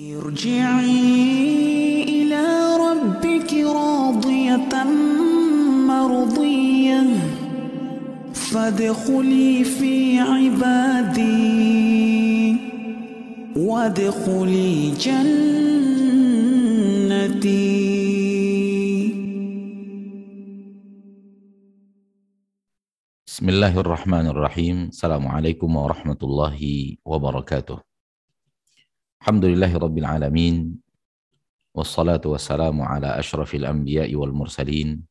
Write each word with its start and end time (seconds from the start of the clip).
ارجعي 0.00 0.92
إلى 2.02 2.44
ربك 2.76 3.52
راضية 3.54 4.84
مرضية. 5.88 7.02
فادخلي 8.32 9.64
في 9.64 10.18
عبادي. 10.18 11.36
وادخلي 13.56 14.90
جنتي. 14.90 15.56
بسم 23.26 23.48
الله 23.48 23.80
الرحمن 23.80 24.26
الرحيم. 24.26 24.84
السلام 24.84 25.28
عليكم 25.28 25.76
ورحمة 25.76 26.18
الله 26.22 26.96
وبركاته. 27.04 27.85
الحمد 29.20 29.44
لله 29.44 29.72
رب 29.76 29.98
العالمين 29.98 30.76
والصلاة 31.74 32.20
والسلام 32.24 32.82
على 32.82 33.18
أشرف 33.18 33.54
الأنبياء 33.54 34.14
والمرسلين 34.14 35.02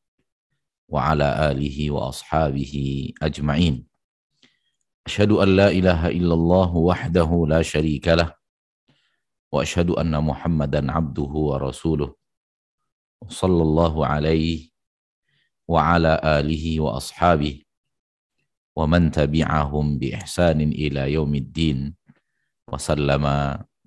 وعلى 0.88 1.52
آله 1.52 1.92
وأصحابه 1.92 2.74
أجمعين. 3.22 3.86
أشهد 5.08 5.32
أن 5.32 5.50
لا 5.56 5.68
إله 5.72 6.08
إلا 6.10 6.34
الله 6.34 6.76
وحده 6.76 7.46
لا 7.50 7.62
شريك 7.62 8.08
له 8.08 8.34
وأشهد 9.52 9.90
أن 9.90 10.24
محمدا 10.24 10.92
عبده 10.92 11.32
ورسوله 11.50 12.16
صلى 13.30 13.62
الله 13.62 14.06
عليه 14.06 14.70
وعلى 15.68 16.22
آله 16.24 16.80
وأصحابه 16.80 17.62
ومن 18.76 19.12
تبعهم 19.12 19.86
بإحسان 20.00 20.62
إلى 20.62 21.14
يوم 21.14 21.36
الدين 21.36 21.96
وسلم 22.74 23.24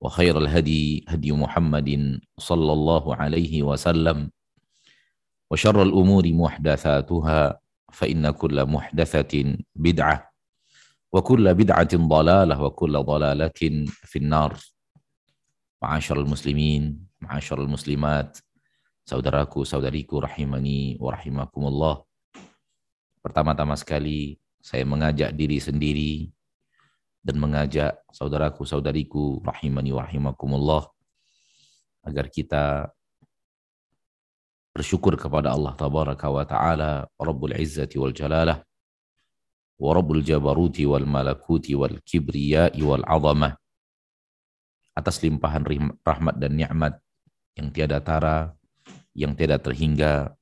وخير 0.00 0.38
الهدي 0.38 1.04
هدي 1.08 1.32
محمد 1.32 2.20
صلى 2.38 2.72
الله 2.72 3.04
عليه 3.16 3.62
وسلم 3.62 4.30
وشر 5.50 5.82
الأمور 5.82 6.24
محدثاتها 6.32 7.40
فإن 7.92 8.30
كل 8.30 8.56
محدثة 8.66 9.32
بدعة 9.76 10.16
وكل 11.12 11.54
بدعة 11.54 11.92
ضلالة 11.96 12.62
وكل 12.62 12.94
ضلالة 13.02 13.60
في 14.04 14.16
النار 14.18 14.52
معاشر 15.82 16.20
المسلمين 16.20 17.06
معاشر 17.20 17.62
المسلمات 17.62 18.38
saudaraku 19.06 19.62
saudariku 19.62 20.18
rahimani 20.18 20.98
wa 20.98 21.14
rahimakumullah 21.14 22.02
pertama-tama 23.22 23.78
sekali 23.78 24.34
saya 24.58 24.82
mengajak 24.82 25.30
diri 25.30 25.62
sendiri 25.62 26.12
dan 27.21 27.37
mengajak 27.37 28.01
saudaraku 28.09 28.65
saudariku 28.65 29.39
rahimani 29.45 29.93
wa 29.93 30.01
rahimakumullah 30.05 30.89
agar 32.01 32.25
kita 32.33 32.89
bersyukur 34.73 35.13
kepada 35.13 35.53
Allah 35.53 35.77
tabaraka 35.77 36.27
wa 36.31 36.41
taala 36.47 37.05
Rabbul 37.21 37.53
Izzati 37.53 38.01
wal 38.01 38.15
Jalalah 38.15 38.65
wa 39.77 39.91
Rabbul 39.93 40.25
Jabaruti 40.25 40.87
wal 40.89 41.05
Malakuti 41.05 41.77
wal 41.77 42.01
Kibriyai 42.01 42.81
wal 42.81 43.05
Azamah 43.05 43.53
atas 44.97 45.21
limpahan 45.23 45.63
rahmat 46.03 46.35
dan 46.35 46.51
nikmat 46.57 46.99
yang 47.55 47.71
tiada 47.71 47.99
tara, 48.03 48.55
yang 49.15 49.35
tiada 49.35 49.59
terhingga, 49.59 50.35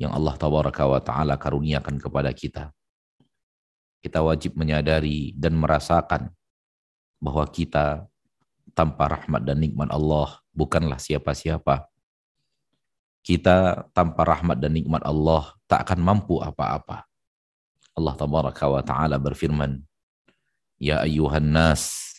yang 0.00 0.12
Allah 0.12 0.34
tabaraka 0.36 0.84
wa 0.88 1.00
taala 1.00 1.34
karuniakan 1.36 1.98
kepada 2.00 2.30
kita. 2.32 2.72
Kita 3.98 4.22
wajib 4.22 4.54
menyadari 4.54 5.34
dan 5.34 5.58
merasakan 5.58 6.30
bahwa 7.18 7.44
kita 7.50 8.06
tanpa 8.72 9.10
rahmat 9.10 9.42
dan 9.42 9.58
nikmat 9.58 9.90
Allah 9.90 10.38
bukanlah 10.54 11.02
siapa-siapa. 11.02 11.90
Kita 13.26 13.90
tanpa 13.90 14.22
rahmat 14.22 14.62
dan 14.62 14.72
nikmat 14.78 15.02
Allah 15.02 15.50
tak 15.66 15.82
akan 15.84 16.00
mampu 16.00 16.38
apa-apa. 16.38 17.04
Allah 17.98 18.14
tabaraka 18.14 18.64
wa 18.70 18.82
taala 18.86 19.18
berfirman, 19.18 19.82
"Ya 20.78 21.02
ayyuhan 21.02 21.50
nas, 21.50 22.14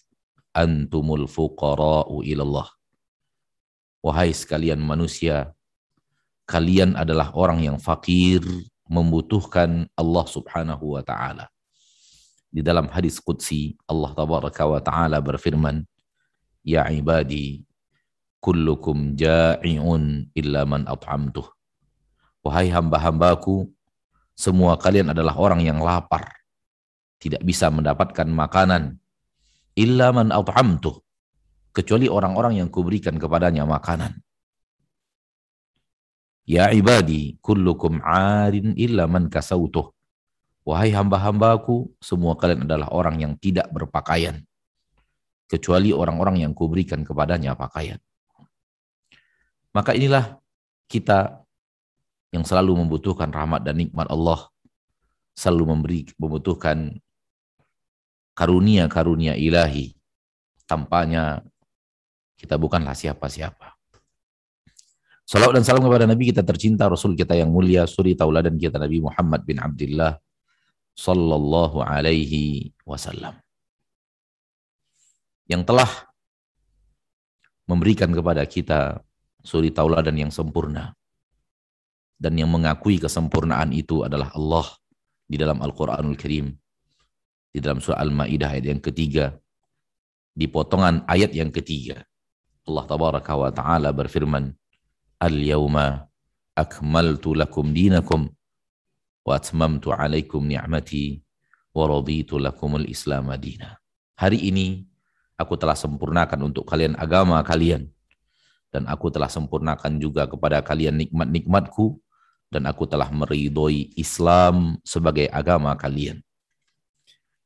antumul 0.52 1.32
fuqara'u 1.32 2.20
ilallah." 2.28 2.68
Wahai 4.04 4.36
sekalian 4.36 4.84
manusia, 4.84 5.56
kalian 6.44 7.00
adalah 7.00 7.32
orang 7.32 7.64
yang 7.64 7.80
fakir, 7.80 8.44
membutuhkan 8.90 9.88
Allah 9.96 10.26
Subhanahu 10.28 11.00
wa 11.00 11.04
taala. 11.06 11.48
Di 12.50 12.66
dalam 12.66 12.90
hadis 12.90 13.22
qudsi 13.22 13.78
Allah 13.86 14.10
tabaraka 14.18 14.66
wa 14.66 14.82
taala 14.82 15.22
berfirman, 15.22 15.86
"Ya 16.66 16.90
ibadi, 16.90 17.62
kullukum 18.42 19.14
ja'iun 19.14 20.34
illa 20.34 20.66
man 20.66 20.90
at'amtuh." 20.90 21.46
Wahai 22.42 22.74
hamba-hambaku, 22.74 23.70
semua 24.34 24.80
kalian 24.82 25.14
adalah 25.14 25.38
orang 25.38 25.62
yang 25.62 25.78
lapar, 25.78 26.26
tidak 27.22 27.46
bisa 27.46 27.70
mendapatkan 27.70 28.26
makanan 28.26 28.98
illa 29.78 30.10
man 30.10 30.34
at'amtuh, 30.34 30.98
kecuali 31.70 32.10
orang-orang 32.10 32.66
yang 32.66 32.70
kuberikan 32.74 33.20
kepadanya 33.22 33.68
makanan. 33.70 34.18
Ya 36.50 36.74
ibadi, 36.74 37.38
kullukum 37.46 38.02
arin 38.02 38.74
illa 38.74 39.06
man 39.06 39.30
kasautuh. 39.30 39.94
Wahai 40.68 40.92
hamba-hambaku, 40.92 41.90
semua 42.03 42.36
kalian 42.36 42.68
adalah 42.68 42.92
orang 42.92 43.18
yang 43.18 43.34
tidak 43.40 43.72
berpakaian. 43.72 44.44
Kecuali 45.50 45.90
orang-orang 45.90 46.46
yang 46.46 46.53
kuberikan 46.53 47.02
kepadanya 47.02 47.58
pakaian. 47.58 47.97
Maka 49.74 49.98
inilah 49.98 50.38
kita 50.86 51.42
yang 52.30 52.46
selalu 52.46 52.86
membutuhkan 52.86 53.34
rahmat 53.34 53.66
dan 53.66 53.81
nikmat 53.81 54.06
Allah. 54.14 54.46
Selalu 55.34 55.64
memberi, 55.74 56.00
membutuhkan 56.19 57.00
karunia-karunia 58.38 59.40
ilahi. 59.40 59.96
Tampaknya 60.69 61.42
kita 62.38 62.59
bukanlah 62.62 62.94
siapa-siapa. 62.94 63.74
Salawat 65.25 65.62
dan 65.62 65.66
salam 65.66 65.86
kepada 65.86 66.06
Nabi 66.06 66.30
kita 66.30 66.46
tercinta, 66.46 66.90
Rasul 66.90 67.18
kita 67.18 67.34
yang 67.34 67.50
mulia, 67.50 67.90
suri 67.90 68.13
tauladan 68.13 68.57
kita 68.57 68.78
Nabi 68.78 69.01
Muhammad 69.01 69.45
bin 69.45 69.62
Abdullah 69.62 70.18
sallallahu 71.00 71.80
alaihi 71.80 72.75
wasallam. 72.84 73.40
Yang 75.48 75.63
telah 75.72 75.92
memberikan 77.72 78.12
kepada 78.12 78.44
kita 78.44 79.00
suri 79.40 79.72
tauladan 79.72 80.28
yang 80.28 80.31
sempurna. 80.34 80.92
Dan 82.19 82.36
yang 82.36 82.51
mengakui 82.51 83.00
kesempurnaan 83.00 83.72
itu 83.72 84.04
adalah 84.04 84.36
Allah 84.36 84.68
di 85.24 85.40
dalam 85.40 85.63
Al-Quranul 85.63 86.19
Karim. 86.19 86.51
Di 87.50 87.63
dalam 87.63 87.80
surah 87.80 88.04
Al-Ma'idah 88.04 88.60
ayat 88.60 88.68
yang 88.68 88.84
ketiga. 88.84 89.40
Di 90.36 90.51
potongan 90.51 91.07
ayat 91.07 91.31
yang 91.31 91.48
ketiga. 91.48 92.04
Allah 92.68 92.84
tabaraka 92.86 93.34
wa 93.40 93.50
ta'ala 93.56 93.96
berfirman, 93.96 94.51
Al-yawma 95.24 96.12
akmaltu 96.60 97.40
lakum 97.40 97.72
dinakum 97.72 98.28
wa 99.30 99.38
atmamtu 99.38 99.94
alaikum 99.94 100.42
ni'mati 100.42 101.22
wa 101.78 101.86
raditu 101.86 102.42
lakumul 102.42 102.90
islam 102.90 103.30
madina. 103.30 103.78
Hari 104.18 104.42
ini 104.42 104.90
aku 105.38 105.54
telah 105.54 105.78
sempurnakan 105.78 106.50
untuk 106.50 106.66
kalian 106.66 106.98
agama 106.98 107.38
kalian 107.46 107.86
dan 108.74 108.90
aku 108.90 109.14
telah 109.14 109.30
sempurnakan 109.30 110.02
juga 110.02 110.26
kepada 110.26 110.66
kalian 110.66 110.98
nikmat-nikmatku 111.06 112.02
dan 112.50 112.66
aku 112.66 112.90
telah 112.90 113.14
meridhoi 113.14 113.94
Islam 113.94 114.81
sebagai 114.81 115.30
agama 115.30 115.78
kalian. 115.78 116.25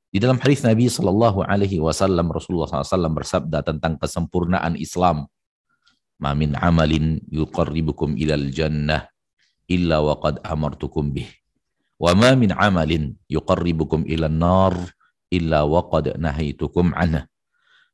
Di 0.07 0.23
dalam 0.23 0.39
hadis 0.39 0.63
Nabi 0.63 0.87
Shallallahu 0.87 1.43
Alaihi 1.43 1.83
Wasallam 1.83 2.31
Rasulullah 2.31 2.69
SAW 2.69 3.11
bersabda 3.11 3.59
tentang 3.65 3.99
kesempurnaan 3.99 4.79
Islam. 4.79 5.27
Mamin 6.21 6.55
amalin 6.55 7.19
yuqarribukum 7.27 8.15
ilal 8.15 8.47
jannah 8.53 9.11
illa 9.67 9.99
waqad 9.99 10.39
amartukum 10.47 11.11
bih. 11.11 11.42
Wa 12.01 12.11
ma 12.17 12.33
min 12.33 12.51
amalin 12.51 13.13
yuqarribukum 13.29 14.03
ilal 14.09 14.33
nar 14.33 14.73
illa 15.33 15.65
waqad 15.65 16.17
nahitukum 16.17 16.93
anah. 16.93 17.25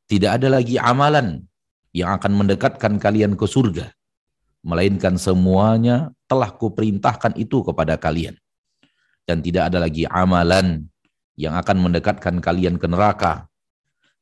Tidak 0.10 0.42
ada 0.42 0.50
lagi 0.50 0.82
amalan 0.82 1.46
yang 1.94 2.18
akan 2.18 2.34
mendekatkan 2.34 2.98
kalian 2.98 3.38
ke 3.38 3.46
surga. 3.46 3.94
Melainkan 4.66 5.16
semuanya 5.16 6.12
telah 6.28 6.52
kuperintahkan 6.52 7.38
itu 7.40 7.64
kepada 7.64 7.96
kalian. 7.96 8.36
Dan 9.24 9.46
tidak 9.46 9.72
ada 9.72 9.86
lagi 9.86 10.10
amalan 10.10 10.90
yang 11.38 11.56
akan 11.56 11.78
mendekatkan 11.80 12.42
kalian 12.42 12.82
ke 12.82 12.90
neraka. 12.90 13.48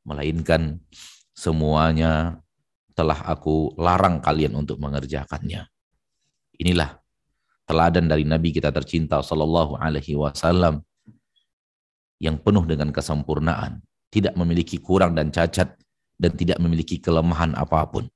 Melainkan 0.04 0.84
semuanya 1.32 2.44
telah 2.94 3.18
aku 3.24 3.78
larang 3.80 4.20
kalian 4.20 4.58
untuk 4.58 4.78
mengerjakannya. 4.82 5.70
Inilah 6.58 6.98
teladan 7.68 8.08
dari 8.08 8.24
Nabi 8.24 8.56
kita 8.56 8.72
tercinta 8.72 9.20
Sallallahu 9.20 9.76
Alaihi 9.76 10.16
Wasallam 10.16 10.80
yang 12.18 12.40
penuh 12.40 12.64
dengan 12.64 12.90
kesempurnaan, 12.90 13.84
tidak 14.10 14.34
memiliki 14.40 14.80
kurang 14.80 15.14
dan 15.14 15.30
cacat, 15.30 15.76
dan 16.18 16.32
tidak 16.34 16.58
memiliki 16.58 16.98
kelemahan 16.98 17.54
apa 17.54 17.86
pun. 17.86 18.10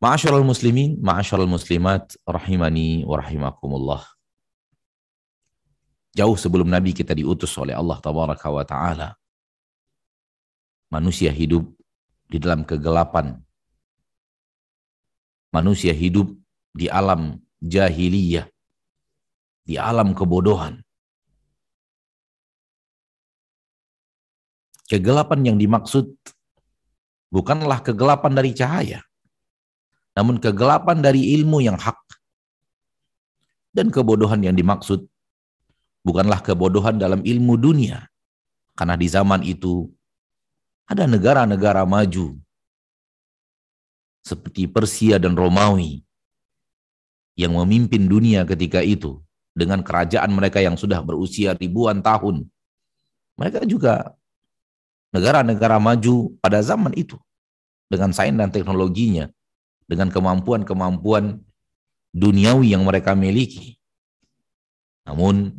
Ma'asyiral 0.00 0.46
muslimin, 0.46 0.96
ma'asyiral 1.02 1.50
muslimat, 1.50 2.16
rahimani 2.24 3.04
wa 3.04 3.20
rahimakumullah. 3.20 4.02
Jauh 6.14 6.38
sebelum 6.38 6.70
Nabi 6.70 6.94
kita 6.94 7.12
diutus 7.12 7.50
oleh 7.58 7.74
Allah 7.74 7.98
Tabaraka 7.98 8.48
wa 8.48 8.64
Ta'ala, 8.64 9.08
manusia 10.88 11.34
hidup 11.34 11.66
di 12.30 12.38
dalam 12.38 12.62
kegelapan. 12.62 13.36
Manusia 15.50 15.90
hidup 15.90 16.34
di 16.74 16.90
alam 16.90 17.38
jahiliyah, 17.62 18.50
di 19.62 19.78
alam 19.78 20.10
kebodohan. 20.12 20.82
Kegelapan 24.84 25.40
yang 25.54 25.56
dimaksud 25.56 26.12
bukanlah 27.32 27.80
kegelapan 27.80 28.36
dari 28.36 28.52
cahaya, 28.52 29.00
namun 30.12 30.36
kegelapan 30.36 31.00
dari 31.00 31.32
ilmu 31.40 31.64
yang 31.64 31.78
hak. 31.80 31.96
Dan 33.74 33.90
kebodohan 33.90 34.38
yang 34.38 34.54
dimaksud 34.54 35.02
bukanlah 36.06 36.38
kebodohan 36.44 36.94
dalam 36.94 37.26
ilmu 37.26 37.58
dunia, 37.58 38.06
karena 38.78 38.94
di 38.94 39.08
zaman 39.10 39.42
itu 39.42 39.90
ada 40.86 41.08
negara-negara 41.10 41.82
maju 41.88 42.38
seperti 44.22 44.68
Persia 44.68 45.18
dan 45.18 45.34
Romawi 45.34 46.03
yang 47.34 47.54
memimpin 47.54 48.06
dunia 48.06 48.46
ketika 48.46 48.82
itu 48.82 49.18
dengan 49.54 49.82
kerajaan 49.82 50.30
mereka 50.34 50.62
yang 50.62 50.74
sudah 50.74 51.02
berusia 51.02 51.54
ribuan 51.54 52.02
tahun. 52.02 52.46
Mereka 53.34 53.66
juga 53.66 54.14
negara-negara 55.14 55.78
maju 55.78 56.34
pada 56.42 56.62
zaman 56.62 56.94
itu 56.94 57.18
dengan 57.90 58.10
sains 58.10 58.34
dan 58.38 58.50
teknologinya, 58.50 59.30
dengan 59.86 60.10
kemampuan-kemampuan 60.10 61.38
duniawi 62.14 62.74
yang 62.74 62.86
mereka 62.86 63.14
miliki. 63.14 63.78
Namun 65.06 65.54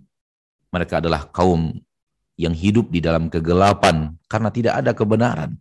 mereka 0.72 1.00
adalah 1.00 1.28
kaum 1.32 1.76
yang 2.36 2.52
hidup 2.52 2.92
di 2.92 3.00
dalam 3.00 3.32
kegelapan 3.32 4.16
karena 4.28 4.50
tidak 4.52 4.74
ada 4.84 4.92
kebenaran 4.92 5.56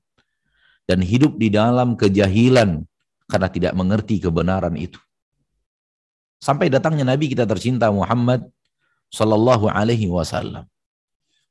dan 0.90 0.98
hidup 0.98 1.38
di 1.38 1.54
dalam 1.54 1.94
kejahilan 1.94 2.82
karena 3.30 3.48
tidak 3.48 3.72
mengerti 3.78 4.18
kebenaran 4.18 4.74
itu. 4.74 4.98
Sampai 6.44 6.68
datangnya 6.68 7.08
Nabi 7.08 7.32
kita 7.32 7.48
tercinta 7.48 7.88
Muhammad 7.88 8.44
sallallahu 9.08 9.72
alaihi 9.72 10.12
wasallam 10.12 10.68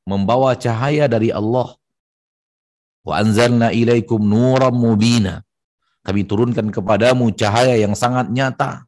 membawa 0.05 0.53
cahaya 0.53 1.09
dari 1.09 1.33
Allah 1.33 1.73
Wa 3.03 3.19
anzalna 3.19 3.75
ilaikum 3.75 4.23
nuram 4.23 4.71
mubina. 4.71 5.43
Kami 6.03 6.23
turunkan 6.23 6.71
kepadamu 6.71 7.31
cahaya 7.35 7.75
yang 7.75 7.95
sangat 7.95 8.31
nyata. 8.31 8.87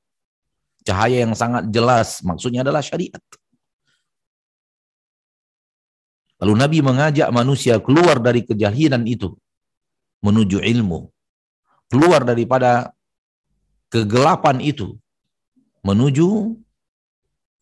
Cahaya 0.88 1.28
yang 1.28 1.36
sangat 1.36 1.68
jelas. 1.72 2.24
Maksudnya 2.24 2.64
adalah 2.64 2.80
syariat. 2.80 3.20
Lalu 6.40 6.54
Nabi 6.60 6.78
mengajak 6.84 7.28
manusia 7.32 7.80
keluar 7.80 8.20
dari 8.20 8.44
kejahilan 8.44 9.04
itu. 9.08 9.36
Menuju 10.24 10.60
ilmu. 10.64 11.12
Keluar 11.92 12.24
daripada 12.28 12.92
kegelapan 13.92 14.60
itu. 14.60 14.96
Menuju 15.86 16.30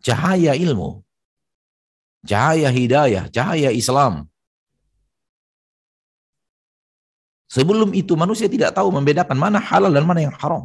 cahaya 0.08 0.56
ilmu. 0.66 1.04
Cahaya 2.24 2.70
hidayah, 2.72 3.28
cahaya 3.36 3.70
Islam. 3.81 4.31
Sebelum 7.52 7.90
itu 8.02 8.14
manusia 8.16 8.48
tidak 8.54 8.72
tahu 8.78 8.90
membedakan 8.96 9.38
mana 9.38 9.60
halal 9.60 9.92
dan 9.92 10.08
mana 10.10 10.22
yang 10.25 10.36
haram. 10.42 10.64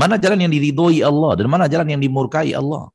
Mana 0.00 0.14
jalan 0.22 0.44
yang 0.44 0.52
diridhoi 0.52 1.00
Allah 1.00 1.32
dan 1.40 1.46
mana 1.52 1.66
jalan 1.72 1.88
yang 1.92 2.00
dimurkai 2.04 2.52
Allah. 2.60 2.88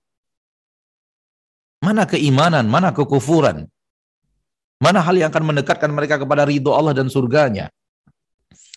Mana 1.81 2.05
keimanan, 2.05 2.65
mana 2.69 2.89
kekufuran. 2.93 3.65
Mana 4.81 5.01
hal 5.05 5.17
yang 5.17 5.29
akan 5.33 5.45
mendekatkan 5.49 5.91
mereka 5.93 6.15
kepada 6.21 6.45
ridho 6.45 6.71
Allah 6.73 6.93
dan 6.93 7.09
surganya. 7.09 7.69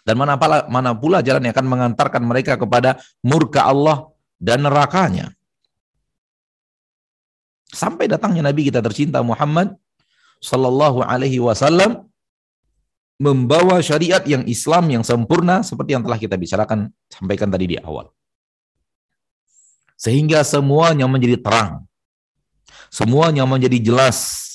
Dan 0.05 0.21
mana 0.21 0.37
pula, 0.37 0.69
mana 0.69 0.93
pula 0.93 1.19
jalan 1.25 1.49
yang 1.49 1.55
akan 1.57 1.69
mengantarkan 1.69 2.23
mereka 2.25 2.61
kepada 2.61 3.01
murka 3.25 3.65
Allah 3.65 4.14
dan 4.41 4.67
nerakanya. 4.67 5.33
Sampai 7.75 8.07
datangnya 8.07 8.47
Nabi 8.47 8.71
kita 8.71 8.79
tercinta 8.79 9.19
Muhammad 9.23 9.75
sallallahu 10.39 11.03
alaihi 11.03 11.43
wasallam 11.43 12.07
membawa 13.19 13.79
syariat 13.83 14.23
yang 14.27 14.47
Islam 14.47 14.91
yang 14.91 15.05
sempurna 15.07 15.63
seperti 15.63 15.95
yang 15.95 16.03
telah 16.07 16.19
kita 16.19 16.35
bicarakan 16.39 16.91
sampaikan 17.11 17.51
tadi 17.51 17.75
di 17.75 17.77
awal. 17.79 18.11
Sehingga 19.95 20.43
semuanya 20.43 21.06
menjadi 21.06 21.39
terang. 21.39 21.87
Semuanya 22.91 23.47
menjadi 23.47 23.79
jelas. 23.79 24.51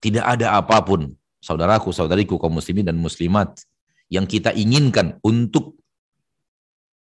Tidak 0.00 0.24
ada 0.24 0.56
apa 0.56 0.80
pun, 0.80 1.12
saudaraku, 1.44 1.92
saudariku, 1.92 2.40
kaum 2.40 2.56
muslimin 2.56 2.88
dan 2.88 2.96
muslimat, 2.96 3.52
yang 4.08 4.24
kita 4.24 4.50
inginkan 4.56 5.20
untuk 5.20 5.76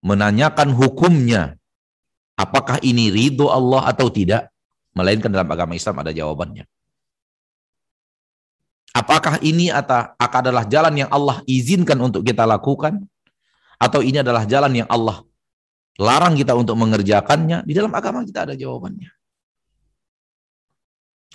menanyakan 0.07 0.71
hukumnya. 0.71 1.59
Apakah 2.39 2.79
ini 2.87 3.11
ridho 3.11 3.51
Allah 3.51 3.91
atau 3.91 4.07
tidak? 4.07 4.55
Melainkan 4.95 5.35
dalam 5.35 5.51
agama 5.51 5.75
Islam 5.75 5.99
ada 6.01 6.15
jawabannya. 6.15 6.65
Apakah 8.97 9.43
ini 9.45 9.69
atau 9.69 10.17
akan 10.17 10.41
adalah 10.41 10.65
jalan 10.65 10.95
yang 11.05 11.11
Allah 11.13 11.45
izinkan 11.45 12.01
untuk 12.01 12.25
kita 12.25 12.49
lakukan? 12.49 13.03
Atau 13.77 14.01
ini 14.01 14.25
adalah 14.25 14.49
jalan 14.49 14.73
yang 14.73 14.89
Allah 14.89 15.21
larang 16.01 16.33
kita 16.33 16.57
untuk 16.57 16.81
mengerjakannya? 16.81 17.67
Di 17.69 17.77
dalam 17.77 17.93
agama 17.93 18.25
kita 18.25 18.49
ada 18.49 18.55
jawabannya. 18.57 19.13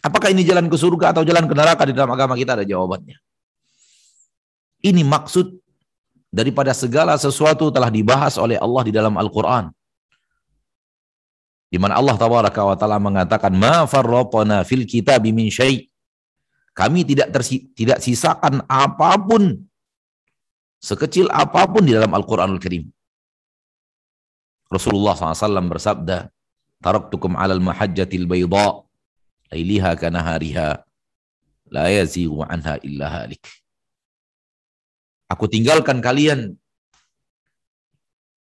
Apakah 0.01 0.33
ini 0.33 0.41
jalan 0.41 0.65
ke 0.65 0.73
surga 0.73 1.13
atau 1.13 1.21
jalan 1.21 1.45
ke 1.45 1.53
neraka? 1.53 1.85
Di 1.85 1.93
dalam 1.93 2.09
agama 2.09 2.33
kita 2.33 2.57
ada 2.57 2.65
jawabannya. 2.65 3.21
Ini 4.81 5.05
maksud 5.05 5.60
daripada 6.31 6.71
segala 6.71 7.19
sesuatu 7.19 7.67
telah 7.69 7.91
dibahas 7.91 8.39
oleh 8.39 8.55
Allah 8.55 8.83
di 8.87 8.91
dalam 8.95 9.13
Al-Quran. 9.19 9.69
Di 11.71 11.79
mana 11.79 11.99
Allah 11.99 12.15
Taala 12.15 12.99
mengatakan, 12.99 13.51
Ma 13.51 13.83
farraqana 13.87 14.63
fil 14.67 14.87
kitab 14.87 15.23
min 15.27 15.47
syai' 15.51 15.91
Kami 16.71 17.03
tidak 17.03 17.35
tersi, 17.35 17.67
tidak 17.75 17.99
sisakan 17.99 18.63
apa 18.63 19.19
pun 19.19 19.59
sekecil 20.79 21.27
apa 21.27 21.67
pun 21.67 21.83
di 21.83 21.91
dalam 21.91 22.15
Al-Qur'anul 22.15 22.63
Karim. 22.63 22.87
Rasulullah 24.71 25.19
SAW 25.19 25.67
bersabda, 25.67 26.31
"Taraktukum 26.79 27.35
'alal 27.35 27.59
mahajjatil 27.59 28.23
bayda, 28.23 28.87
lailiha 29.51 29.99
kanahariha, 29.99 30.79
la 31.75 31.85
yazighu 31.91 32.39
anha 32.47 32.79
illa 32.87 33.19
halik." 33.19 33.43
Aku 35.31 35.47
tinggalkan 35.47 36.03
kalian 36.03 36.59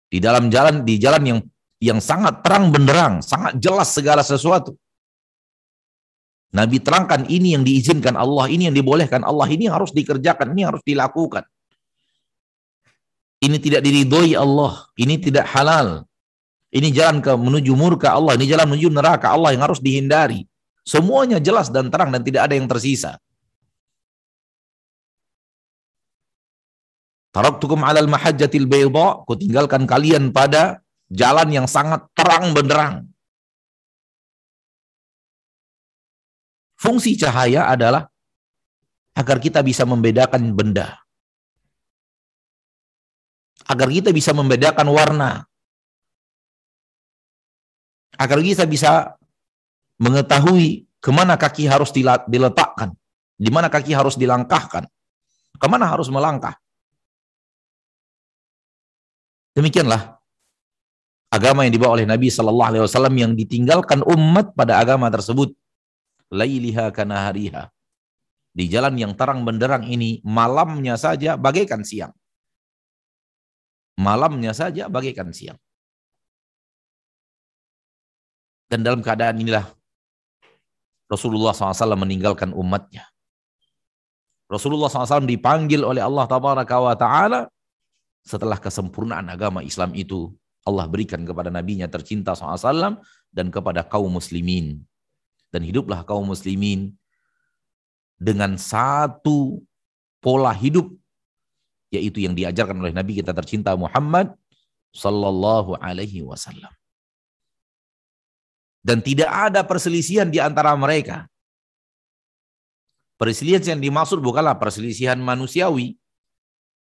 di 0.10 0.17
dalam 0.17 0.50
jalan 0.50 0.81
di 0.81 0.98
jalan 0.98 1.24
yang 1.24 1.39
yang 1.79 2.00
sangat 2.01 2.41
terang 2.41 2.74
benderang, 2.74 3.22
sangat 3.22 3.62
jelas 3.62 3.93
segala 3.93 4.25
sesuatu. 4.25 4.74
Nabi 6.50 6.81
terangkan 6.81 7.29
ini 7.29 7.53
yang 7.53 7.62
diizinkan 7.62 8.17
Allah, 8.17 8.50
ini 8.50 8.67
yang 8.67 8.75
dibolehkan 8.75 9.22
Allah, 9.22 9.46
ini 9.48 9.69
harus 9.69 9.93
dikerjakan, 9.93 10.50
ini 10.58 10.65
harus 10.65 10.81
dilakukan. 10.81 11.46
Ini 13.39 13.55
tidak 13.62 13.86
diridhoi 13.86 14.34
Allah, 14.34 14.89
ini 14.98 15.15
tidak 15.22 15.46
halal. 15.46 16.03
Ini 16.74 16.89
jalan 16.89 17.22
ke 17.22 17.31
menuju 17.38 17.72
murka 17.77 18.17
Allah, 18.17 18.34
ini 18.34 18.50
jalan 18.50 18.75
menuju 18.75 18.89
neraka 18.89 19.29
Allah 19.29 19.53
yang 19.53 19.63
harus 19.63 19.77
dihindari. 19.77 20.50
Semuanya 20.84 21.38
jelas 21.38 21.69
dan 21.69 21.93
terang 21.93 22.10
dan 22.10 22.25
tidak 22.25 22.50
ada 22.50 22.58
yang 22.58 22.65
tersisa. 22.65 23.22
Taraktukum 27.29 27.86
alal 27.86 28.09
mahajjatil 28.09 28.65
bayda, 28.65 29.21
ku 29.24 29.38
tinggalkan 29.38 29.86
kalian 29.86 30.33
pada 30.33 30.81
jalan 31.13 31.50
yang 31.53 31.67
sangat 31.69 32.05
terang 32.17 32.57
benderang. 32.57 33.05
Fungsi 36.79 37.19
cahaya 37.19 37.69
adalah 37.69 38.07
agar 39.13 39.38
kita 39.38 39.59
bisa 39.62 39.83
membedakan 39.83 40.55
benda. 40.55 40.95
Agar 43.69 43.91
kita 43.91 44.09
bisa 44.09 44.33
membedakan 44.33 44.88
warna. 44.89 45.43
Agar 48.17 48.39
kita 48.41 48.65
bisa 48.65 49.13
mengetahui 50.01 50.88
ke 50.98 51.12
mana 51.13 51.38
kaki 51.38 51.69
harus 51.69 51.93
diletakkan. 52.25 52.95
Di 53.38 53.51
mana 53.53 53.69
kaki 53.69 53.93
harus 53.93 54.17
dilangkahkan. 54.17 54.88
Ke 55.59 55.67
mana 55.67 55.86
harus 55.91 56.07
melangkah. 56.09 56.57
Demikianlah 59.59 60.15
agama 61.35 61.67
yang 61.67 61.75
dibawa 61.75 61.99
oleh 61.99 62.07
Nabi 62.07 62.31
Shallallahu 62.31 62.69
Alaihi 62.71 62.83
Wasallam 62.87 63.15
yang 63.19 63.31
ditinggalkan 63.35 63.99
umat 64.07 64.55
pada 64.55 64.79
agama 64.79 65.11
tersebut. 65.11 65.51
Lailiha 66.31 66.95
kanahariha 66.95 67.67
di 68.55 68.71
jalan 68.71 68.95
yang 68.95 69.11
terang 69.19 69.43
benderang 69.43 69.83
ini 69.83 70.23
malamnya 70.23 70.95
saja 70.95 71.35
bagaikan 71.35 71.83
siang. 71.83 72.15
Malamnya 73.99 74.55
saja 74.55 74.87
bagaikan 74.87 75.35
siang. 75.35 75.59
Dan 78.71 78.87
dalam 78.87 79.03
keadaan 79.03 79.43
inilah 79.43 79.67
Rasulullah 81.11 81.51
SAW 81.51 81.99
meninggalkan 81.99 82.55
umatnya. 82.55 83.09
Rasulullah 84.47 84.87
SAW 84.87 85.27
dipanggil 85.27 85.83
oleh 85.83 85.99
Allah 85.99 86.29
Taala 86.29 87.49
setelah 88.29 88.62
kesempurnaan 88.62 89.25
agama 89.33 89.65
Islam 89.65 89.98
itu 89.98 90.29
Allah 90.62 90.86
berikan 90.86 91.25
kepada 91.25 91.50
nabinya 91.50 91.89
tercinta 91.89 92.38
SAW 92.38 93.01
dan 93.33 93.50
kepada 93.50 93.81
kaum 93.81 94.13
muslimin. 94.13 94.86
Dan 95.50 95.65
hiduplah 95.65 96.05
kaum 96.05 96.29
muslimin 96.29 96.93
dengan 98.21 98.53
satu 98.53 99.65
pola 100.21 100.53
hidup 100.53 100.93
yaitu 101.89 102.21
yang 102.21 102.38
diajarkan 102.38 102.77
oleh 102.77 102.93
Nabi 102.93 103.17
kita 103.17 103.33
tercinta 103.33 103.74
Muhammad 103.74 104.38
sallallahu 104.93 105.81
alaihi 105.81 106.21
wasallam. 106.21 106.69
Dan 108.79 109.01
tidak 109.03 109.27
ada 109.27 109.65
perselisihan 109.65 110.29
di 110.29 110.39
antara 110.39 110.71
mereka. 110.77 111.27
Perselisihan 113.19 113.75
yang 113.75 113.91
dimaksud 113.91 114.24
bukanlah 114.24 114.55
perselisihan 114.55 115.19
manusiawi. 115.19 115.99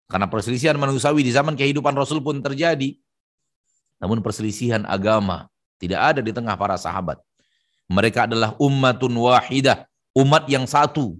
Karena 0.05 0.29
perselisihan 0.29 0.77
manusiawi 0.77 1.25
di 1.25 1.33
zaman 1.33 1.57
kehidupan 1.57 1.93
Rasul 1.97 2.21
pun 2.21 2.37
terjadi. 2.39 2.93
Namun 3.97 4.21
perselisihan 4.21 4.85
agama 4.85 5.49
tidak 5.81 6.01
ada 6.13 6.21
di 6.21 6.29
tengah 6.29 6.53
para 6.53 6.77
sahabat. 6.77 7.17
Mereka 7.89 8.29
adalah 8.29 8.53
ummatun 8.61 9.13
wahidah, 9.17 9.85
umat 10.13 10.45
yang 10.49 10.65
satu 10.69 11.17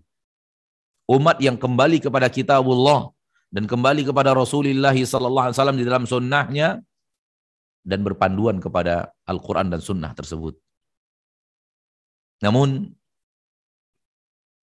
umat 1.09 1.37
yang 1.37 1.57
kembali 1.57 2.01
kepada 2.01 2.27
kitabullah 2.29 3.13
dan 3.53 3.69
kembali 3.69 4.01
kepada 4.09 4.33
Rasulullah 4.33 4.93
sallallahu 4.93 5.45
alaihi 5.49 5.57
wasallam 5.57 5.79
di 5.79 5.85
dalam 5.85 6.03
sunnahnya 6.09 6.81
dan 7.85 7.99
berpanduan 8.01 8.57
kepada 8.57 9.13
Al-Quran 9.29 9.69
dan 9.69 9.81
sunnah 9.81 10.11
tersebut. 10.17 10.57
Namun 12.41 12.89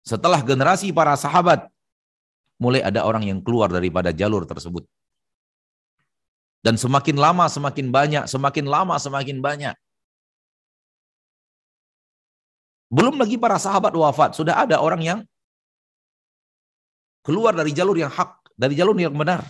setelah 0.08 0.40
generasi 0.42 0.96
para 0.96 1.14
sahabat 1.20 1.68
mulai 2.60 2.84
ada 2.84 3.08
orang 3.08 3.24
yang 3.24 3.40
keluar 3.40 3.72
daripada 3.72 4.12
jalur 4.12 4.44
tersebut. 4.44 4.84
Dan 6.60 6.76
semakin 6.76 7.16
lama 7.16 7.48
semakin 7.48 7.88
banyak, 7.88 8.24
semakin 8.28 8.66
lama 8.68 9.00
semakin 9.00 9.40
banyak. 9.40 9.76
Belum 12.92 13.16
lagi 13.16 13.40
para 13.40 13.56
sahabat 13.56 13.96
wafat, 13.96 14.36
sudah 14.36 14.60
ada 14.60 14.84
orang 14.84 15.00
yang 15.00 15.20
keluar 17.24 17.56
dari 17.56 17.72
jalur 17.72 17.96
yang 17.96 18.12
hak, 18.12 18.44
dari 18.60 18.76
jalur 18.76 18.98
yang 19.00 19.16
benar. 19.16 19.48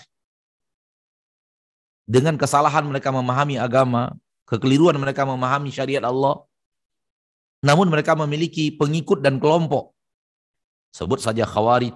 Dengan 2.06 2.38
kesalahan 2.38 2.86
mereka 2.86 3.10
memahami 3.10 3.58
agama, 3.58 4.14
kekeliruan 4.46 4.98
mereka 5.02 5.26
memahami 5.26 5.72
syariat 5.74 6.04
Allah, 6.06 6.46
namun 7.66 7.88
mereka 7.90 8.14
memiliki 8.14 8.70
pengikut 8.76 9.24
dan 9.24 9.42
kelompok. 9.42 9.96
Sebut 10.94 11.22
saja 11.22 11.46
khawarij. 11.46 11.96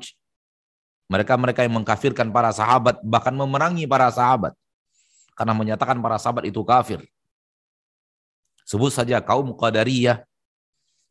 Mereka-mereka 1.12 1.68
yang 1.68 1.76
mengkafirkan 1.80 2.32
para 2.32 2.50
sahabat, 2.56 3.00
bahkan 3.04 3.36
memerangi 3.36 3.84
para 3.88 4.08
sahabat. 4.10 4.56
Karena 5.34 5.54
menyatakan 5.58 6.00
para 6.00 6.16
sahabat 6.22 6.48
itu 6.48 6.62
kafir. 6.64 7.04
Sebut 8.64 8.94
saja 8.94 9.20
kaum 9.20 9.52
Qadariyah, 9.52 10.24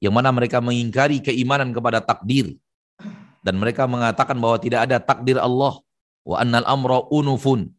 yang 0.02 0.14
mana 0.16 0.34
mereka 0.34 0.58
mengingkari 0.58 1.22
keimanan 1.22 1.70
kepada 1.70 2.02
takdir 2.02 2.58
dan 3.42 3.54
mereka 3.58 3.86
mengatakan 3.90 4.38
bahwa 4.38 4.58
tidak 4.58 4.90
ada 4.90 5.02
takdir 5.02 5.38
Allah 5.38 5.78
wa 6.22 6.36
annal 6.38 6.66
amra 6.66 6.98
unufun 7.10 7.70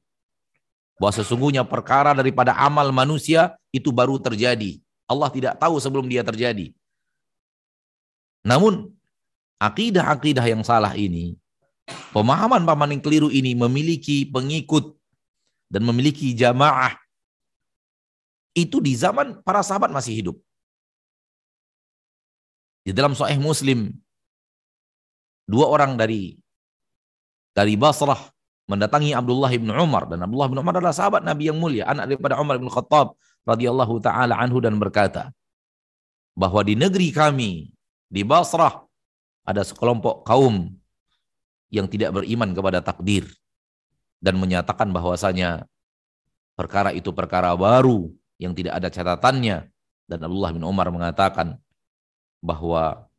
bahwa 1.00 1.12
sesungguhnya 1.15 1.67
perkara 1.67 2.15
daripada 2.15 2.55
amal 2.55 2.91
manusia 2.96 3.55
itu 3.75 3.91
baru 3.91 4.20
terjadi. 4.20 4.79
Allah 5.03 5.27
tidak 5.27 5.60
tahu 5.60 5.75
sebelum 5.84 6.08
dia 6.08 6.24
terjadi. 6.24 6.72
Namun 8.43 8.91
akidah-akidah 9.60 10.48
yang 10.48 10.63
salah 10.63 10.96
ini, 10.96 11.36
pemahaman-pemahaman 12.16 12.98
yang 12.98 13.04
keliru 13.04 13.30
ini 13.34 13.58
memiliki 13.58 14.28
pengikut 14.28 14.96
dan 15.68 15.82
memiliki 15.84 16.32
jamaah. 16.38 16.96
Itu 18.54 18.78
di 18.78 18.94
zaman 18.94 19.42
para 19.42 19.66
sahabat 19.66 19.90
masih 19.90 20.13
hidup. 20.13 20.38
Di 22.86 22.94
dalam 22.94 23.18
Sahih 23.18 23.42
Muslim 23.42 23.90
dua 25.50 25.72
orang 25.72 25.98
dari 25.98 26.38
dari 27.56 27.74
Basrah 27.74 28.20
mendatangi 28.70 29.18
Abdullah 29.18 29.52
bin 29.54 29.74
Umar. 29.74 30.06
Dan 30.06 30.22
Abdullah 30.22 30.50
bin 30.52 30.60
Umar 30.62 30.78
adalah 30.78 30.94
sahabat 30.94 31.25
Nabi 31.25 31.50
yang 31.50 31.58
mulia, 31.58 31.90
anak 31.90 32.13
daripada 32.13 32.38
Umar 32.38 32.62
bin 32.62 32.70
Khattab 32.70 33.18
radhiyallahu 33.44 34.00
taala 34.00 34.40
anhu 34.40 34.62
dan 34.63 34.78
berkata 34.80 35.34
bahwa 36.34 36.63
di 36.66 36.74
negeri 36.78 37.12
kami 37.12 37.52
di 38.08 38.22
Basrah 38.22 38.86
ada 39.44 39.62
sekelompok 39.66 40.24
kaum 40.24 40.72
yang 41.74 41.89
tidak 41.89 42.13
beriman 42.13 42.53
kepada 42.53 42.86
takdir 42.86 43.25
dan 44.22 44.38
menyatakan 44.38 44.94
bahwasanya 44.94 45.65
perkara 46.53 46.94
itu 46.94 47.10
perkara 47.10 47.50
baru 47.58 48.13
yang 48.38 48.53
tidak 48.53 48.77
ada 48.77 48.94
catatannya 48.94 49.74
dan 50.06 50.20
Abdullah 50.22 50.53
bin 50.53 50.62
Umar 50.62 50.94
mengatakan 50.94 51.58
bahwa 52.38 53.10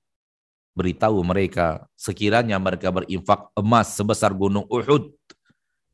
beritahu 0.79 1.19
mereka 1.27 1.91
sekiranya 1.99 2.63
mereka 2.63 2.95
berinfak 2.95 3.51
emas 3.59 3.91
sebesar 3.91 4.31
gunung 4.31 4.71
Uhud 4.71 5.11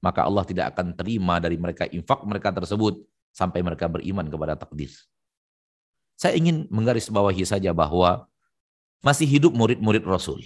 maka 0.04 0.24
Allah 0.24 0.44
tidak 0.44 0.76
akan 0.76 0.96
terima 0.96 1.40
dari 1.40 1.56
mereka 1.56 1.88
infak 1.88 2.24
mereka 2.28 2.52
tersebut 2.52 3.00
sampai 3.32 3.60
mereka 3.64 3.86
beriman 3.86 4.26
kepada 4.26 4.56
takdir. 4.56 4.90
Saya 6.16 6.36
ingin 6.36 6.68
menggarisbawahi 6.68 7.44
saja 7.48 7.72
bahwa 7.72 8.28
masih 9.00 9.24
hidup 9.24 9.52
murid-murid 9.56 10.04
Rasul. 10.04 10.44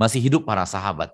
Masih 0.00 0.24
hidup 0.24 0.48
para 0.48 0.64
sahabat. 0.64 1.12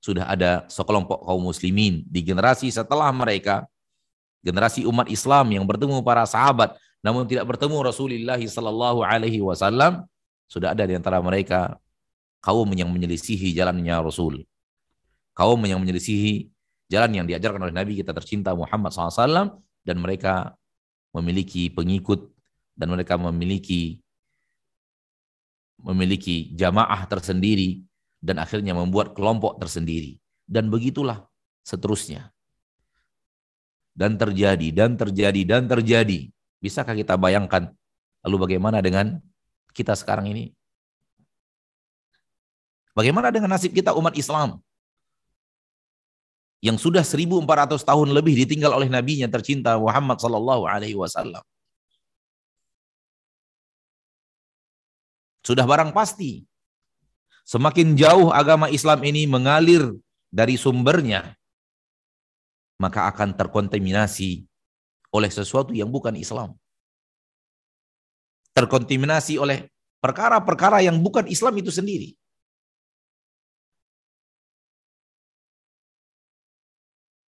Sudah 0.00 0.24
ada 0.24 0.64
sekelompok 0.72 1.28
kaum 1.28 1.44
muslimin 1.44 2.00
di 2.08 2.24
generasi 2.24 2.72
setelah 2.72 3.12
mereka, 3.12 3.68
generasi 4.40 4.88
umat 4.88 5.12
Islam 5.12 5.52
yang 5.52 5.68
bertemu 5.68 6.00
para 6.00 6.24
sahabat 6.24 6.72
namun 7.06 7.22
tidak 7.30 7.46
bertemu 7.46 7.86
Rasulullah 7.86 8.40
sallallahu 8.40 9.06
alaihi 9.06 9.38
wasallam 9.38 10.10
sudah 10.50 10.74
ada 10.74 10.82
di 10.82 10.98
antara 10.98 11.22
mereka 11.22 11.78
kaum 12.42 12.66
yang 12.74 12.90
menyelisihi 12.90 13.54
jalannya 13.54 13.94
Rasul. 14.02 14.42
Kaum 15.30 15.62
yang 15.62 15.78
menyelisihi 15.78 16.50
jalan 16.90 17.22
yang 17.22 17.26
diajarkan 17.30 17.62
oleh 17.62 17.74
Nabi 17.74 18.02
kita 18.02 18.10
tercinta 18.10 18.50
Muhammad 18.58 18.90
SAW 18.90 19.62
dan 19.86 19.96
mereka 20.02 20.58
memiliki 21.14 21.70
pengikut 21.70 22.26
dan 22.74 22.90
mereka 22.90 23.14
memiliki 23.14 24.02
memiliki 25.80 26.52
jamaah 26.56 27.04
tersendiri 27.06 27.84
dan 28.22 28.40
akhirnya 28.40 28.72
membuat 28.72 29.12
kelompok 29.12 29.60
tersendiri 29.60 30.16
dan 30.48 30.72
begitulah 30.72 31.28
seterusnya 31.62 32.32
dan 33.92 34.16
terjadi 34.16 34.68
dan 34.72 34.96
terjadi 34.96 35.42
dan 35.44 35.68
terjadi 35.68 36.28
bisakah 36.60 36.96
kita 36.96 37.14
bayangkan 37.20 37.72
lalu 38.24 38.36
bagaimana 38.48 38.80
dengan 38.80 39.20
kita 39.76 39.92
sekarang 39.92 40.32
ini? 40.32 40.56
Bagaimana 42.96 43.28
dengan 43.28 43.52
nasib 43.52 43.76
kita 43.76 43.92
umat 43.92 44.16
Islam? 44.16 44.64
yang 46.64 46.80
sudah 46.80 47.04
1400 47.06 47.46
tahun 47.84 48.08
lebih 48.10 48.34
ditinggal 48.42 48.72
oleh 48.74 48.88
nabinya 48.88 49.30
tercinta 49.30 49.76
Muhammad 49.76 50.18
sallallahu 50.18 50.64
alaihi 50.66 50.96
wasallam. 50.96 51.44
Sudah 55.46 55.62
barang 55.62 55.94
pasti 55.94 56.42
semakin 57.46 57.94
jauh 57.94 58.34
agama 58.34 58.66
Islam 58.66 58.98
ini 59.06 59.30
mengalir 59.30 59.94
dari 60.26 60.58
sumbernya 60.58 61.38
maka 62.82 63.08
akan 63.08 63.38
terkontaminasi 63.38 64.44
oleh 65.14 65.30
sesuatu 65.32 65.72
yang 65.72 65.88
bukan 65.88 66.18
Islam. 66.18 66.58
Terkontaminasi 68.52 69.36
oleh 69.40 69.68
perkara-perkara 70.00 70.84
yang 70.84 70.98
bukan 71.00 71.24
Islam 71.28 71.54
itu 71.60 71.72
sendiri. 71.72 72.12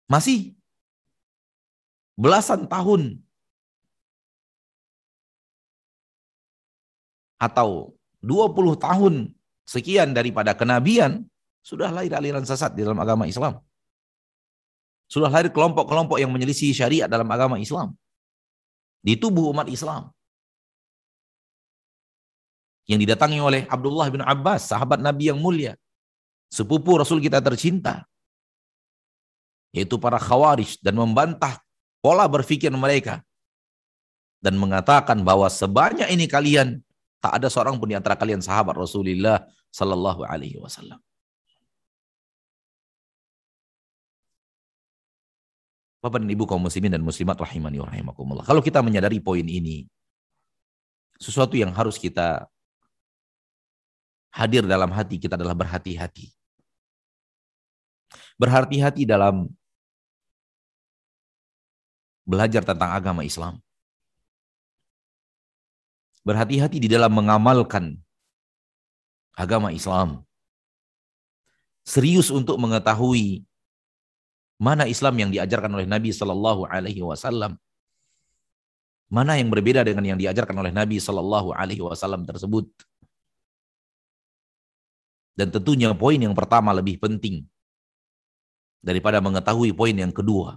Masih 0.09 0.52
belasan 2.14 2.68
tahun 2.68 3.18
atau 7.40 7.97
20 8.24 8.86
tahun 8.86 9.14
sekian 9.68 10.16
daripada 10.18 10.56
kenabian 10.60 11.12
sudah 11.64 11.88
lahir 11.96 12.12
aliran 12.16 12.44
sesat 12.44 12.72
di 12.76 12.80
dalam 12.84 13.00
agama 13.04 13.24
Islam. 13.32 13.60
Sudah 15.12 15.28
lahir 15.28 15.52
kelompok-kelompok 15.52 16.16
yang 16.22 16.32
menyelisih 16.32 16.72
syariat 16.72 17.08
dalam 17.14 17.28
agama 17.28 17.56
Islam. 17.60 17.92
Di 19.04 19.14
tubuh 19.20 19.52
umat 19.52 19.68
Islam. 19.68 20.08
Yang 22.88 22.98
didatangi 23.08 23.40
oleh 23.40 23.62
Abdullah 23.68 24.08
bin 24.12 24.20
Abbas, 24.24 24.72
sahabat 24.72 25.00
Nabi 25.00 25.32
yang 25.32 25.40
mulia. 25.40 25.72
Sepupu 26.52 27.00
Rasul 27.00 27.20
kita 27.20 27.40
tercinta 27.40 28.04
yaitu 29.74 29.98
para 29.98 30.22
khawarij 30.22 30.78
dan 30.78 30.94
membantah 30.94 31.58
pola 31.98 32.30
berpikir 32.30 32.70
mereka 32.70 33.26
dan 34.38 34.54
mengatakan 34.54 35.26
bahwa 35.26 35.50
sebanyak 35.50 36.06
ini 36.14 36.30
kalian 36.30 36.78
tak 37.24 37.40
ada 37.40 37.48
seorang 37.48 37.80
pun 37.80 37.88
di 37.88 37.96
antara 37.96 38.20
kalian 38.20 38.44
sahabat 38.44 38.76
Rasulullah 38.76 39.48
sallallahu 39.72 40.28
alaihi 40.28 40.60
wasallam. 40.60 41.00
Bapak 46.04 46.20
dan 46.20 46.28
Ibu 46.28 46.44
kaum 46.44 46.60
muslimin 46.60 46.92
dan 46.92 47.00
muslimat 47.00 47.40
rahimani 47.40 47.80
wa 47.80 47.88
rahimakumullah. 47.88 48.44
Kalau 48.44 48.60
kita 48.60 48.84
menyadari 48.84 49.24
poin 49.24 49.40
ini, 49.40 49.88
sesuatu 51.16 51.56
yang 51.56 51.72
harus 51.72 51.96
kita 51.96 52.44
hadir 54.28 54.68
dalam 54.68 54.92
hati 54.92 55.16
kita 55.16 55.40
adalah 55.40 55.56
berhati-hati. 55.56 56.28
Berhati-hati 58.36 59.08
dalam 59.08 59.48
belajar 62.28 62.68
tentang 62.68 62.92
agama 62.92 63.24
Islam. 63.24 63.63
Berhati-hati 66.24 66.80
di 66.80 66.88
dalam 66.88 67.12
mengamalkan 67.12 68.00
agama 69.36 69.68
Islam. 69.70 70.24
Serius 71.84 72.32
untuk 72.32 72.56
mengetahui 72.56 73.44
mana 74.56 74.88
Islam 74.88 75.14
yang 75.20 75.30
diajarkan 75.34 75.68
oleh 75.68 75.84
Nabi 75.84 76.16
Shallallahu 76.16 76.64
Alaihi 76.64 77.04
Wasallam, 77.04 77.60
mana 79.12 79.36
yang 79.36 79.52
berbeda 79.52 79.84
dengan 79.84 80.16
yang 80.16 80.16
diajarkan 80.16 80.56
oleh 80.56 80.72
Nabi 80.72 80.96
Shallallahu 80.96 81.52
Alaihi 81.52 81.84
Wasallam 81.84 82.24
tersebut. 82.24 82.64
Dan 85.34 85.52
tentunya 85.52 85.92
poin 85.92 86.16
yang 86.16 86.32
pertama 86.32 86.70
lebih 86.72 86.96
penting 87.02 87.44
daripada 88.80 89.18
mengetahui 89.20 89.74
poin 89.76 89.92
yang 89.92 90.14
kedua. 90.14 90.56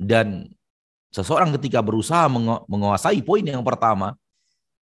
Dan 0.00 0.48
seseorang 1.16 1.56
ketika 1.56 1.80
berusaha 1.80 2.28
menguasai 2.68 3.24
poin 3.24 3.40
yang 3.40 3.64
pertama, 3.64 4.20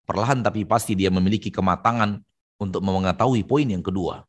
perlahan 0.03 0.43
tapi 0.43 0.67
pasti 0.67 0.91
dia 0.91 1.07
memiliki 1.07 1.47
kematangan 1.47 2.19
untuk 2.59 2.83
mengetahui 2.83 3.47
poin 3.47 3.63
yang 3.63 3.79
kedua. 3.79 4.27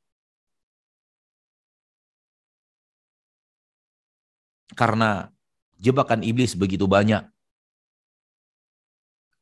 Karena 4.79 5.35
jebakan 5.83 6.23
iblis 6.23 6.55
begitu 6.55 6.87
banyak. 6.87 7.27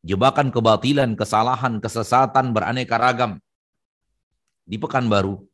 Jebakan 0.05 0.53
kebatilan, 0.53 1.17
kesalahan, 1.17 1.81
kesesatan 1.81 2.53
beraneka 2.53 2.97
ragam. 3.01 3.41
Di 4.65 4.81
Pekanbaru, 4.81 5.45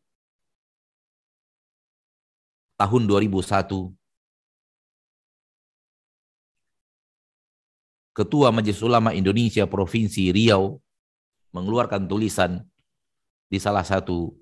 tahun 2.79 3.03
2001, 3.11 4.00
Ketua 8.11 8.51
Majelis 8.51 8.83
Ulama 8.83 9.15
Indonesia 9.15 9.65
Provinsi 9.71 10.35
Riau 10.35 10.79
mengeluarkan 11.55 12.11
tulisan 12.11 12.63
di 13.51 13.59
salah 13.59 13.87
satu 13.87 14.35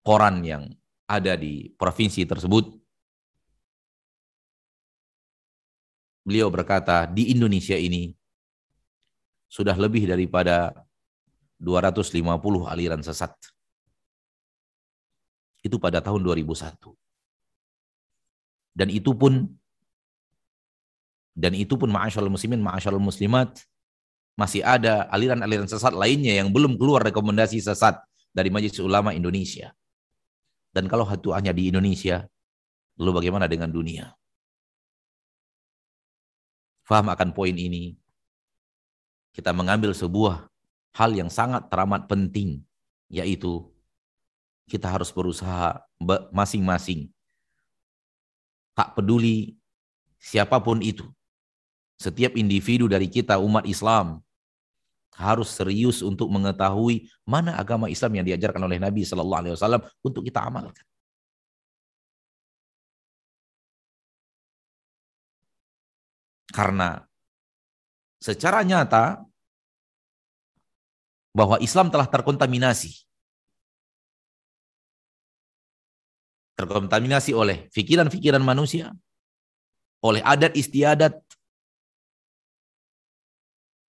koran 0.00 0.44
yang 0.44 0.64
ada 1.08 1.34
di 1.34 1.72
provinsi 1.74 2.24
tersebut. 2.24 2.72
Beliau 6.26 6.50
berkata, 6.50 7.06
di 7.06 7.30
Indonesia 7.30 7.78
ini 7.78 8.10
sudah 9.46 9.78
lebih 9.78 10.10
daripada 10.10 10.74
250 11.62 12.20
aliran 12.66 13.00
sesat. 13.00 13.32
Itu 15.62 15.78
pada 15.78 16.02
tahun 16.02 16.26
2001. 16.26 16.76
Dan 18.76 18.88
itu 18.92 19.14
pun 19.16 19.46
dan 21.36 21.52
itu 21.52 21.76
pun 21.76 21.92
ma'asyarul 21.92 22.32
muslimin, 22.32 22.64
ma'asyarul 22.64 23.04
muslimat, 23.04 23.60
masih 24.40 24.64
ada 24.64 25.04
aliran-aliran 25.12 25.68
sesat 25.68 25.92
lainnya 25.92 26.40
yang 26.40 26.48
belum 26.48 26.80
keluar 26.80 27.04
rekomendasi 27.04 27.60
sesat 27.60 28.00
dari 28.32 28.48
Majelis 28.48 28.80
Ulama 28.80 29.12
Indonesia. 29.12 29.76
Dan 30.72 30.88
kalau 30.88 31.04
itu 31.08 31.36
hanya 31.36 31.52
di 31.52 31.68
Indonesia, 31.68 32.24
lalu 32.96 33.20
bagaimana 33.20 33.44
dengan 33.48 33.68
dunia? 33.68 34.16
Faham 36.88 37.12
akan 37.12 37.32
poin 37.36 37.56
ini, 37.56 37.96
kita 39.36 39.52
mengambil 39.52 39.92
sebuah 39.92 40.48
hal 40.96 41.12
yang 41.12 41.28
sangat 41.28 41.68
teramat 41.68 42.08
penting, 42.08 42.64
yaitu 43.12 43.68
kita 44.68 44.88
harus 44.88 45.12
berusaha 45.12 45.84
masing-masing. 46.32 47.12
Tak 48.76 48.96
peduli 48.96 49.56
siapa 50.20 50.60
pun 50.60 50.84
itu, 50.84 51.08
setiap 51.96 52.36
individu 52.36 52.86
dari 52.86 53.08
kita 53.08 53.40
umat 53.40 53.64
Islam 53.64 54.20
harus 55.16 55.48
serius 55.48 56.04
untuk 56.04 56.28
mengetahui 56.28 57.08
mana 57.24 57.56
agama 57.56 57.88
Islam 57.88 58.20
yang 58.20 58.26
diajarkan 58.28 58.60
oleh 58.60 58.76
Nabi 58.76 59.00
Shallallahu 59.00 59.40
Alaihi 59.40 59.54
Wasallam 59.56 59.82
untuk 60.04 60.20
kita 60.28 60.44
amalkan. 60.44 60.84
Karena 66.52 67.04
secara 68.20 68.60
nyata 68.64 69.24
bahwa 71.36 71.60
Islam 71.60 71.92
telah 71.92 72.08
terkontaminasi. 72.08 73.04
Terkontaminasi 76.56 77.36
oleh 77.36 77.68
pikiran-pikiran 77.68 78.40
manusia, 78.40 78.88
oleh 80.00 80.24
adat 80.24 80.56
istiadat, 80.56 81.20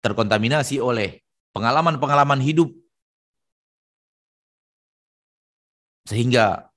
terkontaminasi 0.04 0.76
oleh 0.84 1.24
pengalaman-pengalaman 1.56 2.44
hidup 2.44 2.68
sehingga 6.04 6.68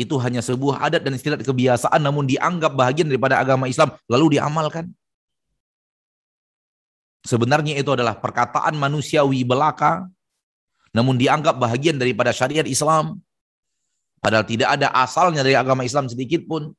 itu 0.00 0.16
hanya 0.20 0.40
sebuah 0.40 0.88
adat 0.88 1.04
dan 1.04 1.16
istilah 1.16 1.36
kebiasaan 1.40 2.00
namun 2.00 2.24
dianggap 2.24 2.72
bagian 2.72 3.08
daripada 3.08 3.40
agama 3.40 3.68
Islam 3.68 3.92
lalu 4.08 4.40
diamalkan. 4.40 4.88
Sebenarnya 7.24 7.76
itu 7.76 7.90
adalah 7.92 8.16
perkataan 8.16 8.76
manusiawi 8.76 9.44
belaka 9.44 10.08
namun 10.96 11.20
dianggap 11.20 11.60
bagian 11.60 12.00
daripada 12.00 12.32
syariat 12.32 12.64
Islam. 12.64 13.20
Padahal 14.20 14.48
tidak 14.48 14.80
ada 14.80 14.88
asalnya 14.96 15.44
dari 15.44 15.56
agama 15.56 15.84
Islam 15.84 16.08
sedikit 16.08 16.48
pun. 16.48 16.72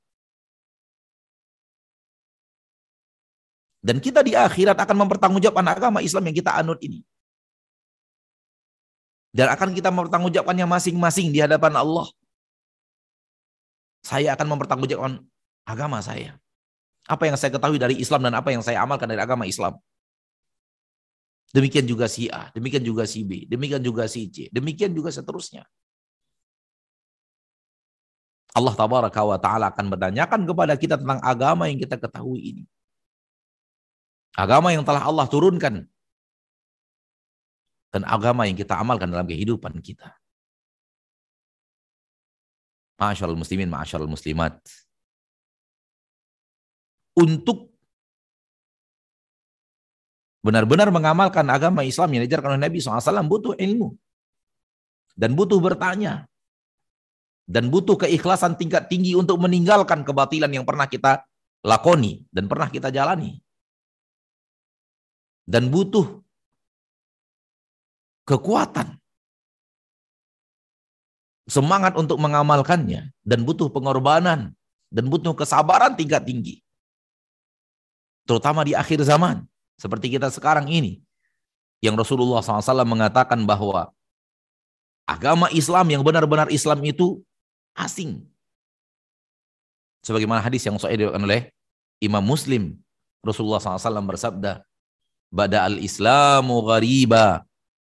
Dan 3.83 4.01
kita 4.01 4.25
di 4.25 4.33
akhirat 4.33 4.75
akan 4.75 5.05
mempertanggungjawabkan 5.05 5.67
agama 5.69 5.99
Islam 6.01 6.25
yang 6.27 6.37
kita 6.37 6.57
anut 6.57 6.81
ini. 6.81 7.05
Dan 9.31 9.53
akan 9.53 9.75
kita 9.77 9.93
mempertanggungjawabkannya 9.93 10.65
masing-masing 10.65 11.29
di 11.29 11.39
hadapan 11.39 11.77
Allah. 11.77 12.09
Saya 14.01 14.33
akan 14.33 14.57
mempertanggungjawabkan 14.57 15.21
agama 15.67 16.01
saya. 16.01 16.35
Apa 17.07 17.29
yang 17.29 17.37
saya 17.39 17.53
ketahui 17.53 17.79
dari 17.79 17.95
Islam 18.01 18.25
dan 18.27 18.35
apa 18.35 18.51
yang 18.51 18.65
saya 18.65 18.81
amalkan 18.83 19.07
dari 19.07 19.21
agama 19.21 19.47
Islam. 19.47 19.77
Demikian 21.55 21.87
juga 21.87 22.11
si 22.11 22.27
A, 22.27 22.51
demikian 22.51 22.83
juga 22.83 23.07
si 23.07 23.23
B, 23.23 23.47
demikian 23.47 23.79
juga 23.79 24.03
si 24.11 24.27
C, 24.27 24.51
demikian 24.51 24.91
juga 24.91 25.15
seterusnya. 25.15 25.63
Allah 28.51 28.75
taala 28.75 29.71
akan 29.71 29.85
bertanyakan 29.87 30.43
kepada 30.43 30.73
kita 30.75 30.99
tentang 30.99 31.23
agama 31.23 31.71
yang 31.71 31.79
kita 31.79 31.95
ketahui 31.95 32.51
ini. 32.51 32.63
Agama 34.37 34.69
yang 34.69 34.85
telah 34.85 35.01
Allah 35.01 35.25
turunkan 35.25 35.89
dan 37.89 38.03
agama 38.05 38.45
yang 38.45 38.53
kita 38.53 38.77
amalkan 38.77 39.09
dalam 39.09 39.25
kehidupan 39.25 39.81
kita. 39.81 40.13
Masyaallah 43.01 43.37
muslimin, 43.37 43.69
masyaallah 43.69 44.09
muslimat. 44.09 44.61
Untuk 47.17 47.73
benar-benar 50.45 50.93
mengamalkan 50.93 51.45
agama 51.49 51.81
Islam 51.81 52.13
yang 52.13 52.29
diajarkan 52.29 52.57
oleh 52.57 52.61
Nabi 52.69 52.77
SAW 52.77 53.25
butuh 53.25 53.57
ilmu. 53.57 53.97
Dan 55.17 55.33
butuh 55.33 55.57
bertanya. 55.57 56.29
Dan 57.49 57.73
butuh 57.73 57.97
keikhlasan 57.97 58.53
tingkat 58.53 58.85
tinggi 58.85 59.17
untuk 59.17 59.41
meninggalkan 59.41 60.05
kebatilan 60.05 60.51
yang 60.53 60.61
pernah 60.61 60.85
kita 60.85 61.25
lakoni 61.65 62.21
dan 62.29 62.45
pernah 62.45 62.69
kita 62.69 62.93
jalani. 62.93 63.46
Dan 65.47 65.71
butuh 65.71 66.19
kekuatan 68.27 68.99
semangat 71.47 71.95
untuk 71.95 72.19
mengamalkannya 72.19 73.15
dan 73.23 73.39
butuh 73.47 73.71
pengorbanan 73.71 74.51
dan 74.91 75.05
butuh 75.07 75.31
kesabaran 75.31 75.95
tingkat 75.95 76.27
tinggi. 76.27 76.59
Terutama 78.27 78.67
di 78.67 78.75
akhir 78.75 78.99
zaman 79.07 79.47
seperti 79.79 80.11
kita 80.11 80.27
sekarang 80.27 80.67
ini 80.67 80.99
yang 81.79 81.95
Rasulullah 81.95 82.43
SAW 82.43 82.83
mengatakan 82.83 83.39
bahwa 83.47 83.95
agama 85.07 85.47
Islam 85.55 85.87
yang 85.87 86.03
benar-benar 86.03 86.51
Islam 86.51 86.83
itu 86.83 87.23
asing. 87.71 88.27
Sebagaimana 90.03 90.43
hadis 90.43 90.67
yang 90.67 90.75
diriwayatkan 90.75 91.23
oleh 91.23 91.51
Imam 92.03 92.23
Muslim, 92.23 92.75
Rasulullah 93.23 93.63
SAW 93.63 94.03
bersabda, 94.03 94.67
"Bada 95.27 95.67
al-Islamu 95.67 96.63
ghariba 96.65 97.43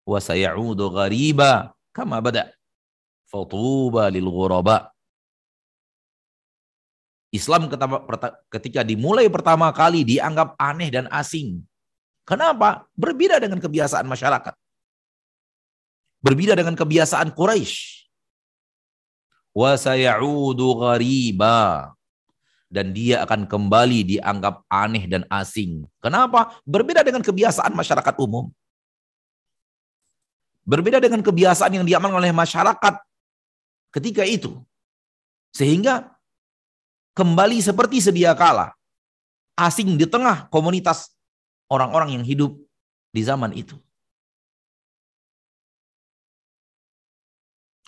wa 0.04 0.18
sayaudu 0.18 0.90
ghariba 0.92 1.72
kama 1.94 2.18
bada." 2.22 2.52
Fatuba 3.28 4.08
lil 4.08 4.24
ghuraba. 4.24 4.88
Islam 7.28 7.68
ketika 8.48 8.80
dimulai 8.80 9.28
pertama 9.28 9.68
kali 9.68 10.00
dianggap 10.00 10.56
aneh 10.56 10.88
dan 10.88 11.04
asing. 11.12 11.60
Kenapa? 12.24 12.88
Berbeda 12.96 13.36
dengan 13.36 13.60
kebiasaan 13.60 14.08
masyarakat. 14.08 14.56
Berbeda 16.24 16.56
dengan 16.56 16.72
kebiasaan 16.72 17.36
Quraisy. 17.36 18.08
Wa 19.52 19.76
sayaudu 19.76 20.72
ghariba. 20.80 21.92
Dan 22.68 22.92
dia 22.92 23.24
akan 23.24 23.48
kembali 23.48 24.04
dianggap 24.04 24.60
aneh 24.68 25.08
dan 25.08 25.24
asing. 25.32 25.88
Kenapa? 26.04 26.52
Berbeda 26.68 27.00
dengan 27.00 27.24
kebiasaan 27.24 27.72
masyarakat 27.72 28.14
umum. 28.20 28.52
Berbeda 30.68 31.00
dengan 31.00 31.24
kebiasaan 31.24 31.80
yang 31.80 31.88
diamalkan 31.88 32.20
oleh 32.20 32.28
masyarakat 32.28 32.94
ketika 33.96 34.28
itu. 34.28 34.52
Sehingga 35.56 36.12
kembali 37.16 37.56
seperti 37.64 38.04
sedia 38.04 38.36
kala. 38.36 38.76
Asing 39.56 39.96
di 39.96 40.04
tengah 40.04 40.52
komunitas 40.52 41.16
orang-orang 41.72 42.20
yang 42.20 42.24
hidup 42.24 42.52
di 43.16 43.24
zaman 43.24 43.56
itu. 43.56 43.80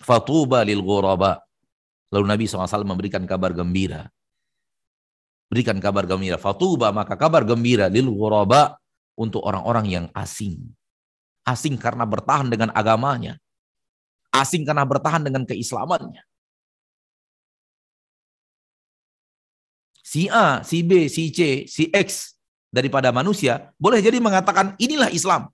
Fatuba 0.01 0.65
lil. 0.65 0.81
Lalu 2.11 2.25
Nabi 2.25 2.43
SAW 2.49 2.81
memberikan 2.81 3.23
kabar 3.29 3.53
gembira. 3.53 4.09
Berikan 5.51 5.75
kabar 5.83 6.07
gembira. 6.07 6.39
Fatuba 6.39 6.95
maka 6.95 7.19
kabar 7.19 7.43
gembira 7.43 7.91
lil 7.91 8.07
ghuraba 8.07 8.79
untuk 9.19 9.43
orang-orang 9.43 9.85
yang 9.91 10.05
asing. 10.15 10.63
Asing 11.43 11.75
karena 11.75 12.07
bertahan 12.07 12.47
dengan 12.47 12.71
agamanya 12.71 13.35
asing 14.31 14.63
karena 14.63 14.87
bertahan 14.87 15.21
dengan 15.21 15.43
keislamannya. 15.43 16.23
Si 20.01 20.27
A, 20.31 20.63
si 20.63 20.83
B, 20.83 21.07
si 21.07 21.31
C, 21.31 21.67
si 21.67 21.87
X 21.91 22.35
daripada 22.71 23.11
manusia 23.11 23.71
boleh 23.75 23.99
jadi 23.99 24.19
mengatakan 24.19 24.75
inilah 24.79 25.11
Islam. 25.11 25.51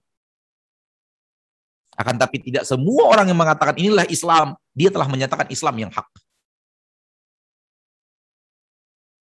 Akan 1.98 2.18
tapi 2.18 2.42
tidak 2.42 2.66
semua 2.66 3.10
orang 3.10 3.26
yang 3.26 3.38
mengatakan 3.38 3.74
inilah 3.74 4.06
Islam, 4.06 4.54
dia 4.78 4.94
telah 4.94 5.10
menyatakan 5.10 5.50
Islam 5.50 5.76
yang 5.82 5.92
hak. 5.94 6.06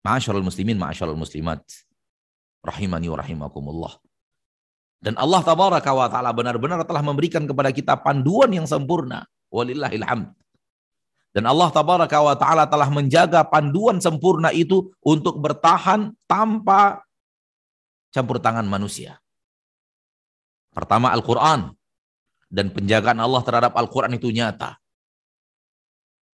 Ma'asyarul 0.05 0.45
muslimin, 0.45 0.77
ma'asyarul 0.77 1.19
muslimat. 1.19 1.65
Rahimani 2.61 3.09
wa 3.09 3.17
rahimakumullah. 3.19 3.93
Dan 5.01 5.17
Allah 5.21 5.41
tabaraka 5.45 5.91
wa 5.93 6.09
ta'ala 6.09 6.33
benar-benar 6.33 6.85
telah 6.85 7.03
memberikan 7.05 7.45
kepada 7.45 7.73
kita 7.73 7.97
panduan 8.01 8.53
yang 8.53 8.65
sempurna 8.65 9.25
Walillahil 9.55 10.03
hamd. 10.03 10.35
Dan 11.31 11.47
Allah 11.47 11.71
tabaraka 11.71 12.19
wa 12.19 12.35
taala 12.35 12.67
telah 12.67 12.91
menjaga 12.91 13.47
panduan 13.47 14.03
sempurna 14.03 14.51
itu 14.51 14.91
untuk 15.03 15.39
bertahan 15.39 16.11
tanpa 16.27 17.07
campur 18.11 18.43
tangan 18.43 18.67
manusia. 18.67 19.19
Pertama 20.75 21.15
Al-Qur'an 21.15 21.71
dan 22.51 22.71
penjagaan 22.75 23.19
Allah 23.23 23.43
terhadap 23.47 23.79
Al-Qur'an 23.79 24.15
itu 24.15 24.31
nyata. 24.31 24.79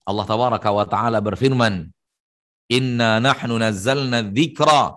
Allah 0.05 0.25
tabaraka 0.25 0.69
wa 0.73 0.85
taala 0.89 1.21
berfirman, 1.21 1.93
"Inna 2.71 3.19
nahnu 3.19 3.59
nazzalna 3.59 4.23
dzikra 4.23 4.97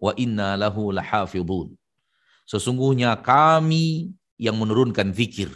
wa 0.00 0.12
inna 0.16 0.56
lahu 0.56 0.88
lahafidhun." 0.96 1.76
Sesungguhnya 2.48 3.14
kami 3.20 4.10
yang 4.40 4.56
menurunkan 4.56 5.12
zikir 5.12 5.52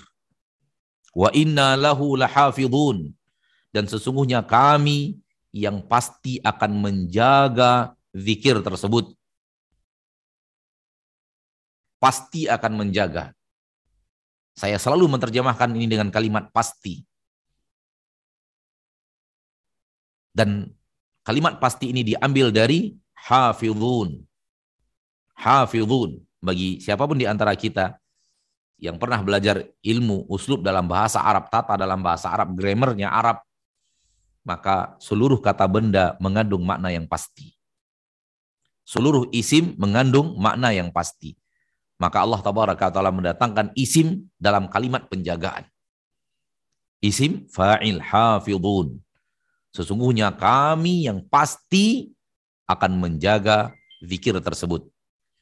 Wa 1.15 1.31
inna 1.31 1.79
lahu 1.79 2.19
lahafidhun. 2.19 3.15
Dan 3.71 3.87
sesungguhnya 3.87 4.43
kami 4.43 5.23
yang 5.55 5.87
pasti 5.87 6.43
akan 6.43 6.83
menjaga 6.83 7.95
zikir 8.11 8.59
tersebut. 8.59 9.15
Pasti 12.03 12.51
akan 12.51 12.73
menjaga. 12.85 13.31
Saya 14.59 14.79
selalu 14.79 15.19
menerjemahkan 15.19 15.71
ini 15.75 15.87
dengan 15.87 16.11
kalimat 16.11 16.51
pasti. 16.51 17.03
Dan 20.35 20.67
kalimat 21.25 21.59
pasti 21.59 21.91
ini 21.91 22.05
diambil 22.05 22.53
dari 22.53 22.95
hafidhun. 23.17 24.23
Hafidhun. 25.35 26.21
Bagi 26.45 26.79
siapa 26.79 27.09
pun 27.09 27.17
di 27.17 27.25
antara 27.25 27.57
kita 27.57 27.97
yang 28.77 29.01
pernah 29.01 29.25
belajar 29.25 29.65
ilmu 29.81 30.29
uslub 30.29 30.61
dalam 30.61 30.85
bahasa 30.85 31.25
Arab, 31.25 31.49
tata 31.49 31.81
dalam 31.81 32.05
bahasa 32.05 32.29
Arab, 32.29 32.53
grammarnya 32.53 33.09
Arab, 33.09 33.41
maka 34.45 35.01
seluruh 35.01 35.41
kata 35.41 35.65
benda 35.65 36.21
mengandung 36.21 36.63
makna 36.63 36.93
yang 36.93 37.09
pasti. 37.09 37.57
Seluruh 38.85 39.33
isim 39.33 39.73
mengandung 39.81 40.37
makna 40.37 40.77
yang 40.77 40.93
pasti. 40.93 41.33
Maka 41.97 42.21
Allah 42.21 42.45
tabaraka 42.45 42.93
taala 42.93 43.09
mendatangkan 43.09 43.73
isim 43.73 44.29
dalam 44.37 44.69
kalimat 44.69 45.09
penjagaan. 45.09 45.65
Isim 47.01 47.49
fa'il 47.49 48.01
hafidhun. 48.05 49.01
Sesungguhnya 49.75 50.31
kami 50.39 51.11
yang 51.11 51.27
pasti 51.27 52.15
akan 52.71 52.95
menjaga 53.03 53.75
zikir 53.99 54.39
tersebut. 54.39 54.87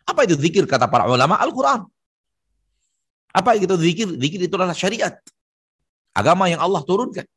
Apa 0.09 0.25
itu 0.25 0.35
zikir 0.41 0.65
kata 0.65 0.89
para 0.89 1.05
ulama? 1.05 1.37
Al-Quran. 1.37 1.85
Apa 3.37 3.61
itu 3.61 3.77
zikir? 3.77 4.09
Zikir 4.17 4.41
itu 4.49 4.55
adalah 4.57 4.73
syariat. 4.73 5.15
Agama 6.17 6.49
yang 6.49 6.65
Allah 6.65 6.81
turunkan. 6.81 7.29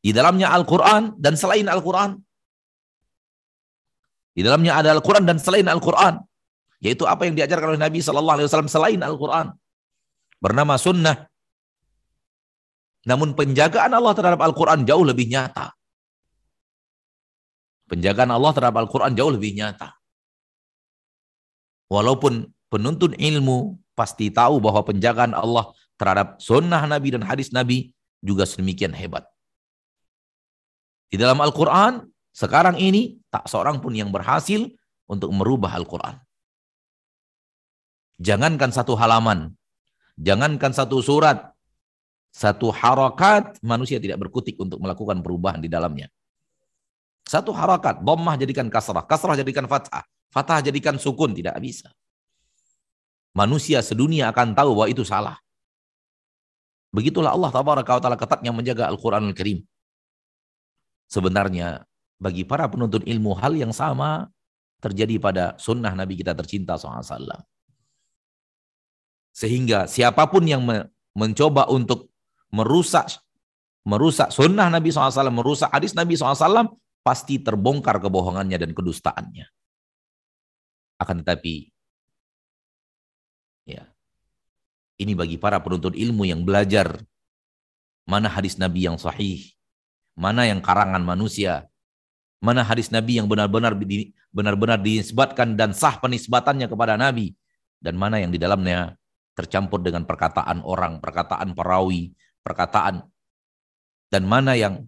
Di 0.00 0.16
dalamnya 0.16 0.52
Al-Quran 0.56 1.20
dan 1.20 1.36
selain 1.36 1.68
Al-Quran. 1.68 2.16
Di 4.36 4.44
dalamnya 4.44 4.76
ada 4.76 4.92
Al-Quran 4.92 5.24
dan 5.24 5.36
selain 5.40 5.64
Al-Quran. 5.64 6.20
Yaitu 6.80 7.08
apa 7.08 7.24
yang 7.24 7.36
diajarkan 7.36 7.76
oleh 7.76 7.80
Nabi 7.80 8.04
SAW 8.04 8.48
selain 8.68 9.00
Al-Quran. 9.00 9.52
Bernama 10.36 10.76
sunnah. 10.76 11.28
Namun 13.06 13.38
penjagaan 13.38 13.94
Allah 13.94 14.12
terhadap 14.18 14.42
Al-Quran 14.42 14.82
jauh 14.82 15.06
lebih 15.06 15.30
nyata. 15.30 15.72
Penjagaan 17.86 18.34
Allah 18.34 18.50
terhadap 18.50 18.82
Al-Quran 18.82 19.14
jauh 19.14 19.30
lebih 19.30 19.54
nyata. 19.54 19.94
Walaupun 21.86 22.50
penuntut 22.66 23.14
ilmu 23.14 23.78
pasti 23.94 24.28
tahu 24.34 24.58
bahwa 24.58 24.82
penjagaan 24.82 25.38
Allah 25.38 25.70
terhadap 25.94 26.42
sunnah 26.42 26.82
Nabi 26.84 27.14
dan 27.14 27.22
hadis 27.22 27.54
Nabi 27.54 27.94
juga 28.20 28.42
sedemikian 28.44 28.92
hebat. 28.92 29.24
Di 31.06 31.16
dalam 31.16 31.38
Al-Quran, 31.38 32.04
sekarang 32.34 32.76
ini 32.76 33.16
tak 33.32 33.48
seorang 33.48 33.80
pun 33.80 33.96
yang 33.96 34.12
berhasil 34.12 34.66
untuk 35.08 35.32
merubah 35.32 35.72
Al-Quran. 35.78 36.20
Jangankan 38.20 38.74
satu 38.74 38.98
halaman, 38.98 39.56
jangankan 40.20 40.74
satu 40.74 41.00
surat, 41.00 41.55
Satu 42.36 42.68
harakat 42.68 43.56
manusia 43.64 43.96
tidak 43.96 44.20
berkutik 44.20 44.60
untuk 44.60 44.76
melakukan 44.76 45.24
perubahan 45.24 45.56
di 45.56 45.72
dalamnya. 45.72 46.12
Satu 47.24 47.48
harakat, 47.56 48.04
dhammah 48.04 48.36
jadikan 48.36 48.68
kasrah, 48.68 49.08
kasrah 49.08 49.40
jadikan 49.40 49.64
fathah, 49.64 50.04
fathah 50.28 50.60
jadikan 50.60 51.00
sukun, 51.00 51.32
tidak 51.32 51.56
bisa. 51.64 51.88
Manusia 53.32 53.80
sedunia 53.80 54.28
akan 54.28 54.52
tahu 54.52 54.76
bahwa 54.76 54.88
itu 54.92 55.00
salah. 55.00 55.40
Begitulah 56.92 57.32
Allah 57.32 57.48
tabaraka 57.48 57.96
wa 57.96 58.02
taala 58.04 58.20
ketatnya 58.20 58.52
menjaga 58.52 58.84
Al-Qur'anul 58.92 59.32
Karim. 59.32 59.64
Sebenarnya 61.08 61.88
bagi 62.20 62.44
para 62.44 62.68
penuntut 62.68 63.00
ilmu 63.08 63.32
hal 63.32 63.56
yang 63.56 63.72
sama 63.72 64.28
terjadi 64.84 65.16
pada 65.16 65.44
sunnah 65.56 65.96
Nabi 65.96 66.20
kita 66.20 66.36
tercinta 66.36 66.76
SAW. 66.76 67.16
Sehingga 69.32 69.88
siapa 69.88 70.28
pun 70.28 70.44
yang 70.44 70.60
mencoba 71.16 71.68
untuk 71.72 72.12
merusak 72.56 73.20
merusak 73.86 74.34
sunnah 74.34 74.66
Nabi 74.66 74.90
SAW, 74.90 75.30
merusak 75.30 75.70
hadis 75.70 75.94
Nabi 75.94 76.18
SAW, 76.18 76.74
pasti 77.06 77.38
terbongkar 77.38 78.02
kebohongannya 78.02 78.58
dan 78.58 78.74
kedustaannya. 78.74 79.46
Akan 80.98 81.22
tetapi, 81.22 81.70
ya, 83.70 83.86
ini 84.98 85.14
bagi 85.14 85.38
para 85.38 85.62
penuntut 85.62 85.94
ilmu 85.94 86.26
yang 86.26 86.42
belajar 86.42 86.98
mana 88.10 88.26
hadis 88.26 88.58
Nabi 88.58 88.90
yang 88.90 88.98
sahih, 88.98 89.54
mana 90.18 90.50
yang 90.50 90.58
karangan 90.58 91.06
manusia, 91.06 91.70
mana 92.42 92.66
hadis 92.66 92.90
Nabi 92.90 93.22
yang 93.22 93.30
benar-benar 93.30 93.78
benar-benar 94.34 94.82
dinisbatkan 94.82 95.54
dan 95.54 95.70
sah 95.78 96.02
penisbatannya 96.02 96.66
kepada 96.66 96.98
Nabi, 96.98 97.38
dan 97.78 97.94
mana 97.94 98.18
yang 98.18 98.34
di 98.34 98.40
dalamnya 98.42 98.98
tercampur 99.36 99.78
dengan 99.84 100.08
perkataan 100.08 100.64
orang, 100.64 100.98
perkataan 100.98 101.52
perawi, 101.52 102.16
perkataan 102.46 103.02
dan 104.14 104.22
mana 104.22 104.54
yang 104.54 104.86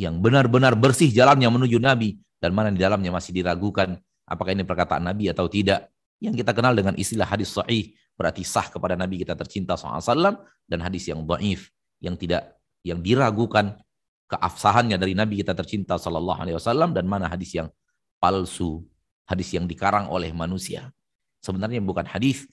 yang 0.00 0.16
benar-benar 0.24 0.72
bersih 0.72 1.12
jalannya 1.12 1.52
menuju 1.52 1.76
Nabi 1.76 2.16
dan 2.40 2.56
mana 2.56 2.72
di 2.72 2.80
dalamnya 2.80 3.12
masih 3.12 3.36
diragukan 3.36 4.00
apakah 4.24 4.56
ini 4.56 4.64
perkataan 4.64 5.04
Nabi 5.04 5.28
atau 5.28 5.44
tidak. 5.50 5.92
Yang 6.18 6.42
kita 6.42 6.50
kenal 6.56 6.74
dengan 6.74 6.98
istilah 6.98 7.28
hadis 7.28 7.52
sahih 7.52 7.94
berarti 8.18 8.42
sah 8.42 8.66
kepada 8.66 8.98
Nabi 8.98 9.22
kita 9.22 9.38
tercinta 9.38 9.78
SAW 9.78 10.42
dan 10.66 10.78
hadis 10.82 11.06
yang 11.06 11.22
dhaif 11.22 11.70
yang 12.02 12.18
tidak 12.18 12.58
yang 12.82 12.98
diragukan 12.98 13.78
keafsahannya 14.28 15.00
dari 15.00 15.14
Nabi 15.14 15.40
kita 15.40 15.56
tercinta 15.56 15.96
Sallallahu 15.96 16.38
Alaihi 16.42 16.56
Wasallam 16.60 16.92
dan 16.92 17.08
mana 17.08 17.26
hadis 17.26 17.54
yang 17.56 17.72
palsu, 18.20 18.84
hadis 19.24 19.54
yang 19.56 19.64
dikarang 19.64 20.06
oleh 20.12 20.30
manusia. 20.34 20.92
Sebenarnya 21.40 21.80
bukan 21.80 22.04
hadis, 22.04 22.44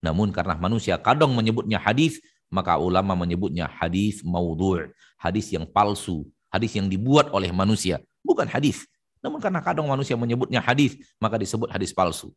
namun 0.00 0.32
karena 0.32 0.56
manusia 0.56 0.96
kadang 0.96 1.36
menyebutnya 1.36 1.76
hadis, 1.76 2.22
maka 2.50 2.76
ulama 2.76 3.14
menyebutnya 3.14 3.70
hadis 3.70 4.20
maudhu', 4.26 4.90
hadis 5.16 5.48
yang 5.54 5.64
palsu, 5.64 6.26
hadis 6.50 6.74
yang 6.74 6.90
dibuat 6.90 7.30
oleh 7.30 7.54
manusia, 7.54 8.02
bukan 8.26 8.50
hadis. 8.50 8.84
Namun 9.22 9.38
karena 9.38 9.62
kadang 9.62 9.86
manusia 9.86 10.18
menyebutnya 10.18 10.58
hadis, 10.58 10.98
maka 11.22 11.38
disebut 11.38 11.70
hadis 11.70 11.94
palsu. 11.94 12.34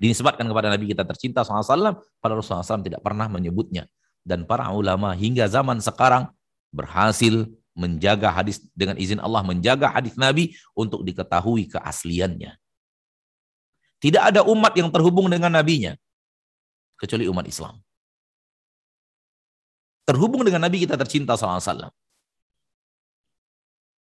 Dinisbatkan 0.00 0.48
kepada 0.48 0.72
Nabi 0.72 0.88
kita 0.88 1.04
tercinta 1.04 1.44
SAW, 1.44 2.00
pada 2.22 2.32
Rasulullah 2.32 2.64
SAW 2.64 2.86
tidak 2.86 3.04
pernah 3.04 3.28
menyebutnya. 3.28 3.84
Dan 4.24 4.48
para 4.48 4.68
ulama 4.72 5.12
hingga 5.12 5.44
zaman 5.48 5.80
sekarang 5.80 6.28
berhasil 6.72 7.48
menjaga 7.74 8.28
hadis 8.28 8.60
dengan 8.76 9.00
izin 9.00 9.18
Allah 9.22 9.40
menjaga 9.40 9.88
hadis 9.88 10.14
Nabi 10.20 10.54
untuk 10.76 11.00
diketahui 11.00 11.70
keasliannya. 11.72 12.56
Tidak 14.00 14.22
ada 14.32 14.40
umat 14.48 14.72
yang 14.76 14.88
terhubung 14.88 15.28
dengan 15.28 15.52
nabinya 15.52 15.96
kecuali 16.96 17.28
umat 17.28 17.44
Islam. 17.48 17.80
Terhubung 20.10 20.42
dengan 20.42 20.66
Nabi 20.66 20.82
kita 20.82 20.98
tercinta 20.98 21.38
SAW. 21.38 21.86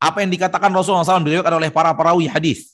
Apa 0.01 0.25
yang 0.25 0.33
dikatakan 0.33 0.73
Rasulullah 0.73 1.05
SAW 1.05 1.21
diriwayatkan 1.21 1.61
oleh 1.61 1.69
para 1.69 1.93
perawi 1.93 2.25
hadis. 2.25 2.73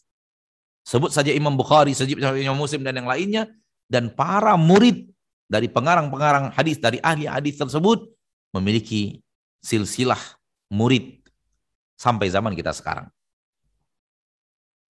Sebut 0.88 1.12
saja 1.12 1.36
Imam 1.36 1.52
Bukhari, 1.52 1.92
saja 1.92 2.08
Imam 2.40 2.56
Muslim 2.56 2.88
dan 2.88 2.96
yang 2.96 3.04
lainnya 3.04 3.52
dan 3.92 4.08
para 4.08 4.56
murid 4.56 5.12
dari 5.44 5.68
pengarang-pengarang 5.68 6.56
hadis 6.56 6.80
dari 6.80 7.04
ahli 7.04 7.28
hadis 7.28 7.60
tersebut 7.60 8.08
memiliki 8.56 9.20
silsilah 9.60 10.40
murid 10.72 11.20
sampai 12.00 12.32
zaman 12.32 12.56
kita 12.56 12.72
sekarang. 12.72 13.12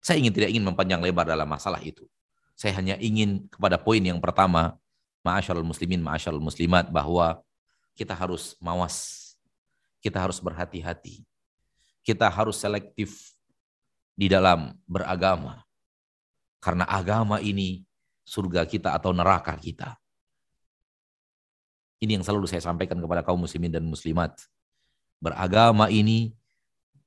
Saya 0.05 0.21
ingin 0.21 0.37
tidak 0.37 0.53
ingin 0.53 0.69
mempanjang 0.69 1.01
lebar 1.01 1.25
dalam 1.25 1.49
masalah 1.49 1.81
itu. 1.81 2.05
Saya 2.53 2.77
hanya 2.77 2.93
ingin 3.01 3.49
kepada 3.49 3.81
poin 3.81 4.05
yang 4.05 4.21
pertama, 4.21 4.77
ma'asyarul 5.25 5.65
muslimin, 5.65 6.05
ma'asyarul 6.05 6.45
muslimat 6.45 6.93
bahwa 6.93 7.41
kita 7.99 8.15
harus 8.15 8.55
mawas. 8.63 9.27
Kita 9.99 10.23
harus 10.23 10.39
berhati-hati 10.39 11.27
kita 12.09 12.25
harus 12.25 12.57
selektif 12.57 13.37
di 14.17 14.25
dalam 14.25 14.73
beragama. 14.89 15.61
Karena 16.57 16.83
agama 16.89 17.37
ini 17.39 17.85
surga 18.25 18.65
kita 18.65 18.97
atau 18.97 19.13
neraka 19.13 19.53
kita. 19.55 19.93
Ini 22.01 22.17
yang 22.17 22.25
selalu 22.25 22.49
saya 22.49 22.63
sampaikan 22.63 22.97
kepada 22.97 23.21
kaum 23.21 23.39
muslimin 23.39 23.69
dan 23.69 23.85
muslimat. 23.85 24.33
Beragama 25.21 25.91
ini 25.93 26.33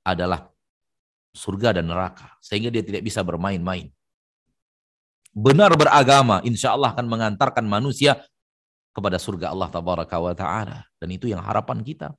adalah 0.07 0.53
surga 1.35 1.83
dan 1.83 1.91
neraka. 1.91 2.39
Sehingga 2.39 2.71
dia 2.71 2.87
tidak 2.87 3.03
bisa 3.03 3.25
bermain-main. 3.27 3.91
Benar 5.33 5.73
beragama, 5.75 6.45
insya 6.45 6.77
Allah 6.77 6.93
akan 6.93 7.09
mengantarkan 7.09 7.65
manusia 7.65 8.21
kepada 8.93 9.17
surga 9.17 9.51
Allah 9.51 9.69
Tabaraka 9.73 10.17
wa 10.21 10.37
Ta'ala. 10.37 10.85
Dan 11.01 11.09
itu 11.13 11.29
yang 11.29 11.41
harapan 11.41 11.81
kita. 11.81 12.13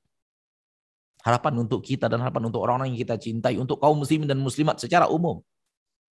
Harapan 1.24 1.64
untuk 1.64 1.80
kita 1.80 2.10
dan 2.10 2.20
harapan 2.20 2.52
untuk 2.52 2.60
orang-orang 2.60 2.92
yang 2.92 3.00
kita 3.00 3.16
cintai, 3.16 3.56
untuk 3.56 3.80
kaum 3.80 3.96
muslimin 3.96 4.28
dan 4.28 4.42
muslimat 4.42 4.76
secara 4.76 5.08
umum. 5.08 5.40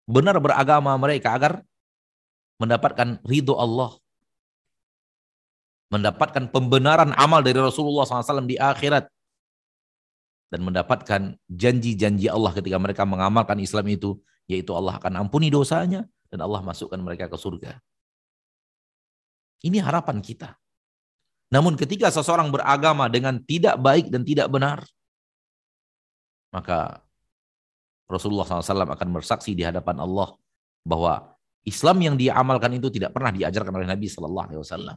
Benar 0.09 0.41
beragama 0.41 0.97
mereka 0.97 1.37
agar 1.37 1.61
mendapatkan 2.57 3.21
ridho 3.27 3.59
Allah. 3.61 3.93
Mendapatkan 5.93 6.49
pembenaran 6.49 7.13
amal 7.15 7.45
dari 7.45 7.61
Rasulullah 7.61 8.09
SAW 8.09 8.49
di 8.49 8.57
akhirat. 8.57 9.05
Dan 10.49 10.65
mendapatkan 10.65 11.37
janji-janji 11.51 12.31
Allah 12.31 12.55
ketika 12.55 12.79
mereka 12.81 13.03
mengamalkan 13.05 13.61
Islam 13.61 13.85
itu. 13.93 14.17
Yaitu 14.49 14.73
Allah 14.73 14.97
akan 14.97 15.25
ampuni 15.25 15.49
dosanya 15.49 16.05
dan 16.29 16.41
Allah 16.45 16.61
masukkan 16.61 17.01
mereka 17.01 17.29
ke 17.29 17.37
surga. 17.37 17.81
Ini 19.65 19.81
harapan 19.81 20.21
kita. 20.21 20.53
Namun 21.49 21.79
ketika 21.81 22.13
seseorang 22.13 22.53
beragama 22.53 23.09
dengan 23.09 23.41
tidak 23.41 23.81
baik 23.81 24.13
dan 24.13 24.27
tidak 24.27 24.53
benar, 24.53 24.85
maka 26.53 27.01
Rasulullah 28.05 28.45
SAW 28.45 28.85
akan 28.93 29.09
bersaksi 29.17 29.57
di 29.57 29.65
hadapan 29.65 29.97
Allah 30.05 30.37
bahwa 30.85 31.33
Islam 31.65 31.97
yang 32.05 32.17
dia 32.21 32.37
amalkan 32.37 32.77
itu 32.77 32.93
tidak 32.93 33.17
pernah 33.17 33.33
diajarkan 33.33 33.73
oleh 33.73 33.89
Nabi 33.89 34.07
Sallallahu 34.07 34.47
Alaihi 34.53 34.61
Wasallam 34.61 34.97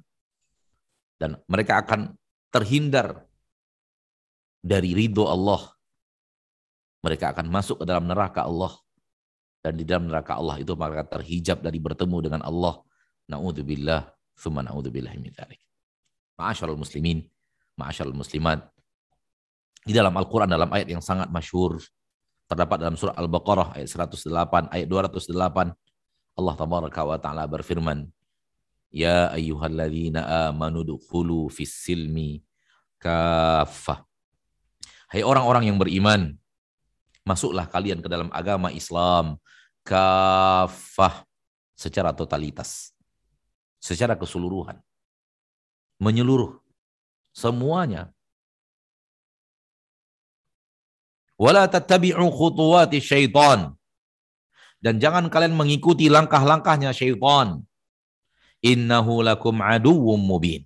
dan 1.15 1.39
mereka 1.47 1.80
akan 1.80 2.12
terhindar 2.51 3.23
dari 4.60 4.91
ridho 4.91 5.23
Allah. 5.23 5.71
Mereka 7.08 7.32
akan 7.32 7.47
masuk 7.47 7.82
ke 7.82 7.86
dalam 7.88 8.10
neraka 8.10 8.43
Allah 8.43 8.75
dan 9.63 9.80
di 9.80 9.88
dalam 9.88 10.12
neraka 10.12 10.36
Allah 10.36 10.60
itu 10.60 10.75
mereka 10.75 11.08
terhijab 11.08 11.63
dari 11.63 11.80
bertemu 11.80 12.17
dengan 12.19 12.41
Allah. 12.43 12.84
Naudzubillah, 13.27 14.16
thumma 14.38 14.62
naudzubillah 14.62 15.12
min 15.17 15.34
dzalik. 15.34 15.60
Ma'asyarul 16.38 16.78
muslimin, 16.78 17.26
ma'asyarul 17.76 18.13
muslimat. 18.13 18.69
Di 19.82 19.91
dalam 19.91 20.13
Al-Quran 20.13 20.47
dalam 20.47 20.69
ayat 20.69 20.88
yang 20.93 21.02
sangat 21.02 21.28
masyhur 21.34 21.82
terdapat 22.47 22.78
dalam 22.80 22.95
surah 22.95 23.17
Al-Baqarah 23.17 23.76
ayat 23.76 23.89
108, 23.89 24.71
ayat 24.71 24.88
208 24.88 25.76
Allah 26.38 26.54
tabaraka 26.54 27.02
wa 27.02 27.17
taala 27.17 27.43
berfirman 27.50 28.06
Ya 28.93 29.28
ayyuhalladzina 29.36 30.52
amanu 30.54 30.86
dukhulu 30.86 31.52
fis 31.52 31.76
silmi 31.76 32.39
kafah 33.02 34.06
Hai 35.12 35.23
orang-orang 35.23 35.71
yang 35.71 35.80
beriman 35.80 36.36
masuklah 37.28 37.67
kalian 37.67 38.00
ke 38.00 38.08
dalam 38.08 38.32
agama 38.32 38.71
Islam 38.71 39.36
kafah 39.84 41.28
secara 41.76 42.15
totalitas 42.15 42.95
secara 43.77 44.17
keseluruhan 44.17 44.81
menyeluruh 46.01 46.57
semuanya. 47.33 48.13
Wala 51.37 51.69
tattabi'u 51.69 52.25
khutuwati 52.33 52.97
syaitan. 52.97 53.77
Dan 54.77 55.01
jangan 55.01 55.29
kalian 55.29 55.57
mengikuti 55.57 56.09
langkah-langkahnya 56.09 56.93
syaitan. 56.93 57.61
Innahu 58.61 59.21
lakum 59.21 59.61
aduwwum 59.61 60.17
mubin. 60.17 60.65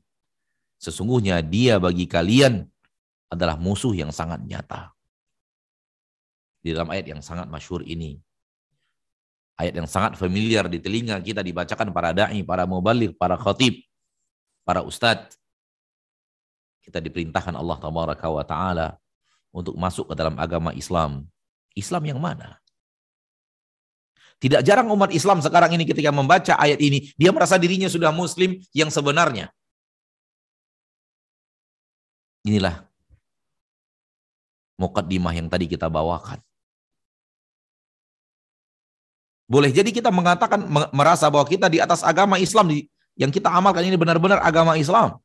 Sesungguhnya 0.79 1.43
dia 1.43 1.75
bagi 1.79 2.07
kalian 2.07 2.63
adalah 3.31 3.55
musuh 3.59 3.91
yang 3.95 4.11
sangat 4.15 4.43
nyata. 4.43 4.95
Di 6.63 6.71
dalam 6.71 6.91
ayat 6.91 7.07
yang 7.11 7.21
sangat 7.23 7.47
masyur 7.51 7.83
ini. 7.83 8.19
Ayat 9.61 9.77
yang 9.77 9.85
sangat 9.85 10.17
familiar 10.17 10.65
di 10.65 10.81
telinga 10.81 11.21
kita 11.21 11.45
dibacakan 11.45 11.93
para 11.93 12.09
da'i, 12.17 12.41
para 12.41 12.65
mubalik, 12.65 13.13
para 13.13 13.37
khatib 13.37 13.85
para 14.65 14.81
ustadz 14.81 15.37
Kita 16.81 16.97
diperintahkan 16.97 17.53
Allah 17.53 17.77
tabaraka 17.77 18.25
wa 18.25 18.41
taala 18.41 18.97
untuk 19.53 19.77
masuk 19.77 20.09
ke 20.09 20.17
dalam 20.17 20.33
agama 20.41 20.73
Islam. 20.73 21.29
Islam 21.77 22.03
yang 22.09 22.17
mana? 22.17 22.57
Tidak 24.41 24.65
jarang 24.65 24.89
umat 24.89 25.13
Islam 25.13 25.45
sekarang 25.45 25.77
ini 25.77 25.85
ketika 25.85 26.09
membaca 26.09 26.57
ayat 26.57 26.81
ini, 26.81 27.13
dia 27.13 27.29
merasa 27.29 27.61
dirinya 27.61 27.85
sudah 27.85 28.09
muslim 28.09 28.57
yang 28.73 28.89
sebenarnya. 28.89 29.53
Inilah 32.41 32.89
mukaddimah 34.81 35.37
yang 35.37 35.45
tadi 35.45 35.69
kita 35.69 35.85
bawakan. 35.85 36.41
Boleh 39.51 39.67
jadi 39.67 39.91
kita 39.91 40.07
mengatakan 40.15 40.63
merasa 40.95 41.27
bahwa 41.27 41.43
kita 41.43 41.67
di 41.67 41.83
atas 41.83 42.07
agama 42.07 42.39
Islam 42.39 42.71
yang 43.19 43.27
kita 43.35 43.51
amalkan 43.51 43.83
ini 43.83 43.99
benar-benar 43.99 44.39
agama 44.39 44.79
Islam. 44.79 45.19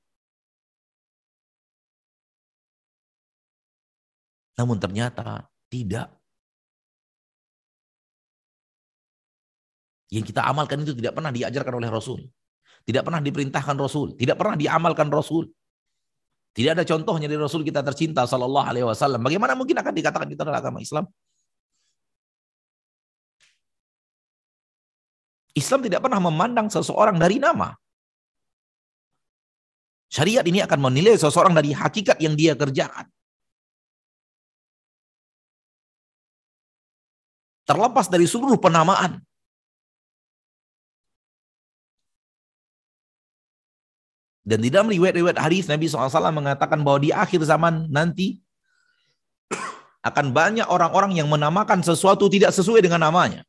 Namun 4.58 4.82
ternyata 4.82 5.46
tidak. 5.70 6.10
Yang 10.10 10.34
kita 10.34 10.42
amalkan 10.42 10.82
itu 10.82 10.98
tidak 10.98 11.14
pernah 11.14 11.30
diajarkan 11.30 11.74
oleh 11.78 11.90
Rasul. 11.90 12.26
Tidak 12.82 13.06
pernah 13.06 13.22
diperintahkan 13.22 13.76
Rasul. 13.78 14.18
Tidak 14.18 14.34
pernah 14.34 14.58
diamalkan 14.58 15.06
Rasul. 15.06 15.46
Tidak 16.56 16.72
ada 16.74 16.82
contohnya 16.82 17.30
dari 17.30 17.38
Rasul 17.38 17.62
kita 17.62 17.84
tercinta 17.84 18.26
Sallallahu 18.26 18.66
Alaihi 18.66 18.86
Wasallam. 18.90 19.22
Bagaimana 19.22 19.52
mungkin 19.54 19.76
akan 19.76 19.92
dikatakan 19.92 20.26
kita 20.26 20.42
adalah 20.42 20.64
agama 20.64 20.82
Islam? 20.82 21.04
Islam 25.56 25.80
tidak 25.88 26.04
pernah 26.04 26.20
memandang 26.20 26.68
seseorang 26.68 27.16
dari 27.16 27.40
nama. 27.40 27.72
Syariat 30.12 30.44
ini 30.44 30.60
akan 30.60 30.78
menilai 30.92 31.16
seseorang 31.16 31.56
dari 31.56 31.72
hakikat 31.72 32.20
yang 32.20 32.36
dia 32.36 32.52
kerjakan. 32.52 33.08
Terlepas 37.66 38.06
dari 38.06 38.28
seluruh 38.28 38.60
penamaan. 38.60 39.18
Dan 44.46 44.62
di 44.62 44.70
dalam 44.70 44.86
riwayat-riwayat 44.86 45.42
hadis 45.42 45.66
Nabi 45.66 45.90
SAW 45.90 46.30
mengatakan 46.30 46.78
bahwa 46.86 47.02
di 47.02 47.10
akhir 47.10 47.42
zaman 47.42 47.90
nanti 47.90 48.38
akan 50.06 50.30
banyak 50.30 50.70
orang-orang 50.70 51.18
yang 51.18 51.26
menamakan 51.26 51.82
sesuatu 51.82 52.30
tidak 52.30 52.54
sesuai 52.54 52.78
dengan 52.78 53.02
namanya. 53.02 53.42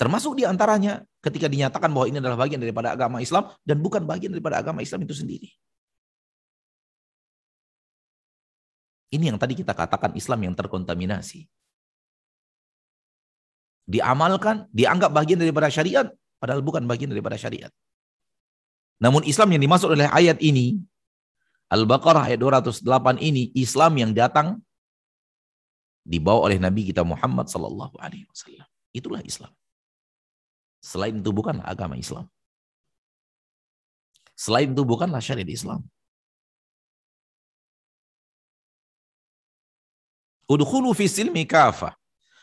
Termasuk 0.00 0.32
di 0.32 0.48
antaranya 0.48 1.04
ketika 1.20 1.44
dinyatakan 1.44 1.92
bahwa 1.92 2.08
ini 2.08 2.24
adalah 2.24 2.40
bagian 2.40 2.56
daripada 2.56 2.96
agama 2.96 3.20
Islam 3.20 3.52
dan 3.68 3.84
bukan 3.84 4.08
bagian 4.08 4.32
daripada 4.32 4.56
agama 4.56 4.80
Islam 4.80 5.04
itu 5.04 5.12
sendiri. 5.12 5.52
Ini 9.12 9.28
yang 9.28 9.36
tadi 9.36 9.60
kita 9.60 9.76
katakan 9.76 10.16
Islam 10.16 10.40
yang 10.40 10.54
terkontaminasi. 10.56 11.44
Diamalkan, 13.84 14.72
dianggap 14.72 15.12
bagian 15.12 15.36
daripada 15.36 15.68
syariat, 15.68 16.08
padahal 16.40 16.64
bukan 16.64 16.88
bagian 16.88 17.12
daripada 17.12 17.36
syariat. 17.36 17.68
Namun 19.04 19.28
Islam 19.28 19.52
yang 19.52 19.60
dimaksud 19.60 19.92
oleh 19.92 20.08
ayat 20.08 20.40
ini, 20.40 20.80
Al-Baqarah 21.68 22.32
ayat 22.32 22.40
208 22.40 23.20
ini, 23.20 23.52
Islam 23.52 23.92
yang 24.00 24.16
datang 24.16 24.64
dibawa 26.08 26.48
oleh 26.48 26.56
Nabi 26.56 26.88
kita 26.88 27.04
Muhammad 27.04 27.52
sallallahu 27.52 28.00
alaihi 28.00 28.24
wasallam. 28.32 28.64
Itulah 28.96 29.20
Islam. 29.20 29.52
Selain 30.80 31.12
itu 31.12 31.30
bukanlah 31.30 31.64
agama 31.68 31.94
Islam. 32.00 32.24
Selain 34.32 34.72
itu 34.72 34.82
bukanlah 34.82 35.20
syariat 35.20 35.48
Islam. 35.48 35.84
Udkhulu 40.50 40.90
fi 40.96 41.06
silmi 41.06 41.46
kafah. 41.46 41.94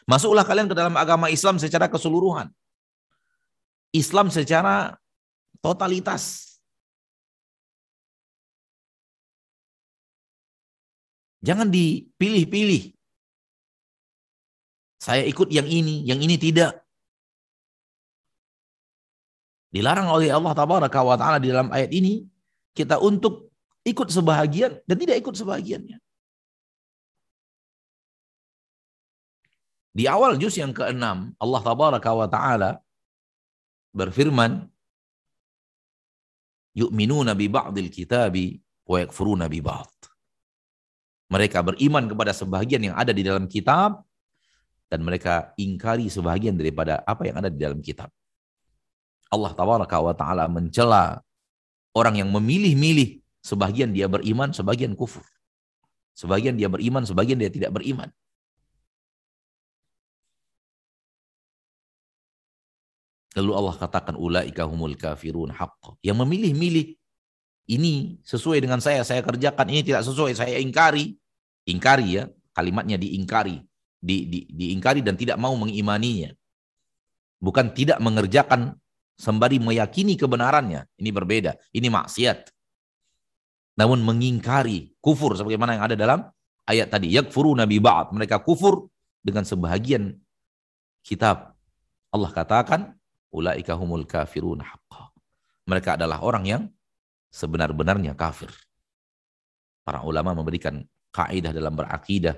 Masuklah 0.07 0.47
kalian 0.47 0.71
ke 0.71 0.75
dalam 0.77 0.95
agama 0.95 1.27
Islam 1.27 1.59
secara 1.59 1.91
keseluruhan. 1.91 2.47
Islam 3.91 4.31
secara 4.31 4.95
totalitas. 5.59 6.55
Jangan 11.43 11.67
dipilih-pilih. 11.67 12.95
Saya 15.01 15.27
ikut 15.27 15.51
yang 15.51 15.67
ini, 15.67 16.07
yang 16.07 16.23
ini 16.23 16.39
tidak. 16.39 16.86
Dilarang 19.67 20.07
oleh 20.07 20.31
Allah 20.31 20.53
tabaraka 20.55 20.99
wa 21.03 21.15
taala 21.19 21.37
di 21.43 21.51
dalam 21.51 21.67
ayat 21.75 21.91
ini 21.91 22.23
kita 22.71 23.03
untuk 23.03 23.51
ikut 23.83 24.07
sebahagian 24.07 24.79
dan 24.87 24.95
tidak 24.95 25.19
ikut 25.19 25.35
sebahagiannya. 25.35 25.97
Di 29.97 30.05
awal 30.05 30.37
juz 30.37 30.53
yang 30.55 30.71
keenam 30.71 31.33
Allah 31.41 31.61
tabaraka 31.65 32.11
wa 32.13 32.27
taala 32.29 32.71
berfirman 33.91 34.69
yu'minuna 36.77 37.33
bi 37.33 37.49
ba'dil 37.49 37.89
kitabi 37.89 38.61
wa 38.85 39.01
yakfuruna 39.01 39.49
bi 39.49 39.59
ba'd. 39.59 39.89
Mereka 41.27 41.59
beriman 41.59 42.07
kepada 42.07 42.31
sebahagian 42.31 42.87
yang 42.87 42.95
ada 42.95 43.11
di 43.11 43.25
dalam 43.25 43.51
kitab 43.51 43.99
dan 44.87 45.03
mereka 45.03 45.51
ingkari 45.59 46.07
sebahagian 46.07 46.55
daripada 46.55 47.03
apa 47.03 47.27
yang 47.27 47.35
ada 47.35 47.51
di 47.51 47.59
dalam 47.59 47.83
kitab. 47.83 48.07
Allah 49.27 49.51
tabaraka 49.51 49.97
wa 49.99 50.13
taala 50.15 50.45
mencela 50.47 51.19
orang 51.91 52.23
yang 52.23 52.29
memilih-milih 52.31 53.19
sebagian 53.43 53.91
dia 53.91 54.07
beriman, 54.07 54.51
sebagian 54.51 54.93
kufur. 54.93 55.23
Sebagian 56.17 56.57
dia 56.57 56.65
beriman, 56.67 57.05
sebagian 57.05 57.37
dia 57.37 57.51
tidak 57.53 57.77
beriman. 57.77 58.09
Lalu 63.37 63.51
Allah 63.53 63.75
katakan 63.77 64.17
ulaika 64.17 64.65
humul 64.65 64.97
kafirun 64.97 65.53
haqq. 65.53 66.01
Yang 66.01 66.17
memilih-milih 66.25 66.97
ini 67.69 68.17
sesuai 68.25 68.65
dengan 68.65 68.81
saya, 68.81 69.05
saya 69.05 69.21
kerjakan, 69.21 69.69
ini 69.69 69.85
tidak 69.85 70.01
sesuai, 70.09 70.33
saya 70.33 70.57
ingkari. 70.57 71.13
Ingkari 71.69 72.17
ya, 72.17 72.23
kalimatnya 72.57 72.97
diingkari. 72.97 73.61
Di, 73.97 74.25
di, 74.25 74.39
diingkari 74.49 75.05
dan 75.05 75.13
tidak 75.13 75.37
mau 75.37 75.53
mengimaninya. 75.53 76.33
Bukan 77.37 77.77
tidak 77.77 78.01
mengerjakan 78.01 78.73
sembari 79.17 79.57
meyakini 79.57 80.13
kebenarannya. 80.13 80.85
Ini 80.95 81.09
berbeda. 81.09 81.57
Ini 81.73 81.89
maksiat. 81.89 82.53
Namun 83.77 84.01
mengingkari 84.05 84.93
kufur 85.01 85.33
sebagaimana 85.33 85.77
yang 85.77 85.83
ada 85.89 85.95
dalam 85.97 86.19
ayat 86.69 86.93
tadi. 86.93 87.11
Yakfuru 87.13 87.57
nabi 87.57 87.81
ba'at. 87.81 88.13
Mereka 88.13 88.45
kufur 88.45 88.87
dengan 89.19 89.43
sebahagian 89.43 90.15
kitab. 91.01 91.57
Allah 92.13 92.31
katakan, 92.31 92.95
ulaika 93.33 93.75
humul 93.75 94.05
kafirun 94.07 94.63
haqqa. 94.63 95.11
Mereka 95.67 95.99
adalah 95.99 96.23
orang 96.23 96.45
yang 96.47 96.63
sebenar-benarnya 97.33 98.15
kafir. 98.15 98.53
Para 99.83 100.05
ulama 100.05 100.31
memberikan 100.31 100.85
kaidah 101.11 101.51
dalam 101.51 101.75
berakidah 101.75 102.37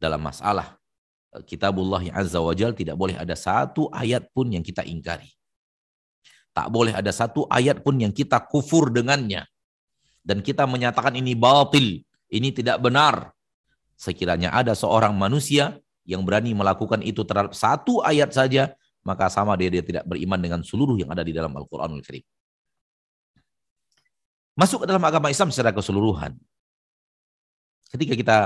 dalam 0.00 0.20
masalah 0.20 0.76
kitabullah 1.42 1.98
yang 2.04 2.14
azza 2.14 2.38
wajal 2.38 2.70
tidak 2.76 2.94
boleh 2.94 3.18
ada 3.18 3.34
satu 3.34 3.90
ayat 3.90 4.30
pun 4.30 4.52
yang 4.54 4.62
kita 4.62 4.86
ingkari. 4.86 5.26
Tak 6.54 6.70
boleh 6.70 6.94
ada 6.94 7.10
satu 7.10 7.50
ayat 7.50 7.82
pun 7.82 7.98
yang 7.98 8.14
kita 8.14 8.38
kufur 8.46 8.94
dengannya. 8.94 9.42
Dan 10.22 10.40
kita 10.40 10.64
menyatakan 10.64 11.18
ini 11.18 11.34
batil, 11.34 12.00
ini 12.30 12.48
tidak 12.54 12.78
benar. 12.78 13.34
Sekiranya 13.98 14.54
ada 14.54 14.72
seorang 14.72 15.12
manusia 15.18 15.76
yang 16.06 16.22
berani 16.22 16.54
melakukan 16.54 17.02
itu 17.02 17.26
terhadap 17.26 17.52
satu 17.58 18.00
ayat 18.06 18.30
saja, 18.30 18.72
maka 19.02 19.28
sama 19.28 19.58
dia 19.58 19.68
dia 19.68 19.82
tidak 19.82 20.06
beriman 20.06 20.38
dengan 20.38 20.60
seluruh 20.62 20.94
yang 20.96 21.10
ada 21.10 21.26
di 21.26 21.34
dalam 21.34 21.50
Al-Qur'anul 21.52 22.00
Karim. 22.00 22.24
Masuk 24.54 24.86
ke 24.86 24.86
dalam 24.86 25.02
agama 25.02 25.34
Islam 25.34 25.50
secara 25.50 25.74
keseluruhan. 25.74 26.38
Ketika 27.90 28.14
kita 28.14 28.38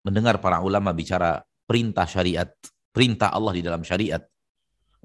mendengar 0.00 0.40
para 0.40 0.64
ulama 0.64 0.96
bicara 0.96 1.44
perintah 1.68 2.08
syariat, 2.08 2.48
perintah 2.94 3.28
Allah 3.28 3.52
di 3.52 3.60
dalam 3.60 3.84
syariat, 3.84 4.24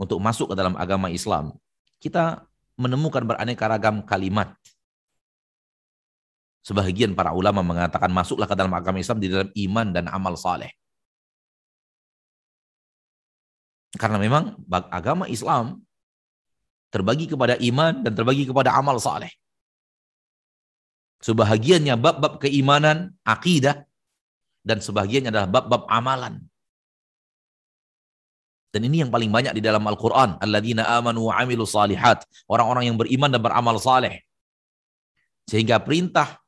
untuk 0.02 0.18
masuk 0.18 0.50
ke 0.52 0.56
dalam 0.58 0.74
agama 0.74 1.14
Islam, 1.14 1.54
kita 2.02 2.42
menemukan 2.74 3.22
beraneka 3.22 3.70
ragam 3.70 4.02
kalimat. 4.02 4.58
Sebahagian 6.66 7.14
para 7.14 7.38
ulama 7.38 7.62
mengatakan 7.62 8.10
masuklah 8.10 8.50
ke 8.50 8.58
dalam 8.58 8.74
agama 8.74 8.98
Islam 8.98 9.22
di 9.22 9.30
dalam 9.30 9.50
iman 9.54 9.88
dan 9.94 10.10
amal 10.10 10.34
saleh. 10.34 10.74
Karena 13.94 14.18
memang 14.18 14.58
agama 14.90 15.30
Islam 15.30 15.86
terbagi 16.90 17.30
kepada 17.30 17.62
iman 17.62 18.02
dan 18.02 18.14
terbagi 18.18 18.50
kepada 18.50 18.74
amal 18.74 18.98
saleh. 18.98 19.30
Sebahagiannya 21.22 21.94
bab-bab 22.02 22.42
keimanan, 22.42 23.14
akidah, 23.22 23.86
dan 24.66 24.82
sebahagiannya 24.82 25.30
adalah 25.30 25.50
bab-bab 25.50 25.86
amalan. 25.86 26.42
Dan 28.72 28.88
ini 28.88 29.04
yang 29.04 29.12
paling 29.12 29.28
banyak 29.28 29.52
di 29.52 29.62
dalam 29.64 29.84
Al-Quran. 29.84 30.40
Alladzina 30.40 30.88
amanu 30.88 31.28
wa 31.28 31.36
amilu 31.36 31.68
salihat. 31.68 32.24
Orang-orang 32.48 32.88
yang 32.88 32.96
beriman 32.96 33.28
dan 33.28 33.44
beramal 33.44 33.76
saleh. 33.78 34.24
Sehingga 35.52 35.84
perintah 35.84 36.40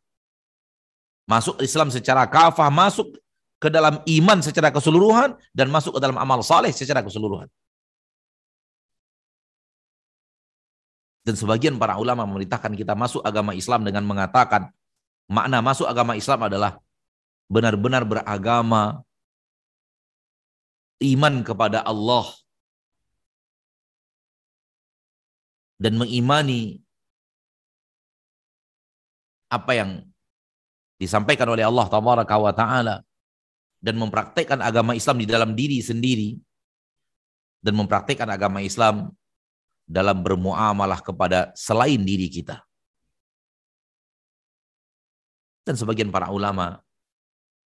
masuk 1.28 1.60
Islam 1.60 1.92
secara 1.92 2.24
kafah, 2.24 2.72
masuk 2.72 3.12
ke 3.60 3.68
dalam 3.68 4.00
iman 4.04 4.40
secara 4.40 4.72
keseluruhan, 4.72 5.36
dan 5.52 5.68
masuk 5.68 5.96
ke 5.96 6.00
dalam 6.00 6.16
amal 6.20 6.40
saleh 6.44 6.72
secara 6.72 7.04
keseluruhan. 7.04 7.48
Dan 11.24 11.40
sebagian 11.40 11.80
para 11.80 11.96
ulama 11.96 12.28
memerintahkan 12.28 12.76
kita 12.76 12.96
masuk 13.00 13.24
agama 13.24 13.56
Islam 13.56 13.88
dengan 13.88 14.04
mengatakan 14.04 14.68
makna 15.32 15.64
masuk 15.64 15.88
agama 15.88 16.20
Islam 16.20 16.52
adalah 16.52 16.84
benar-benar 17.48 18.04
beragama 18.04 19.08
iman 21.04 21.44
kepada 21.44 21.84
Allah. 21.84 22.26
Dan 25.76 26.00
mengimani 26.00 26.80
apa 29.52 29.72
yang 29.76 29.92
disampaikan 30.96 31.52
oleh 31.52 31.68
Allah 31.68 31.86
tabaraka 31.92 32.36
wa 32.40 32.54
taala. 32.56 32.96
Dan 33.84 34.00
mempraktekkan 34.00 34.64
agama 34.64 34.96
Islam 34.96 35.20
di 35.20 35.28
dalam 35.28 35.52
diri 35.52 35.84
sendiri. 35.84 36.40
Dan 37.60 37.76
mempraktekkan 37.76 38.32
agama 38.32 38.64
Islam 38.64 39.12
dalam 39.84 40.24
bermuamalah 40.24 41.04
kepada 41.04 41.52
selain 41.56 42.00
diri 42.00 42.32
kita. 42.32 42.64
Dan 45.64 45.80
sebagian 45.80 46.12
para 46.12 46.28
ulama 46.28 46.84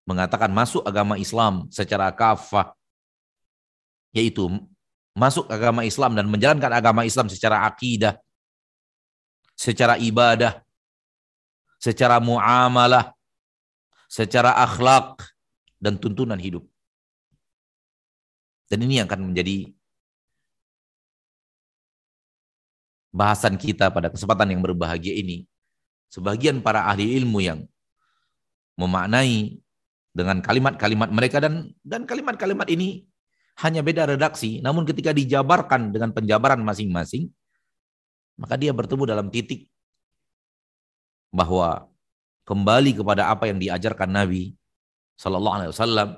mengatakan 0.06 0.54
masuk 0.54 0.86
agama 0.86 1.18
Islam 1.18 1.66
secara 1.74 2.14
kafah 2.14 2.77
yaitu 4.16 4.48
masuk 5.18 5.50
agama 5.50 5.82
Islam 5.82 6.14
dan 6.14 6.30
menjalankan 6.30 6.70
agama 6.70 7.02
Islam 7.02 7.26
secara 7.28 7.66
akidah, 7.66 8.22
secara 9.58 9.98
ibadah, 9.98 10.62
secara 11.82 12.22
muamalah, 12.22 13.18
secara 14.06 14.54
akhlak 14.62 15.26
dan 15.82 15.98
tuntunan 15.98 16.38
hidup. 16.38 16.66
Dan 18.68 18.84
ini 18.84 19.00
yang 19.00 19.08
akan 19.10 19.32
menjadi 19.32 19.72
bahasan 23.16 23.58
kita 23.58 23.90
pada 23.90 24.14
kesempatan 24.14 24.54
yang 24.54 24.62
berbahagia 24.62 25.18
ini. 25.18 25.50
Sebagian 26.14 26.62
para 26.62 26.86
ahli 26.88 27.18
ilmu 27.18 27.42
yang 27.42 27.66
memaknai 28.78 29.60
dengan 30.14 30.40
kalimat-kalimat 30.46 31.10
mereka 31.10 31.38
dan 31.42 31.74
dan 31.82 32.06
kalimat-kalimat 32.06 32.70
ini 32.70 33.06
hanya 33.58 33.82
beda 33.82 34.06
redaksi, 34.06 34.62
namun 34.62 34.86
ketika 34.86 35.10
dijabarkan 35.10 35.90
dengan 35.90 36.14
penjabaran 36.14 36.62
masing-masing, 36.62 37.34
maka 38.38 38.54
dia 38.54 38.70
bertemu 38.70 39.04
dalam 39.10 39.28
titik 39.34 39.66
bahwa 41.34 41.90
kembali 42.46 43.02
kepada 43.02 43.34
apa 43.34 43.50
yang 43.50 43.58
diajarkan 43.58 44.14
Nabi 44.14 44.54
Sallallahu 45.18 45.56
Alaihi 45.58 45.72
Wasallam, 45.74 46.10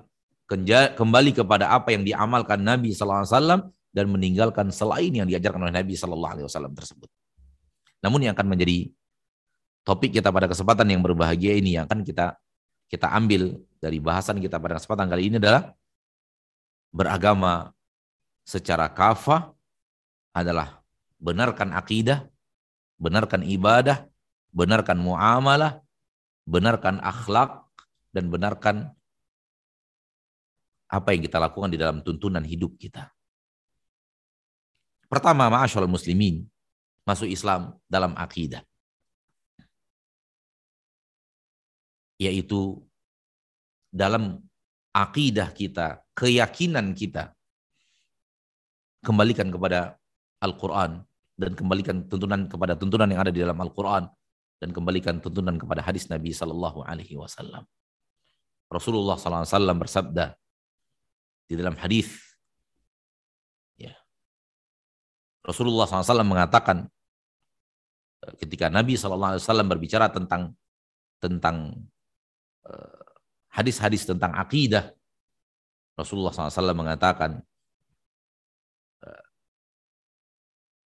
kembali 0.99 1.31
kepada 1.31 1.71
apa 1.71 1.95
yang 1.95 2.03
diamalkan 2.03 2.59
Nabi 2.59 2.91
Sallallahu 2.91 3.23
Alaihi 3.23 3.33
Wasallam 3.33 3.61
dan 3.95 4.05
meninggalkan 4.11 4.67
selain 4.69 5.09
yang 5.15 5.25
diajarkan 5.25 5.63
oleh 5.63 5.73
Nabi 5.73 5.95
Sallallahu 5.95 6.33
Alaihi 6.35 6.47
Wasallam 6.51 6.75
tersebut. 6.75 7.07
Namun 8.03 8.27
yang 8.27 8.35
akan 8.35 8.51
menjadi 8.51 8.91
topik 9.87 10.19
kita 10.19 10.27
pada 10.29 10.51
kesempatan 10.51 10.91
yang 10.91 10.99
berbahagia 10.99 11.55
ini 11.55 11.79
yang 11.79 11.87
akan 11.87 12.03
kita 12.03 12.35
kita 12.91 13.07
ambil 13.15 13.57
dari 13.79 13.97
bahasan 14.03 14.43
kita 14.43 14.59
pada 14.59 14.75
kesempatan 14.75 15.07
kali 15.07 15.31
ini 15.31 15.39
adalah 15.39 15.71
beragama 16.89 17.73
secara 18.45 18.89
kafah 18.89 19.53
adalah 20.33 20.81
benarkan 21.21 21.73
akidah, 21.73 22.25
benarkan 22.97 23.45
ibadah, 23.45 24.09
benarkan 24.49 24.97
muamalah, 24.97 25.81
benarkan 26.49 26.97
akhlak, 27.01 27.69
dan 28.09 28.33
benarkan 28.33 28.89
apa 30.89 31.13
yang 31.13 31.21
kita 31.21 31.37
lakukan 31.37 31.69
di 31.69 31.77
dalam 31.77 32.01
tuntunan 32.01 32.41
hidup 32.41 32.73
kita. 32.81 33.13
Pertama, 35.05 35.49
ma'asyal 35.49 35.89
muslimin, 35.89 36.45
masuk 37.05 37.29
Islam 37.29 37.77
dalam 37.85 38.17
akidah. 38.17 38.65
Yaitu 42.17 42.81
dalam 43.93 44.41
akidah 44.93 45.53
kita, 45.53 46.01
keyakinan 46.19 46.91
kita, 46.91 47.31
kembalikan 48.99 49.47
kepada 49.47 49.95
Al-Quran 50.43 50.99
dan 51.39 51.51
kembalikan 51.55 52.03
tuntunan 52.11 52.51
kepada 52.51 52.75
tuntunan 52.75 53.07
yang 53.07 53.23
ada 53.23 53.31
di 53.31 53.39
dalam 53.39 53.55
Al-Quran 53.55 54.11
dan 54.59 54.69
kembalikan 54.75 55.23
tuntunan 55.23 55.55
kepada 55.55 55.79
hadis 55.79 56.11
Nabi 56.11 56.35
Sallallahu 56.35 56.83
Alaihi 56.83 57.15
Wasallam. 57.15 57.63
Rasulullah 58.67 59.15
Sallallahu 59.15 59.47
Alaihi 59.47 59.55
Wasallam 59.55 59.77
bersabda 59.79 60.25
di 61.49 61.55
dalam 61.55 61.79
hadis, 61.79 62.13
ya, 63.79 63.95
Rasulullah 65.41 65.89
SAW 65.89 66.21
mengatakan 66.21 66.85
ketika 68.37 68.69
Nabi 68.69 68.99
Sallallahu 68.99 69.33
Alaihi 69.33 69.43
Wasallam 69.47 69.69
berbicara 69.71 70.13
tentang 70.13 70.53
tentang 71.17 71.73
uh, 72.69 73.01
hadis-hadis 73.49 74.05
tentang 74.05 74.37
akidah, 74.37 74.93
Rasulullah 75.99 76.31
SAW 76.31 76.71
mengatakan, 76.71 77.43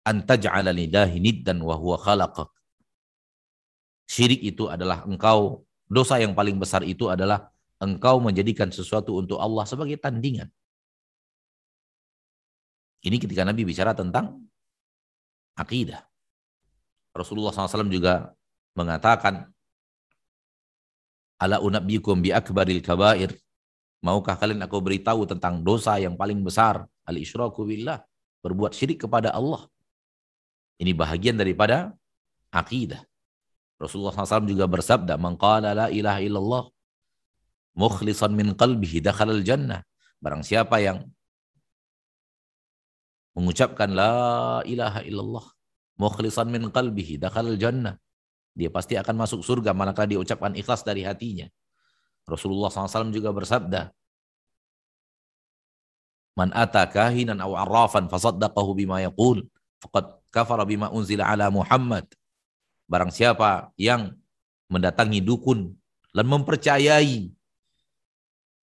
antaj'ala 0.08 0.72
lillahi 0.72 1.20
niddan 1.20 1.60
wa 1.60 1.76
huwa 1.76 2.00
khalaqak. 2.00 2.50
Syirik 4.08 4.42
itu 4.44 4.72
adalah 4.72 5.04
engkau, 5.04 5.68
dosa 5.88 6.20
yang 6.20 6.32
paling 6.32 6.56
besar 6.56 6.84
itu 6.88 7.12
adalah 7.12 7.52
engkau 7.80 8.24
menjadikan 8.24 8.72
sesuatu 8.72 9.20
untuk 9.20 9.38
Allah 9.40 9.68
sebagai 9.68 10.00
tandingan. 10.00 10.48
Ini 13.02 13.18
ketika 13.18 13.42
Nabi 13.42 13.66
bicara 13.66 13.98
tentang 13.98 14.46
akidah. 15.58 16.06
Rasulullah 17.12 17.52
SAW 17.52 17.90
juga 17.90 18.32
mengatakan, 18.78 19.50
Ala 21.42 21.58
unabbikum 21.58 22.22
bi 22.22 22.30
akbaril 22.30 22.86
kabair. 22.86 23.34
Maukah 24.02 24.34
kalian 24.34 24.66
aku 24.66 24.82
beritahu 24.82 25.30
tentang 25.30 25.62
dosa 25.62 25.98
yang 26.02 26.18
paling 26.18 26.42
besar? 26.42 26.90
Al-isyraku 27.06 27.66
billah. 27.66 28.02
Berbuat 28.42 28.74
syirik 28.74 29.06
kepada 29.06 29.30
Allah. 29.30 29.70
Ini 30.82 30.98
bahagian 30.98 31.38
daripada 31.38 31.94
akidah. 32.50 33.06
Rasulullah 33.78 34.14
SAW 34.14 34.50
juga 34.50 34.66
bersabda, 34.66 35.18
Man 35.22 35.38
qala 35.38 35.78
la 35.78 35.88
ilaha 35.94 36.22
illallah 36.22 36.64
mukhlisan 37.78 38.34
min 38.34 38.58
qalbihi 38.58 39.06
dakhalal 39.06 39.46
jannah. 39.46 39.86
Barang 40.18 40.42
siapa 40.42 40.82
yang 40.82 41.06
mengucapkan 43.38 43.90
la 43.94 44.62
ilaha 44.66 45.06
illallah 45.06 45.46
mukhlisan 46.02 46.50
min 46.50 46.68
qalbihi 46.74 47.22
dakhalal 47.22 47.56
jannah 47.56 47.96
dia 48.52 48.68
pasti 48.68 49.00
akan 49.00 49.16
masuk 49.16 49.42
surga 49.48 49.72
manakala 49.72 50.12
dia 50.12 50.20
ucapkan 50.20 50.52
ikhlas 50.56 50.84
dari 50.84 51.08
hatinya. 51.08 51.48
Rasulullah 52.32 52.72
SAW 52.72 53.12
juga 53.12 53.36
bersabda, 53.36 53.92
Man 56.40 56.56
ata 56.56 56.88
kahinan 56.88 57.44
aw 57.44 57.52
arrafan 57.60 58.08
fasaddaqahu 58.08 58.72
bima 58.72 59.04
yaqul 59.04 59.44
faqad 59.84 60.16
kafara 60.32 60.64
bima 60.64 60.88
unzila 60.88 61.28
ala 61.28 61.52
Muhammad. 61.52 62.08
Barang 62.88 63.12
siapa 63.12 63.76
yang 63.76 64.16
mendatangi 64.72 65.20
dukun 65.20 65.76
dan 66.16 66.26
mempercayai 66.28 67.36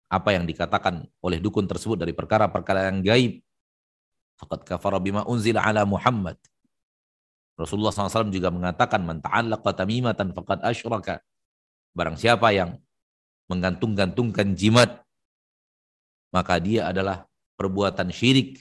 apa 0.06 0.28
yang 0.30 0.46
dikatakan 0.46 1.02
oleh 1.18 1.42
dukun 1.42 1.66
tersebut 1.66 1.98
dari 1.98 2.14
perkara-perkara 2.14 2.94
yang 2.94 3.02
gaib, 3.02 3.42
faqad 4.38 4.62
kafara 4.62 5.02
bima 5.02 5.26
unzila 5.26 5.66
ala 5.66 5.82
Muhammad. 5.82 6.38
Rasulullah 7.58 7.90
SAW 7.90 8.30
juga 8.30 8.52
mengatakan 8.52 9.02
man 9.02 9.18
ta'allaqa 9.18 9.74
tamimatan 9.74 10.30
faqad 10.36 10.62
asyraka. 10.62 11.18
Barang 11.96 12.14
siapa 12.14 12.52
yang 12.52 12.78
menggantung-gantungkan 13.46 14.54
jimat 14.58 15.06
maka 16.36 16.60
dia 16.60 16.92
adalah 16.92 17.24
perbuatan 17.56 18.12
syirik. 18.12 18.60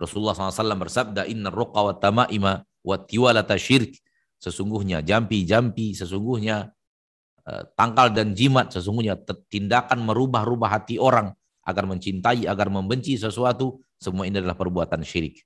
Rasulullah 0.00 0.32
SAW 0.32 0.76
bersabda 0.80 1.28
inna 1.28 1.52
ruqa 1.52 1.84
wa 1.84 1.94
tamaima 1.96 2.64
wa 2.64 2.96
tiwalata 2.96 3.60
syirik. 3.60 4.00
Sesungguhnya 4.40 5.00
jampi-jampi, 5.00 5.96
sesungguhnya 5.96 6.72
uh, 7.44 7.62
tangkal 7.76 8.12
dan 8.12 8.36
jimat, 8.36 8.72
sesungguhnya 8.72 9.16
tindakan 9.48 10.04
merubah-rubah 10.04 10.80
hati 10.80 11.00
orang 11.00 11.32
agar 11.64 11.84
mencintai, 11.88 12.44
agar 12.44 12.68
membenci 12.68 13.16
sesuatu, 13.16 13.80
semua 13.96 14.28
ini 14.28 14.40
adalah 14.40 14.56
perbuatan 14.56 15.00
syirik. 15.04 15.40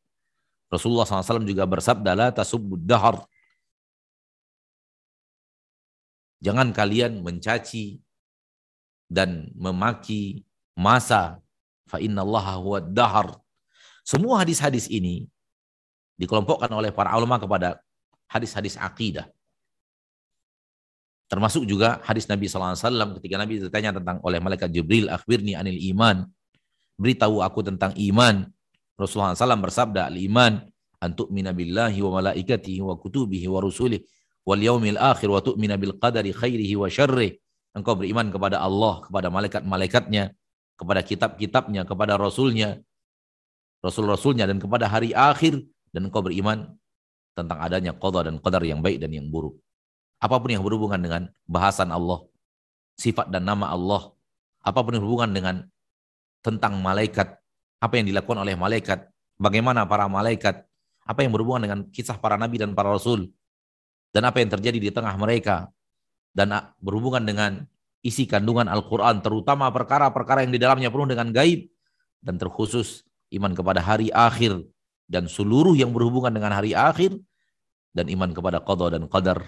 Rasulullah 0.70 1.06
SAW 1.06 1.46
juga 1.46 1.66
bersabda, 1.66 2.10
La 2.14 2.28
tasubbud 2.30 2.82
dahar. 2.82 3.22
Jangan 6.42 6.74
kalian 6.74 7.22
mencaci 7.22 7.98
dan 9.10 9.50
memaki 9.58 10.46
masa. 10.78 11.42
Fa 11.90 11.98
huwa 11.98 12.78
dahar. 12.78 13.34
Semua 14.06 14.46
hadis-hadis 14.46 14.86
ini 14.86 15.26
dikelompokkan 16.14 16.70
oleh 16.70 16.94
para 16.94 17.10
ulama 17.18 17.42
kepada 17.42 17.82
hadis-hadis 18.30 18.78
akidah. 18.78 19.26
Termasuk 21.26 21.66
juga 21.66 21.98
hadis 22.06 22.26
Nabi 22.26 22.46
SAW 22.46 23.18
ketika 23.18 23.38
Nabi 23.38 23.62
ditanya 23.62 23.94
tentang 23.98 24.18
oleh 24.22 24.38
malaikat 24.42 24.70
Jibril, 24.70 25.10
akhbirni 25.10 25.58
anil 25.58 25.78
iman. 25.94 26.26
Beritahu 26.94 27.42
aku 27.42 27.66
tentang 27.66 27.94
iman. 27.94 28.46
Rasulullah 28.98 29.34
SAW 29.34 29.62
bersabda, 29.62 30.10
al-iman 30.10 30.58
antuk 31.00 31.32
minabillahi 31.32 31.98
wa 32.04 32.20
malaikatihi 32.20 32.82
wa 32.84 32.98
kutubihi 32.98 33.48
wa 33.48 33.62
rusulih 33.62 34.04
wal 34.44 34.60
yaumil 34.60 35.00
akhir 35.00 35.30
wa 35.32 35.40
tu'mina 35.40 35.80
bil 35.80 35.96
qadari 35.96 36.34
khairihi 36.34 36.74
wa 36.76 36.90
syarrih. 36.90 37.38
Engkau 37.70 37.94
beriman 37.94 38.28
kepada 38.34 38.58
Allah, 38.58 38.98
kepada 39.06 39.30
malaikat-malaikatnya, 39.30 40.34
kepada 40.74 41.00
kitab-kitabnya, 41.06 41.86
kepada 41.86 42.18
rasulnya, 42.18 42.82
rasul-rasulnya 43.84 44.50
dan 44.50 44.58
kepada 44.58 44.90
hari 44.90 45.14
akhir. 45.14 45.62
Dan 45.90 46.06
engkau 46.06 46.22
beriman 46.22 46.70
tentang 47.34 47.58
adanya 47.58 47.90
qada 47.90 48.30
dan 48.30 48.38
qadar 48.38 48.62
yang 48.62 48.78
baik 48.78 49.02
dan 49.02 49.10
yang 49.10 49.26
buruk. 49.26 49.58
Apa 50.22 50.38
pun 50.38 50.54
yang 50.54 50.62
berhubungan 50.62 51.00
dengan 51.00 51.22
bahasan 51.50 51.90
Allah, 51.90 52.22
sifat 52.94 53.32
dan 53.32 53.42
nama 53.42 53.72
Allah, 53.72 54.12
apa 54.60 54.78
pun 54.84 54.94
yang 54.94 55.02
berhubungan 55.02 55.32
dengan 55.32 55.56
tentang 56.44 56.76
malaikat, 56.78 57.40
apa 57.80 57.94
yang 57.96 58.06
dilakukan 58.06 58.44
oleh 58.44 58.54
malaikat, 58.54 59.08
bagaimana 59.40 59.88
para 59.88 60.04
malaikat, 60.06 60.62
apa 61.02 61.20
yang 61.24 61.32
berhubungan 61.32 61.62
dengan 61.64 61.80
kisah 61.88 62.20
para 62.20 62.36
nabi 62.36 62.60
dan 62.60 62.76
para 62.76 62.92
rasul, 62.92 63.32
dan 64.12 64.28
apa 64.28 64.44
yang 64.44 64.52
terjadi 64.52 64.78
di 64.78 64.90
tengah 64.92 65.16
mereka, 65.16 65.72
dan 66.30 66.72
berhubungan 66.78 67.22
dengan 67.26 67.64
isi 68.00 68.24
kandungan 68.24 68.66
Al-Quran, 68.70 69.20
terutama 69.20 69.68
perkara-perkara 69.68 70.46
yang 70.46 70.52
di 70.54 70.60
dalamnya 70.60 70.88
penuh 70.88 71.08
dengan 71.10 71.28
gaib, 71.34 71.68
dan 72.20 72.36
terkhusus 72.36 73.04
iman 73.32 73.52
kepada 73.52 73.80
hari 73.80 74.08
akhir, 74.12 74.64
dan 75.10 75.26
seluruh 75.26 75.76
yang 75.76 75.90
berhubungan 75.90 76.32
dengan 76.32 76.56
hari 76.56 76.72
akhir, 76.72 77.16
dan 77.90 78.06
iman 78.08 78.30
kepada 78.30 78.62
qadar 78.62 78.94
dan 78.94 79.04
qadar 79.10 79.42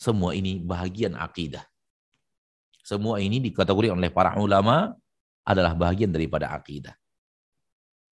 semua 0.00 0.32
ini 0.32 0.60
bahagian 0.60 1.12
akidah. 1.16 1.64
Semua 2.80 3.20
ini 3.20 3.36
dikategori 3.38 3.92
oleh 3.92 4.08
para 4.08 4.36
ulama 4.40 4.96
adalah 5.44 5.76
bahagian 5.76 6.08
daripada 6.08 6.48
akidah. 6.48 6.96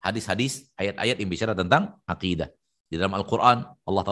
Hadis-hadis, 0.05 0.69
ayat-ayat 0.77 1.17
yang 1.19 1.31
bicara 1.33 1.53
tentang 1.57 1.97
akidah. 2.05 2.53
Di 2.89 3.01
dalam 3.01 3.17
Al-Quran, 3.17 3.65
Allah 3.65 4.05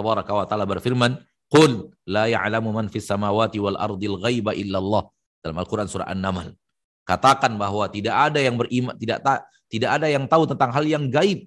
Ta'ala 0.48 0.64
berfirman, 0.64 1.20
Qul 1.46 1.94
la 2.10 2.26
ya'lamu 2.26 2.74
man 2.74 2.86
fis 2.90 3.06
samawati 3.06 3.62
wal 3.62 3.78
ardil 3.78 4.18
ghaiba 4.18 4.52
illallah. 4.54 5.06
Dalam 5.42 5.56
Al-Quran 5.62 5.86
surah 5.86 6.10
An-Naml. 6.10 6.54
Katakan 7.06 7.54
bahwa 7.54 7.86
tidak 7.86 8.18
ada 8.18 8.42
yang 8.42 8.58
beriman, 8.58 8.98
tidak 8.98 9.22
tak, 9.22 9.46
tidak 9.70 9.94
ada 9.94 10.10
yang 10.10 10.26
tahu 10.26 10.42
tentang 10.50 10.74
hal 10.74 10.82
yang 10.82 11.06
gaib 11.06 11.46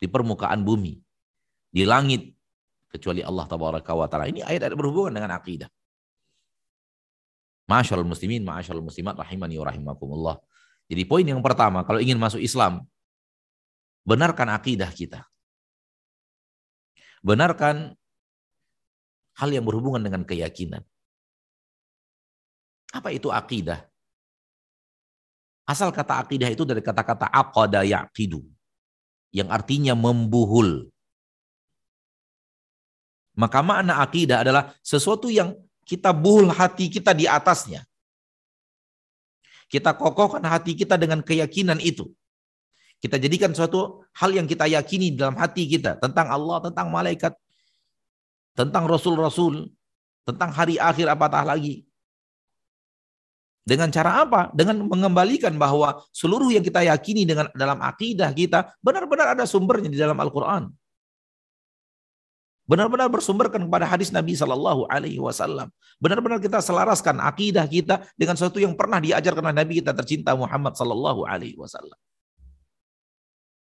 di 0.00 0.06
permukaan 0.08 0.64
bumi, 0.64 0.96
di 1.68 1.84
langit, 1.84 2.32
kecuali 2.88 3.20
Allah 3.20 3.44
tabaraka 3.44 3.92
wa 3.92 4.08
taala. 4.08 4.32
Ini 4.32 4.40
ayat-ayat 4.40 4.72
berhubungan 4.72 5.12
dengan 5.20 5.36
akidah. 5.36 5.68
Masyaallah 7.68 8.08
muslimin, 8.08 8.40
masyaallah 8.40 8.84
muslimat 8.84 9.20
rahimani 9.20 9.60
wa 9.60 9.66
rahimakumullah. 9.68 10.36
Jadi 10.86 11.02
poin 11.04 11.26
yang 11.26 11.42
pertama, 11.42 11.82
kalau 11.82 11.98
ingin 12.00 12.16
masuk 12.16 12.38
Islam, 12.38 12.86
benarkan 14.06 14.48
akidah 14.54 14.88
kita. 14.94 15.26
Benarkan 17.26 17.98
hal 19.36 19.48
yang 19.52 19.64
berhubungan 19.68 20.00
dengan 20.00 20.24
keyakinan. 20.24 20.82
Apa 22.92 23.12
itu 23.12 23.28
akidah? 23.28 23.84
Asal 25.66 25.90
kata 25.90 26.22
akidah 26.22 26.48
itu 26.48 26.62
dari 26.62 26.80
kata-kata 26.80 27.26
aqada 27.28 27.82
yaqidu 27.82 28.40
yang 29.34 29.50
artinya 29.50 29.92
membuhul, 29.98 30.88
maka 33.36 33.60
makna 33.60 34.00
akidah 34.00 34.40
adalah 34.46 34.72
sesuatu 34.80 35.28
yang 35.28 35.52
kita 35.84 36.14
buhul 36.14 36.48
hati 36.54 36.88
kita 36.88 37.12
di 37.12 37.28
atasnya. 37.28 37.84
Kita 39.66 39.92
kokohkan 39.98 40.46
hati 40.46 40.78
kita 40.78 40.94
dengan 40.94 41.20
keyakinan 41.20 41.82
itu. 41.82 42.06
Kita 43.02 43.20
jadikan 43.20 43.52
suatu 43.52 44.06
hal 44.16 44.32
yang 44.32 44.46
kita 44.48 44.64
yakini 44.70 45.12
dalam 45.12 45.36
hati 45.36 45.68
kita 45.68 46.00
tentang 46.00 46.32
Allah, 46.32 46.64
tentang 46.64 46.88
malaikat, 46.88 47.36
tentang 48.56 48.88
rasul-rasul, 48.88 49.68
tentang 50.24 50.50
hari 50.50 50.80
akhir 50.80 51.12
apatah 51.12 51.44
lagi. 51.44 51.84
Dengan 53.66 53.90
cara 53.90 54.24
apa? 54.24 54.48
Dengan 54.54 54.86
mengembalikan 54.86 55.52
bahwa 55.58 56.00
seluruh 56.14 56.54
yang 56.54 56.62
kita 56.62 56.86
yakini 56.86 57.26
dengan 57.28 57.50
dalam 57.52 57.82
akidah 57.82 58.30
kita 58.30 58.72
benar-benar 58.80 59.34
ada 59.36 59.44
sumbernya 59.44 59.90
di 59.90 59.98
dalam 59.98 60.16
Al-Quran 60.16 60.70
benar-benar 62.66 63.06
bersumberkan 63.08 63.62
kepada 63.70 63.86
hadis 63.86 64.10
Nabi 64.10 64.34
Shallallahu 64.34 64.90
Alaihi 64.90 65.22
Wasallam. 65.22 65.70
Benar-benar 66.02 66.42
kita 66.42 66.58
selaraskan 66.58 67.22
akidah 67.22 67.64
kita 67.70 68.02
dengan 68.18 68.34
sesuatu 68.34 68.58
yang 68.58 68.74
pernah 68.74 68.98
diajarkan 68.98 69.50
oleh 69.50 69.56
Nabi 69.62 69.72
kita 69.80 69.94
tercinta 69.94 70.34
Muhammad 70.34 70.74
Shallallahu 70.74 71.24
Alaihi 71.24 71.56
Wasallam. 71.56 71.96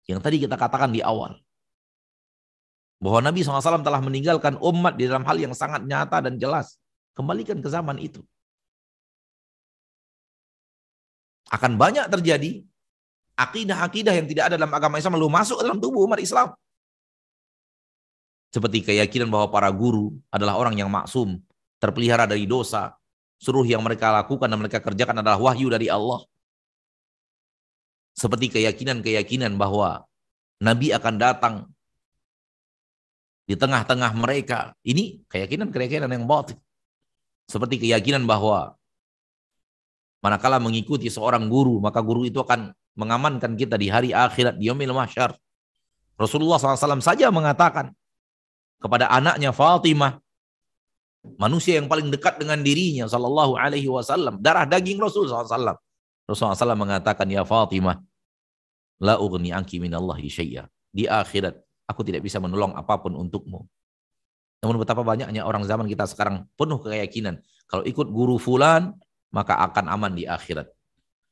Yang 0.09 0.21
tadi 0.25 0.37
kita 0.49 0.57
katakan 0.57 0.91
di 0.93 1.05
awal 1.05 1.37
bahwa 3.05 3.21
Nabi 3.21 3.45
SAW 3.45 3.85
telah 3.85 4.01
meninggalkan 4.01 4.57
umat 4.57 4.97
di 4.97 5.05
dalam 5.05 5.29
hal 5.29 5.37
yang 5.37 5.53
sangat 5.53 5.85
nyata 5.85 6.25
dan 6.25 6.41
jelas. 6.41 6.81
Kembalikan 7.13 7.61
ke 7.61 7.69
zaman 7.69 8.01
itu. 8.01 8.25
Akan 11.53 11.77
banyak 11.77 12.09
terjadi 12.09 12.65
akidah-akidah 13.37 14.15
yang 14.17 14.25
tidak 14.25 14.45
ada 14.49 14.57
dalam 14.57 14.73
agama 14.73 14.97
Islam 14.97 15.21
lalu 15.21 15.29
masuk 15.29 15.61
dalam 15.61 15.77
tubuh 15.77 16.09
umat 16.09 16.17
Islam. 16.17 16.57
Seperti 18.49 18.81
keyakinan 18.81 19.29
bahwa 19.29 19.53
para 19.53 19.69
guru 19.69 20.17
adalah 20.33 20.57
orang 20.57 20.81
yang 20.81 20.89
maksum, 20.89 21.45
terpelihara 21.85 22.25
dari 22.25 22.49
dosa. 22.49 22.97
Seluruh 23.37 23.69
yang 23.69 23.85
mereka 23.85 24.09
lakukan 24.15 24.49
dan 24.49 24.57
mereka 24.57 24.81
kerjakan 24.81 25.21
adalah 25.21 25.37
wahyu 25.37 25.69
dari 25.69 25.93
Allah. 25.93 26.25
Seperti 28.17 28.49
keyakinan-keyakinan 28.49 29.61
bahwa 29.61 30.09
Nabi 30.65 30.95
akan 30.95 31.15
datang 31.21 31.55
di 33.45 33.55
tengah-tengah 33.55 34.13
mereka. 34.17 34.73
Ini 34.85 35.25
keyakinan-keyakinan 35.29 36.09
yang 36.09 36.25
batin. 36.25 36.57
Seperti 37.45 37.77
keyakinan 37.77 38.25
bahwa 38.25 38.77
manakala 40.25 40.57
mengikuti 40.57 41.13
seorang 41.13 41.49
guru, 41.53 41.77
maka 41.81 42.01
guru 42.01 42.25
itu 42.25 42.41
akan 42.41 42.73
mengamankan 42.97 43.53
kita 43.57 43.77
di 43.77 43.93
hari 43.93 44.11
akhirat, 44.17 44.57
di 44.57 44.73
yaumil 44.73 44.97
mahsyar. 44.97 45.37
Rasulullah 46.17 46.57
SAW 46.57 47.05
saja 47.05 47.29
mengatakan, 47.29 47.93
kepada 48.85 49.09
anaknya 49.09 49.49
Fatimah 49.49 50.21
manusia 51.41 51.81
yang 51.81 51.89
paling 51.89 52.13
dekat 52.13 52.37
dengan 52.37 52.61
dirinya 52.61 53.09
sallallahu 53.09 53.57
alaihi 53.57 53.89
wasallam 53.89 54.37
darah 54.45 54.69
daging 54.69 55.01
Rasul 55.01 55.25
sallallahu 55.25 55.81
Rasulullah 56.29 56.57
SAW 56.57 56.77
mengatakan 56.77 57.25
ya 57.33 57.49
Fatimah 57.49 57.97
la 59.01 59.17
ughni 59.17 59.57
anki 59.57 59.81
minallahi 59.81 60.29
syai'a 60.29 60.69
di 60.93 61.09
akhirat 61.09 61.57
aku 61.95 62.03
tidak 62.03 62.27
bisa 62.27 62.43
menolong 62.43 62.75
apa 62.75 62.99
pun 62.99 63.15
untukmu. 63.15 63.63
Namun 64.67 64.77
betapa 64.83 65.07
banyaknya 65.07 65.47
orang 65.47 65.63
zaman 65.63 65.87
kita 65.87 66.11
sekarang 66.11 66.51
penuh 66.59 66.83
keyakinan 66.83 67.39
kalau 67.71 67.87
ikut 67.87 68.11
guru 68.11 68.43
fulan 68.43 68.91
maka 69.31 69.55
akan 69.63 69.87
aman 69.95 70.13
di 70.19 70.27
akhirat. 70.27 70.67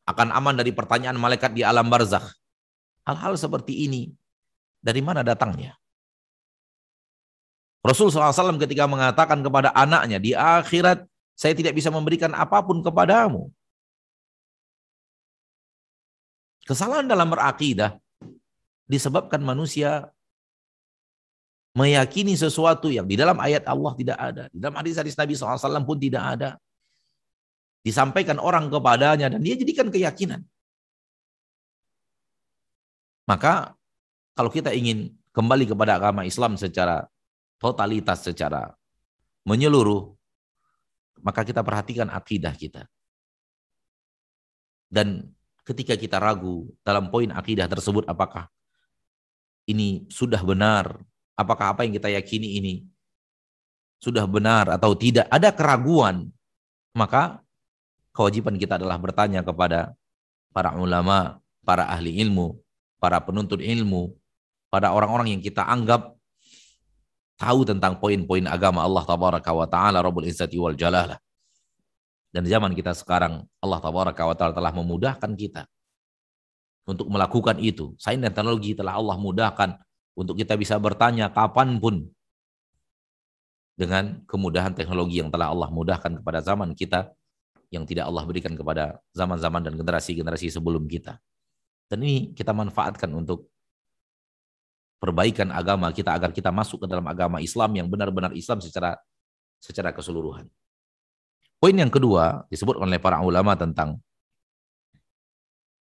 Akan 0.06 0.30
aman 0.30 0.58
dari 0.58 0.70
pertanyaan 0.70 1.18
malaikat 1.18 1.54
di 1.54 1.62
alam 1.62 1.86
barzakh. 1.86 2.26
Hal-hal 3.06 3.34
seperti 3.34 3.86
ini 3.86 4.14
dari 4.78 5.02
mana 5.02 5.26
datangnya? 5.26 5.78
Rasul 7.82 8.14
SAW 8.14 8.62
ketika 8.62 8.86
mengatakan 8.86 9.42
kepada 9.42 9.74
anaknya, 9.74 10.22
di 10.22 10.34
akhirat 10.38 11.02
saya 11.34 11.54
tidak 11.54 11.74
bisa 11.74 11.90
memberikan 11.90 12.30
apa 12.30 12.62
pun 12.62 12.78
kepadamu. 12.78 13.50
Kesalahan 16.62 17.10
dalam 17.10 17.26
berakidah 17.26 17.98
disebabkan 18.86 19.42
manusia 19.42 20.14
meyakini 21.72 22.36
sesuatu 22.36 22.92
yang 22.92 23.08
di 23.08 23.16
dalam 23.16 23.40
ayat 23.40 23.64
Allah 23.64 23.92
tidak 23.96 24.18
ada. 24.20 24.44
Di 24.52 24.58
dalam 24.60 24.76
hadis-hadis 24.76 25.16
Nabi 25.16 25.32
SAW 25.32 25.88
pun 25.88 25.96
tidak 25.96 26.24
ada. 26.24 26.50
Disampaikan 27.82 28.38
orang 28.38 28.70
kepadanya 28.70 29.32
dan 29.32 29.40
dia 29.42 29.58
jadikan 29.58 29.90
keyakinan. 29.90 30.46
Maka 33.26 33.74
kalau 34.36 34.52
kita 34.52 34.70
ingin 34.70 35.10
kembali 35.32 35.66
kepada 35.66 35.96
agama 35.98 36.22
Islam 36.28 36.54
secara 36.60 37.08
totalitas 37.56 38.22
secara 38.22 38.76
menyeluruh, 39.48 40.12
maka 41.24 41.42
kita 41.42 41.64
perhatikan 41.64 42.12
akidah 42.12 42.54
kita. 42.54 42.86
Dan 44.92 45.32
ketika 45.64 45.96
kita 45.96 46.20
ragu 46.20 46.68
dalam 46.84 47.08
poin 47.08 47.32
akidah 47.32 47.64
tersebut 47.66 48.04
apakah 48.06 48.50
ini 49.64 50.04
sudah 50.12 50.42
benar, 50.42 51.00
apakah 51.36 51.72
apa 51.76 51.84
yang 51.86 51.96
kita 51.96 52.08
yakini 52.12 52.60
ini 52.60 52.74
sudah 54.02 54.26
benar 54.26 54.66
atau 54.74 54.98
tidak, 54.98 55.30
ada 55.30 55.54
keraguan, 55.54 56.26
maka 56.90 57.38
kewajiban 58.10 58.58
kita 58.58 58.74
adalah 58.74 58.98
bertanya 58.98 59.46
kepada 59.46 59.94
para 60.50 60.74
ulama, 60.74 61.38
para 61.62 61.86
ahli 61.86 62.18
ilmu, 62.18 62.58
para 62.98 63.22
penuntut 63.22 63.62
ilmu, 63.62 64.10
pada 64.68 64.90
orang-orang 64.90 65.38
yang 65.38 65.42
kita 65.42 65.62
anggap 65.62 66.18
tahu 67.38 67.62
tentang 67.66 67.98
poin-poin 67.98 68.46
agama 68.46 68.82
Allah 68.82 69.02
tabaraka 69.06 69.50
wa 69.54 69.66
taala 69.66 69.98
Rabbul 70.02 70.26
Izzati 70.26 70.58
wal 70.58 70.74
Jalalah. 70.74 71.18
Dan 72.32 72.48
zaman 72.48 72.72
kita 72.72 72.96
sekarang 72.96 73.44
Allah 73.60 73.78
tabaraka 73.78 74.22
wa 74.24 74.34
taala 74.34 74.52
telah 74.56 74.72
memudahkan 74.74 75.30
kita 75.38 75.62
untuk 76.90 77.06
melakukan 77.06 77.58
itu. 77.62 77.94
Sains 78.02 78.18
dan 78.18 78.34
teknologi 78.34 78.74
telah 78.74 78.98
Allah 78.98 79.14
mudahkan 79.14 79.78
untuk 80.12 80.36
kita 80.36 80.56
bisa 80.60 80.76
bertanya 80.76 81.32
kapan 81.32 81.80
pun 81.80 82.08
dengan 83.72 84.20
kemudahan 84.28 84.76
teknologi 84.76 85.24
yang 85.24 85.32
telah 85.32 85.48
Allah 85.48 85.72
mudahkan 85.72 86.20
kepada 86.20 86.44
zaman 86.44 86.76
kita 86.76 87.10
yang 87.72 87.88
tidak 87.88 88.04
Allah 88.04 88.28
berikan 88.28 88.52
kepada 88.52 89.00
zaman-zaman 89.16 89.64
dan 89.64 89.74
generasi-generasi 89.80 90.52
sebelum 90.52 90.84
kita. 90.84 91.16
Dan 91.88 92.04
ini 92.04 92.36
kita 92.36 92.52
manfaatkan 92.52 93.08
untuk 93.16 93.48
perbaikan 95.00 95.50
agama 95.50 95.88
kita 95.90 96.14
agar 96.14 96.30
kita 96.30 96.52
masuk 96.52 96.84
ke 96.84 96.86
dalam 96.86 97.02
agama 97.08 97.40
Islam 97.40 97.72
yang 97.74 97.88
benar-benar 97.88 98.36
Islam 98.36 98.60
secara 98.60 99.00
secara 99.58 99.90
keseluruhan. 99.90 100.46
Poin 101.58 101.74
yang 101.74 101.90
kedua 101.90 102.44
disebut 102.52 102.76
oleh 102.76 103.00
para 103.00 103.18
ulama 103.24 103.56
tentang 103.56 103.96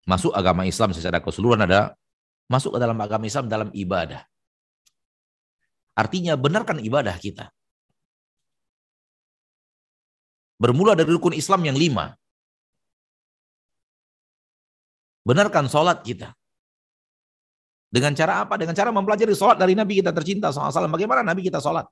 masuk 0.05 0.31
agama 0.37 0.69
Islam 0.69 0.93
secara 0.93 1.19
keseluruhan 1.19 1.65
ada 1.65 1.97
masuk 2.49 2.77
ke 2.77 2.79
dalam 2.81 2.99
agama 2.99 3.29
Islam 3.29 3.47
dalam 3.47 3.69
ibadah. 3.71 4.25
Artinya 5.95 6.35
benarkan 6.35 6.81
ibadah 6.81 7.15
kita 7.21 7.53
bermula 10.59 10.99
dari 10.99 11.09
rukun 11.15 11.33
Islam 11.39 11.63
yang 11.63 11.79
lima. 11.79 12.13
Benarkan 15.23 15.71
sholat 15.71 16.03
kita. 16.03 16.35
Dengan 17.89 18.13
cara 18.13 18.45
apa? 18.45 18.61
Dengan 18.61 18.77
cara 18.77 18.93
mempelajari 18.93 19.33
sholat 19.33 19.57
dari 19.57 19.73
Nabi 19.73 20.03
kita 20.03 20.13
tercinta 20.13 20.53
SAW. 20.53 20.93
Bagaimana 20.93 21.25
Nabi 21.25 21.47
kita 21.47 21.63
sholat? 21.63 21.89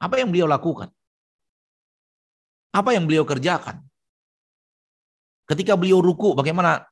Apa 0.00 0.20
yang 0.20 0.32
beliau 0.32 0.48
lakukan? 0.48 0.88
Apa 2.72 2.92
yang 2.96 3.04
beliau 3.08 3.24
kerjakan? 3.24 3.80
Ketika 5.48 5.76
beliau 5.76 6.00
ruku, 6.04 6.36
bagaimana 6.36 6.84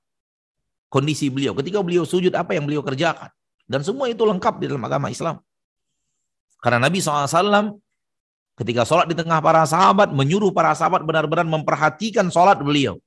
kondisi 0.95 1.27
beliau? 1.27 1.59
Ketika 1.59 1.83
beliau 1.83 2.07
sujud, 2.07 2.31
apa 2.39 2.55
yang 2.55 2.71
beliau 2.71 2.87
kerjakan? 2.87 3.35
Dan 3.67 3.83
semua 3.83 4.07
itu 4.07 4.23
lengkap 4.23 4.63
di 4.63 4.71
dalam 4.71 4.85
agama 4.87 5.11
Islam. 5.11 5.43
Karena 6.63 6.87
Nabi 6.87 7.03
SAW 7.03 7.83
ketika 8.55 8.87
sholat 8.87 9.11
di 9.11 9.19
tengah 9.19 9.43
para 9.43 9.67
sahabat, 9.67 10.15
menyuruh 10.15 10.55
para 10.55 10.71
sahabat 10.79 11.03
benar-benar 11.03 11.43
memperhatikan 11.51 12.31
sholat 12.31 12.63
beliau. 12.63 13.03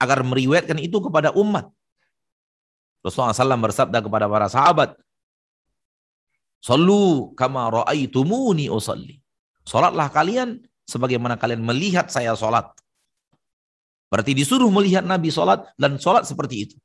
Agar 0.00 0.24
meriwayatkan 0.24 0.80
itu 0.80 0.98
kepada 0.98 1.30
umat. 1.36 1.68
Rasulullah 3.04 3.36
SAW 3.36 3.60
bersabda 3.60 3.98
kepada 4.00 4.26
para 4.26 4.48
sahabat, 4.48 4.96
Sallu 6.62 7.34
kama 7.34 7.66
ra'aitumuni 7.82 8.70
usalli. 8.70 9.18
Sholatlah 9.66 10.06
kalian 10.14 10.62
sebagaimana 10.86 11.34
kalian 11.34 11.58
melihat 11.58 12.06
saya 12.06 12.38
sholat. 12.38 12.70
Berarti 14.12 14.36
disuruh 14.36 14.68
melihat 14.68 15.00
Nabi 15.00 15.32
sholat 15.32 15.64
dan 15.80 15.96
sholat 15.96 16.28
seperti 16.28 16.68
itu. 16.68 16.76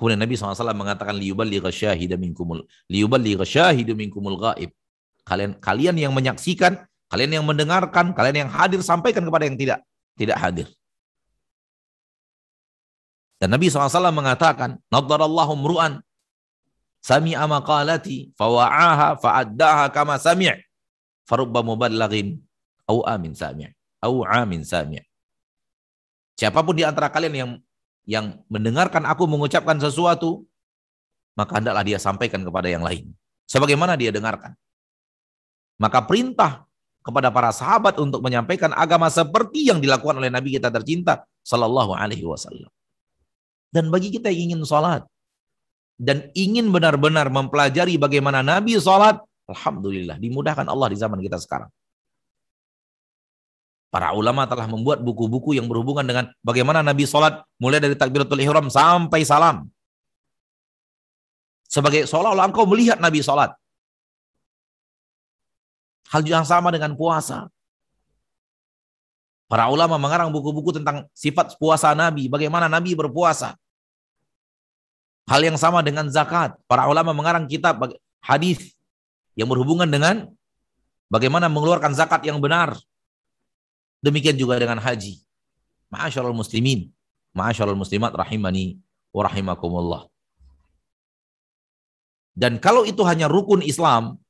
Kemudian 0.00 0.16
Nabi 0.16 0.32
SAW 0.32 0.72
mengatakan 0.72 1.12
liyuballigha 1.12 1.68
syahida 1.68 2.16
minkumul 2.16 2.64
liyuballigha 2.88 3.44
syahidu 3.44 3.92
minkumul 3.92 4.40
ghaib. 4.40 4.72
Kalian 5.28 5.60
kalian 5.60 6.00
yang 6.00 6.16
menyaksikan, 6.16 6.88
kalian 7.12 7.42
yang 7.42 7.44
mendengarkan, 7.44 8.16
kalian 8.16 8.48
yang 8.48 8.50
hadir 8.50 8.80
sampaikan 8.80 9.28
kepada 9.28 9.44
yang 9.44 9.60
tidak 9.60 9.84
tidak 10.16 10.40
hadir. 10.40 10.72
Dan 13.36 13.52
Nabi 13.52 13.68
SAW 13.68 14.08
mengatakan, 14.08 14.80
Nadarallahu 14.88 15.52
mru'an 15.52 16.00
sami'a 17.02 17.44
maqalati 17.44 18.32
fawa'aha 18.34 19.20
fa'addaha 19.20 19.84
kama 19.94 20.16
sami' 20.16 20.58
farubba 21.28 21.60
muballagin 21.62 22.38
au 22.88 23.06
amin 23.06 23.34
sami' 23.34 23.70
au 24.02 24.26
amin 24.26 24.66
sami' 24.66 25.07
Siapa 26.38 26.62
pun 26.62 26.78
di 26.78 26.86
antara 26.86 27.10
kalian 27.10 27.34
yang 27.34 27.50
yang 28.06 28.26
mendengarkan 28.46 29.02
aku 29.04 29.26
mengucapkan 29.26 29.74
sesuatu, 29.82 30.46
maka 31.34 31.58
hendaklah 31.58 31.82
dia 31.82 31.98
sampaikan 31.98 32.46
kepada 32.46 32.70
yang 32.70 32.86
lain. 32.86 33.10
Sebagaimana 33.50 33.98
dia 33.98 34.14
dengarkan. 34.14 34.54
Maka 35.82 36.06
perintah 36.06 36.64
kepada 37.02 37.34
para 37.34 37.50
sahabat 37.50 37.98
untuk 37.98 38.22
menyampaikan 38.22 38.70
agama 38.74 39.10
seperti 39.10 39.66
yang 39.66 39.82
dilakukan 39.82 40.18
oleh 40.18 40.30
Nabi 40.30 40.60
kita 40.60 40.70
tercinta 40.70 41.26
Sallallahu 41.42 41.94
Alaihi 41.94 42.26
Wasallam. 42.26 42.70
Dan 43.68 43.92
bagi 43.92 44.14
kita 44.14 44.32
yang 44.32 44.52
ingin 44.52 44.62
sholat 44.64 45.04
dan 45.98 46.30
ingin 46.32 46.70
benar-benar 46.70 47.28
mempelajari 47.28 47.98
bagaimana 47.98 48.40
Nabi 48.40 48.78
sholat, 48.78 49.18
Alhamdulillah 49.48 50.20
dimudahkan 50.20 50.68
Allah 50.68 50.88
di 50.92 50.96
zaman 51.00 51.18
kita 51.18 51.40
sekarang. 51.40 51.72
Para 53.88 54.12
ulama 54.12 54.44
telah 54.44 54.68
membuat 54.68 55.00
buku-buku 55.00 55.56
yang 55.56 55.64
berhubungan 55.64 56.04
dengan 56.04 56.28
bagaimana 56.44 56.84
Nabi 56.84 57.08
sholat 57.08 57.40
mulai 57.56 57.80
dari 57.80 57.96
takbiratul 57.96 58.40
ihram 58.44 58.68
sampai 58.68 59.24
salam. 59.24 59.64
Sebagai 61.68 62.04
seolah-olah 62.04 62.52
engkau 62.52 62.68
melihat 62.68 63.00
Nabi 63.00 63.24
sholat. 63.24 63.56
Hal 66.12 66.24
yang 66.24 66.44
sama 66.44 66.68
dengan 66.68 66.96
puasa. 66.96 67.48
Para 69.48 69.72
ulama 69.72 69.96
mengarang 69.96 70.28
buku-buku 70.28 70.76
tentang 70.76 71.08
sifat 71.16 71.56
puasa 71.56 71.96
Nabi, 71.96 72.28
bagaimana 72.28 72.68
Nabi 72.68 72.92
berpuasa. 72.92 73.56
Hal 75.28 75.40
yang 75.44 75.56
sama 75.56 75.80
dengan 75.80 76.08
zakat. 76.08 76.56
Para 76.68 76.88
ulama 76.88 77.16
mengarang 77.16 77.44
kitab 77.48 77.80
hadis 78.20 78.72
yang 79.36 79.48
berhubungan 79.48 79.88
dengan 79.88 80.28
bagaimana 81.12 81.48
mengeluarkan 81.52 81.92
zakat 81.92 82.24
yang 82.24 82.40
benar. 82.40 82.76
Demikian 84.04 84.38
juga 84.38 84.60
dengan 84.62 84.78
haji. 84.78 85.18
Ma'asyarul 85.90 86.36
muslimin, 86.36 86.92
ma'asyarul 87.34 87.78
muslimat 87.78 88.14
rahimani 88.14 88.78
wa 89.10 89.22
rahimakumullah. 89.26 90.02
Dan 92.38 92.62
kalau 92.62 92.86
itu 92.86 93.02
hanya 93.02 93.26
rukun 93.26 93.64
Islam, 93.66 94.20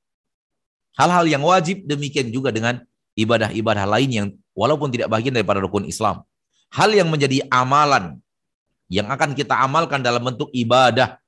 Hal-hal 0.99 1.31
yang 1.31 1.47
wajib 1.47 1.87
demikian 1.87 2.35
juga 2.35 2.51
dengan 2.51 2.83
ibadah-ibadah 3.15 3.87
lain 3.87 4.11
yang 4.11 4.27
walaupun 4.51 4.91
tidak 4.91 5.07
bagian 5.07 5.31
daripada 5.31 5.63
rukun 5.63 5.87
Islam. 5.87 6.27
Hal 6.75 6.91
yang 6.91 7.07
menjadi 7.07 7.47
amalan 7.55 8.19
yang 8.91 9.07
akan 9.07 9.39
kita 9.39 9.55
amalkan 9.63 10.03
dalam 10.03 10.19
bentuk 10.19 10.51
ibadah. 10.51 11.23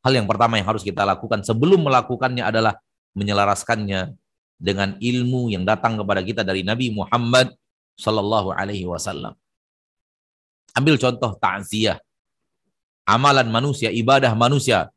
Hal 0.00 0.16
yang 0.16 0.24
pertama 0.24 0.56
yang 0.56 0.64
harus 0.64 0.80
kita 0.80 1.04
lakukan 1.04 1.44
sebelum 1.44 1.84
melakukannya 1.84 2.40
adalah 2.40 2.80
menyelaraskannya 3.12 4.16
dengan 4.58 4.98
ilmu 4.98 5.54
yang 5.54 5.62
datang 5.62 5.96
kepada 5.96 6.20
kita 6.20 6.42
dari 6.42 6.66
Nabi 6.66 6.90
Muhammad 6.90 7.54
Sallallahu 7.94 8.52
Alaihi 8.52 8.84
Wasallam. 8.84 9.38
Ambil 10.74 10.98
contoh 10.98 11.34
takziah, 11.38 12.02
amalan 13.06 13.48
manusia, 13.48 13.88
ibadah 13.90 14.34
manusia, 14.34 14.90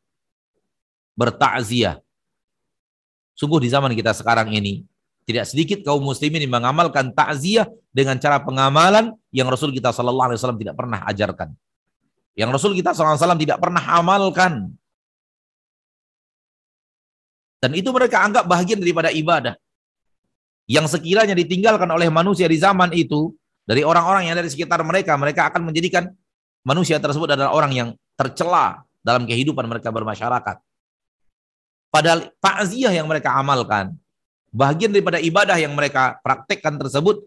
bertakziah, 1.16 2.02
Sungguh 3.42 3.58
di 3.58 3.74
zaman 3.74 3.90
kita 3.98 4.14
sekarang 4.14 4.54
ini, 4.54 4.86
tidak 5.26 5.50
sedikit 5.50 5.82
kaum 5.82 6.06
muslimin 6.06 6.46
yang 6.46 6.62
mengamalkan 6.62 7.10
takziah 7.10 7.66
dengan 7.90 8.14
cara 8.22 8.38
pengamalan 8.38 9.18
yang 9.34 9.50
Rasul 9.50 9.74
kita 9.74 9.90
Shallallahu 9.90 10.30
Alaihi 10.30 10.38
Wasallam 10.38 10.62
tidak 10.62 10.76
pernah 10.78 11.00
ajarkan. 11.10 11.50
Yang 12.38 12.50
Rasul 12.54 12.72
kita 12.78 12.94
Shallallahu 12.94 13.18
Alaihi 13.18 13.24
Wasallam 13.26 13.42
tidak 13.42 13.58
pernah 13.58 13.84
amalkan. 13.98 14.54
Dan 17.62 17.78
itu 17.78 17.94
mereka 17.94 18.26
anggap 18.26 18.50
bagian 18.50 18.82
daripada 18.82 19.14
ibadah. 19.14 19.54
Yang 20.66 20.98
sekiranya 20.98 21.38
ditinggalkan 21.38 21.86
oleh 21.94 22.10
manusia 22.10 22.50
di 22.50 22.58
zaman 22.58 22.90
itu, 22.98 23.30
dari 23.70 23.86
orang-orang 23.86 24.26
yang 24.26 24.34
ada 24.36 24.46
di 24.46 24.52
sekitar 24.52 24.82
mereka, 24.82 25.14
mereka 25.14 25.54
akan 25.54 25.70
menjadikan 25.70 26.10
manusia 26.66 26.98
tersebut 26.98 27.38
adalah 27.38 27.54
orang 27.54 27.72
yang 27.72 27.90
tercela 28.18 28.82
dalam 29.06 29.30
kehidupan 29.30 29.70
mereka 29.70 29.94
bermasyarakat. 29.94 30.58
Padahal 31.92 32.34
takziah 32.42 32.94
yang 32.96 33.06
mereka 33.06 33.36
amalkan, 33.38 33.94
bagian 34.50 34.90
daripada 34.90 35.22
ibadah 35.22 35.60
yang 35.60 35.76
mereka 35.76 36.18
praktekkan 36.24 36.80
tersebut 36.82 37.22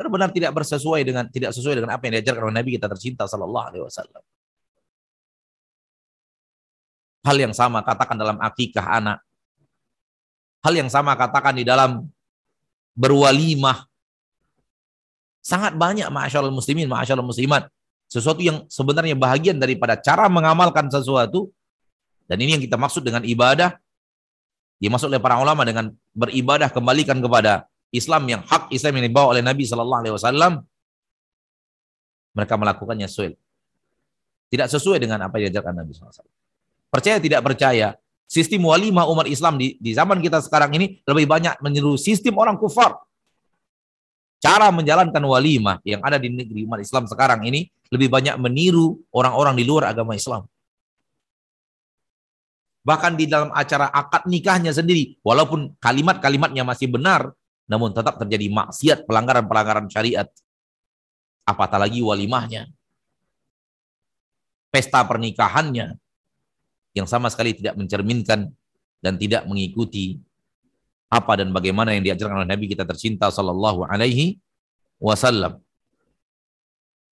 benar-benar 0.00 0.32
tidak 0.32 0.52
bersesuai 0.56 1.02
dengan 1.04 1.28
tidak 1.28 1.52
sesuai 1.52 1.82
dengan 1.82 1.92
apa 1.92 2.08
yang 2.08 2.20
diajarkan 2.20 2.42
oleh 2.48 2.56
Nabi 2.56 2.70
kita 2.78 2.86
tercinta 2.88 3.24
sallallahu 3.28 3.66
alaihi 3.72 3.84
wasallam. 3.84 4.22
Hal 7.20 7.36
yang 7.36 7.52
sama 7.52 7.84
katakan 7.84 8.16
dalam 8.16 8.40
akikah 8.40 8.86
anak. 8.96 9.20
Hal 10.60 10.76
yang 10.76 10.92
sama 10.92 11.16
katakan 11.16 11.56
di 11.56 11.64
dalam 11.64 12.04
berwalimah. 12.92 13.88
Sangat 15.40 15.72
banyak 15.72 16.04
masyaallah 16.12 16.52
muslimin, 16.52 16.84
masyaallah 16.84 17.24
muslimat. 17.24 17.72
Sesuatu 18.10 18.44
yang 18.44 18.68
sebenarnya 18.68 19.16
bahagian 19.16 19.56
daripada 19.56 19.96
cara 19.96 20.28
mengamalkan 20.28 20.90
sesuatu 20.92 21.48
dan 22.28 22.36
ini 22.38 22.58
yang 22.58 22.62
kita 22.62 22.76
maksud 22.76 23.00
dengan 23.00 23.24
ibadah. 23.24 23.74
Dimaksud 24.80 25.12
oleh 25.12 25.20
para 25.20 25.36
ulama 25.40 25.64
dengan 25.64 25.92
beribadah 26.12 26.68
kembalikan 26.72 27.20
kepada 27.20 27.68
Islam 27.92 28.22
yang 28.30 28.40
hak 28.46 28.72
Islam 28.72 28.96
yang 29.00 29.04
dibawa 29.12 29.36
oleh 29.36 29.42
Nabi 29.44 29.66
Shallallahu 29.66 30.00
Alaihi 30.00 30.14
Wasallam. 30.14 30.52
Mereka 32.30 32.54
melakukannya 32.54 33.10
sesuai 33.10 33.34
Tidak 34.50 34.66
sesuai 34.70 35.02
dengan 35.02 35.26
apa 35.26 35.38
yang 35.38 35.50
diajarkan 35.50 35.82
Nabi 35.82 35.94
SAW. 35.94 36.26
Percaya 36.90 37.22
tidak 37.22 37.42
percaya, 37.46 37.94
sistem 38.30 38.62
walimah 38.70 39.10
umat 39.10 39.26
Islam 39.26 39.58
di, 39.58 39.74
di 39.82 39.90
zaman 39.90 40.22
kita 40.22 40.38
sekarang 40.38 40.70
ini 40.78 41.02
lebih 41.02 41.26
banyak 41.26 41.58
meniru 41.58 41.98
sistem 41.98 42.38
orang 42.38 42.54
kufar. 42.54 42.94
Cara 44.38 44.70
menjalankan 44.70 45.20
walimah 45.20 45.82
yang 45.82 45.98
ada 46.06 46.16
di 46.16 46.30
negeri 46.30 46.62
umat 46.64 46.78
Islam 46.78 47.10
sekarang 47.10 47.42
ini 47.42 47.66
lebih 47.90 48.06
banyak 48.06 48.38
meniru 48.38 49.02
orang-orang 49.10 49.58
di 49.58 49.66
luar 49.66 49.90
agama 49.90 50.14
Islam. 50.14 50.46
Bahkan 52.86 53.12
di 53.18 53.28
dalam 53.28 53.52
acara 53.52 53.92
akad 53.92 54.24
nikahnya 54.24 54.72
sendiri, 54.72 55.20
walaupun 55.20 55.76
kalimat-kalimatnya 55.76 56.64
masih 56.64 56.88
benar, 56.88 57.36
namun 57.68 57.92
tetap 57.92 58.16
terjadi 58.16 58.48
maksiat, 58.48 59.04
pelanggaran-pelanggaran 59.04 59.90
syariat. 59.92 60.30
Apatah 61.44 61.82
lagi 61.82 62.00
walimahnya 62.00 62.70
pesta 64.70 65.02
pernikahannya 65.02 65.98
yang 66.94 67.06
sama 67.06 67.30
sekali 67.30 67.54
tidak 67.54 67.78
mencerminkan 67.78 68.50
dan 69.00 69.14
tidak 69.16 69.46
mengikuti 69.46 70.18
apa 71.10 71.42
dan 71.42 71.50
bagaimana 71.50 71.90
yang 71.94 72.06
diajarkan 72.06 72.44
oleh 72.44 72.50
Nabi 72.50 72.70
kita 72.70 72.86
tercinta 72.86 73.26
sallallahu 73.30 73.82
alaihi 73.86 74.38
wasallam. 75.02 75.58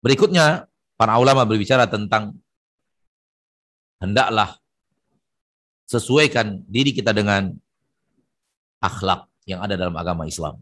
Berikutnya 0.04 0.68
para 1.00 1.16
ulama 1.16 1.48
berbicara 1.48 1.88
tentang 1.88 2.36
hendaklah 4.04 4.60
sesuaikan 5.88 6.62
diri 6.68 6.92
kita 6.92 7.16
dengan 7.16 7.56
akhlak 8.84 9.32
yang 9.48 9.64
ada 9.64 9.80
dalam 9.80 9.96
agama 9.96 10.28
Islam. 10.28 10.60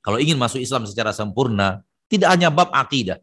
Kalau 0.00 0.22
ingin 0.22 0.38
masuk 0.38 0.62
Islam 0.62 0.86
secara 0.86 1.10
sempurna, 1.10 1.82
tidak 2.06 2.30
hanya 2.30 2.48
bab 2.48 2.70
akidah, 2.70 3.18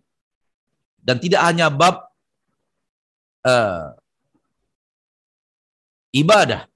dan 0.99 1.15
tidak 1.17 1.39
hanya 1.43 1.71
bab 1.71 2.12
uh, 3.43 3.93
ibadah, 6.15 6.67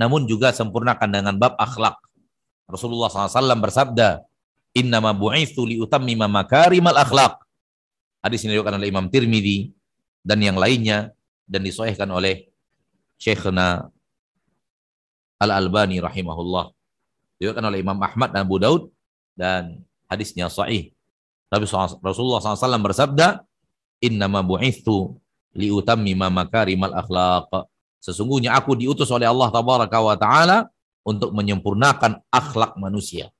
namun 0.00 0.24
juga 0.24 0.52
sempurnakan 0.52 1.08
dengan 1.08 1.34
bab 1.36 1.54
akhlak. 1.58 1.96
Rasulullah 2.68 3.08
SAW 3.08 3.58
bersabda, 3.58 4.22
Innama 4.76 5.16
bu'ithu 5.16 5.64
liutammima 5.64 6.28
makarimal 6.28 6.94
akhlak. 6.94 7.40
Hadis 8.20 8.44
ini 8.44 8.54
diriwayatkan 8.54 8.78
oleh 8.78 8.88
Imam 8.92 9.06
Tirmidzi 9.08 9.72
dan 10.20 10.38
yang 10.44 10.60
lainnya 10.60 11.10
dan 11.48 11.64
disahihkan 11.64 12.06
oleh 12.12 12.52
Syekhna 13.16 13.88
Al-Albani 15.40 15.98
rahimahullah. 15.98 16.70
Diriwayatkan 17.40 17.64
oleh 17.64 17.80
Imam 17.80 17.98
Ahmad 17.98 18.30
dan 18.30 18.44
Abu 18.44 18.60
Daud 18.60 18.92
dan 19.34 19.82
hadisnya 20.06 20.52
sahih. 20.52 20.92
Nabi 21.48 21.64
Rasulullah 22.04 22.44
SAW 22.44 22.84
bersabda, 22.84 23.42
Innama 24.04 24.44
bu'ithu 24.44 25.18
liutammima 25.58 26.30
makarimal 26.30 26.94
akhlaq. 26.94 27.66
Sesungguhnya 27.98 28.54
aku 28.54 28.78
diutus 28.78 29.10
oleh 29.10 29.26
Allah 29.26 29.50
Tabaraka 29.50 29.98
wa 29.98 30.14
Ta'ala 30.14 30.58
untuk 31.02 31.34
menyempurnakan 31.34 32.22
akhlak 32.30 32.78
manusia. 32.78 33.34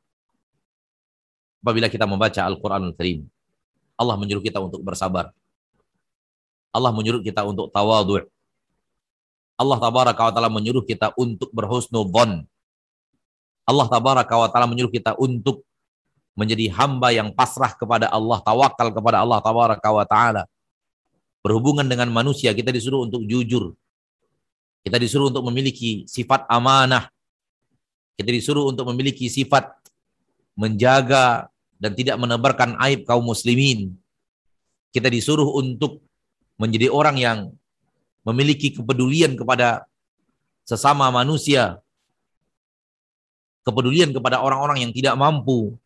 Apabila 1.62 1.86
kita 1.86 2.10
membaca 2.10 2.42
Al-Quran 2.42 2.90
Al-Karim, 2.90 3.22
Allah 3.94 4.18
menyuruh 4.18 4.42
kita 4.42 4.58
untuk 4.58 4.82
bersabar. 4.82 5.30
Allah 6.74 6.90
menyuruh 6.90 7.22
kita 7.22 7.46
untuk 7.46 7.70
tawadhu'. 7.70 8.26
Allah 9.54 9.78
Tabaraka 9.78 10.20
wa 10.26 10.32
Ta'ala 10.34 10.50
menyuruh 10.50 10.82
kita 10.82 11.14
untuk 11.14 11.54
berhusnudhan. 11.54 12.42
Allah 13.62 13.86
Tabaraka 13.86 14.34
wa 14.34 14.48
Ta'ala 14.50 14.66
menyuruh 14.66 14.90
kita 14.90 15.14
untuk 15.14 15.62
menjadi 16.38 16.70
hamba 16.70 17.10
yang 17.10 17.34
pasrah 17.34 17.74
kepada 17.74 18.06
Allah, 18.06 18.38
tawakal 18.38 18.94
kepada 18.94 19.18
Allah 19.26 19.42
tabaraka 19.42 19.88
wa 19.90 20.06
taala. 20.06 20.46
Berhubungan 21.40 21.86
dengan 21.86 22.10
manusia 22.10 22.50
kita 22.52 22.74
disuruh 22.74 23.06
untuk 23.06 23.22
jujur. 23.24 23.72
Kita 24.82 24.98
disuruh 24.98 25.30
untuk 25.30 25.46
memiliki 25.46 26.08
sifat 26.08 26.44
amanah. 26.50 27.10
Kita 28.18 28.30
disuruh 28.34 28.66
untuk 28.70 28.90
memiliki 28.90 29.30
sifat 29.30 29.70
menjaga 30.58 31.46
dan 31.78 31.94
tidak 31.94 32.18
menebarkan 32.18 32.74
aib 32.90 33.06
kaum 33.06 33.22
muslimin. 33.22 33.94
Kita 34.90 35.06
disuruh 35.06 35.46
untuk 35.54 36.02
menjadi 36.58 36.90
orang 36.90 37.16
yang 37.22 37.38
memiliki 38.26 38.74
kepedulian 38.74 39.38
kepada 39.38 39.86
sesama 40.66 41.06
manusia, 41.14 41.78
kepedulian 43.62 44.10
kepada 44.10 44.42
orang-orang 44.42 44.82
yang 44.82 44.92
tidak 44.92 45.14
mampu, 45.14 45.78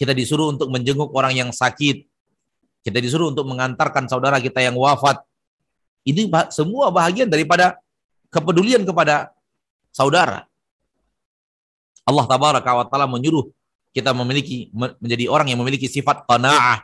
kita 0.00 0.16
disuruh 0.16 0.50
untuk 0.50 0.72
menjenguk 0.72 1.12
orang 1.14 1.36
yang 1.36 1.50
sakit. 1.54 2.09
Kita 2.80 2.96
disuruh 2.96 3.28
untuk 3.28 3.44
mengantarkan 3.44 4.08
saudara 4.08 4.40
kita 4.40 4.64
yang 4.64 4.76
wafat. 4.76 5.20
Ini 6.04 6.32
semua 6.48 6.88
bahagian 6.88 7.28
daripada 7.28 7.76
kepedulian 8.32 8.88
kepada 8.88 9.28
saudara. 9.92 10.48
Allah 12.08 12.24
tabaraka 12.24 12.70
wa 12.72 12.84
taala 12.88 13.04
menyuruh 13.04 13.52
kita 13.92 14.16
memiliki 14.16 14.72
menjadi 14.72 15.28
orang 15.28 15.52
yang 15.52 15.60
memiliki 15.60 15.90
sifat 15.90 16.24
qanaah. 16.24 16.80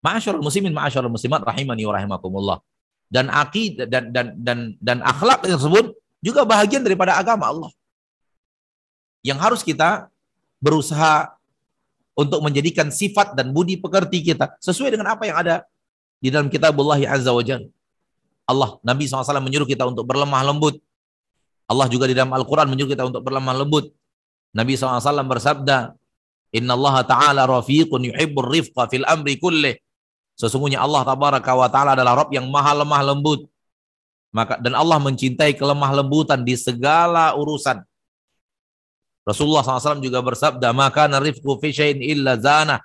Ma'asyarul 0.00 0.40
muslimin 0.40 0.72
ma'asyarul 0.72 1.12
muslimat 1.12 1.42
rahimani 1.44 1.82
wa 1.84 1.92
rahimakumullah. 1.98 2.58
Dan 3.06 3.28
akid 3.28 3.86
dan 3.86 4.10
dan 4.10 4.34
dan 4.40 4.58
dan 4.80 4.98
akhlak 5.04 5.44
tersebut 5.44 5.94
juga 6.24 6.42
bahagian 6.48 6.82
daripada 6.82 7.14
agama 7.14 7.46
Allah 7.52 7.70
yang 9.22 9.38
harus 9.42 9.62
kita 9.62 10.10
berusaha 10.60 11.36
untuk 12.16 12.40
menjadikan 12.40 12.88
sifat 12.88 13.36
dan 13.36 13.52
budi 13.52 13.76
pekerti 13.76 14.24
kita 14.24 14.56
sesuai 14.60 14.96
dengan 14.96 15.12
apa 15.12 15.28
yang 15.28 15.36
ada 15.36 15.54
di 16.16 16.32
dalam 16.32 16.48
kitabullah 16.48 16.96
azza 17.04 17.30
wa 17.30 17.44
jalla. 17.44 17.68
Allah, 18.46 18.78
Nabi 18.80 19.04
SAW 19.10 19.42
menyuruh 19.42 19.66
kita 19.66 19.84
untuk 19.84 20.06
berlemah 20.06 20.42
lembut. 20.46 20.78
Allah 21.66 21.90
juga 21.90 22.06
di 22.06 22.14
dalam 22.14 22.30
Al-Quran 22.30 22.70
menyuruh 22.70 22.94
kita 22.94 23.04
untuk 23.04 23.26
berlemah 23.26 23.58
lembut. 23.58 23.90
Nabi 24.54 24.78
SAW 24.78 25.02
bersabda, 25.26 25.92
Inna 26.54 26.72
Allah 26.78 27.02
Ta'ala 27.02 27.42
rafiqun 27.44 28.06
yuhibbur 28.06 28.48
rifqa 28.48 28.86
fil 28.86 29.04
amri 29.04 29.36
kullih. 29.36 29.76
Sesungguhnya 30.38 30.80
Allah 30.80 31.02
Tabaraka 31.02 31.52
wa 31.58 31.66
adalah 31.68 32.12
Rabb 32.22 32.30
yang 32.32 32.46
maha 32.48 32.72
lemah 32.76 33.02
lembut. 33.12 33.50
Maka 34.30 34.60
dan 34.60 34.76
Allah 34.76 35.00
mencintai 35.00 35.56
kelemah 35.56 35.90
lembutan 35.96 36.44
di 36.44 36.54
segala 36.60 37.32
urusan. 37.34 37.80
Rasulullah 39.26 39.66
SAW 39.66 39.98
juga 39.98 40.22
bersabda, 40.22 40.70
maka 40.70 41.10
narifku 41.10 41.58
fi 41.58 41.74
syai'in 41.74 41.98
illa 41.98 42.38
zana, 42.38 42.78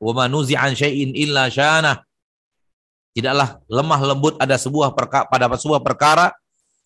wa 0.00 0.12
manuzi 0.16 0.56
an 0.56 0.72
syai'in 0.72 1.12
illa 1.12 1.52
syana. 1.52 2.00
Tidaklah 3.12 3.60
lemah 3.68 4.00
lembut 4.00 4.34
ada 4.40 4.56
sebuah 4.56 4.96
perka, 4.96 5.28
pada 5.28 5.44
sebuah 5.52 5.84
perkara, 5.84 6.32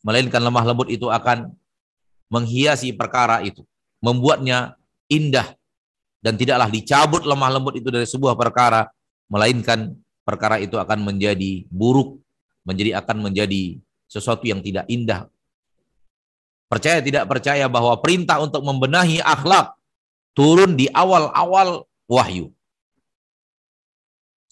melainkan 0.02 0.42
lemah 0.42 0.66
lembut 0.66 0.90
itu 0.90 1.06
akan 1.06 1.54
menghiasi 2.26 2.90
perkara 2.92 3.40
itu, 3.46 3.62
membuatnya 4.02 4.74
indah 5.06 5.56
dan 6.18 6.34
tidaklah 6.34 6.66
dicabut 6.68 7.22
lemah 7.22 7.50
lembut 7.54 7.78
itu 7.78 7.88
dari 7.94 8.04
sebuah 8.04 8.34
perkara, 8.34 8.90
melainkan 9.30 9.94
perkara 10.26 10.58
itu 10.58 10.74
akan 10.74 11.06
menjadi 11.06 11.64
buruk, 11.70 12.18
menjadi 12.66 12.98
akan 12.98 13.30
menjadi 13.30 13.78
sesuatu 14.10 14.44
yang 14.44 14.58
tidak 14.60 14.84
indah 14.90 15.30
Percaya 16.68 17.00
tidak 17.00 17.24
percaya 17.24 17.64
bahwa 17.64 17.96
perintah 17.96 18.44
untuk 18.44 18.60
membenahi 18.60 19.24
akhlak 19.24 19.72
turun 20.36 20.76
di 20.76 20.84
awal-awal 20.92 21.88
wahyu. 22.04 22.52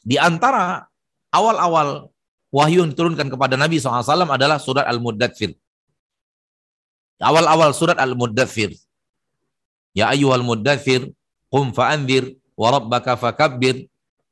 Di 0.01 0.17
antara 0.17 0.89
awal-awal 1.29 2.09
wahyu 2.49 2.89
yang 2.89 2.91
diturunkan 2.97 3.29
kepada 3.29 3.61
Nabi 3.61 3.77
SAW 3.77 4.33
adalah 4.33 4.57
surat 4.57 4.89
Al-Muddathir. 4.89 5.53
Awal-awal 7.21 7.77
surat 7.77 8.01
Al-Muddathir. 8.01 8.73
Ya 9.93 10.13
ayyuhal 10.13 10.45
muddathir, 10.45 11.09
qum 11.49 11.73
fa'anzir, 11.73 12.37
wa 12.57 12.69
rabbaka 12.69 13.17
fakabbir, 13.17 13.89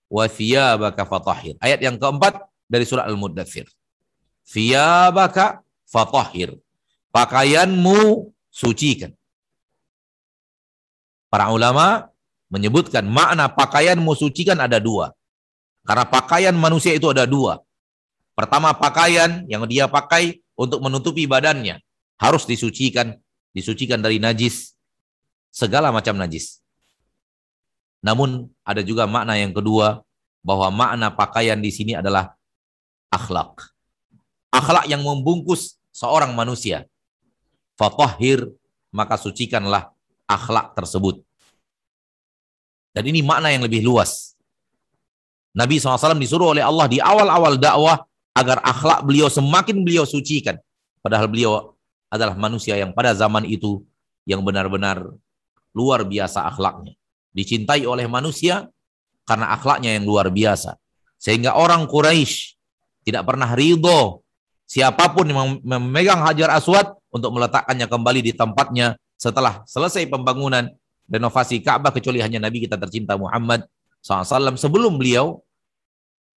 wa 0.08 0.24
fatahhir. 0.28 1.56
Ayat 1.60 1.80
yang 1.84 2.00
keempat 2.00 2.40
dari 2.64 2.84
surat 2.88 3.04
Al-Muddathir. 3.08 3.68
Thiyabaka 4.44 5.64
fatahhir 5.88 6.63
pakaianmu 7.14 8.34
sucikan. 8.50 9.14
Para 11.30 11.54
ulama 11.54 12.10
menyebutkan 12.50 13.06
makna 13.06 13.46
pakaianmu 13.46 14.10
sucikan 14.18 14.58
ada 14.58 14.82
dua. 14.82 15.14
Karena 15.86 16.02
pakaian 16.02 16.54
manusia 16.58 16.90
itu 16.90 17.06
ada 17.06 17.22
dua. 17.22 17.62
Pertama 18.34 18.74
pakaian 18.74 19.46
yang 19.46 19.62
dia 19.70 19.86
pakai 19.86 20.42
untuk 20.58 20.82
menutupi 20.82 21.30
badannya 21.30 21.78
harus 22.18 22.42
disucikan, 22.50 23.14
disucikan 23.54 24.02
dari 24.02 24.18
najis, 24.18 24.74
segala 25.54 25.94
macam 25.94 26.18
najis. 26.18 26.58
Namun 28.02 28.50
ada 28.66 28.82
juga 28.82 29.06
makna 29.06 29.38
yang 29.38 29.54
kedua 29.54 30.02
bahwa 30.42 30.68
makna 30.74 31.14
pakaian 31.14 31.58
di 31.62 31.70
sini 31.70 31.94
adalah 31.94 32.34
akhlak. 33.10 33.70
Akhlak 34.50 34.86
yang 34.90 35.02
membungkus 35.02 35.78
seorang 35.94 36.34
manusia 36.34 36.86
fatahhir 37.78 38.50
maka 38.94 39.18
sucikanlah 39.18 39.90
akhlak 40.30 40.72
tersebut. 40.78 41.20
Dan 42.94 43.10
ini 43.10 43.26
makna 43.26 43.50
yang 43.50 43.66
lebih 43.66 43.82
luas. 43.82 44.38
Nabi 45.54 45.78
SAW 45.78 46.18
disuruh 46.18 46.54
oleh 46.54 46.62
Allah 46.62 46.86
di 46.86 47.02
awal-awal 47.02 47.58
dakwah 47.58 48.06
agar 48.34 48.62
akhlak 48.62 49.06
beliau 49.06 49.26
semakin 49.26 49.82
beliau 49.82 50.06
sucikan. 50.06 50.58
Padahal 51.02 51.26
beliau 51.26 51.74
adalah 52.10 52.38
manusia 52.38 52.78
yang 52.78 52.94
pada 52.94 53.14
zaman 53.14 53.46
itu 53.46 53.82
yang 54.26 54.42
benar-benar 54.46 55.14
luar 55.74 56.06
biasa 56.06 56.46
akhlaknya. 56.46 56.94
Dicintai 57.34 57.82
oleh 57.82 58.06
manusia 58.06 58.70
karena 59.26 59.50
akhlaknya 59.54 59.98
yang 59.98 60.06
luar 60.06 60.30
biasa. 60.30 60.78
Sehingga 61.18 61.58
orang 61.58 61.90
Quraisy 61.90 62.54
tidak 63.02 63.26
pernah 63.26 63.50
ridho 63.54 64.22
siapa 64.64 65.10
pun 65.12 65.26
yang 65.28 65.58
memegang 65.62 66.22
Hajar 66.22 66.54
Aswad 66.54 66.94
untuk 67.14 67.30
meletakkannya 67.30 67.86
kembali 67.86 68.20
di 68.26 68.32
tempatnya 68.34 68.98
setelah 69.14 69.62
selesai 69.70 70.10
pembangunan 70.10 70.66
renovasi 71.06 71.62
Ka'bah 71.62 71.94
kecuali 71.94 72.18
hanya 72.18 72.42
Nabi 72.42 72.66
kita 72.66 72.74
tercinta 72.74 73.14
Muhammad 73.14 73.62
SAW 74.02 74.58
sebelum 74.58 74.98
beliau 74.98 75.38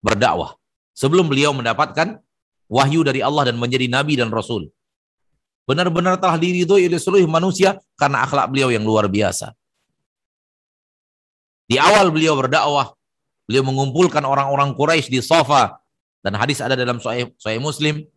berdakwah. 0.06 0.54
Sebelum 0.98 1.30
beliau 1.30 1.54
mendapatkan 1.54 2.22
wahyu 2.70 3.06
dari 3.06 3.22
Allah 3.22 3.54
dan 3.54 3.58
menjadi 3.58 3.86
Nabi 3.86 4.18
dan 4.18 4.34
Rasul. 4.34 4.70
Benar-benar 5.68 6.18
telah 6.18 6.40
diridhoi 6.40 6.88
oleh 6.88 6.98
seluruh 6.98 7.28
manusia 7.28 7.78
karena 8.00 8.24
akhlak 8.24 8.50
beliau 8.50 8.72
yang 8.72 8.82
luar 8.82 9.06
biasa. 9.06 9.52
Di 11.68 11.76
awal 11.76 12.08
beliau 12.10 12.40
berdakwah, 12.40 12.96
beliau 13.46 13.68
mengumpulkan 13.68 14.24
orang-orang 14.24 14.72
Quraisy 14.74 15.12
di 15.12 15.20
sofa 15.20 15.76
dan 16.24 16.34
hadis 16.40 16.64
ada 16.64 16.74
dalam 16.74 16.98
Sahih 17.04 17.60
Muslim 17.60 18.08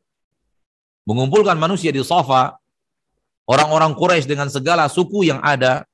mengumpulkan 1.09 1.57
manusia 1.57 1.91
di 1.91 2.01
sofa 2.05 2.59
orang-orang 3.49 3.97
Quraisy 3.97 4.29
dengan 4.29 4.49
segala 4.53 4.87
suku 4.87 5.27
yang 5.27 5.41
ada 5.41 5.85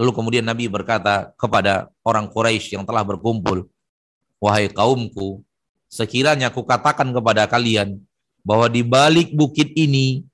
Lalu 0.00 0.16
kemudian 0.16 0.48
Nabi 0.48 0.64
berkata 0.64 1.28
kepada 1.36 1.92
orang 2.00 2.24
Quraisy 2.24 2.72
yang 2.72 2.88
telah 2.88 3.04
berkumpul, 3.04 3.68
"Wahai 4.40 4.72
kaumku, 4.72 5.44
sekiranya 5.92 6.48
aku 6.48 6.64
katakan 6.64 7.12
kepada 7.12 7.44
kalian 7.44 8.00
bahwa 8.40 8.72
di 8.72 8.80
balik 8.80 9.28
bukit 9.36 9.68
ini 9.76 10.24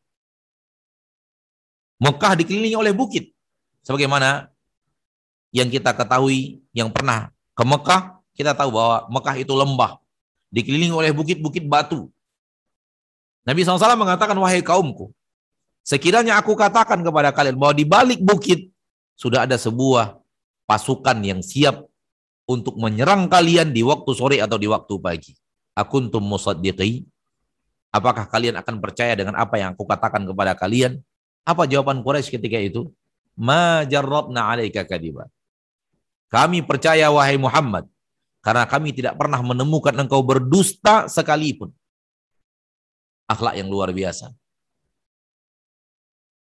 Mekah 1.98 2.38
dikelilingi 2.38 2.76
oleh 2.78 2.92
bukit. 2.94 3.32
Sebagaimana 3.82 4.52
yang 5.50 5.66
kita 5.66 5.96
ketahui 5.96 6.62
yang 6.70 6.92
pernah 6.92 7.34
ke 7.56 7.64
Mekah, 7.66 8.20
kita 8.36 8.52
tahu 8.54 8.70
bahwa 8.70 9.08
Mekah 9.10 9.36
itu 9.40 9.50
lembah, 9.56 9.98
dikelilingi 10.52 10.94
oleh 10.94 11.10
bukit-bukit 11.10 11.66
batu. 11.66 12.06
Nabi 13.46 13.62
SAW 13.62 13.94
mengatakan, 13.94 14.34
wahai 14.34 14.58
kaumku, 14.58 15.14
sekiranya 15.86 16.34
aku 16.34 16.58
katakan 16.58 16.98
kepada 17.00 17.30
kalian 17.30 17.54
bahwa 17.54 17.74
di 17.78 17.86
balik 17.86 18.18
bukit 18.18 18.74
sudah 19.14 19.46
ada 19.46 19.54
sebuah 19.54 20.18
pasukan 20.66 21.22
yang 21.22 21.40
siap 21.40 21.86
untuk 22.50 22.74
menyerang 22.74 23.30
kalian 23.30 23.70
di 23.70 23.86
waktu 23.86 24.10
sore 24.18 24.42
atau 24.42 24.58
di 24.58 24.66
waktu 24.66 24.94
pagi. 24.98 25.32
Akuntum 25.78 26.26
musaddiqi? 26.26 27.06
Apakah 27.94 28.26
kalian 28.26 28.58
akan 28.58 28.82
percaya 28.82 29.14
dengan 29.14 29.38
apa 29.38 29.62
yang 29.62 29.72
aku 29.72 29.86
katakan 29.86 30.26
kepada 30.26 30.58
kalian? 30.58 30.98
Apa 31.46 31.70
jawaban 31.70 32.02
Quraisy 32.02 32.34
ketika 32.34 32.58
itu? 32.58 32.90
Ma 33.38 33.86
jarrabna 33.86 34.50
'alaika 34.50 34.82
kadiba. 34.82 35.30
Kami 36.26 36.66
percaya 36.66 37.06
wahai 37.14 37.38
Muhammad 37.38 37.86
karena 38.42 38.66
kami 38.66 38.90
tidak 38.90 39.14
pernah 39.14 39.38
menemukan 39.38 39.94
engkau 39.94 40.20
berdusta 40.26 41.06
sekalipun. 41.06 41.70
Akhlak 43.26 43.58
yang 43.58 43.66
luar 43.66 43.90
biasa. 43.90 44.30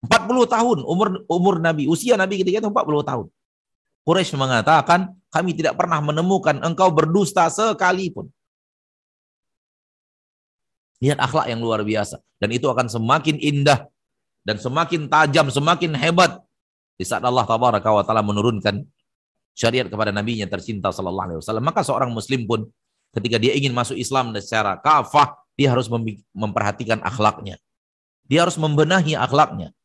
40 0.03 0.27
tahun 0.51 0.77
umur 0.83 1.23
umur 1.31 1.55
Nabi, 1.63 1.87
usia 1.87 2.19
Nabi 2.19 2.43
ketika 2.43 2.59
itu 2.59 2.69
40 2.69 3.07
tahun. 3.07 3.25
Quraisy 4.03 4.35
mengatakan, 4.35 5.15
kami 5.31 5.55
tidak 5.55 5.79
pernah 5.79 6.03
menemukan 6.03 6.59
engkau 6.59 6.91
berdusta 6.91 7.47
sekalipun. 7.47 8.27
Lihat 10.99 11.23
akhlak 11.23 11.47
yang 11.47 11.63
luar 11.63 11.87
biasa. 11.87 12.19
Dan 12.35 12.51
itu 12.51 12.67
akan 12.67 12.91
semakin 12.91 13.39
indah 13.39 13.87
dan 14.43 14.59
semakin 14.59 15.07
tajam, 15.07 15.47
semakin 15.47 15.95
hebat 15.95 16.43
di 16.99 17.07
saat 17.07 17.23
Allah 17.23 17.47
tabaraka 17.47 17.87
wa 17.87 18.03
taala 18.03 18.19
menurunkan 18.23 18.83
syariat 19.55 19.87
kepada 19.87 20.11
nabinya 20.11 20.47
tercinta 20.51 20.91
sallallahu 20.91 21.27
alaihi 21.31 21.39
wasallam. 21.39 21.63
Maka 21.63 21.81
seorang 21.87 22.11
muslim 22.11 22.43
pun 22.43 22.67
ketika 23.15 23.39
dia 23.39 23.55
ingin 23.55 23.71
masuk 23.71 23.95
Islam 23.95 24.35
secara 24.35 24.75
kafah, 24.83 25.42
dia 25.53 25.69
harus 25.69 25.87
memperhatikan 26.33 27.01
akhlaknya. 27.05 27.61
Dia 28.25 28.47
harus 28.47 28.57
membenahi 28.57 29.13
akhlaknya 29.13 29.75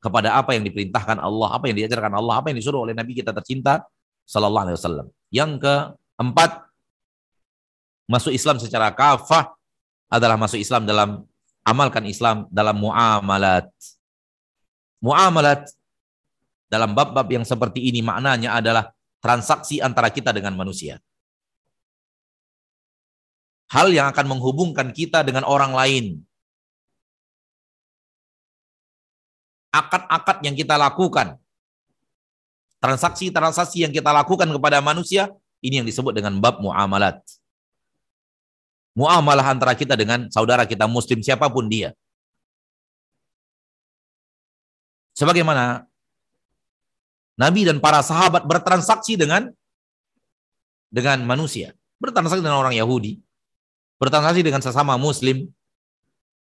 kepada 0.00 0.32
apa 0.32 0.56
yang 0.56 0.64
diperintahkan 0.64 1.20
Allah, 1.20 1.48
apa 1.52 1.68
yang 1.68 1.76
diajarkan 1.76 2.12
Allah, 2.16 2.40
apa 2.40 2.48
yang 2.48 2.56
disuruh 2.56 2.88
oleh 2.88 2.96
Nabi 2.96 3.12
kita 3.12 3.36
tercinta 3.36 3.84
sallallahu 4.24 4.64
alaihi 4.70 4.76
wasallam. 4.80 5.06
Yang 5.28 5.50
keempat, 5.60 6.50
masuk 8.08 8.32
Islam 8.32 8.56
secara 8.56 8.88
kafah 8.96 9.52
adalah 10.08 10.40
masuk 10.40 10.56
Islam 10.56 10.88
dalam 10.88 11.28
amalkan 11.62 12.08
Islam 12.08 12.48
dalam 12.48 12.80
muamalat. 12.80 13.68
Muamalat 15.04 15.68
dalam 16.70 16.96
bab-bab 16.96 17.28
yang 17.28 17.44
seperti 17.44 17.92
ini 17.92 18.00
maknanya 18.00 18.56
adalah 18.56 18.88
transaksi 19.20 19.84
antara 19.84 20.08
kita 20.08 20.32
dengan 20.32 20.56
manusia. 20.56 20.96
Hal 23.70 23.94
yang 23.94 24.10
akan 24.10 24.26
menghubungkan 24.26 24.90
kita 24.90 25.22
dengan 25.22 25.46
orang 25.46 25.70
lain, 25.70 26.04
akad-akad 29.70 30.42
yang 30.42 30.58
kita 30.58 30.74
lakukan, 30.74 31.38
transaksi-transaksi 32.82 33.86
yang 33.86 33.94
kita 33.94 34.10
lakukan 34.10 34.50
kepada 34.50 34.82
manusia, 34.82 35.30
ini 35.62 35.78
yang 35.78 35.86
disebut 35.86 36.10
dengan 36.10 36.34
bab 36.42 36.58
muamalat. 36.58 37.22
Muamalah 38.98 39.54
antara 39.54 39.78
kita 39.78 39.94
dengan 39.94 40.26
saudara 40.34 40.66
kita 40.66 40.90
muslim 40.90 41.22
siapa 41.22 41.46
pun 41.46 41.70
dia. 41.70 41.94
Sebagaimana 45.14 45.86
Nabi 47.38 47.70
dan 47.70 47.78
para 47.78 48.02
sahabat 48.02 48.42
bertransaksi 48.50 49.14
dengan 49.14 49.54
dengan 50.90 51.22
manusia, 51.22 51.70
bertransaksi 52.02 52.42
dengan 52.42 52.58
orang 52.58 52.74
Yahudi, 52.74 53.22
bertransaksi 54.00 54.40
dengan 54.40 54.64
sesama 54.64 54.96
muslim, 54.96 55.46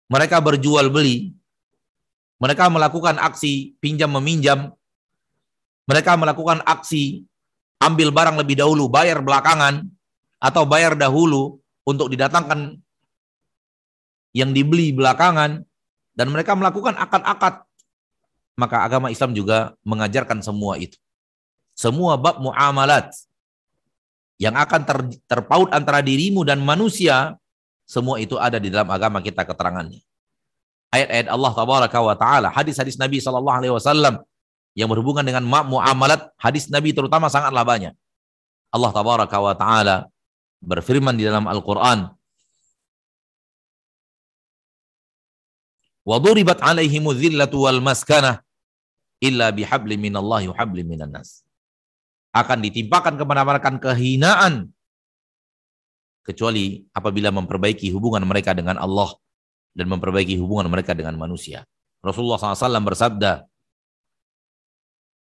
mereka 0.09 0.41
berjual 0.41 0.89
beli, 0.89 1.37
mereka 2.41 2.67
melakukan 2.67 3.15
aksi 3.15 3.79
pinjam 3.79 4.11
meminjam. 4.11 4.75
Mereka 5.85 6.17
melakukan 6.17 6.65
aksi 6.65 7.21
ambil 7.77 8.09
barang 8.09 8.41
lebih 8.41 8.57
dahulu, 8.57 8.89
bayar 8.89 9.21
belakangan, 9.21 9.85
atau 10.41 10.65
bayar 10.65 10.97
dahulu 10.97 11.61
untuk 11.85 12.09
didatangkan 12.09 12.81
yang 14.33 14.49
dibeli 14.49 14.89
belakangan, 14.91 15.61
dan 16.17 16.27
mereka 16.33 16.57
melakukan 16.57 16.97
akad-akad. 16.97 17.61
Maka 18.57 18.81
agama 18.81 19.13
Islam 19.13 19.37
juga 19.37 19.77
mengajarkan 19.85 20.41
semua 20.41 20.81
itu. 20.81 20.97
Semua 21.77 22.17
bab 22.17 22.41
muamalat 22.41 23.13
yang 24.35 24.55
akan 24.57 24.81
ter, 24.83 24.97
terpaut 25.27 25.71
antara 25.71 26.03
dirimu 26.03 26.43
dan 26.43 26.59
manusia, 26.59 27.39
semua 27.87 28.19
itu 28.19 28.35
ada 28.35 28.59
di 28.59 28.67
dalam 28.67 28.89
agama 28.91 29.23
kita 29.23 29.47
keterangannya 29.47 30.03
ayat-ayat 30.95 31.27
Allah 31.27 31.51
tabaraka 31.51 31.99
wa 31.99 32.15
taala, 32.15 32.47
hadis-hadis 32.55 32.95
Nabi 32.95 33.19
sallallahu 33.19 33.57
alaihi 33.59 33.73
wasallam 33.75 34.23
yang 34.75 34.87
berhubungan 34.91 35.23
dengan 35.23 35.43
muamalat, 35.43 36.31
hadis 36.39 36.67
Nabi 36.71 36.95
terutama 36.95 37.27
sangatlah 37.27 37.63
banyak. 37.63 37.93
Allah 38.71 38.91
tabaraka 38.91 39.37
wa 39.39 39.53
taala 39.55 39.95
berfirman 40.63 41.15
di 41.15 41.23
dalam 41.27 41.47
Al-Qur'an, 41.47 42.11
"Wa 46.03 46.17
duribat 46.19 46.59
'alaihim 46.59 47.07
dzillatu 47.11 47.67
wal 47.67 47.79
maskanah 47.79 48.43
illa 49.23 49.51
bihablin 49.51 49.99
minallahi 49.99 50.51
wa 50.51 50.65
minan 50.83 51.11
nas." 51.11 51.44
Akan 52.35 52.59
ditimpakan 52.59 53.15
kepada 53.15 53.47
mereka 53.47 53.71
kehinaan 53.79 54.75
kecuali 56.25 56.83
apabila 56.91 57.31
memperbaiki 57.31 57.87
hubungan 57.95 58.27
mereka 58.27 58.51
dengan 58.51 58.75
Allah 58.75 59.15
dan 59.71 59.87
memperbaiki 59.87 60.35
hubungan 60.35 60.67
mereka 60.67 60.91
dengan 60.91 61.15
manusia. 61.15 61.63
Rasulullah 62.03 62.35
SAW 62.35 62.83
bersabda, 62.83 63.47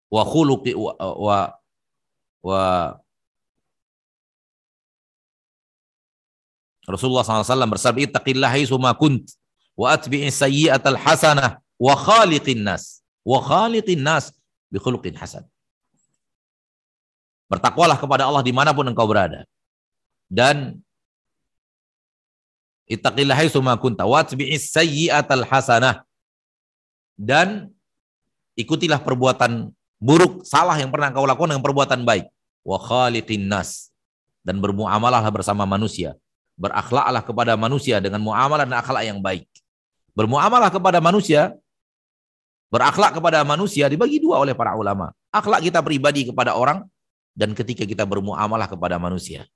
wa 0.09 0.23
khuluqi 0.25 0.73
wa, 0.73 0.93
wa, 0.97 1.37
wa 2.45 2.63
Rasulullah 6.89 7.25
SAW 7.25 7.73
bersabda, 7.73 7.99
ittaqillah 8.09 8.49
haitsuma 8.49 8.93
kunt 8.97 9.33
wa 9.77 9.93
atbi'i 9.93 10.27
sayyi'atal 10.33 10.97
hasanah 10.97 11.61
wa 11.79 11.93
khaliqin 11.95 12.65
nas 12.65 13.05
wa 13.23 13.39
khaliqin 13.39 14.01
nas 14.01 14.33
bi 14.67 14.81
khuluqin 14.81 15.15
hasan. 15.15 15.45
Bertakwalah 17.49 17.97
kepada 17.97 18.29
Allah 18.29 18.45
di 18.45 18.53
mana 18.53 18.71
pun 18.71 18.85
engkau 18.85 19.09
berada. 19.09 19.43
Dan 20.29 20.77
Ittaqillah 22.89 23.37
haitsu 23.37 23.61
ma 23.61 23.77
kunta 23.77 24.05
watbi'is 24.05 24.73
sayyi'atal 24.73 25.45
hasanah. 25.45 26.01
Dan 27.13 27.69
ikutilah 28.57 28.97
perbuatan 28.97 29.69
buruk, 30.01 30.41
salah 30.41 30.73
yang 30.81 30.89
pernah 30.89 31.13
kau 31.13 31.29
lakukan 31.29 31.53
dengan 31.53 31.65
perbuatan 31.65 32.01
baik. 32.01 32.25
Wa 32.65 32.81
khaliqin 32.81 33.45
nas. 33.45 33.93
Dan 34.41 34.57
bermuamalah 34.57 35.21
bersama 35.29 35.69
manusia. 35.69 36.17
Berakhlaklah 36.57 37.21
kepada 37.21 37.53
manusia 37.53 38.01
dengan 38.01 38.25
muamalah 38.25 38.65
dan 38.65 38.77
akhlak 38.81 39.03
yang 39.05 39.21
baik. 39.21 39.45
Bermuamalah 40.17 40.73
kepada 40.73 40.97
manusia, 40.99 41.53
berakhlak 42.73 43.15
kepada 43.15 43.45
manusia 43.45 43.85
dibagi 43.85 44.17
dua 44.17 44.41
oleh 44.41 44.57
para 44.57 44.73
ulama. 44.73 45.13
Akhlak 45.29 45.61
kita 45.61 45.79
pribadi 45.85 46.27
kepada 46.27 46.57
orang 46.57 46.83
dan 47.39 47.55
ketika 47.55 47.87
kita 47.87 48.03
bermuamalah 48.03 48.67
kepada 48.67 48.99
manusia. 48.99 49.47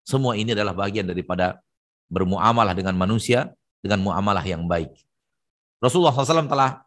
Semua 0.00 0.32
ini 0.32 0.56
adalah 0.56 0.72
bagian 0.72 1.04
daripada 1.04 1.60
bermuamalah 2.08 2.72
dengan 2.72 2.96
manusia 2.96 3.52
dengan 3.84 4.00
muamalah 4.00 4.40
yang 4.48 4.64
baik. 4.64 4.96
Rasulullah 5.76 6.16
SAW 6.16 6.48
telah 6.48 6.80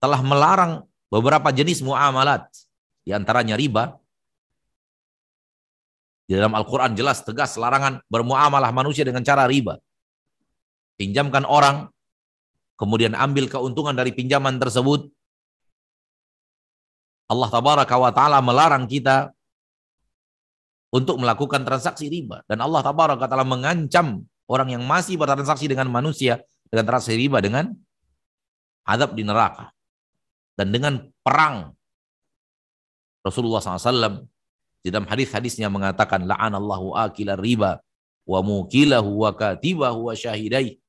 telah 0.00 0.20
melarang 0.24 0.88
beberapa 1.12 1.52
jenis 1.52 1.84
muamalat, 1.84 2.48
di 3.04 3.12
antaranya 3.12 3.60
riba. 3.60 4.00
Di 6.28 6.36
dalam 6.36 6.52
Al-Quran 6.52 6.92
jelas 6.92 7.24
tegas 7.24 7.56
larangan 7.56 8.04
bermuamalah 8.08 8.68
manusia 8.72 9.04
dengan 9.04 9.24
cara 9.24 9.48
riba. 9.48 9.80
Pinjamkan 11.00 11.48
orang, 11.48 11.88
kemudian 12.76 13.16
ambil 13.16 13.48
keuntungan 13.48 13.96
dari 13.96 14.12
pinjaman 14.12 14.60
tersebut. 14.60 15.08
Allah 17.28 17.48
tabaraka 17.52 17.94
wa 18.00 18.08
ta'ala 18.08 18.40
melarang 18.40 18.88
kita 18.88 19.36
untuk 20.88 21.20
melakukan 21.20 21.60
transaksi 21.60 22.08
riba. 22.08 22.40
Dan 22.48 22.64
Allah 22.64 22.80
tabaraka 22.80 23.28
wa 23.28 23.30
ta'ala 23.30 23.44
mengancam 23.44 24.24
orang 24.48 24.72
yang 24.72 24.82
masih 24.88 25.20
bertransaksi 25.20 25.68
dengan 25.68 25.92
manusia 25.92 26.40
dengan 26.72 26.88
transaksi 26.88 27.20
riba 27.20 27.44
dengan 27.44 27.72
adab 28.88 29.12
di 29.12 29.22
neraka 29.24 29.72
dan 30.56 30.72
dengan 30.72 31.04
perang. 31.20 31.76
Rasulullah 33.20 33.60
SAW 33.60 34.24
di 34.80 34.88
dalam 34.88 35.04
hadis-hadisnya 35.04 35.68
mengatakan 35.68 36.24
la'anallahu 36.24 36.96
akila 36.96 37.36
riba 37.36 37.76
wa 38.24 38.40
mukilahu 38.40 39.28
wa 39.28 39.36
katibahu 39.36 40.08
wa 40.08 40.14
syahidai. 40.16 40.80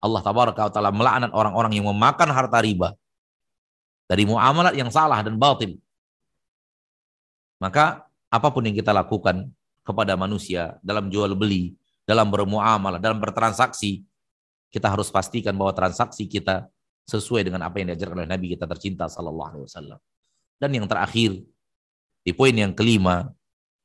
Allah 0.00 0.24
tabaraka 0.24 0.68
wa 0.68 0.72
taala 0.72 0.92
melaknat 0.92 1.30
orang-orang 1.36 1.76
yang 1.76 1.92
memakan 1.92 2.32
harta 2.32 2.64
riba 2.64 2.96
dari 4.10 4.26
muamalat 4.26 4.74
yang 4.74 4.90
salah 4.90 5.22
dan 5.22 5.38
batil. 5.38 5.78
Maka 7.62 8.02
apa 8.26 8.48
pun 8.50 8.66
yang 8.66 8.74
kita 8.74 8.90
lakukan 8.90 9.46
kepada 9.86 10.18
manusia 10.18 10.82
dalam 10.82 11.06
jual 11.06 11.30
beli, 11.38 11.78
dalam 12.02 12.26
bermuamalah, 12.26 12.98
dalam 12.98 13.22
bertransaksi, 13.22 14.02
kita 14.74 14.90
harus 14.90 15.14
pastikan 15.14 15.54
bahwa 15.54 15.70
transaksi 15.70 16.26
kita 16.26 16.66
sesuai 17.06 17.46
dengan 17.46 17.62
apa 17.62 17.78
yang 17.78 17.94
diajarkan 17.94 18.26
oleh 18.26 18.30
Nabi 18.30 18.58
kita 18.58 18.66
tercinta 18.66 19.06
sallallahu 19.06 19.48
alaihi 19.54 19.64
wasallam. 19.70 19.98
Dan 20.58 20.70
yang 20.74 20.90
terakhir 20.90 21.38
di 22.26 22.32
poin 22.34 22.54
yang 22.54 22.74
kelima 22.74 23.30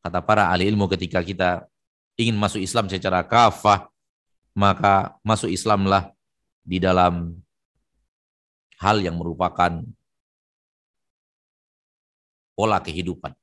kata 0.01 0.26
para 0.26 0.49
ahli 0.49 0.65
ilmu 0.73 0.89
ketika 0.89 1.21
kita 1.21 1.69
ingin 2.17 2.34
masuk 2.34 2.61
Islam 2.61 2.89
secara 2.89 3.21
kafah 3.21 3.89
maka 4.57 5.17
masuk 5.21 5.49
Islamlah 5.49 6.13
di 6.61 6.78
dalam 6.82 7.38
hal 8.78 8.99
yang 9.01 9.15
merupakan 9.15 9.82
pola 12.55 12.79
kehidupan. 12.79 13.35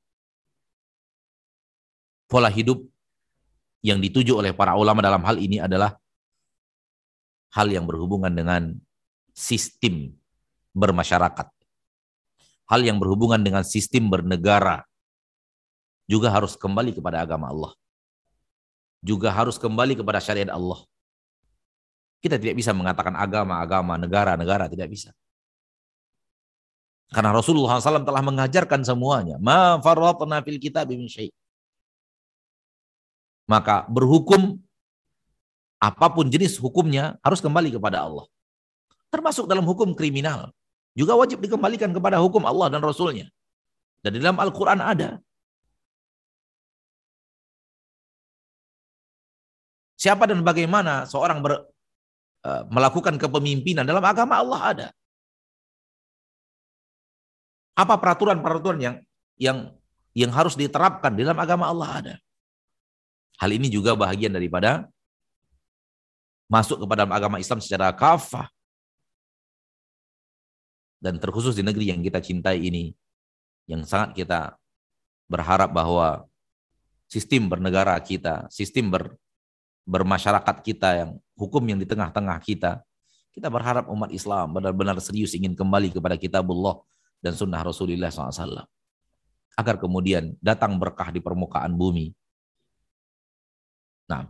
Pola 2.27 2.49
hidup 2.49 2.81
yang 3.85 4.01
dituju 4.01 4.33
oleh 4.33 4.51
para 4.51 4.73
ulama 4.73 4.99
dalam 5.05 5.21
hal 5.21 5.37
ini 5.37 5.61
adalah 5.61 5.93
hal 7.53 7.69
yang 7.69 7.85
berhubungan 7.85 8.33
dengan 8.33 8.73
sistem 9.37 10.17
bermasyarakat. 10.73 11.47
Hal 12.65 12.81
yang 12.81 12.97
berhubungan 12.97 13.37
dengan 13.37 13.61
sistem 13.61 14.09
bernegara 14.09 14.81
juga 16.09 16.33
harus 16.33 16.57
kembali 16.57 16.97
kepada 16.97 17.21
agama 17.21 17.53
Allah. 17.53 17.71
Juga 19.03 19.29
harus 19.29 19.61
kembali 19.61 19.99
kepada 19.99 20.17
syariat 20.17 20.55
Allah. 20.55 20.81
Kita 22.23 22.39
tidak 22.39 22.55
bisa 22.55 22.71
mengatakan 22.71 23.13
agama, 23.19 23.59
agama, 23.59 23.99
negara, 23.99 24.39
negara, 24.39 24.71
tidak 24.71 24.87
bisa. 24.89 25.11
Karena 27.13 27.29
Rasulullah 27.29 27.77
SAW 27.77 28.01
telah 28.01 28.25
mengajarkan 28.25 28.81
semuanya. 28.81 29.37
Ma 29.37 29.77
farratna 29.77 30.41
fil 30.41 30.57
kitab. 30.57 30.89
Maka 33.45 33.85
berhukum 33.85 34.57
apa 35.77 36.07
pun 36.09 36.25
jenis 36.25 36.57
hukumnya 36.57 37.21
harus 37.21 37.37
kembali 37.37 37.75
kepada 37.75 38.01
Allah 38.07 38.25
termasuk 39.13 39.45
dalam 39.45 39.61
hukum 39.61 39.93
kriminal, 39.93 40.49
juga 40.97 41.13
wajib 41.13 41.37
dikembalikan 41.37 41.93
kepada 41.93 42.17
hukum 42.17 42.41
Allah 42.49 42.73
dan 42.73 42.81
Rasulnya. 42.81 43.29
Dan 44.01 44.17
di 44.17 44.19
dalam 44.19 44.41
Al-Quran 44.41 44.81
ada. 44.81 45.21
Siapa 50.01 50.25
dan 50.25 50.41
bagaimana 50.41 51.05
seorang 51.05 51.39
ber, 51.45 51.53
uh, 52.43 52.63
melakukan 52.73 53.15
kepemimpinan 53.21 53.85
dalam 53.85 54.01
agama 54.01 54.41
Allah 54.41 54.59
ada. 54.73 54.87
Apa 57.73 57.97
peraturan-peraturan 57.97 58.79
yang 58.79 58.95
yang 59.37 59.57
yang 60.13 60.29
harus 60.29 60.53
diterapkan 60.53 61.09
dalam 61.13 61.37
agama 61.37 61.65
Allah 61.65 61.89
ada. 61.89 62.15
Hal 63.41 63.49
ini 63.49 63.65
juga 63.65 63.97
bahagian 63.97 64.29
daripada 64.29 64.85
masuk 66.45 66.85
kepada 66.85 67.09
agama 67.09 67.41
Islam 67.41 67.57
secara 67.57 67.89
kafah 67.89 68.45
dan 71.01 71.17
terkhusus 71.17 71.57
di 71.57 71.65
negeri 71.65 71.89
yang 71.89 71.99
kita 72.05 72.21
cintai 72.21 72.61
ini 72.61 72.93
yang 73.65 73.81
sangat 73.89 74.21
kita 74.21 74.53
berharap 75.25 75.73
bahwa 75.73 76.29
sistem 77.09 77.49
bernegara 77.49 77.97
kita, 77.97 78.45
sistem 78.53 78.93
ber, 78.93 79.17
bermasyarakat 79.83 80.55
kita 80.61 80.89
yang 80.93 81.09
hukum 81.33 81.63
yang 81.65 81.79
di 81.81 81.89
tengah-tengah 81.89 82.37
kita, 82.45 82.85
kita 83.33 83.49
berharap 83.49 83.89
umat 83.89 84.13
Islam 84.13 84.53
benar-benar 84.53 85.01
serius 85.01 85.33
ingin 85.33 85.57
kembali 85.57 85.89
kepada 85.89 86.21
kitabullah 86.21 86.77
dan 87.23 87.31
sunnah 87.31 87.63
Rasulullah 87.63 88.11
SAW. 88.11 88.67
Agar 89.55 89.79
kemudian 89.79 90.35
datang 90.43 90.75
berkah 90.75 91.07
di 91.07 91.23
permukaan 91.23 91.71
bumi. 91.71 92.11
Nah, 94.11 94.27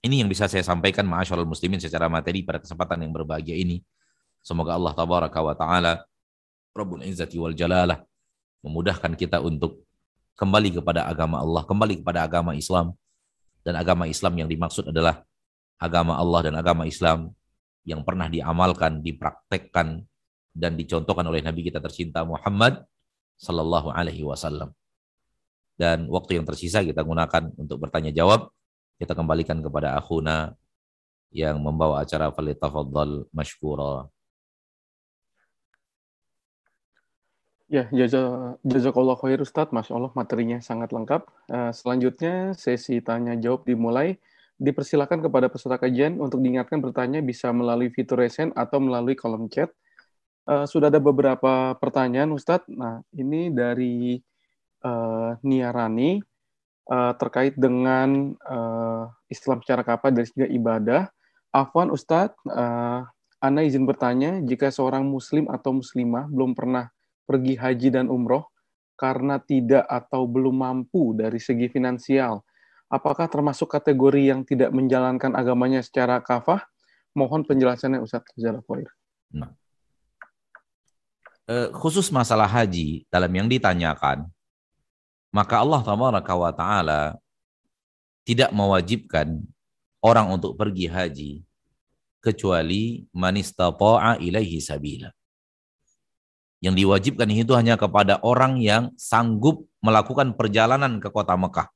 ini 0.00 0.24
yang 0.24 0.32
bisa 0.32 0.48
saya 0.48 0.64
sampaikan 0.64 1.04
ma'asyarul 1.04 1.44
muslimin 1.44 1.76
secara 1.76 2.08
materi 2.08 2.40
pada 2.40 2.64
kesempatan 2.64 3.04
yang 3.04 3.12
berbahagia 3.12 3.52
ini. 3.52 3.84
Semoga 4.40 4.80
Allah 4.80 4.96
tabaraka 4.96 5.40
wa 5.44 5.52
taala 5.52 5.92
Rabbul 6.72 7.04
Izzati 7.04 7.36
wal 7.36 7.52
Jalalah 7.52 8.00
memudahkan 8.64 9.12
kita 9.16 9.44
untuk 9.44 9.84
kembali 10.40 10.80
kepada 10.80 11.04
agama 11.04 11.44
Allah, 11.44 11.62
kembali 11.68 12.00
kepada 12.00 12.24
agama 12.24 12.56
Islam. 12.56 12.96
Dan 13.64 13.80
agama 13.80 14.04
Islam 14.04 14.36
yang 14.36 14.48
dimaksud 14.48 14.92
adalah 14.92 15.24
agama 15.80 16.20
Allah 16.20 16.52
dan 16.52 16.54
agama 16.60 16.84
Islam 16.84 17.32
yang 17.88 18.04
pernah 18.04 18.28
diamalkan, 18.28 19.00
dipraktekkan, 19.00 20.04
dan 20.54 20.78
dicontohkan 20.78 21.26
oleh 21.26 21.42
Nabi 21.42 21.66
kita 21.66 21.82
tercinta 21.82 22.22
Muhammad 22.22 22.86
Sallallahu 23.36 23.90
Alaihi 23.90 24.22
Wasallam. 24.22 24.70
Dan 25.74 26.06
waktu 26.06 26.38
yang 26.38 26.46
tersisa 26.46 26.86
kita 26.86 27.02
gunakan 27.02 27.50
untuk 27.58 27.82
bertanya 27.82 28.14
jawab. 28.14 28.54
Kita 28.94 29.18
kembalikan 29.18 29.58
kepada 29.58 29.98
akhuna 29.98 30.54
yang 31.34 31.58
membawa 31.58 32.06
acara 32.06 32.30
Falitafadhal 32.30 33.26
Mashkura. 33.34 34.06
Ya, 37.66 37.90
jaza, 37.90 38.54
jazakallah 38.62 39.18
khair 39.18 39.42
Ustaz. 39.42 39.74
Masya 39.74 39.98
Allah, 39.98 40.14
materinya 40.14 40.62
sangat 40.62 40.94
lengkap. 40.94 41.26
Uh, 41.50 41.74
selanjutnya, 41.74 42.54
sesi 42.54 43.02
tanya-jawab 43.02 43.66
dimulai. 43.66 44.22
Dipersilakan 44.62 45.26
kepada 45.26 45.50
peserta 45.50 45.82
kajian 45.82 46.22
untuk 46.22 46.38
diingatkan 46.38 46.78
bertanya 46.78 47.18
bisa 47.18 47.50
melalui 47.50 47.90
fitur 47.90 48.22
resen 48.22 48.54
atau 48.54 48.78
melalui 48.78 49.18
kolom 49.18 49.50
chat. 49.50 49.74
Uh, 50.44 50.68
sudah 50.68 50.92
ada 50.92 51.00
beberapa 51.00 51.72
pertanyaan, 51.80 52.28
Ustadz. 52.36 52.68
Nah, 52.68 53.00
ini 53.16 53.48
dari 53.48 54.20
uh, 54.84 55.32
Nia 55.40 55.72
Rani 55.72 56.20
uh, 56.92 57.12
terkait 57.16 57.56
dengan 57.56 58.36
uh, 58.44 59.08
Islam 59.32 59.64
secara 59.64 59.80
kapal 59.80 60.12
dari 60.12 60.28
segi 60.28 60.52
ibadah. 60.52 61.08
Afwan, 61.48 61.88
Ustadz, 61.88 62.36
uh, 62.52 63.08
Anda 63.40 63.60
izin 63.64 63.88
bertanya, 63.88 64.44
jika 64.44 64.68
seorang 64.68 65.08
muslim 65.08 65.48
atau 65.48 65.80
muslimah 65.80 66.28
belum 66.28 66.52
pernah 66.52 66.92
pergi 67.24 67.56
haji 67.56 67.88
dan 67.88 68.12
umroh 68.12 68.44
karena 69.00 69.40
tidak 69.40 69.88
atau 69.88 70.28
belum 70.28 70.60
mampu 70.60 71.16
dari 71.16 71.40
segi 71.40 71.72
finansial. 71.72 72.44
Apakah 72.92 73.26
termasuk 73.32 73.72
kategori 73.72 74.22
yang 74.28 74.40
tidak 74.44 74.70
menjalankan 74.70 75.34
agamanya 75.34 75.80
secara 75.80 76.20
kafah? 76.20 76.62
Mohon 77.16 77.48
penjelasannya 77.48 78.04
Ustaz 78.04 78.28
Zalafoir. 78.36 78.92
Nah. 79.34 79.50
E, 81.44 81.68
khusus 81.76 82.08
masalah 82.08 82.48
haji 82.48 83.04
dalam 83.12 83.28
yang 83.28 83.44
ditanyakan, 83.44 84.24
maka 85.28 85.60
Allah 85.60 85.84
Taala 85.84 87.00
tidak 88.24 88.48
mewajibkan 88.56 89.44
orang 90.00 90.32
untuk 90.32 90.56
pergi 90.56 90.88
haji 90.88 91.32
kecuali 92.24 93.04
manistata'a 93.12 94.16
ilaihi 94.16 94.56
sabila 94.56 95.12
Yang 96.64 96.74
diwajibkan 96.80 97.28
itu 97.28 97.52
hanya 97.52 97.76
kepada 97.76 98.16
orang 98.24 98.56
yang 98.56 98.96
sanggup 98.96 99.68
melakukan 99.84 100.32
perjalanan 100.32 100.96
ke 100.96 101.12
kota 101.12 101.36
Mekah. 101.36 101.68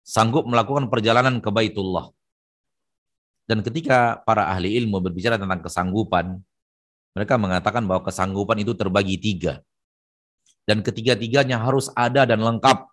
Sanggup 0.00 0.48
melakukan 0.48 0.88
perjalanan 0.88 1.44
ke 1.44 1.52
Baitullah. 1.52 2.08
Dan 3.44 3.60
ketika 3.60 4.24
para 4.24 4.48
ahli 4.48 4.72
ilmu 4.80 5.04
berbicara 5.04 5.36
tentang 5.36 5.60
kesanggupan, 5.60 6.40
mereka 7.14 7.34
mengatakan 7.34 7.82
bahwa 7.86 8.06
kesanggupan 8.06 8.62
itu 8.62 8.72
terbagi 8.78 9.18
tiga. 9.18 9.58
Dan 10.62 10.86
ketiga-tiganya 10.86 11.58
harus 11.58 11.90
ada 11.98 12.22
dan 12.22 12.38
lengkap. 12.38 12.86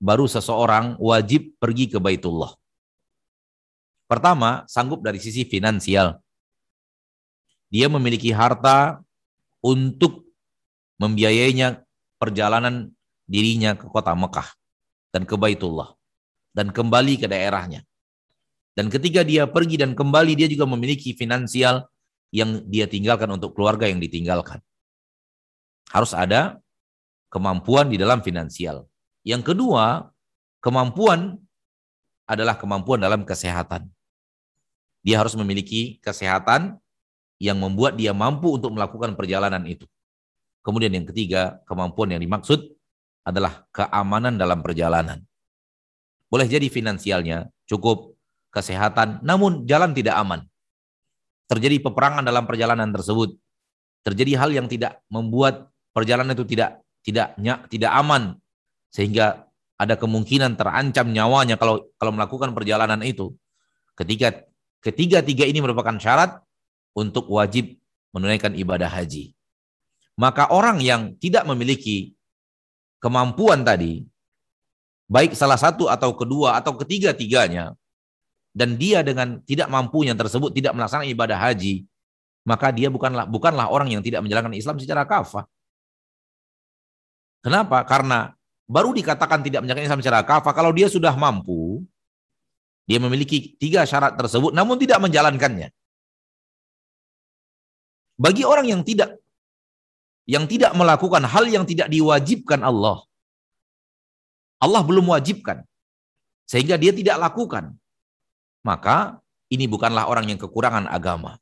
Baru 0.00 0.24
seseorang 0.24 0.96
wajib 0.96 1.58
pergi 1.60 1.90
ke 1.90 1.98
Baitullah. 2.00 2.56
Pertama, 4.08 4.64
sanggup 4.64 5.04
dari 5.04 5.20
sisi 5.20 5.44
finansial. 5.44 6.16
Dia 7.70 7.86
memiliki 7.86 8.32
harta 8.32 8.98
untuk 9.60 10.24
membiayainya 10.98 11.84
perjalanan 12.18 12.90
dirinya 13.28 13.78
ke 13.78 13.86
kota 13.86 14.16
Mekah 14.16 14.48
dan 15.14 15.22
ke 15.28 15.38
Baitullah 15.38 15.94
dan 16.50 16.74
kembali 16.74 17.22
ke 17.22 17.26
daerahnya. 17.30 17.86
Dan 18.74 18.88
ketika 18.90 19.22
dia 19.22 19.46
pergi 19.46 19.78
dan 19.78 19.94
kembali 19.94 20.34
dia 20.34 20.48
juga 20.50 20.66
memiliki 20.66 21.14
finansial 21.14 21.86
yang 22.30 22.62
dia 22.66 22.86
tinggalkan 22.86 23.30
untuk 23.30 23.54
keluarga 23.54 23.90
yang 23.90 23.98
ditinggalkan. 23.98 24.62
Harus 25.90 26.14
ada 26.14 26.62
kemampuan 27.30 27.90
di 27.90 27.98
dalam 27.98 28.22
finansial. 28.22 28.86
Yang 29.26 29.54
kedua, 29.54 30.10
kemampuan 30.62 31.38
adalah 32.26 32.54
kemampuan 32.54 33.02
dalam 33.02 33.26
kesehatan. 33.26 33.90
Dia 35.02 35.18
harus 35.18 35.34
memiliki 35.34 35.98
kesehatan 35.98 36.78
yang 37.40 37.56
membuat 37.56 37.96
dia 37.96 38.12
mampu 38.12 38.54
untuk 38.54 38.70
melakukan 38.70 39.16
perjalanan 39.16 39.64
itu. 39.64 39.88
Kemudian 40.60 40.92
yang 40.92 41.08
ketiga, 41.08 41.58
kemampuan 41.64 42.12
yang 42.12 42.20
dimaksud 42.20 42.68
adalah 43.24 43.64
keamanan 43.72 44.36
dalam 44.36 44.60
perjalanan. 44.60 45.24
Boleh 46.28 46.46
jadi 46.46 46.68
finansialnya 46.68 47.48
cukup, 47.64 48.14
kesehatan, 48.52 49.24
namun 49.24 49.64
jalan 49.64 49.96
tidak 49.96 50.20
aman. 50.20 50.49
Terjadi 51.50 51.82
peperangan 51.82 52.22
dalam 52.22 52.46
perjalanan 52.46 52.86
tersebut. 52.94 53.34
Terjadi 54.06 54.38
hal 54.38 54.54
yang 54.54 54.70
tidak 54.70 55.02
membuat 55.10 55.66
perjalanan 55.90 56.32
itu 56.38 56.46
tidak 56.46 56.78
tidak 57.02 57.34
tidak 57.66 57.90
aman 57.90 58.38
sehingga 58.94 59.50
ada 59.74 59.98
kemungkinan 59.98 60.54
terancam 60.54 61.10
nyawanya 61.10 61.58
kalau 61.58 61.90
kalau 61.98 62.12
melakukan 62.14 62.54
perjalanan 62.54 63.02
itu. 63.02 63.34
Ketika 63.98 64.46
ketiga-tiga 64.80 65.44
ini 65.44 65.58
merupakan 65.58 65.98
syarat 65.98 66.38
untuk 66.94 67.26
wajib 67.28 67.76
menunaikan 68.14 68.54
ibadah 68.54 68.88
haji. 68.88 69.34
Maka 70.20 70.52
orang 70.52 70.84
yang 70.84 71.16
tidak 71.16 71.48
memiliki 71.48 72.12
kemampuan 73.00 73.64
tadi, 73.64 74.04
baik 75.08 75.32
salah 75.32 75.56
satu 75.56 75.88
atau 75.88 76.12
kedua 76.12 76.60
atau 76.60 76.76
ketiga-tiganya, 76.76 77.72
dan 78.50 78.74
dia 78.74 79.00
dengan 79.06 79.38
tidak 79.46 79.70
mampunya 79.70 80.14
tersebut 80.14 80.50
tidak 80.50 80.74
melaksanakan 80.74 81.06
ibadah 81.10 81.38
haji, 81.38 81.86
maka 82.42 82.74
dia 82.74 82.90
bukanlah 82.90 83.26
bukanlah 83.30 83.70
orang 83.70 83.94
yang 83.94 84.02
tidak 84.02 84.20
menjalankan 84.26 84.54
Islam 84.58 84.76
secara 84.82 85.06
kafah. 85.06 85.46
Kenapa? 87.40 87.86
Karena 87.86 88.34
baru 88.66 88.92
dikatakan 88.92 89.40
tidak 89.40 89.64
menjalankan 89.64 89.86
Islam 89.86 90.02
secara 90.02 90.20
kafah 90.26 90.52
kalau 90.52 90.74
dia 90.74 90.90
sudah 90.90 91.14
mampu, 91.14 91.86
dia 92.84 92.98
memiliki 92.98 93.54
tiga 93.56 93.86
syarat 93.86 94.18
tersebut 94.18 94.50
namun 94.50 94.76
tidak 94.76 94.98
menjalankannya. 94.98 95.70
Bagi 98.20 98.44
orang 98.44 98.68
yang 98.68 98.82
tidak 98.84 99.16
yang 100.28 100.44
tidak 100.44 100.76
melakukan 100.76 101.24
hal 101.24 101.48
yang 101.48 101.64
tidak 101.64 101.88
diwajibkan 101.88 102.60
Allah. 102.60 103.02
Allah 104.60 104.82
belum 104.84 105.08
wajibkan. 105.08 105.64
Sehingga 106.44 106.76
dia 106.76 106.92
tidak 106.92 107.16
lakukan. 107.16 107.74
Maka 108.60 109.18
ini 109.50 109.66
bukanlah 109.66 110.06
orang 110.06 110.30
yang 110.30 110.38
kekurangan 110.38 110.86
agama. 110.86 111.40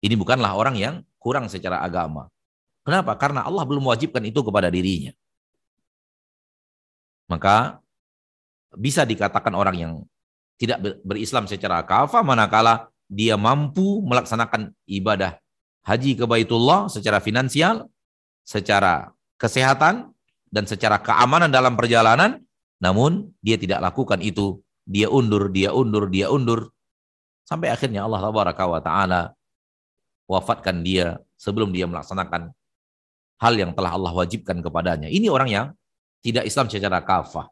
Ini 0.00 0.14
bukanlah 0.14 0.54
orang 0.54 0.76
yang 0.78 0.94
kurang 1.18 1.50
secara 1.50 1.82
agama. 1.82 2.30
Kenapa? 2.86 3.18
Karena 3.18 3.42
Allah 3.42 3.66
belum 3.66 3.82
mewajibkan 3.90 4.22
itu 4.22 4.40
kepada 4.46 4.70
dirinya. 4.70 5.10
Maka 7.26 7.82
bisa 8.78 9.02
dikatakan 9.02 9.50
orang 9.58 9.76
yang 9.76 9.92
tidak 10.56 11.02
berislam 11.02 11.50
secara 11.50 11.82
kafah 11.82 12.22
manakala 12.22 12.88
dia 13.10 13.34
mampu 13.34 14.02
melaksanakan 14.06 14.70
ibadah 14.86 15.38
haji 15.86 16.18
ke 16.18 16.24
Baitullah 16.26 16.90
secara 16.90 17.22
finansial, 17.22 17.86
secara 18.42 19.14
kesehatan, 19.38 20.10
dan 20.50 20.64
secara 20.66 20.98
keamanan 20.98 21.50
dalam 21.50 21.78
perjalanan, 21.78 22.42
namun 22.82 23.30
dia 23.38 23.54
tidak 23.54 23.78
lakukan 23.78 24.18
itu. 24.18 24.58
Dia 24.86 25.10
undur, 25.10 25.50
dia 25.50 25.74
undur, 25.74 26.06
dia 26.06 26.30
undur. 26.30 26.70
Sampai 27.42 27.74
akhirnya 27.74 28.06
Allah 28.06 28.22
wa 28.30 28.82
ta'ala 28.82 29.34
wafatkan 30.30 30.82
dia 30.82 31.18
sebelum 31.38 31.70
dia 31.74 31.86
melaksanakan 31.90 32.50
hal 33.42 33.54
yang 33.54 33.74
telah 33.74 33.94
Allah 33.94 34.14
wajibkan 34.14 34.62
kepadanya. 34.62 35.10
Ini 35.10 35.26
orang 35.30 35.48
yang 35.50 35.66
tidak 36.22 36.46
Islam 36.46 36.66
secara 36.70 37.02
kafah. 37.02 37.50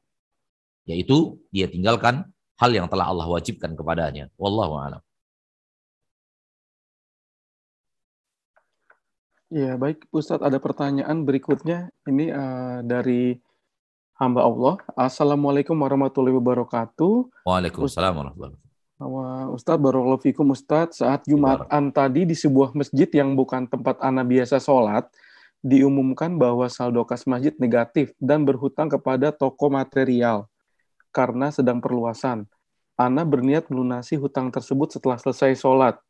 Yaitu 0.87 1.39
dia 1.51 1.67
tinggalkan 1.67 2.29
hal 2.59 2.71
yang 2.71 2.87
telah 2.87 3.11
Allah 3.11 3.27
wajibkan 3.27 3.75
kepadanya. 3.75 4.31
Wallahu 4.39 4.79
a'lam. 4.79 5.03
Ya, 9.55 9.79
baik 9.79 10.11
Ustadz, 10.11 10.43
ada 10.43 10.59
pertanyaan 10.59 11.23
berikutnya. 11.23 11.87
Ini 12.11 12.27
uh, 12.35 12.79
dari 12.83 13.39
hamba 14.25 14.41
Allah. 14.41 14.75
Assalamualaikum 14.97 15.77
warahmatullahi 15.77 16.33
wabarakatuh. 16.41 17.45
Waalaikumsalam 17.45 18.13
warahmatullahi 18.17 18.57
wabarakatuh. 18.57 19.53
Ustadz, 19.53 19.83
Barakallahu 19.85 20.23
Fikum 20.25 20.57
Ustadz, 20.57 21.05
saat 21.05 21.29
Jumatan 21.29 21.93
tadi 21.93 22.25
di 22.25 22.33
sebuah 22.33 22.73
masjid 22.73 23.05
yang 23.13 23.37
bukan 23.37 23.69
tempat 23.69 24.01
Ana 24.01 24.25
biasa 24.25 24.57
sholat, 24.57 25.05
diumumkan 25.61 26.41
bahwa 26.41 26.65
saldo 26.73 27.05
kas 27.05 27.29
masjid 27.29 27.53
negatif 27.61 28.17
dan 28.17 28.49
berhutang 28.49 28.89
kepada 28.89 29.29
toko 29.29 29.69
material 29.69 30.49
karena 31.13 31.53
sedang 31.53 31.85
perluasan. 31.85 32.49
Ana 32.97 33.27
berniat 33.29 33.69
melunasi 33.69 34.17
hutang 34.17 34.49
tersebut 34.49 34.97
setelah 34.97 35.21
selesai 35.21 35.59
sholat. 35.59 36.01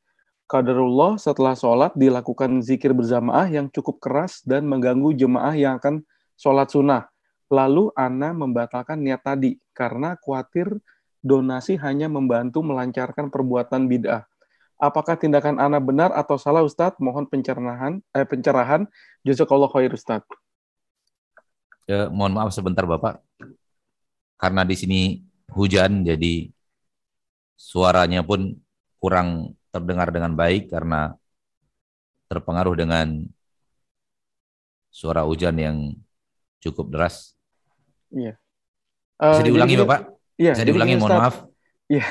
Qadarullah 0.46 1.16
setelah 1.16 1.56
sholat 1.56 1.96
dilakukan 1.96 2.62
zikir 2.62 2.92
berjamaah 2.92 3.48
yang 3.48 3.66
cukup 3.72 3.98
keras 3.98 4.44
dan 4.44 4.68
mengganggu 4.68 5.16
jemaah 5.16 5.56
yang 5.56 5.80
akan 5.80 6.04
sholat 6.36 6.68
sunnah. 6.68 7.13
Lalu 7.54 7.94
Ana 7.94 8.34
membatalkan 8.34 8.98
niat 8.98 9.22
tadi 9.22 9.62
karena 9.70 10.18
khawatir 10.18 10.82
donasi 11.22 11.78
hanya 11.78 12.10
membantu 12.10 12.66
melancarkan 12.66 13.30
perbuatan 13.30 13.86
bid'ah. 13.86 14.26
Apakah 14.74 15.14
tindakan 15.14 15.62
Ana 15.62 15.78
benar 15.78 16.10
atau 16.10 16.34
salah 16.34 16.66
Ustadz? 16.66 16.98
Mohon 16.98 17.30
pencerahan, 17.30 18.02
eh, 18.10 18.26
pencerahan. 18.26 18.90
Jazakallah 19.22 19.70
khair 19.70 19.94
Ustadz. 19.94 20.26
Ya, 21.86 22.10
mohon 22.10 22.34
maaf 22.34 22.50
sebentar 22.50 22.82
Bapak. 22.82 23.22
Karena 24.34 24.66
di 24.66 24.74
sini 24.74 25.00
hujan 25.54 26.02
jadi 26.02 26.50
suaranya 27.54 28.26
pun 28.26 28.58
kurang 28.98 29.54
terdengar 29.70 30.10
dengan 30.10 30.34
baik 30.34 30.74
karena 30.74 31.14
terpengaruh 32.26 32.74
dengan 32.74 33.30
suara 34.90 35.22
hujan 35.22 35.54
yang 35.54 35.76
cukup 36.58 36.90
deras. 36.90 37.33
Iya. 38.14 38.34
Uh, 39.18 39.30
Bisa 39.34 39.44
diulangi, 39.44 39.74
jadi, 39.74 39.82
Bapak? 39.82 40.00
Iya. 40.38 40.52
Bisa 40.54 40.66
diulangi, 40.66 40.94
mohon 40.96 41.18
maaf. 41.18 41.36
Iya. 41.90 42.06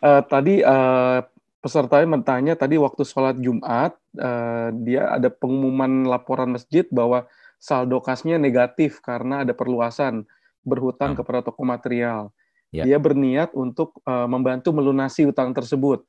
Uh, 0.00 0.22
tadi 0.32 0.54
uh, 0.64 1.20
pesertanya 1.60 2.06
bertanya 2.16 2.54
tadi 2.56 2.80
waktu 2.80 3.02
sholat 3.04 3.36
Jumat 3.38 3.92
uh, 4.16 4.68
dia 4.72 5.12
ada 5.12 5.28
pengumuman 5.28 6.08
laporan 6.08 6.56
masjid 6.56 6.88
bahwa 6.88 7.28
saldo 7.60 8.00
kasnya 8.00 8.40
negatif 8.40 9.04
karena 9.04 9.44
ada 9.44 9.52
perluasan 9.52 10.24
berhutang 10.64 11.12
hmm. 11.12 11.18
kepada 11.20 11.40
toko 11.44 11.62
material. 11.62 12.32
Ya. 12.72 12.84
Dia 12.84 12.98
berniat 13.00 13.52
untuk 13.52 14.00
uh, 14.08 14.28
membantu 14.28 14.72
melunasi 14.72 15.28
utang 15.28 15.52
tersebut 15.52 16.04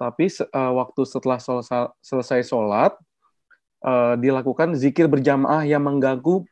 tapi 0.00 0.32
uh, 0.32 0.72
waktu 0.80 1.04
setelah 1.04 1.36
selesai, 1.36 1.92
selesai 2.00 2.48
sholat 2.48 2.96
uh, 3.84 4.16
dilakukan 4.16 4.72
zikir 4.72 5.04
berjamaah 5.04 5.68
yang 5.68 5.84
mengganggu 5.84 6.48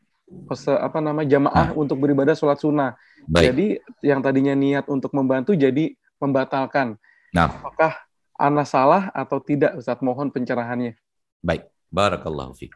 pese, 0.48 0.72
apa 0.72 1.00
nama 1.00 1.24
jamaah 1.24 1.72
nah. 1.72 1.76
untuk 1.76 1.98
beribadah 2.00 2.36
sholat 2.36 2.60
sunnah. 2.60 2.94
Baik. 3.28 3.52
Jadi 3.52 3.66
yang 4.04 4.20
tadinya 4.20 4.54
niat 4.56 4.86
untuk 4.88 5.12
membantu 5.16 5.56
jadi 5.56 5.92
membatalkan. 6.20 6.96
Nah. 7.32 7.48
Apakah 7.48 7.92
anak 8.38 8.66
salah 8.68 9.02
atau 9.12 9.40
tidak 9.42 9.76
Ustaz? 9.76 10.00
Mohon 10.00 10.32
pencerahannya. 10.32 10.96
Baik, 11.40 11.68
barakallahu 11.92 12.54
fiik. 12.56 12.72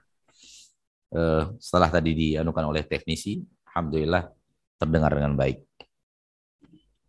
Uh, 1.13 1.53
setelah 1.61 1.93
tadi 1.93 2.17
dianukan 2.17 2.65
oleh 2.73 2.85
teknisi, 2.89 3.45
alhamdulillah 3.69 4.33
terdengar 4.81 5.13
dengan 5.13 5.37
baik. 5.37 5.61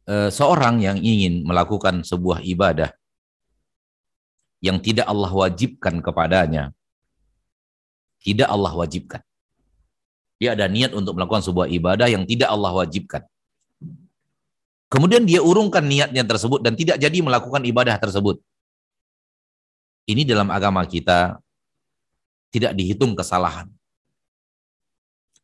Uh, 0.03 0.27
seorang 0.27 0.83
yang 0.83 0.99
ingin 0.99 1.47
melakukan 1.47 2.03
sebuah 2.03 2.43
ibadah 2.43 2.91
yang 4.59 4.79
tidak 4.83 5.07
Allah 5.07 5.31
wajibkan 5.31 6.03
kepadanya, 6.03 6.75
tidak 8.19 8.47
Allah 8.51 8.75
wajibkan. 8.75 9.23
Dia 10.43 10.59
ada 10.59 10.67
niat 10.67 10.91
untuk 10.91 11.15
melakukan 11.15 11.39
sebuah 11.39 11.71
ibadah 11.71 12.11
yang 12.11 12.27
tidak 12.27 12.51
Allah 12.51 12.75
wajibkan. 12.75 13.23
Kemudian 14.91 15.23
dia 15.23 15.39
urungkan 15.39 15.87
niatnya 15.87 16.27
tersebut 16.27 16.59
dan 16.59 16.75
tidak 16.75 16.99
jadi 16.99 17.15
melakukan 17.23 17.63
ibadah 17.63 17.95
tersebut. 17.95 18.43
Ini 20.03 20.27
dalam 20.27 20.51
agama 20.51 20.83
kita 20.83 21.39
tidak 22.51 22.75
dihitung 22.75 23.15
kesalahan. 23.15 23.71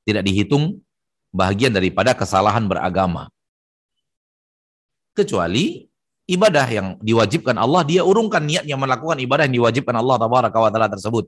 Tidak 0.03 0.19
dihitung 0.19 0.83
bagian 1.31 1.71
daripada 1.71 2.11
kesalahan 2.11 2.67
beragama. 2.67 3.31
Kecuali 5.15 5.87
ibadah 6.27 6.67
yang 6.67 6.87
diwajibkan 6.99 7.55
Allah, 7.55 7.87
dia 7.87 8.03
urungkan 8.03 8.43
niatnya 8.43 8.75
melakukan 8.75 9.15
ibadah 9.23 9.47
yang 9.47 9.63
diwajibkan 9.63 9.95
Allah 9.95 10.19
taala 10.19 10.91
tersebut. 10.91 11.23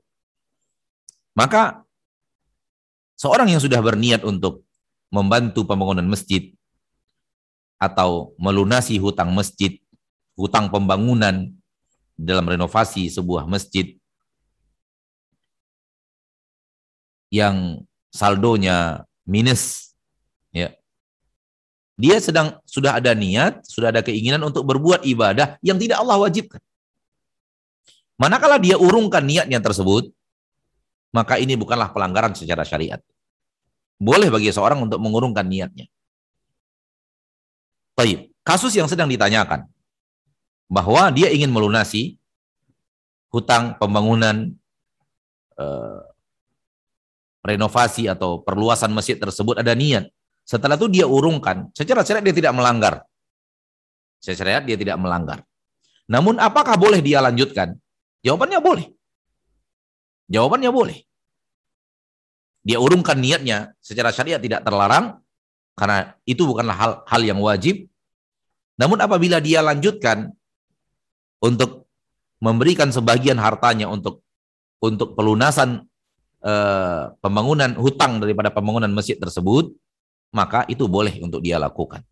Maka 1.32 1.88
seorang 3.22 3.54
yang 3.54 3.62
sudah 3.62 3.78
berniat 3.78 4.26
untuk 4.26 4.66
membantu 5.14 5.62
pembangunan 5.62 6.02
masjid 6.02 6.50
atau 7.78 8.34
melunasi 8.34 8.98
hutang 8.98 9.30
masjid, 9.30 9.78
hutang 10.34 10.66
pembangunan 10.74 11.54
dalam 12.18 12.42
renovasi 12.42 13.06
sebuah 13.06 13.46
masjid 13.46 13.94
yang 17.30 17.86
saldonya 18.10 19.06
minus 19.22 19.94
ya 20.50 20.74
dia 21.94 22.18
sedang 22.18 22.58
sudah 22.66 22.98
ada 22.98 23.14
niat, 23.14 23.62
sudah 23.62 23.94
ada 23.94 24.02
keinginan 24.02 24.42
untuk 24.42 24.66
berbuat 24.66 25.06
ibadah 25.06 25.62
yang 25.62 25.78
tidak 25.78 26.02
Allah 26.02 26.18
wajibkan. 26.18 26.58
Manakala 28.18 28.58
dia 28.58 28.74
urungkan 28.74 29.22
niatnya 29.22 29.62
tersebut, 29.62 30.10
maka 31.14 31.38
ini 31.38 31.54
bukanlah 31.54 31.94
pelanggaran 31.94 32.34
secara 32.34 32.66
syariat. 32.66 32.98
Boleh 33.98 34.28
bagi 34.32 34.52
seorang 34.52 34.84
untuk 34.84 35.00
mengurungkan 35.00 35.46
niatnya. 35.46 35.88
Taib. 37.96 38.32
Kasus 38.42 38.74
yang 38.74 38.90
sedang 38.90 39.06
ditanyakan 39.06 39.70
bahwa 40.66 41.14
dia 41.14 41.30
ingin 41.30 41.52
melunasi 41.54 42.18
hutang 43.30 43.78
pembangunan 43.78 44.50
eh, 45.54 46.02
renovasi 47.46 48.10
atau 48.10 48.42
perluasan 48.42 48.90
masjid 48.90 49.14
tersebut 49.14 49.62
ada 49.62 49.74
niat. 49.78 50.10
Setelah 50.42 50.74
itu 50.74 50.90
dia 50.90 51.06
urungkan, 51.06 51.70
secara 51.70 52.02
syariat 52.02 52.26
dia 52.26 52.34
tidak 52.34 52.52
melanggar. 52.58 52.94
Secara 54.18 54.38
syariat 54.42 54.62
dia 54.66 54.74
tidak 54.74 54.98
melanggar. 54.98 55.46
Namun 56.10 56.42
apakah 56.42 56.74
boleh 56.74 56.98
dia 56.98 57.22
lanjutkan? 57.22 57.78
Jawabannya 58.26 58.58
boleh. 58.58 58.86
Jawabannya 60.30 60.70
boleh. 60.74 60.98
Dia 62.62 62.78
urungkan 62.78 63.18
niatnya 63.18 63.74
secara 63.82 64.14
syariat 64.14 64.38
tidak 64.38 64.62
terlarang 64.62 65.18
karena 65.74 66.14
itu 66.22 66.46
bukanlah 66.46 66.76
hal 66.76 66.92
hal 67.06 67.22
yang 67.26 67.42
wajib. 67.42 67.90
Namun 68.78 69.02
apabila 69.02 69.42
dia 69.42 69.60
lanjutkan 69.60 70.30
untuk 71.42 71.90
memberikan 72.38 72.90
sebagian 72.94 73.38
hartanya 73.38 73.90
untuk 73.90 74.22
untuk 74.82 75.14
pelunasan 75.18 75.86
eh, 76.42 77.02
pembangunan 77.18 77.74
hutang 77.78 78.22
daripada 78.22 78.50
pembangunan 78.54 78.90
masjid 78.94 79.18
tersebut, 79.18 79.74
maka 80.34 80.66
itu 80.70 80.86
boleh 80.86 81.18
untuk 81.22 81.42
dia 81.42 81.58
lakukan. 81.58 82.02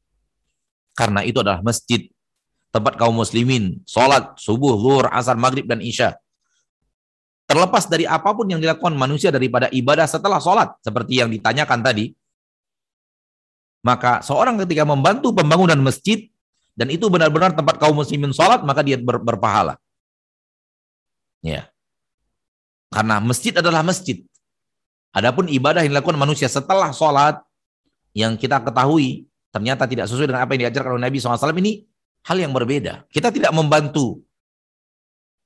Karena 0.95 1.23
itu 1.23 1.43
adalah 1.43 1.63
masjid 1.63 2.11
tempat 2.71 2.95
kaum 2.99 3.15
muslimin 3.15 3.83
sholat 3.87 4.35
subuh, 4.39 4.79
zuhur, 4.79 5.07
asar, 5.11 5.35
maghrib, 5.35 5.67
dan 5.67 5.83
isya 5.83 6.19
terlepas 7.51 7.91
dari 7.91 8.07
apa 8.07 8.31
pun 8.31 8.47
yang 8.47 8.63
dilakukan 8.63 8.95
manusia 8.95 9.35
daripada 9.35 9.67
ibadah 9.75 10.07
setelah 10.07 10.39
sholat, 10.39 10.71
seperti 10.87 11.19
yang 11.19 11.27
ditanyakan 11.35 11.83
tadi, 11.83 12.15
maka 13.83 14.23
seorang 14.23 14.55
ketika 14.63 14.87
membantu 14.87 15.35
pembangunan 15.35 15.83
masjid, 15.83 16.31
dan 16.79 16.95
itu 16.95 17.11
benar-benar 17.11 17.51
tempat 17.51 17.83
kaum 17.83 17.99
muslimin 17.99 18.31
sholat, 18.31 18.63
maka 18.63 18.87
dia 18.87 19.03
ber, 19.03 19.19
berpahala. 19.19 19.75
Ya. 21.43 21.67
Karena 22.95 23.19
masjid 23.19 23.51
adalah 23.59 23.83
masjid. 23.83 24.23
Adapun 25.11 25.51
ibadah 25.51 25.83
yang 25.83 25.91
dilakukan 25.91 26.23
manusia 26.23 26.47
setelah 26.47 26.95
sholat, 26.95 27.43
yang 28.15 28.39
kita 28.39 28.63
ketahui 28.63 29.27
ternyata 29.51 29.91
tidak 29.91 30.07
sesuai 30.07 30.31
dengan 30.31 30.47
apa 30.47 30.55
yang 30.55 30.71
diajarkan 30.71 30.91
oleh 30.95 31.05
Nabi 31.11 31.19
SAW 31.19 31.59
ini 31.59 31.83
hal 32.31 32.39
yang 32.39 32.55
berbeda. 32.55 33.11
Kita 33.11 33.35
tidak 33.35 33.51
membantu 33.51 34.23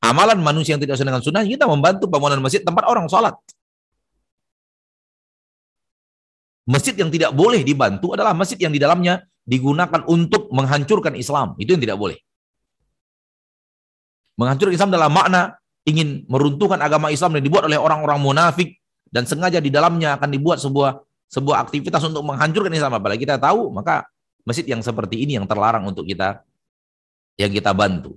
Amalan 0.04 0.36
manusia 0.44 0.76
yang 0.76 0.82
tidak 0.84 1.00
sesuai 1.00 1.08
dengan 1.16 1.24
sunnah, 1.24 1.44
kita 1.48 1.64
membantu 1.64 2.04
bangunan 2.04 2.36
masjid 2.44 2.60
tempat 2.60 2.84
orang 2.84 3.08
sholat. 3.08 3.32
Masjid 6.68 6.92
yang 6.92 7.08
tidak 7.08 7.32
boleh 7.32 7.64
dibantu 7.64 8.12
adalah 8.12 8.36
masjid 8.36 8.60
yang 8.60 8.72
di 8.72 8.80
dalamnya 8.80 9.24
digunakan 9.48 10.04
untuk 10.04 10.52
menghancurkan 10.52 11.16
Islam. 11.16 11.56
Itu 11.56 11.76
yang 11.76 11.82
tidak 11.84 11.96
boleh. 11.96 12.20
Menghancurkan 14.36 14.76
Islam 14.76 14.92
dalam 14.92 15.12
makna 15.12 15.56
ingin 15.88 16.24
meruntuhkan 16.28 16.80
agama 16.80 17.08
Islam 17.08 17.40
yang 17.40 17.44
dibuat 17.44 17.64
oleh 17.68 17.76
orang-orang 17.80 18.20
munafik 18.20 18.76
dan 19.08 19.28
sengaja 19.28 19.60
di 19.60 19.68
dalamnya 19.68 20.16
akan 20.20 20.28
dibuat 20.32 20.60
sebuah 20.60 21.00
sebuah 21.32 21.64
aktivitas 21.64 22.00
untuk 22.04 22.24
menghancurkan 22.24 22.72
Islam. 22.72 22.96
Apalagi 22.96 23.24
kita 23.24 23.36
tahu, 23.36 23.72
maka 23.72 24.04
masjid 24.44 24.64
yang 24.68 24.80
seperti 24.84 25.24
ini 25.24 25.36
yang 25.40 25.48
terlarang 25.48 25.84
untuk 25.84 26.04
kita 26.04 26.44
yang 27.36 27.52
kita 27.52 27.72
bantu. 27.72 28.16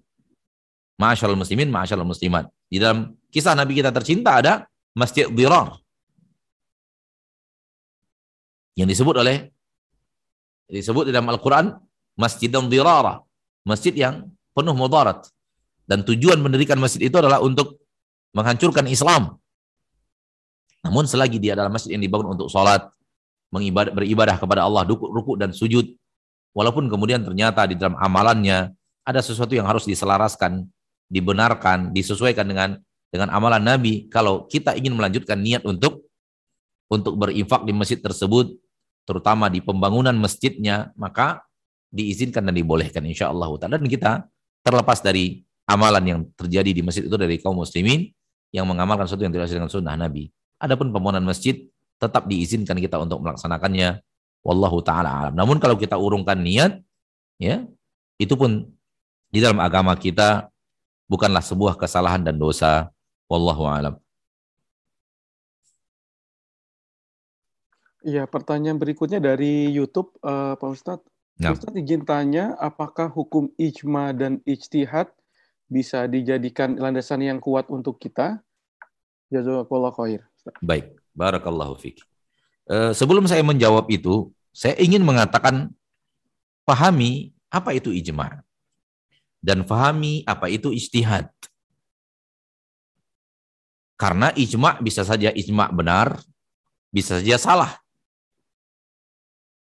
Masyaallah 0.98 1.38
muslimin, 1.38 1.70
masyaallah 1.70 2.10
muslimat. 2.10 2.50
Di 2.66 2.82
dalam 2.82 3.14
kisah 3.30 3.54
Nabi 3.54 3.78
kita 3.78 3.94
tercinta 3.94 4.42
ada 4.42 4.66
Masjid 4.98 5.30
Dirar. 5.30 5.78
Yang 8.74 8.98
disebut 8.98 9.16
oleh 9.22 9.54
disebut 10.68 11.10
di 11.10 11.12
dalam 11.14 11.30
Al-Qur'an 11.30 11.78
Masjid 12.18 12.50
Dirara. 12.50 13.22
Masjid 13.62 13.94
yang 13.94 14.26
penuh 14.58 14.74
mudarat. 14.74 15.30
Dan 15.88 16.02
tujuan 16.04 16.42
mendirikan 16.42 16.82
masjid 16.82 17.08
itu 17.08 17.16
adalah 17.16 17.40
untuk 17.40 17.80
menghancurkan 18.36 18.90
Islam. 18.92 19.40
Namun 20.84 21.08
selagi 21.08 21.40
dia 21.40 21.56
adalah 21.56 21.72
masjid 21.72 21.96
yang 21.96 22.04
dibangun 22.04 22.36
untuk 22.36 22.52
sholat, 22.52 22.92
mengibadah, 23.54 23.96
beribadah 23.96 24.36
kepada 24.36 24.68
Allah, 24.68 24.84
ruku 24.84 25.40
dan 25.40 25.56
sujud, 25.56 25.88
walaupun 26.52 26.92
kemudian 26.92 27.24
ternyata 27.24 27.64
di 27.70 27.80
dalam 27.80 27.96
amalannya 27.96 28.76
ada 29.08 29.20
sesuatu 29.24 29.56
yang 29.56 29.64
harus 29.64 29.88
diselaraskan 29.88 30.68
dibenarkan, 31.08 31.96
disesuaikan 31.96 32.48
dengan 32.48 32.70
dengan 33.08 33.32
amalan 33.32 33.64
Nabi. 33.64 34.12
Kalau 34.12 34.46
kita 34.48 34.76
ingin 34.76 34.94
melanjutkan 34.96 35.40
niat 35.40 35.64
untuk 35.64 36.08
untuk 36.88 37.20
berinfak 37.20 37.68
di 37.68 37.74
masjid 37.76 38.00
tersebut, 38.00 38.56
terutama 39.04 39.52
di 39.52 39.60
pembangunan 39.60 40.16
masjidnya, 40.16 40.92
maka 40.96 41.44
diizinkan 41.92 42.44
dan 42.48 42.56
dibolehkan 42.56 43.04
insya 43.08 43.32
Allah. 43.32 43.52
Dan 43.68 43.84
kita 43.88 44.28
terlepas 44.64 45.00
dari 45.00 45.44
amalan 45.68 46.04
yang 46.04 46.20
terjadi 46.36 46.72
di 46.72 46.82
masjid 46.84 47.04
itu 47.04 47.16
dari 47.20 47.40
kaum 47.40 47.60
muslimin 47.60 48.08
yang 48.56 48.64
mengamalkan 48.68 49.04
sesuatu 49.08 49.28
yang 49.28 49.36
tidak 49.36 49.52
dengan 49.52 49.72
sunnah 49.72 49.96
Nabi. 50.00 50.32
Adapun 50.64 50.92
pembangunan 50.92 51.24
masjid 51.24 51.60
tetap 52.00 52.28
diizinkan 52.28 52.80
kita 52.80 53.00
untuk 53.00 53.20
melaksanakannya. 53.24 54.00
Wallahu 54.48 54.80
taala 54.80 55.12
alam. 55.12 55.34
Namun 55.36 55.60
kalau 55.60 55.76
kita 55.76 56.00
urungkan 56.00 56.40
niat, 56.40 56.80
ya 57.36 57.68
itu 58.16 58.34
pun 58.40 58.64
di 59.28 59.44
dalam 59.44 59.60
agama 59.60 59.92
kita 60.00 60.48
bukanlah 61.08 61.42
sebuah 61.42 61.80
kesalahan 61.80 62.22
dan 62.22 62.36
dosa. 62.36 62.92
Wallahu 63.28 63.68
alam. 63.68 63.96
Iya, 68.08 68.24
pertanyaan 68.24 68.80
berikutnya 68.80 69.20
dari 69.20 69.68
YouTube, 69.68 70.16
uh, 70.24 70.56
Pak 70.56 70.70
Ustadz. 70.72 71.08
Nah. 71.44 71.52
Ustadz 71.52 71.76
izin 71.76 72.08
tanya, 72.08 72.56
apakah 72.56 73.12
hukum 73.12 73.52
ijma 73.60 74.16
dan 74.16 74.40
ijtihad 74.48 75.12
bisa 75.68 76.08
dijadikan 76.08 76.80
landasan 76.80 77.20
yang 77.20 77.44
kuat 77.44 77.68
untuk 77.68 78.00
kita? 78.00 78.40
Jazakallah 79.28 79.92
khair. 79.92 80.24
Baik, 80.64 80.96
barakallahu 81.12 81.76
fiqh. 81.76 82.00
Uh, 82.64 82.96
sebelum 82.96 83.28
saya 83.28 83.44
menjawab 83.44 83.92
itu, 83.92 84.32
saya 84.56 84.80
ingin 84.80 85.04
mengatakan, 85.04 85.76
pahami 86.64 87.36
apa 87.52 87.76
itu 87.76 87.92
ijma 87.92 88.47
dan 89.42 89.64
fahami 89.64 90.26
apa 90.26 90.50
itu 90.50 90.74
istihad. 90.74 91.30
Karena 93.98 94.30
ijma 94.38 94.78
bisa 94.78 95.02
saja 95.02 95.34
ijma 95.34 95.74
benar, 95.74 96.22
bisa 96.94 97.18
saja 97.18 97.42
salah. 97.42 97.72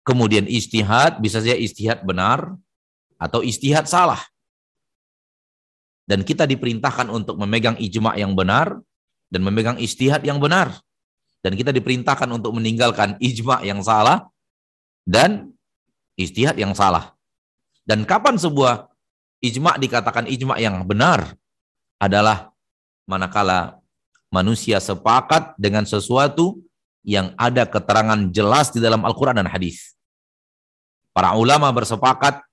Kemudian 0.03 0.49
istihad 0.49 1.21
bisa 1.23 1.39
saja 1.39 1.55
istihad 1.55 2.03
benar 2.03 2.57
atau 3.21 3.45
istihad 3.45 3.87
salah. 3.87 4.19
Dan 6.09 6.25
kita 6.25 6.49
diperintahkan 6.49 7.13
untuk 7.13 7.37
memegang 7.37 7.77
ijma 7.77 8.17
yang 8.17 8.33
benar 8.33 8.81
dan 9.29 9.45
memegang 9.45 9.77
istihad 9.77 10.25
yang 10.25 10.41
benar. 10.41 10.73
Dan 11.45 11.55
kita 11.55 11.71
diperintahkan 11.71 12.27
untuk 12.33 12.57
meninggalkan 12.57 13.21
ijma 13.21 13.63
yang 13.63 13.85
salah 13.85 14.27
dan 15.05 15.53
istihad 16.17 16.57
yang 16.57 16.73
salah. 16.73 17.13
Dan 17.85 18.09
kapan 18.09 18.41
sebuah 18.41 18.88
ijma 19.43 19.79
dikatakan 19.79 20.27
ijma 20.27 20.59
yang 20.59 20.83
benar 20.83 21.35
adalah 21.99 22.51
manakala 23.07 23.79
manusia 24.29 24.79
sepakat 24.79 25.57
dengan 25.57 25.87
sesuatu 25.89 26.61
yang 27.07 27.33
ada 27.41 27.65
keterangan 27.65 28.29
jelas 28.29 28.69
di 28.69 28.83
dalam 28.83 29.01
Al-Quran 29.07 29.41
dan 29.41 29.49
hadis. 29.49 29.97
Para 31.17 31.35
ulama 31.35 31.73
bersepakat 31.73 32.45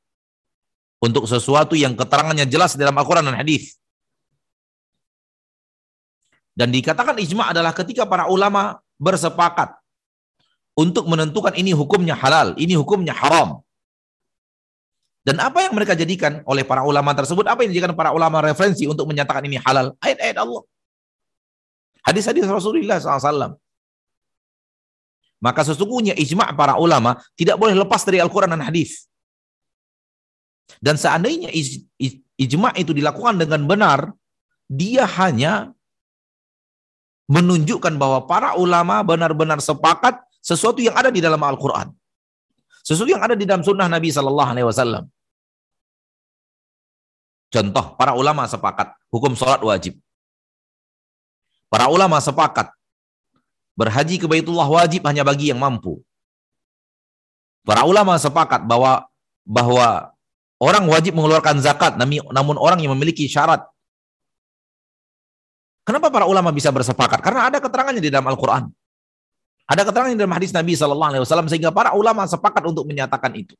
untuk 1.03 1.27
sesuatu 1.27 1.75
yang 1.75 1.93
keterangannya 1.93 2.47
jelas 2.47 2.73
di 2.73 2.81
dalam 2.81 2.95
Al-Quran 2.95 3.27
dan 3.29 3.37
hadis. 3.37 3.77
Dan 6.55 6.71
dikatakan 6.71 7.19
ijma 7.19 7.51
adalah 7.51 7.75
ketika 7.75 8.07
para 8.07 8.31
ulama 8.31 8.79
bersepakat 8.95 9.75
untuk 10.79 11.03
menentukan 11.03 11.51
ini 11.59 11.75
hukumnya 11.75 12.15
halal, 12.15 12.55
ini 12.55 12.79
hukumnya 12.79 13.11
haram. 13.11 13.64
Dan 15.25 15.41
apa 15.41 15.65
yang 15.65 15.73
mereka 15.73 15.97
jadikan 15.97 16.45
oleh 16.45 16.61
para 16.61 16.85
ulama 16.85 17.09
tersebut, 17.17 17.49
apa 17.49 17.65
yang 17.65 17.73
dijadikan 17.73 17.97
para 17.97 18.13
ulama 18.13 18.45
referensi 18.45 18.85
untuk 18.85 19.09
menyatakan 19.09 19.41
ini 19.49 19.57
halal? 19.57 19.97
Ayat-ayat 19.97 20.37
Allah. 20.37 20.61
Hadis-hadis 22.05 22.45
Rasulullah 22.45 23.01
SAW. 23.01 23.57
Maka 25.41 25.61
sesungguhnya 25.65 26.13
ijma' 26.13 26.53
para 26.53 26.77
ulama 26.77 27.17
tidak 27.33 27.57
boleh 27.57 27.73
lepas 27.73 28.05
dari 28.05 28.21
Al-Quran 28.21 28.53
dan 28.53 28.61
hadis. 28.61 29.09
Dan 30.77 30.93
seandainya 31.01 31.49
ijma' 32.37 32.77
itu 32.77 32.93
dilakukan 32.93 33.41
dengan 33.41 33.65
benar, 33.65 34.13
dia 34.69 35.09
hanya 35.17 35.73
menunjukkan 37.25 37.97
bahwa 37.97 38.29
para 38.29 38.53
ulama 38.61 39.01
benar-benar 39.01 39.57
sepakat 39.57 40.21
sesuatu 40.45 40.77
yang 40.85 40.93
ada 40.93 41.09
di 41.09 41.17
dalam 41.17 41.41
Al-Quran. 41.41 41.89
Sesuatu 42.85 43.09
yang 43.09 43.25
ada 43.25 43.33
di 43.33 43.49
dalam 43.49 43.65
sunnah 43.65 43.89
Nabi 43.89 44.13
Sallallahu 44.13 44.49
Alaihi 44.53 44.69
Wasallam. 44.69 45.09
Contoh, 47.55 47.95
para 47.95 48.11
ulama 48.19 48.43
sepakat 48.43 48.91
hukum 49.07 49.31
sholat 49.31 49.63
wajib. 49.63 49.95
Para 51.71 51.87
ulama 51.87 52.19
sepakat 52.19 52.67
berhaji 53.79 54.19
ke 54.19 54.27
Baitullah 54.27 54.67
wajib 54.67 55.07
hanya 55.07 55.23
bagi 55.23 55.55
yang 55.55 55.59
mampu. 55.63 56.03
Para 57.63 57.87
ulama 57.87 58.19
sepakat 58.19 58.67
bahwa 58.67 59.07
bahwa 59.47 60.11
orang 60.59 60.83
wajib 60.91 61.15
mengeluarkan 61.15 61.63
zakat 61.63 61.95
namun 61.95 62.59
orang 62.59 62.83
yang 62.83 62.91
memiliki 62.91 63.25
syarat 63.31 63.63
Kenapa 65.85 66.09
para 66.09 66.25
ulama 66.25 66.49
bisa 66.49 66.73
bersepakat? 66.73 67.21
Karena 67.21 67.45
ada 67.45 67.61
keterangannya 67.61 68.01
di 68.01 68.09
dalam 68.09 68.25
Al-Quran. 68.25 68.73
Ada 69.69 69.85
keterangan 69.85 70.09
di 70.09 70.17
dalam 70.17 70.33
hadis 70.33 70.49
Nabi 70.49 70.73
Shallallahu 70.73 71.09
Alaihi 71.13 71.21
Wasallam 71.21 71.45
sehingga 71.45 71.69
para 71.69 71.93
ulama 71.93 72.25
sepakat 72.25 72.65
untuk 72.65 72.89
menyatakan 72.89 73.37
itu. 73.37 73.53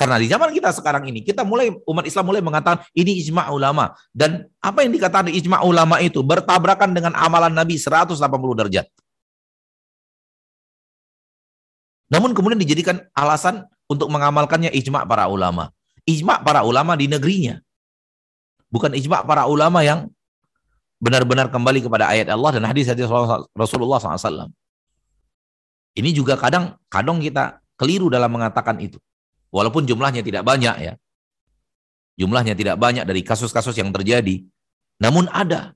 Karena 0.00 0.16
di 0.16 0.32
zaman 0.32 0.48
kita 0.56 0.72
sekarang 0.72 1.04
ini, 1.12 1.20
kita 1.20 1.44
mulai 1.44 1.68
umat 1.84 2.08
Islam 2.08 2.32
mulai 2.32 2.40
mengatakan 2.40 2.88
ini 2.96 3.20
ijma 3.20 3.52
ulama 3.52 3.92
dan 4.16 4.48
apa 4.64 4.80
yang 4.80 4.96
dikatakan 4.96 5.28
ijma 5.28 5.60
ulama 5.60 6.00
itu 6.00 6.24
bertabrakan 6.24 6.96
dengan 6.96 7.12
amalan 7.12 7.52
Nabi 7.52 7.76
180 7.76 8.16
derajat. 8.56 8.88
Namun 12.08 12.32
kemudian 12.32 12.56
dijadikan 12.56 13.04
alasan 13.12 13.68
untuk 13.92 14.08
mengamalkannya 14.08 14.72
ijma 14.72 15.04
para 15.04 15.28
ulama. 15.28 15.68
Ijma 16.08 16.40
para 16.48 16.64
ulama 16.64 16.96
di 16.96 17.04
negerinya. 17.04 17.60
Bukan 18.72 18.96
ijma 18.96 19.20
para 19.28 19.44
ulama 19.52 19.84
yang 19.84 20.08
benar-benar 20.96 21.52
kembali 21.52 21.84
kepada 21.84 22.08
ayat 22.08 22.32
Allah 22.32 22.56
dan 22.56 22.64
hadis-hadis 22.64 23.04
Rasulullah 23.52 24.00
SAW. 24.00 24.48
Ini 25.92 26.08
juga 26.16 26.40
kadang 26.40 26.80
kadang 26.88 27.20
kita 27.20 27.60
keliru 27.76 28.08
dalam 28.08 28.32
mengatakan 28.32 28.80
itu. 28.80 28.96
Walaupun 29.50 29.86
jumlahnya 29.86 30.22
tidak 30.22 30.46
banyak 30.46 30.76
ya. 30.78 30.92
Jumlahnya 32.18 32.54
tidak 32.54 32.78
banyak 32.78 33.02
dari 33.02 33.22
kasus-kasus 33.26 33.74
yang 33.78 33.90
terjadi. 33.90 34.46
Namun 35.02 35.26
ada. 35.30 35.74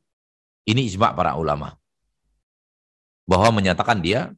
Ini 0.64 0.80
ijma 0.88 1.12
para 1.12 1.36
ulama. 1.36 1.76
Bahwa 3.26 3.60
menyatakan 3.60 4.00
dia 4.00 4.32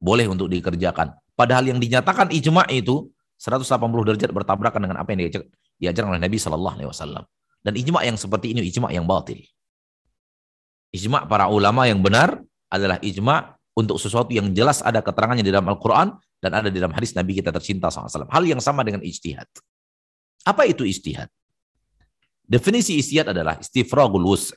boleh 0.00 0.26
untuk 0.26 0.48
dikerjakan. 0.50 1.14
Padahal 1.38 1.70
yang 1.70 1.78
dinyatakan 1.78 2.34
ijma 2.34 2.66
itu 2.70 3.10
180 3.38 3.66
derajat 4.08 4.30
bertabrakan 4.34 4.82
dengan 4.82 4.98
apa 4.98 5.14
yang 5.14 5.30
diajarkan 5.78 6.18
oleh 6.18 6.22
Nabi 6.22 6.38
Shallallahu 6.38 6.74
Alaihi 6.82 6.90
Wasallam. 6.90 7.24
Dan 7.62 7.74
ijma 7.78 8.02
yang 8.06 8.18
seperti 8.18 8.54
ini 8.54 8.66
ijma 8.66 8.90
yang 8.90 9.06
batil. 9.06 9.38
Ijma 10.90 11.28
para 11.28 11.46
ulama 11.52 11.86
yang 11.86 12.00
benar 12.00 12.40
adalah 12.72 12.98
ijma 13.04 13.58
untuk 13.78 14.00
sesuatu 14.02 14.34
yang 14.34 14.50
jelas 14.50 14.82
ada 14.82 14.98
keterangannya 14.98 15.46
di 15.46 15.52
dalam 15.54 15.68
Al-Quran 15.70 16.16
dan 16.38 16.54
ada 16.54 16.68
di 16.70 16.78
dalam 16.78 16.94
hadis 16.94 17.14
Nabi 17.18 17.34
kita 17.38 17.50
tercinta 17.50 17.90
SAW. 17.90 18.30
Hal 18.30 18.44
yang 18.46 18.62
sama 18.62 18.86
dengan 18.86 19.02
ijtihad. 19.02 19.46
Apa 20.46 20.64
itu 20.70 20.86
ijtihad? 20.86 21.26
Definisi 22.46 22.96
ijtihad 22.96 23.34
adalah 23.34 23.58
istifragul 23.58 24.24
wus' 24.24 24.54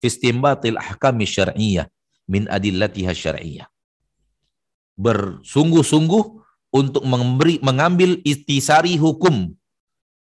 istimbatil 0.00 0.80
ahkami 0.80 1.28
syar'iyyah 1.28 1.90
min 2.30 2.48
adillatiha 2.48 3.12
syar'iyyah. 3.12 3.68
Bersungguh-sungguh 4.96 6.24
untuk 6.70 7.02
memberi 7.02 7.58
mengambil 7.60 8.22
istisari 8.22 8.94
hukum 8.94 9.50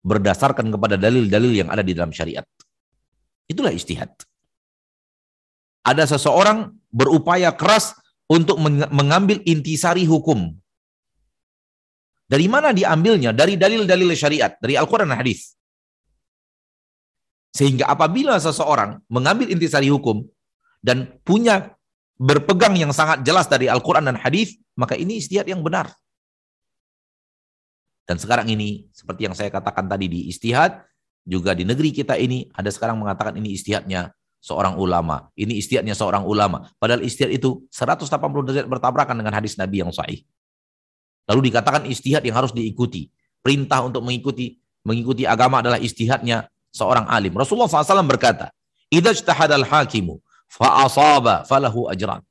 berdasarkan 0.06 0.70
kepada 0.72 0.96
dalil-dalil 0.96 1.52
yang 1.66 1.70
ada 1.74 1.84
di 1.84 1.92
dalam 1.92 2.14
syariat. 2.14 2.46
Itulah 3.50 3.74
istihad. 3.74 4.12
Ada 5.84 6.16
seseorang 6.16 6.72
berupaya 6.92 7.52
keras 7.56 7.96
untuk 8.28 8.60
mengambil 8.92 9.40
intisari 9.48 10.04
hukum. 10.04 10.52
Dari 12.28 12.48
mana 12.52 12.76
diambilnya? 12.76 13.32
Dari 13.32 13.56
dalil-dalil 13.56 14.12
syariat, 14.12 14.52
dari 14.60 14.76
Al-Quran 14.76 15.08
dan 15.08 15.24
hadis. 15.24 15.56
Sehingga 17.56 17.88
apabila 17.88 18.36
seseorang 18.36 19.00
mengambil 19.08 19.48
intisari 19.48 19.88
hukum 19.88 20.28
dan 20.84 21.08
punya 21.24 21.72
berpegang 22.20 22.76
yang 22.76 22.92
sangat 22.92 23.24
jelas 23.24 23.48
dari 23.48 23.72
Al-Quran 23.72 24.12
dan 24.12 24.20
hadis, 24.20 24.60
maka 24.76 25.00
ini 25.00 25.24
istihad 25.24 25.48
yang 25.48 25.64
benar. 25.64 25.96
Dan 28.08 28.20
sekarang 28.20 28.52
ini, 28.52 28.92
seperti 28.92 29.28
yang 29.28 29.36
saya 29.36 29.48
katakan 29.52 29.88
tadi 29.88 30.12
di 30.12 30.20
istihad, 30.28 30.84
juga 31.28 31.52
di 31.56 31.68
negeri 31.68 31.92
kita 31.92 32.16
ini, 32.16 32.48
ada 32.56 32.72
sekarang 32.72 33.00
mengatakan 33.00 33.36
ini 33.36 33.56
istihadnya 33.56 34.16
seorang 34.42 34.78
ulama. 34.78 35.30
Ini 35.34 35.58
istihadnya 35.58 35.98
seorang 35.98 36.24
ulama. 36.24 36.70
Padahal 36.78 37.04
istihad 37.04 37.34
itu 37.34 37.66
180 37.74 38.08
derajat 38.48 38.68
bertabrakan 38.70 39.16
dengan 39.18 39.34
hadis 39.36 39.58
Nabi 39.58 39.84
yang 39.84 39.92
sahih. 39.92 40.24
Lalu 41.28 41.52
dikatakan 41.52 41.84
istihad 41.90 42.24
yang 42.24 42.40
harus 42.40 42.56
diikuti. 42.56 43.12
Perintah 43.44 43.84
untuk 43.84 44.04
mengikuti 44.04 44.60
mengikuti 44.88 45.28
agama 45.28 45.60
adalah 45.60 45.76
istihadnya 45.76 46.48
seorang 46.72 47.04
alim. 47.12 47.36
Rasulullah 47.36 47.68
SAW 47.68 48.08
berkata, 48.08 48.56
Idza 48.88 49.12
ijtahadal 49.12 49.68
hakimu 49.68 50.24
fa 50.48 50.88
asaba 50.88 51.44
falahu 51.44 51.92
ajran. 51.92 52.24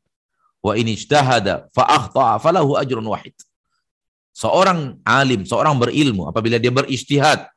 Wa 0.64 0.72
in 0.72 0.88
ijtahada 0.88 1.68
fa 1.76 1.84
akhta'a 1.84 2.40
falahu 2.40 2.80
ajrun 2.80 3.04
wahid. 3.04 3.36
Seorang 4.32 5.00
alim, 5.04 5.44
seorang 5.44 5.76
berilmu, 5.76 6.28
apabila 6.28 6.60
dia 6.60 6.72
beristihad 6.72 7.48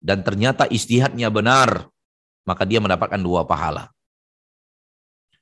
dan 0.00 0.24
ternyata 0.24 0.64
istihadnya 0.68 1.28
benar, 1.28 1.91
maka 2.42 2.62
dia 2.66 2.82
mendapatkan 2.82 3.18
dua 3.18 3.46
pahala. 3.46 3.90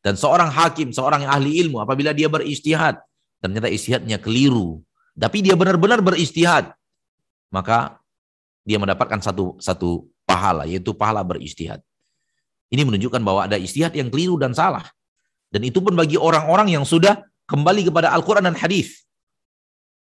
Dan 0.01 0.17
seorang 0.17 0.49
hakim, 0.49 0.97
seorang 0.97 1.29
yang 1.29 1.33
ahli 1.33 1.61
ilmu, 1.61 1.85
apabila 1.85 2.17
dia 2.17 2.29
beristihad, 2.33 2.97
ternyata 3.41 3.69
istihadnya 3.69 4.17
keliru, 4.17 4.81
tapi 5.13 5.45
dia 5.45 5.53
benar-benar 5.53 6.01
beristihad, 6.01 6.73
maka 7.53 8.01
dia 8.65 8.81
mendapatkan 8.81 9.21
satu 9.21 9.61
satu 9.61 10.09
pahala, 10.25 10.65
yaitu 10.65 10.97
pahala 10.97 11.21
beristihad. 11.21 11.85
Ini 12.71 12.87
menunjukkan 12.87 13.21
bahwa 13.21 13.45
ada 13.45 13.61
istihad 13.61 13.93
yang 13.93 14.09
keliru 14.09 14.41
dan 14.41 14.57
salah. 14.57 14.87
Dan 15.51 15.67
itu 15.67 15.83
pun 15.83 15.99
bagi 15.99 16.15
orang-orang 16.15 16.71
yang 16.71 16.87
sudah 16.87 17.19
kembali 17.51 17.91
kepada 17.91 18.15
Al-Quran 18.15 18.47
dan 18.47 18.55
Hadis. 18.55 19.03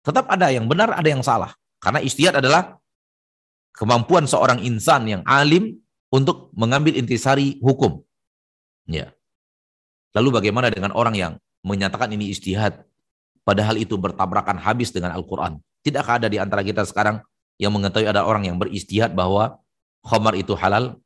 Tetap 0.02 0.26
ada 0.26 0.50
yang 0.50 0.66
benar, 0.66 0.98
ada 0.98 1.06
yang 1.06 1.22
salah. 1.22 1.54
Karena 1.78 2.02
istihad 2.02 2.42
adalah 2.42 2.82
kemampuan 3.78 4.26
seorang 4.26 4.66
insan 4.66 5.06
yang 5.06 5.22
alim 5.30 5.78
untuk 6.14 6.54
mengambil 6.54 6.96
intisari 6.96 7.58
hukum. 7.62 8.02
Ya. 8.86 9.14
Lalu 10.16 10.40
bagaimana 10.42 10.72
dengan 10.72 10.96
orang 10.96 11.16
yang 11.18 11.34
menyatakan 11.66 12.14
ini 12.14 12.32
istihad, 12.32 12.86
padahal 13.44 13.76
itu 13.76 13.98
bertabrakan 14.00 14.56
habis 14.62 14.94
dengan 14.94 15.12
Al-Quran? 15.12 15.60
Tidakkah 15.84 16.22
ada 16.22 16.28
di 16.32 16.40
antara 16.40 16.64
kita 16.64 16.86
sekarang 16.88 17.22
yang 17.60 17.74
mengetahui 17.76 18.08
ada 18.08 18.24
orang 18.24 18.48
yang 18.48 18.58
beristihad 18.58 19.12
bahwa 19.12 19.60
khamar 20.06 20.38
itu 20.40 20.56
halal, 20.56 20.98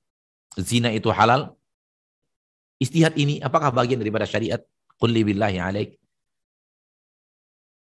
zina 0.59 0.93
itu 0.93 1.09
halal? 1.09 1.55
Istihad 2.79 3.15
ini 3.19 3.43
apakah 3.43 3.75
bagian 3.75 3.99
daripada 3.99 4.23
syariat? 4.23 4.63
Qul 4.99 5.15
billahi 5.15 5.59
alaik. 5.59 5.99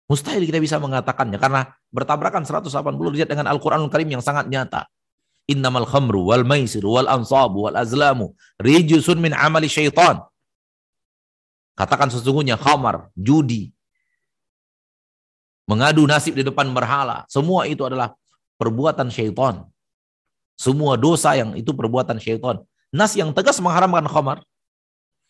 Mustahil 0.09 0.43
kita 0.49 0.57
bisa 0.57 0.81
mengatakannya 0.81 1.37
karena 1.37 1.69
bertabrakan 1.93 2.41
180 2.41 2.73
derajat 2.97 3.29
dengan 3.29 3.45
Al-Qur'anul 3.53 3.93
Karim 3.93 4.09
yang 4.09 4.23
sangat 4.25 4.49
nyata. 4.49 4.89
Innamal 5.49 5.89
khamru 5.89 6.29
wal 6.29 6.45
maisir 6.45 6.85
wal 6.85 7.09
ansabu 7.09 7.65
wal 7.65 7.73
azlamu 7.73 8.37
rijusun 8.61 9.17
min 9.17 9.33
amali 9.33 9.65
syaitan. 9.65 10.21
Katakan 11.73 12.13
sesungguhnya 12.13 12.59
khamar, 12.59 13.09
judi, 13.17 13.73
mengadu 15.65 16.05
nasib 16.05 16.37
di 16.37 16.43
depan 16.45 16.69
berhala, 16.69 17.25
semua 17.31 17.65
itu 17.65 17.81
adalah 17.87 18.13
perbuatan 18.59 19.09
syaitan. 19.09 19.65
Semua 20.59 20.99
dosa 20.99 21.33
yang 21.39 21.55
itu 21.55 21.71
perbuatan 21.71 22.19
syaitan. 22.19 22.59
nas 22.91 23.15
yang 23.15 23.31
tegas 23.31 23.61
mengharamkan 23.63 24.03
khamar. 24.09 24.37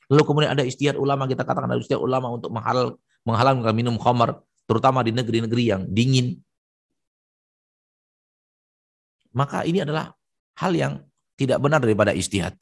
Lalu 0.09 0.23
kemudian 0.25 0.51
ada 0.57 0.65
istihad 0.65 0.97
ulama, 0.97 1.29
kita 1.29 1.45
katakan 1.45 1.69
ada 1.69 1.77
istihad 1.77 2.01
ulama 2.01 2.33
untuk 2.33 2.49
menghalal, 2.49 2.97
menghalalkan 3.27 3.75
minum 3.77 3.93
khamar, 4.01 4.41
terutama 4.65 5.05
di 5.05 5.13
negeri-negeri 5.13 5.63
yang 5.69 5.85
dingin. 5.85 6.41
Maka 9.33 9.63
ini 9.65 9.85
adalah 9.85 10.13
hal 10.57 10.73
yang 10.73 10.93
tidak 11.39 11.61
benar 11.61 11.79
daripada 11.79 12.11
istihad. 12.11 12.57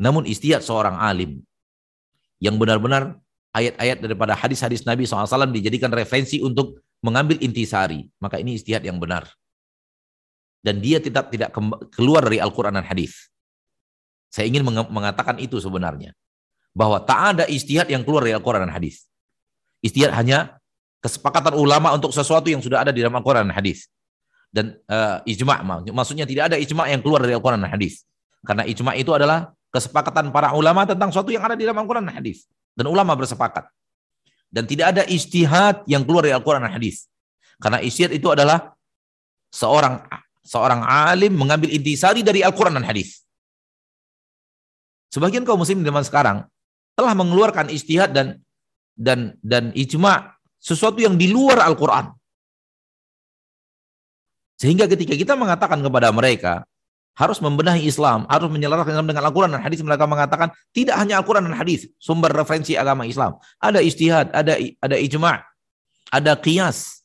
Namun 0.00 0.24
istihad 0.24 0.64
seorang 0.64 0.96
alim 0.96 1.44
yang 2.40 2.56
benar-benar 2.56 3.20
ayat-ayat 3.52 4.00
daripada 4.00 4.32
hadis-hadis 4.32 4.88
Nabi 4.88 5.04
SAW 5.04 5.52
dijadikan 5.52 5.92
referensi 5.92 6.40
untuk 6.40 6.80
mengambil 7.04 7.36
intisari. 7.44 8.08
Maka 8.16 8.40
ini 8.40 8.56
istihad 8.56 8.80
yang 8.80 8.96
benar. 8.96 9.28
Dan 10.60 10.80
dia 10.80 11.00
tetap 11.00 11.32
tidak 11.32 11.52
keluar 11.92 12.24
dari 12.24 12.40
Al-Quran 12.40 12.76
dan 12.76 12.84
hadis. 12.84 13.28
Saya 14.30 14.46
ingin 14.48 14.62
mengatakan 14.64 15.36
itu 15.36 15.60
sebenarnya. 15.60 16.16
Bahwa 16.70 17.02
tak 17.02 17.36
ada 17.36 17.44
istihad 17.50 17.90
yang 17.90 18.06
keluar 18.06 18.22
dari 18.24 18.36
Al-Quran 18.36 18.68
dan 18.68 18.72
hadis. 18.72 19.10
Istihad 19.82 20.14
hanya 20.14 20.60
kesepakatan 21.00 21.56
ulama 21.56 21.90
untuk 21.96 22.12
sesuatu 22.12 22.46
yang 22.46 22.60
sudah 22.60 22.84
ada 22.84 22.92
di 22.92 23.02
dalam 23.02 23.16
Al-Quran 23.18 23.48
dan 23.50 23.56
hadis. 23.56 23.88
Dan 24.50 24.74
uh, 24.90 25.22
ijma' 25.22 25.62
maksudnya 25.94 26.26
tidak 26.26 26.50
ada 26.50 26.56
ijma' 26.58 26.90
yang 26.90 27.00
keluar 27.00 27.22
dari 27.22 27.38
Al-Quran 27.38 27.62
dan 27.62 27.70
hadis. 27.70 28.02
Karena 28.42 28.66
ijma' 28.66 28.98
itu 28.98 29.14
adalah 29.14 29.54
kesepakatan 29.70 30.34
para 30.34 30.50
ulama 30.58 30.82
tentang 30.82 31.14
sesuatu 31.14 31.30
yang 31.30 31.46
ada 31.46 31.54
di 31.54 31.62
dalam 31.62 31.78
Al-Quran 31.86 32.10
dan 32.10 32.18
hadis. 32.18 32.50
Dan 32.74 32.90
ulama 32.90 33.14
bersepakat. 33.14 33.70
Dan 34.50 34.66
tidak 34.66 34.98
ada 34.98 35.02
istihad 35.06 35.86
yang 35.86 36.02
keluar 36.02 36.26
dari 36.26 36.34
Al-Quran 36.34 36.66
dan 36.66 36.74
hadis. 36.74 37.06
Karena 37.62 37.78
istihad 37.78 38.10
itu 38.10 38.26
adalah 38.26 38.74
seorang 39.54 40.02
seorang 40.42 40.82
alim 40.82 41.36
mengambil 41.36 41.70
intisari 41.70 42.26
dari 42.26 42.42
Al-Quran 42.42 42.80
dan 42.80 42.86
hadis. 42.86 43.22
Sebagian 45.10 45.46
kaum 45.46 45.62
muslim 45.62 45.82
zaman 45.82 46.02
sekarang 46.06 46.38
telah 46.94 47.14
mengeluarkan 47.14 47.70
istihad 47.70 48.14
dan 48.14 48.38
dan 48.94 49.34
dan 49.42 49.74
ijma 49.74 50.34
sesuatu 50.58 50.98
yang 51.02 51.14
di 51.18 51.30
luar 51.30 51.62
Al-Qur'an. 51.62 52.14
Sehingga 54.60 54.84
ketika 54.84 55.16
kita 55.16 55.40
mengatakan 55.40 55.80
kepada 55.80 56.12
mereka 56.12 56.68
harus 57.16 57.40
membenahi 57.40 57.88
Islam, 57.88 58.28
harus 58.28 58.52
menyelaraskan 58.52 58.92
Islam 58.92 59.08
dengan 59.08 59.24
Al-Quran 59.24 59.50
dan 59.56 59.64
hadis, 59.64 59.80
mereka 59.80 60.04
mengatakan 60.04 60.52
tidak 60.76 61.00
hanya 61.00 61.16
Al-Quran 61.16 61.48
dan 61.48 61.56
hadis, 61.56 61.88
sumber 61.96 62.28
referensi 62.28 62.76
agama 62.76 63.08
Islam. 63.08 63.40
Ada 63.56 63.80
istihad, 63.80 64.28
ada 64.36 64.60
ada 64.60 64.96
ijma, 65.00 65.40
ada 66.12 66.32
qiyas. 66.36 67.00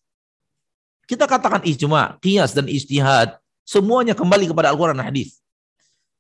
Kita 1.08 1.32
katakan 1.32 1.64
ijma, 1.64 2.20
qiyas 2.20 2.52
dan 2.52 2.68
istihad, 2.68 3.40
semuanya 3.64 4.12
kembali 4.12 4.52
kepada 4.52 4.76
Al-Quran 4.76 5.00
dan 5.00 5.08
hadis. 5.08 5.40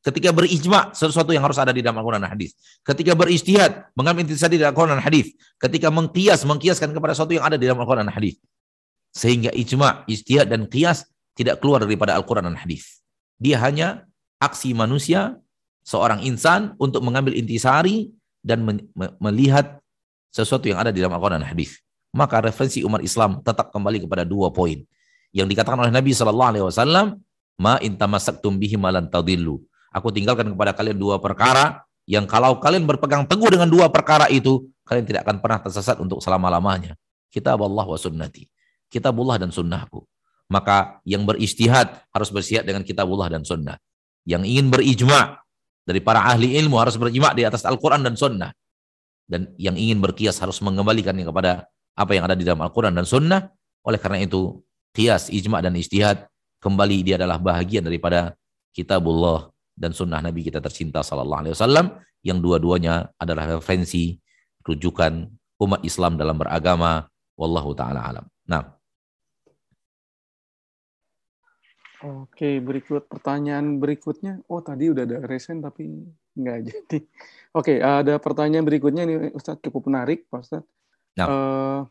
Ketika 0.06 0.30
berijma, 0.30 0.94
sesuatu 0.94 1.34
yang 1.34 1.42
harus 1.42 1.58
ada 1.58 1.74
di 1.74 1.82
dalam 1.82 1.98
Al-Quran 1.98 2.22
dan 2.22 2.32
hadis. 2.32 2.54
Ketika 2.86 3.18
beristihad, 3.18 3.90
mengambil 3.98 4.24
intisari 4.30 4.56
dari 4.56 4.70
Al-Quran 4.70 4.96
dan 4.96 5.04
hadis. 5.04 5.34
Ketika 5.58 5.90
mengkias, 5.90 6.46
mengkiaskan 6.46 6.94
kepada 6.94 7.18
sesuatu 7.18 7.34
yang 7.34 7.42
ada 7.42 7.58
di 7.58 7.66
dalam 7.66 7.82
Al-Quran 7.82 8.06
dan 8.06 8.14
hadis. 8.14 8.38
Sehingga 9.18 9.50
ijma, 9.50 10.06
istihad, 10.06 10.46
dan 10.54 10.70
kias 10.70 11.10
tidak 11.36 11.62
keluar 11.62 11.84
daripada 11.84 12.16
Al-Quran 12.16 12.48
dan 12.48 12.58
hadis. 12.58 13.04
Dia 13.38 13.60
hanya 13.62 14.08
aksi 14.40 14.72
manusia, 14.72 15.36
seorang 15.86 16.24
insan 16.24 16.74
untuk 16.82 17.04
mengambil 17.04 17.36
intisari 17.36 18.10
dan 18.42 18.64
melihat 19.20 19.84
sesuatu 20.32 20.66
yang 20.66 20.82
ada 20.82 20.90
di 20.90 21.04
dalam 21.04 21.14
Al-Quran 21.16 21.44
dan 21.44 21.48
hadis. 21.52 21.84
Maka 22.16 22.40
referensi 22.40 22.82
umat 22.88 23.04
Islam 23.04 23.44
tetap 23.44 23.76
kembali 23.76 24.08
kepada 24.08 24.24
dua 24.24 24.50
poin. 24.50 24.82
Yang 25.36 25.48
dikatakan 25.52 25.84
oleh 25.84 25.92
Nabi 25.92 26.16
SAW, 26.16 27.20
ma 27.60 27.76
intamasaktum 27.84 28.56
bihi 28.56 28.80
malan 28.80 29.12
tadillu 29.12 29.60
Aku 29.96 30.12
tinggalkan 30.12 30.52
kepada 30.52 30.76
kalian 30.76 31.00
dua 31.00 31.24
perkara 31.24 31.88
yang 32.04 32.28
kalau 32.28 32.60
kalian 32.60 32.84
berpegang 32.84 33.24
teguh 33.24 33.48
dengan 33.48 33.72
dua 33.72 33.88
perkara 33.88 34.28
itu, 34.28 34.68
kalian 34.84 35.08
tidak 35.08 35.24
akan 35.24 35.40
pernah 35.40 35.60
tersesat 35.64 35.96
untuk 36.04 36.20
selama-lamanya. 36.20 37.00
Kitab 37.32 37.64
Allah 37.64 37.88
wa 37.88 37.96
sunnati. 37.96 38.46
Kitabullah 38.92 39.40
dan 39.40 39.56
sunnahku. 39.56 40.04
Maka 40.46 41.02
yang 41.08 41.26
beristihad 41.26 42.06
harus 42.14 42.30
bersihat 42.30 42.64
dengan 42.66 42.86
kitabullah 42.86 43.30
dan 43.34 43.42
sunnah. 43.42 43.82
Yang 44.26 44.46
ingin 44.46 44.68
berijma 44.70 45.42
dari 45.86 46.02
para 46.02 46.22
ahli 46.26 46.58
ilmu 46.58 46.78
harus 46.78 46.98
berijma 46.98 47.34
di 47.34 47.46
atas 47.46 47.66
Al-Quran 47.66 48.06
dan 48.06 48.14
sunnah. 48.14 48.54
Dan 49.26 49.54
yang 49.58 49.74
ingin 49.74 49.98
berkias 49.98 50.38
harus 50.38 50.62
mengembalikannya 50.62 51.26
kepada 51.26 51.66
apa 51.98 52.12
yang 52.14 52.30
ada 52.30 52.38
di 52.38 52.46
dalam 52.46 52.62
Al-Quran 52.62 52.94
dan 52.94 53.10
sunnah. 53.10 53.50
Oleh 53.86 53.98
karena 53.98 54.22
itu, 54.22 54.62
kias, 54.94 55.34
ijma, 55.34 55.62
dan 55.66 55.74
istihad 55.78 56.30
kembali 56.62 57.06
dia 57.06 57.16
adalah 57.18 57.42
bahagian 57.42 57.86
daripada 57.86 58.34
kitabullah 58.74 59.50
dan 59.78 59.94
sunnah 59.94 60.22
Nabi 60.22 60.46
kita 60.46 60.62
tercinta 60.62 61.02
Sallallahu 61.06 61.42
Alaihi 61.46 61.54
Wasallam 61.54 61.86
yang 62.26 62.42
dua-duanya 62.42 63.14
adalah 63.22 63.58
referensi 63.58 64.18
rujukan 64.66 65.30
umat 65.62 65.82
Islam 65.86 66.18
dalam 66.18 66.38
beragama. 66.38 67.06
Wallahu 67.38 67.76
taala 67.78 68.02
alam. 68.02 68.26
Nah. 68.50 68.75
Oke, 72.04 72.60
berikut 72.60 73.08
pertanyaan 73.08 73.80
berikutnya. 73.80 74.44
Oh, 74.52 74.60
tadi 74.60 74.92
udah 74.92 75.08
ada 75.08 75.24
resen 75.24 75.64
tapi 75.64 75.88
nggak 76.36 76.60
jadi. 76.68 77.00
Oke, 77.56 77.80
ada 77.80 78.20
pertanyaan 78.20 78.68
berikutnya 78.68 79.08
ini 79.08 79.32
Ustadz 79.32 79.64
cukup 79.64 79.88
menarik, 79.88 80.28
Pak 80.28 80.42
Ustadz. 80.44 80.68
Nah. 81.16 81.28
Uh, 81.28 81.82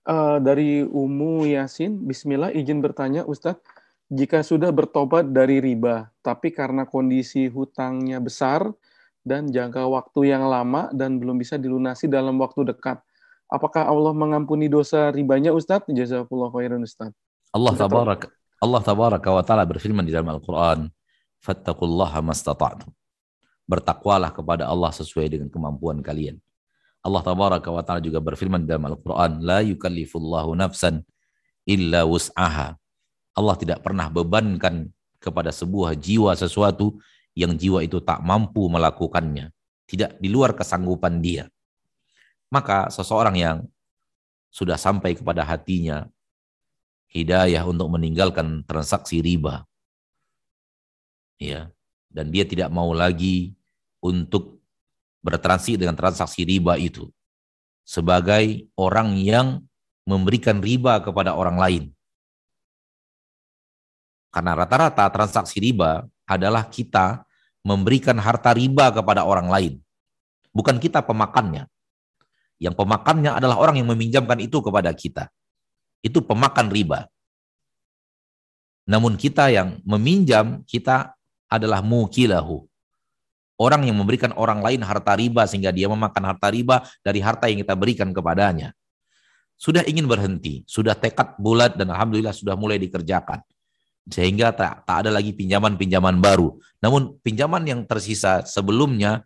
Uh, 0.00 0.40
dari 0.40 0.80
Umu 0.80 1.44
Yasin, 1.44 2.08
Bismillah 2.08 2.50
izin 2.56 2.80
bertanya 2.80 3.22
Ustadz, 3.28 3.62
jika 4.10 4.40
sudah 4.42 4.72
bertobat 4.74 5.28
dari 5.30 5.62
riba, 5.62 6.10
tapi 6.24 6.50
karena 6.50 6.82
kondisi 6.82 7.46
hutangnya 7.46 8.18
besar 8.18 8.74
dan 9.22 9.52
jangka 9.52 9.86
waktu 9.86 10.34
yang 10.34 10.48
lama 10.48 10.90
dan 10.90 11.20
belum 11.20 11.38
bisa 11.38 11.60
dilunasi 11.60 12.08
dalam 12.08 12.40
waktu 12.42 12.72
dekat, 12.72 12.98
apakah 13.50 13.90
Allah 13.90 14.14
mengampuni 14.14 14.70
dosa 14.70 15.10
ribanya 15.10 15.50
Ustadz? 15.50 15.90
Jazakallah 15.90 16.48
khairan 16.54 16.86
Ustadz. 16.86 17.18
Allah 17.50 17.74
tabarak 17.74 18.30
Allah 18.60 18.80
tabaraka 18.84 19.28
wa 19.32 19.42
taala 19.42 19.64
berfirman 19.64 20.04
di 20.04 20.12
dalam 20.12 20.28
Al-Qur'an, 20.30 20.92
"Fattaqullaha 21.40 22.20
mastata'tum." 22.20 22.92
Bertakwalah 23.64 24.30
kepada 24.30 24.68
Allah 24.68 24.92
sesuai 24.92 25.32
dengan 25.32 25.48
kemampuan 25.48 26.04
kalian. 26.04 26.36
Allah 27.00 27.24
tabaraka 27.24 27.72
wa 27.72 27.80
taala 27.80 28.04
juga 28.04 28.20
berfirman 28.20 28.68
dalam 28.68 28.84
Al-Qur'an, 28.92 29.40
la 29.40 29.64
yukallifullahu 29.64 30.52
nafsan 30.60 31.00
illa 31.64 32.04
wus'aha. 32.04 32.76
Allah 33.32 33.56
tidak 33.56 33.80
pernah 33.80 34.12
bebankan 34.12 34.92
kepada 35.16 35.48
sebuah 35.48 35.96
jiwa 35.96 36.36
sesuatu 36.36 37.00
yang 37.32 37.56
jiwa 37.56 37.80
itu 37.80 37.96
tak 38.04 38.20
mampu 38.20 38.68
melakukannya, 38.68 39.48
tidak 39.88 40.20
di 40.20 40.28
luar 40.28 40.52
kesanggupan 40.52 41.24
dia. 41.24 41.48
Maka 42.50 42.90
seseorang 42.90 43.38
yang 43.38 43.58
sudah 44.50 44.74
sampai 44.74 45.14
kepada 45.14 45.46
hatinya 45.46 46.10
hidayah 47.10 47.62
untuk 47.62 47.86
meninggalkan 47.90 48.66
transaksi 48.66 49.22
riba, 49.22 49.62
ya, 51.38 51.70
dan 52.10 52.34
dia 52.34 52.42
tidak 52.42 52.70
mau 52.74 52.90
lagi 52.90 53.54
untuk 54.02 54.58
bertransaksi 55.22 55.78
dengan 55.78 55.94
transaksi 55.94 56.42
riba 56.42 56.74
itu 56.80 57.06
sebagai 57.86 58.70
orang 58.78 59.18
yang 59.18 59.62
memberikan 60.06 60.58
riba 60.62 61.02
kepada 61.02 61.34
orang 61.34 61.58
lain. 61.58 61.84
Karena 64.30 64.54
rata-rata 64.54 65.10
transaksi 65.10 65.58
riba 65.58 66.06
adalah 66.22 66.70
kita 66.70 67.26
memberikan 67.66 68.14
harta 68.22 68.54
riba 68.54 68.94
kepada 68.94 69.26
orang 69.26 69.50
lain. 69.50 69.72
Bukan 70.54 70.78
kita 70.78 71.02
pemakannya. 71.02 71.66
Yang 72.60 72.76
pemakannya 72.76 73.32
adalah 73.40 73.56
orang 73.56 73.80
yang 73.80 73.88
meminjamkan 73.88 74.36
itu 74.38 74.60
kepada 74.60 74.92
kita. 74.92 75.32
Itu 76.04 76.20
pemakan 76.20 76.68
riba. 76.68 77.08
Namun 78.84 79.16
kita 79.16 79.48
yang 79.48 79.80
meminjam, 79.82 80.60
kita 80.68 81.16
adalah 81.48 81.80
mukilahu 81.80 82.70
orang 83.60 83.84
yang 83.84 84.00
memberikan 84.00 84.32
orang 84.40 84.64
lain 84.64 84.80
harta 84.80 85.12
riba 85.12 85.44
sehingga 85.44 85.68
dia 85.68 85.84
memakan 85.92 86.32
harta 86.32 86.48
riba 86.48 86.80
dari 87.04 87.20
harta 87.20 87.52
yang 87.52 87.60
kita 87.60 87.76
berikan 87.76 88.08
kepadanya. 88.16 88.72
Sudah 89.60 89.84
ingin 89.84 90.08
berhenti, 90.08 90.64
sudah 90.64 90.96
tekad 90.96 91.36
bulat 91.36 91.76
dan 91.76 91.92
alhamdulillah 91.92 92.32
sudah 92.32 92.56
mulai 92.56 92.80
dikerjakan. 92.80 93.44
Sehingga 94.08 94.56
tak, 94.56 94.88
tak 94.88 95.04
ada 95.04 95.12
lagi 95.12 95.36
pinjaman-pinjaman 95.36 96.16
baru. 96.16 96.56
Namun 96.80 97.20
pinjaman 97.20 97.68
yang 97.68 97.84
tersisa 97.84 98.40
sebelumnya 98.48 99.20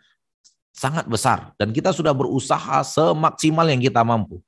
sangat 0.74 1.06
besar 1.06 1.54
dan 1.54 1.70
kita 1.70 1.94
sudah 1.94 2.10
berusaha 2.10 2.82
semaksimal 2.82 3.64
yang 3.70 3.78
kita 3.78 4.02
mampu. 4.02 4.42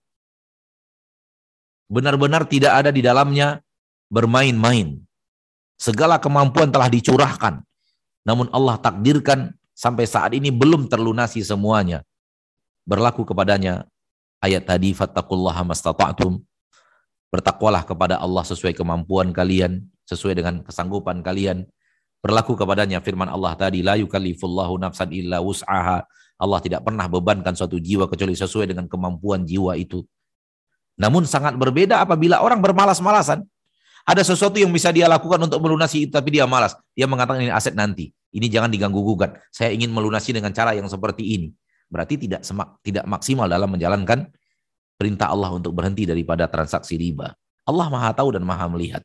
Benar-benar 1.86 2.43
tidak 2.51 2.82
ada 2.82 2.90
di 2.90 2.98
dalamnya 2.98 3.62
bermain-main. 4.11 4.98
Segala 5.78 6.19
kemampuan 6.19 6.66
telah 6.66 6.90
dicurahkan. 6.90 7.62
Namun 8.27 8.51
Allah 8.51 8.74
takdirkan 8.82 9.55
sampai 9.70 10.03
saat 10.03 10.35
ini 10.35 10.51
belum 10.51 10.90
terlunasi 10.90 11.47
semuanya. 11.47 12.03
Berlaku 12.82 13.23
kepadanya 13.23 13.86
ayat 14.43 14.66
tadi 14.66 14.90
fattaqullaha 14.98 15.62
mastata'tum. 15.62 16.43
Bertakwalah 17.31 17.86
kepada 17.86 18.19
Allah 18.19 18.43
sesuai 18.43 18.74
kemampuan 18.74 19.31
kalian. 19.31 19.86
sesuai 20.07 20.39
dengan 20.39 20.62
kesanggupan 20.62 21.19
kalian. 21.19 21.66
Berlaku 22.25 22.59
kepadanya 22.59 22.99
firman 23.05 23.29
Allah 23.31 23.55
tadi, 23.55 23.85
la 23.85 23.95
yukallifullahu 24.01 24.81
nafsan 24.83 25.13
illa 25.15 25.39
wus'aha. 25.41 26.03
Allah 26.37 26.61
tidak 26.61 26.85
pernah 26.85 27.09
bebankan 27.09 27.57
suatu 27.57 27.81
jiwa 27.81 28.09
kecuali 28.11 28.37
sesuai 28.37 28.73
dengan 28.73 28.85
kemampuan 28.91 29.49
jiwa 29.49 29.73
itu. 29.79 30.05
Namun 30.97 31.29
sangat 31.29 31.57
berbeda 31.57 32.01
apabila 32.01 32.41
orang 32.41 32.61
bermalas-malasan. 32.61 33.45
Ada 34.07 34.23
sesuatu 34.23 34.55
yang 34.57 34.71
bisa 34.71 34.95
dia 34.95 35.11
lakukan 35.11 35.51
untuk 35.51 35.59
melunasi 35.59 36.07
itu, 36.07 36.13
tapi 36.15 36.39
dia 36.39 36.47
malas. 36.47 36.79
Dia 36.95 37.11
mengatakan 37.11 37.43
ini 37.43 37.51
aset 37.51 37.75
nanti. 37.75 38.15
Ini 38.31 38.47
jangan 38.47 38.71
diganggu 38.71 39.03
gugat. 39.03 39.35
Saya 39.51 39.75
ingin 39.75 39.91
melunasi 39.91 40.31
dengan 40.31 40.55
cara 40.55 40.77
yang 40.79 40.87
seperti 40.87 41.27
ini. 41.27 41.51
Berarti 41.91 42.15
tidak 42.15 42.47
semak, 42.47 42.79
tidak 42.87 43.03
maksimal 43.07 43.51
dalam 43.51 43.67
menjalankan 43.67 44.31
perintah 44.95 45.31
Allah 45.31 45.51
untuk 45.55 45.75
berhenti 45.75 46.07
daripada 46.07 46.47
transaksi 46.47 46.95
riba. 46.95 47.35
Allah 47.67 47.87
Maha 47.91 48.11
tahu 48.15 48.39
dan 48.39 48.47
Maha 48.47 48.71
melihat. 48.71 49.03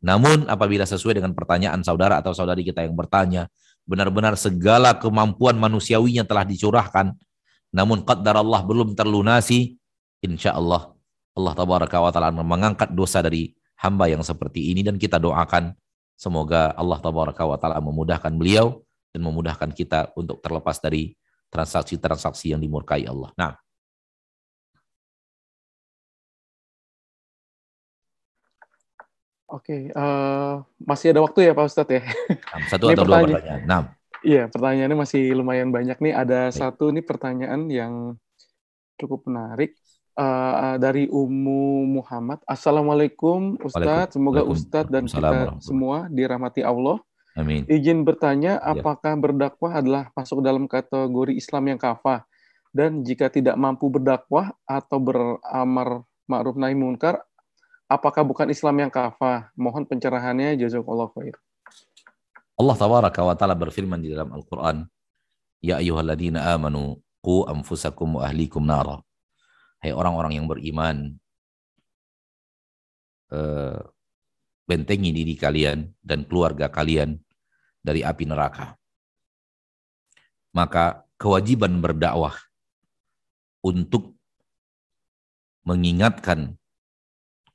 Namun 0.00 0.48
apabila 0.48 0.88
sesuai 0.88 1.20
dengan 1.20 1.36
pertanyaan 1.36 1.84
saudara 1.84 2.20
atau 2.20 2.32
saudari 2.32 2.64
kita 2.64 2.84
yang 2.84 2.96
bertanya, 2.96 3.48
benar-benar 3.84 4.36
segala 4.36 4.96
kemampuan 4.96 5.60
manusiawinya 5.60 6.24
telah 6.24 6.44
dicurahkan, 6.48 7.12
namun 7.70 8.02
qadar 8.02 8.40
Allah 8.40 8.64
belum 8.64 8.96
terlunasi, 8.96 9.76
insya 10.24 10.56
Allah 10.56 10.92
Allah 11.38 11.54
tabaraka 11.54 11.96
wa 12.02 12.10
ta'ala 12.10 12.34
mengangkat 12.34 12.90
dosa 12.92 13.22
dari 13.22 13.54
hamba 13.80 14.10
yang 14.10 14.20
seperti 14.20 14.74
ini 14.74 14.84
dan 14.84 15.00
kita 15.00 15.16
doakan 15.16 15.72
semoga 16.18 16.74
Allah 16.74 16.98
tabaraka 17.00 17.46
wa 17.46 17.56
ta'ala 17.56 17.78
memudahkan 17.80 18.34
beliau 18.34 18.82
dan 19.14 19.24
memudahkan 19.24 19.70
kita 19.72 20.12
untuk 20.18 20.42
terlepas 20.42 20.76
dari 20.82 21.14
transaksi-transaksi 21.50 22.54
yang 22.54 22.60
dimurkai 22.62 23.08
Allah. 23.08 23.32
Nah, 23.34 23.56
Oke, 29.50 29.90
uh, 29.90 30.62
masih 30.78 31.10
ada 31.10 31.26
waktu 31.26 31.50
ya 31.50 31.52
Pak 31.58 31.66
Ustadz 31.66 31.90
ya? 31.98 32.02
Satu 32.70 32.86
atau 32.94 33.02
dua 33.02 33.26
pertanyaan. 33.26 33.60
Nah. 33.66 33.82
Iya, 34.20 34.46
pertanyaannya 34.52 34.98
masih 35.00 35.32
lumayan 35.34 35.72
banyak 35.74 35.98
nih. 35.98 36.14
Ada 36.14 36.52
Baik. 36.52 36.54
satu 36.54 36.94
nih 36.94 37.02
pertanyaan 37.02 37.66
yang 37.66 38.14
cukup 39.00 39.26
menarik 39.26 39.74
uh, 40.14 40.76
dari 40.78 41.10
Umu 41.10 41.82
Muhammad. 41.88 42.38
Assalamualaikum 42.46 43.58
Ustadz, 43.58 44.14
semoga 44.14 44.46
Ustadz 44.46 44.92
dan 44.92 45.08
kita 45.08 45.58
semua 45.58 46.06
dirahmati 46.12 46.62
Allah. 46.62 47.02
Amin. 47.34 47.64
Izin 47.66 48.04
bertanya, 48.04 48.58
ya. 48.60 48.74
apakah 48.76 49.16
berdakwah 49.16 49.80
adalah 49.80 50.12
masuk 50.12 50.44
dalam 50.44 50.68
kategori 50.70 51.32
Islam 51.34 51.74
yang 51.74 51.80
kafah? 51.80 52.26
Dan 52.70 53.02
jika 53.02 53.26
tidak 53.26 53.58
mampu 53.58 53.90
berdakwah 53.90 54.54
atau 54.62 55.02
beramar 55.02 56.06
ma'ruf 56.30 56.54
nahi 56.54 56.78
munkar, 56.78 57.26
apakah 57.90 58.22
bukan 58.22 58.46
Islam 58.46 58.86
yang 58.86 58.92
kafah? 58.94 59.50
Mohon 59.58 59.90
pencerahannya 59.90 60.54
jazakallahu 60.54 61.10
khair. 61.18 61.34
Allah 62.54 62.76
tabaraka 62.78 63.20
wa 63.26 63.34
taala 63.34 63.58
berfirman 63.58 63.98
di 63.98 64.14
dalam 64.14 64.30
Al-Qur'an, 64.30 64.86
"Ya 65.58 65.82
ayyuhalladzina 65.82 66.54
amanu 66.54 67.02
qu 67.18 67.42
anfusakum 67.50 68.22
wa 68.22 68.30
ahlikum 68.30 68.62
nara." 68.62 69.02
Hai 69.82 69.90
orang-orang 69.90 70.38
yang 70.38 70.46
beriman, 70.46 71.16
eh, 73.32 73.80
bentengi 74.68 75.10
diri 75.10 75.34
kalian 75.34 75.88
dan 76.04 76.28
keluarga 76.28 76.68
kalian 76.68 77.16
dari 77.80 78.04
api 78.04 78.28
neraka. 78.28 78.76
Maka 80.52 81.08
kewajiban 81.16 81.80
berdakwah 81.80 82.36
untuk 83.64 84.12
mengingatkan 85.64 86.59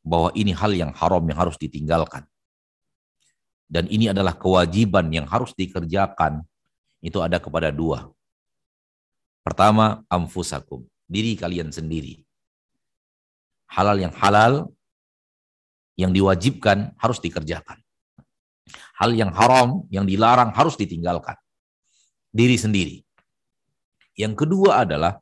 bahwa 0.05 0.29
ini 0.37 0.53
hal 0.53 0.69
yang 0.77 0.93
haram 0.93 1.25
yang 1.25 1.41
harus 1.41 1.57
ditinggalkan. 1.57 2.29
Dan 3.65 3.89
ini 3.89 4.13
adalah 4.13 4.37
kewajiban 4.37 5.09
yang 5.09 5.25
harus 5.25 5.57
dikerjakan. 5.57 6.45
Itu 7.01 7.25
ada 7.25 7.41
kepada 7.41 7.73
dua. 7.73 8.13
Pertama, 9.41 10.05
amfusakum. 10.05 10.85
Diri 11.09 11.33
kalian 11.33 11.73
sendiri. 11.73 12.21
Halal 13.65 13.97
yang 13.97 14.13
halal, 14.13 14.69
yang 15.97 16.13
diwajibkan 16.13 16.93
harus 17.01 17.17
dikerjakan. 17.17 17.81
Hal 19.01 19.11
yang 19.17 19.33
haram, 19.33 19.89
yang 19.89 20.05
dilarang 20.05 20.53
harus 20.53 20.77
ditinggalkan. 20.77 21.35
Diri 22.29 22.57
sendiri. 22.61 22.97
Yang 24.15 24.45
kedua 24.45 24.85
adalah 24.85 25.17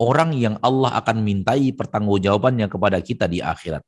orang 0.00 0.32
yang 0.36 0.56
Allah 0.64 0.96
akan 1.00 1.22
mintai 1.22 1.70
pertanggungjawabannya 1.76 2.66
kepada 2.66 2.98
kita 3.04 3.28
di 3.28 3.44
akhirat. 3.44 3.84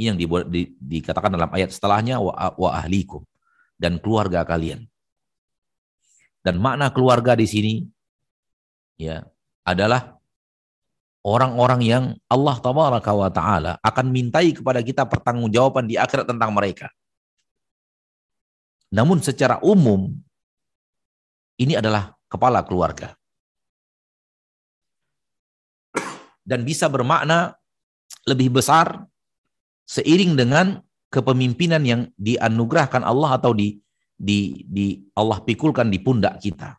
Ini 0.00 0.16
yang 0.16 0.16
dibuat, 0.16 0.48
di, 0.48 0.72
dikatakan 0.80 1.36
dalam 1.36 1.52
ayat 1.52 1.76
setelahnya 1.76 2.16
wa, 2.24 2.32
wa 2.56 2.70
ahlikum 2.72 3.20
dan 3.76 4.00
keluarga 4.00 4.40
kalian. 4.48 4.88
Dan 6.40 6.56
makna 6.56 6.88
keluarga 6.88 7.36
di 7.36 7.44
sini 7.44 7.84
ya 8.96 9.20
adalah 9.60 10.16
orang-orang 11.20 11.84
yang 11.84 12.04
Allah 12.32 12.56
tabaraka 12.64 13.12
wa 13.12 13.28
taala 13.28 13.72
akan 13.84 14.06
mintai 14.08 14.56
kepada 14.56 14.80
kita 14.80 15.04
pertanggungjawaban 15.04 15.84
di 15.84 16.00
akhirat 16.00 16.24
tentang 16.24 16.48
mereka. 16.56 16.88
Namun 18.88 19.20
secara 19.20 19.60
umum 19.60 20.16
ini 21.60 21.76
adalah 21.76 22.16
kepala 22.24 22.64
keluarga. 22.64 23.12
Dan 26.40 26.64
bisa 26.64 26.88
bermakna 26.88 27.52
lebih 28.24 28.48
besar 28.48 29.09
seiring 29.90 30.38
dengan 30.38 30.78
kepemimpinan 31.10 31.82
yang 31.82 32.00
dianugerahkan 32.14 33.02
Allah 33.02 33.42
atau 33.42 33.50
di 33.50 33.74
di 34.14 34.62
di 34.70 35.02
Allah 35.18 35.42
pikulkan 35.42 35.90
di 35.90 35.98
pundak 35.98 36.38
kita. 36.38 36.78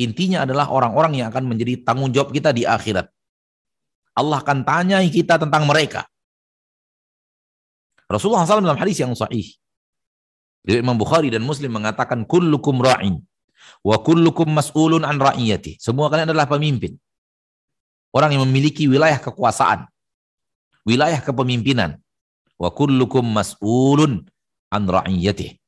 Intinya 0.00 0.48
adalah 0.48 0.72
orang-orang 0.72 1.20
yang 1.20 1.26
akan 1.28 1.44
menjadi 1.44 1.84
tanggung 1.84 2.10
jawab 2.10 2.32
kita 2.32 2.50
di 2.56 2.64
akhirat. 2.64 3.06
Allah 4.16 4.40
akan 4.40 4.64
tanyai 4.64 5.12
kita 5.12 5.36
tentang 5.38 5.68
mereka. 5.68 6.08
Rasulullah 8.08 8.46
SAW 8.46 8.64
dalam 8.64 8.80
hadis 8.80 8.98
yang 8.98 9.14
sahih. 9.14 9.54
Dari 10.64 10.80
Imam 10.80 10.96
Bukhari 10.96 11.28
dan 11.28 11.44
Muslim 11.44 11.76
mengatakan 11.76 12.24
kullukum 12.24 12.80
ra'in 12.80 13.20
wa 13.84 13.96
kullukum 14.00 14.48
mas'ulun 14.50 15.04
an 15.04 15.20
ra'iyati. 15.20 15.76
Semua 15.78 16.08
kalian 16.08 16.32
adalah 16.32 16.48
pemimpin. 16.48 16.96
Orang 18.14 18.34
yang 18.34 18.46
memiliki 18.46 18.86
wilayah 18.86 19.18
kekuasaan 19.18 19.90
wilayah 20.84 21.20
kepemimpinan. 21.20 21.98
Wa 22.54 22.70
kullukum 22.70 23.26
mas'ulun 23.26 24.22
an 24.70 24.82
ra'iyatih. 24.86 25.58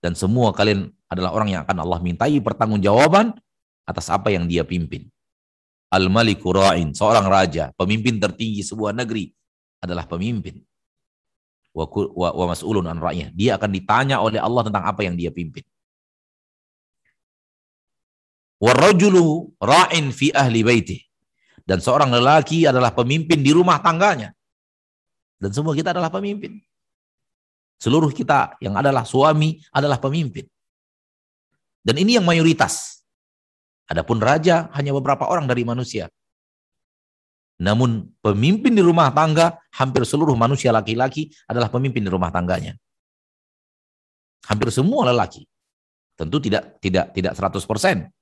Dan 0.00 0.16
semua 0.16 0.56
kalian 0.56 0.88
adalah 1.12 1.36
orang 1.36 1.52
yang 1.52 1.62
akan 1.68 1.84
Allah 1.84 2.00
mintai 2.00 2.40
pertanggungjawaban 2.40 3.36
atas 3.84 4.08
apa 4.08 4.32
yang 4.32 4.48
dia 4.48 4.64
pimpin. 4.64 5.10
Al-Maliku 5.90 6.54
Ra'in, 6.54 6.94
seorang 6.94 7.26
raja, 7.26 7.74
pemimpin 7.74 8.22
tertinggi 8.22 8.62
sebuah 8.62 8.94
negeri 8.94 9.26
adalah 9.82 10.06
pemimpin. 10.06 10.62
Wa, 11.74 11.84
wa, 11.90 12.30
wa 12.30 12.46
mas'ulun 12.54 12.86
an 12.86 13.02
ra'iyah. 13.02 13.34
Dia 13.34 13.58
akan 13.58 13.70
ditanya 13.74 14.22
oleh 14.22 14.38
Allah 14.38 14.70
tentang 14.70 14.86
apa 14.86 15.02
yang 15.02 15.18
dia 15.18 15.34
pimpin. 15.34 15.66
Warrajulu 18.62 19.56
ra'in 19.58 20.14
fi 20.14 20.30
ahli 20.30 20.60
baitih. 20.62 21.00
Dan 21.66 21.82
seorang 21.82 22.10
lelaki 22.14 22.66
adalah 22.66 22.94
pemimpin 22.94 23.42
di 23.42 23.50
rumah 23.50 23.82
tangganya. 23.82 24.30
Dan 25.40 25.50
semua 25.56 25.72
kita 25.72 25.96
adalah 25.96 26.12
pemimpin. 26.12 26.60
Seluruh 27.80 28.12
kita 28.12 28.60
yang 28.60 28.76
adalah 28.76 29.08
suami 29.08 29.56
adalah 29.72 29.96
pemimpin. 29.96 30.44
Dan 31.80 31.96
ini 31.96 32.20
yang 32.20 32.28
mayoritas. 32.28 33.00
Adapun 33.88 34.20
raja 34.20 34.68
hanya 34.76 34.92
beberapa 34.92 35.24
orang 35.24 35.48
dari 35.48 35.64
manusia. 35.64 36.12
Namun 37.60 38.12
pemimpin 38.20 38.76
di 38.76 38.84
rumah 38.84 39.08
tangga 39.16 39.56
hampir 39.72 40.04
seluruh 40.04 40.36
manusia 40.36 40.72
laki-laki 40.72 41.32
adalah 41.48 41.72
pemimpin 41.72 42.04
di 42.04 42.12
rumah 42.12 42.28
tangganya. 42.28 42.76
Hampir 44.44 44.68
semua 44.72 45.08
lelaki. 45.08 45.48
Tentu 46.16 46.36
tidak 46.36 46.76
tidak 46.84 47.16
tidak 47.16 47.32
100%. 47.32 48.12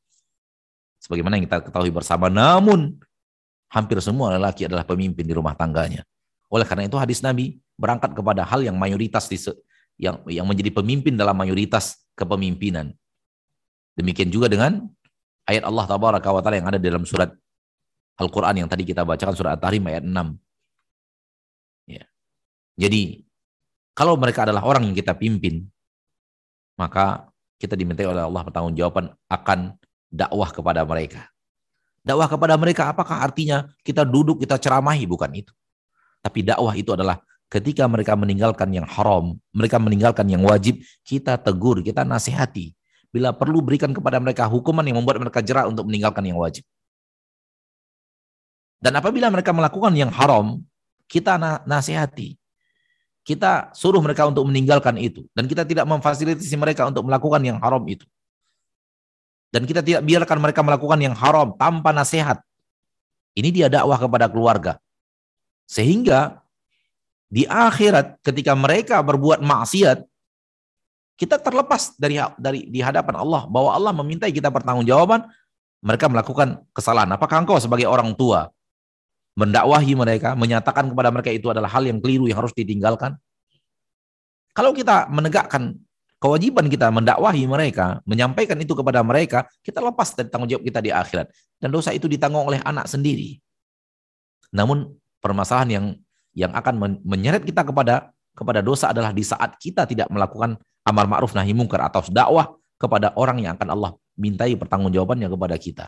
Sebagaimana 0.98 1.38
yang 1.38 1.46
kita 1.46 1.66
ketahui 1.66 1.90
bersama 1.94 2.26
namun 2.30 2.98
hampir 3.70 3.98
semua 4.02 4.34
lelaki 4.34 4.66
adalah 4.66 4.82
pemimpin 4.82 5.26
di 5.26 5.34
rumah 5.34 5.54
tangganya. 5.54 6.02
Oleh 6.48 6.64
karena 6.64 6.88
itu 6.88 6.96
hadis 6.96 7.20
Nabi 7.20 7.60
berangkat 7.76 8.16
kepada 8.16 8.42
hal 8.44 8.64
yang 8.64 8.76
mayoritas 8.76 9.28
di 9.28 9.36
yang 10.00 10.22
yang 10.30 10.46
menjadi 10.48 10.70
pemimpin 10.72 11.14
dalam 11.18 11.36
mayoritas 11.36 12.00
kepemimpinan. 12.16 12.94
Demikian 13.98 14.30
juga 14.30 14.46
dengan 14.48 14.86
ayat 15.44 15.66
Allah 15.66 15.84
tabaraka 15.84 16.28
wa 16.30 16.40
taala 16.40 16.56
yang 16.62 16.68
ada 16.70 16.78
dalam 16.78 17.02
surat 17.02 17.34
Al-Qur'an 18.18 18.54
yang 18.58 18.66
tadi 18.66 18.82
kita 18.82 19.06
bacakan 19.06 19.34
surat 19.34 19.54
At-Tahrim 19.58 19.86
ayat 19.86 20.02
6. 20.02 20.10
Ya. 21.86 22.04
Jadi 22.74 23.22
kalau 23.94 24.18
mereka 24.18 24.42
adalah 24.46 24.62
orang 24.66 24.90
yang 24.90 24.94
kita 24.94 25.14
pimpin, 25.14 25.66
maka 26.78 27.30
kita 27.58 27.74
dimintai 27.74 28.06
oleh 28.06 28.22
Allah 28.22 28.42
pertanggungjawaban 28.46 29.10
akan 29.26 29.74
dakwah 30.10 30.50
kepada 30.54 30.86
mereka. 30.86 31.26
Dakwah 32.06 32.30
kepada 32.30 32.54
mereka 32.54 32.94
apakah 32.94 33.18
artinya 33.18 33.66
kita 33.82 34.06
duduk 34.06 34.38
kita 34.38 34.58
ceramahi 34.62 35.02
bukan 35.06 35.30
itu. 35.34 35.50
Tapi 36.22 36.44
dakwah 36.44 36.74
itu 36.74 36.92
adalah 36.94 37.22
ketika 37.48 37.88
mereka 37.88 38.12
meninggalkan 38.14 38.68
yang 38.70 38.84
haram, 38.84 39.38
mereka 39.50 39.80
meninggalkan 39.80 40.28
yang 40.28 40.44
wajib, 40.44 40.80
kita 41.06 41.40
tegur, 41.40 41.80
kita 41.80 42.04
nasihati. 42.04 42.76
Bila 43.08 43.32
perlu 43.32 43.64
berikan 43.64 43.90
kepada 43.96 44.20
mereka 44.20 44.44
hukuman 44.44 44.84
yang 44.84 45.00
membuat 45.00 45.16
mereka 45.24 45.40
jerah 45.40 45.64
untuk 45.64 45.88
meninggalkan 45.88 46.20
yang 46.28 46.36
wajib. 46.36 46.62
Dan 48.78 48.94
apabila 48.94 49.32
mereka 49.32 49.50
melakukan 49.50 49.90
yang 49.96 50.12
haram, 50.12 50.62
kita 51.08 51.64
nasihati. 51.66 52.36
Kita 53.24 53.72
suruh 53.72 54.00
mereka 54.00 54.28
untuk 54.28 54.44
meninggalkan 54.44 54.96
itu. 55.00 55.24
Dan 55.32 55.48
kita 55.48 55.64
tidak 55.64 55.88
memfasilitasi 55.88 56.56
mereka 56.56 56.86
untuk 56.88 57.04
melakukan 57.08 57.40
yang 57.42 57.58
haram 57.58 57.82
itu. 57.88 58.04
Dan 59.48 59.64
kita 59.64 59.80
tidak 59.80 60.04
biarkan 60.04 60.38
mereka 60.40 60.60
melakukan 60.60 61.00
yang 61.00 61.16
haram 61.16 61.56
tanpa 61.56 61.96
nasihat. 61.96 62.40
Ini 63.32 63.48
dia 63.48 63.66
dakwah 63.72 63.96
kepada 63.96 64.28
keluarga. 64.28 64.76
Sehingga 65.68 66.40
di 67.28 67.44
akhirat 67.44 68.24
ketika 68.24 68.56
mereka 68.56 69.04
berbuat 69.04 69.44
maksiat, 69.44 70.00
kita 71.20 71.36
terlepas 71.36 71.92
dari 72.00 72.16
dari 72.40 72.64
di 72.72 72.80
hadapan 72.80 73.20
Allah 73.20 73.44
bahwa 73.44 73.76
Allah 73.76 73.92
memintai 73.92 74.32
kita 74.32 74.48
pertanggungjawaban 74.48 75.28
mereka 75.84 76.08
melakukan 76.08 76.64
kesalahan. 76.72 77.12
Apakah 77.12 77.44
engkau 77.44 77.60
sebagai 77.60 77.84
orang 77.84 78.16
tua 78.16 78.48
mendakwahi 79.36 79.92
mereka, 79.92 80.32
menyatakan 80.34 80.88
kepada 80.88 81.12
mereka 81.12 81.30
itu 81.30 81.52
adalah 81.52 81.68
hal 81.68 81.84
yang 81.84 82.00
keliru 82.00 82.26
yang 82.26 82.40
harus 82.40 82.56
ditinggalkan? 82.56 83.14
Kalau 84.56 84.74
kita 84.74 85.06
menegakkan 85.12 85.78
kewajiban 86.18 86.66
kita 86.66 86.90
mendakwahi 86.90 87.46
mereka, 87.46 88.02
menyampaikan 88.02 88.58
itu 88.58 88.74
kepada 88.74 89.04
mereka, 89.06 89.46
kita 89.62 89.78
lepas 89.78 90.16
dari 90.18 90.26
tanggung 90.32 90.50
jawab 90.50 90.66
kita 90.66 90.80
di 90.82 90.90
akhirat. 90.90 91.30
Dan 91.62 91.70
dosa 91.70 91.94
itu 91.94 92.10
ditanggung 92.10 92.46
oleh 92.46 92.58
anak 92.66 92.90
sendiri. 92.90 93.38
Namun 94.50 94.90
permasalahan 95.22 95.70
yang 95.70 95.86
yang 96.36 96.52
akan 96.54 97.02
menyeret 97.02 97.42
kita 97.42 97.66
kepada 97.66 98.14
kepada 98.38 98.62
dosa 98.62 98.94
adalah 98.94 99.10
di 99.10 99.26
saat 99.26 99.58
kita 99.58 99.82
tidak 99.82 100.06
melakukan 100.14 100.54
amar 100.86 101.10
ma'ruf 101.10 101.34
nahi 101.34 101.50
mungkar 101.50 101.82
atau 101.90 102.06
dakwah 102.06 102.54
kepada 102.78 103.10
orang 103.18 103.42
yang 103.42 103.58
akan 103.58 103.68
Allah 103.74 103.92
mintai 104.14 104.54
pertanggungjawabannya 104.54 105.26
kepada 105.26 105.56
kita. 105.58 105.84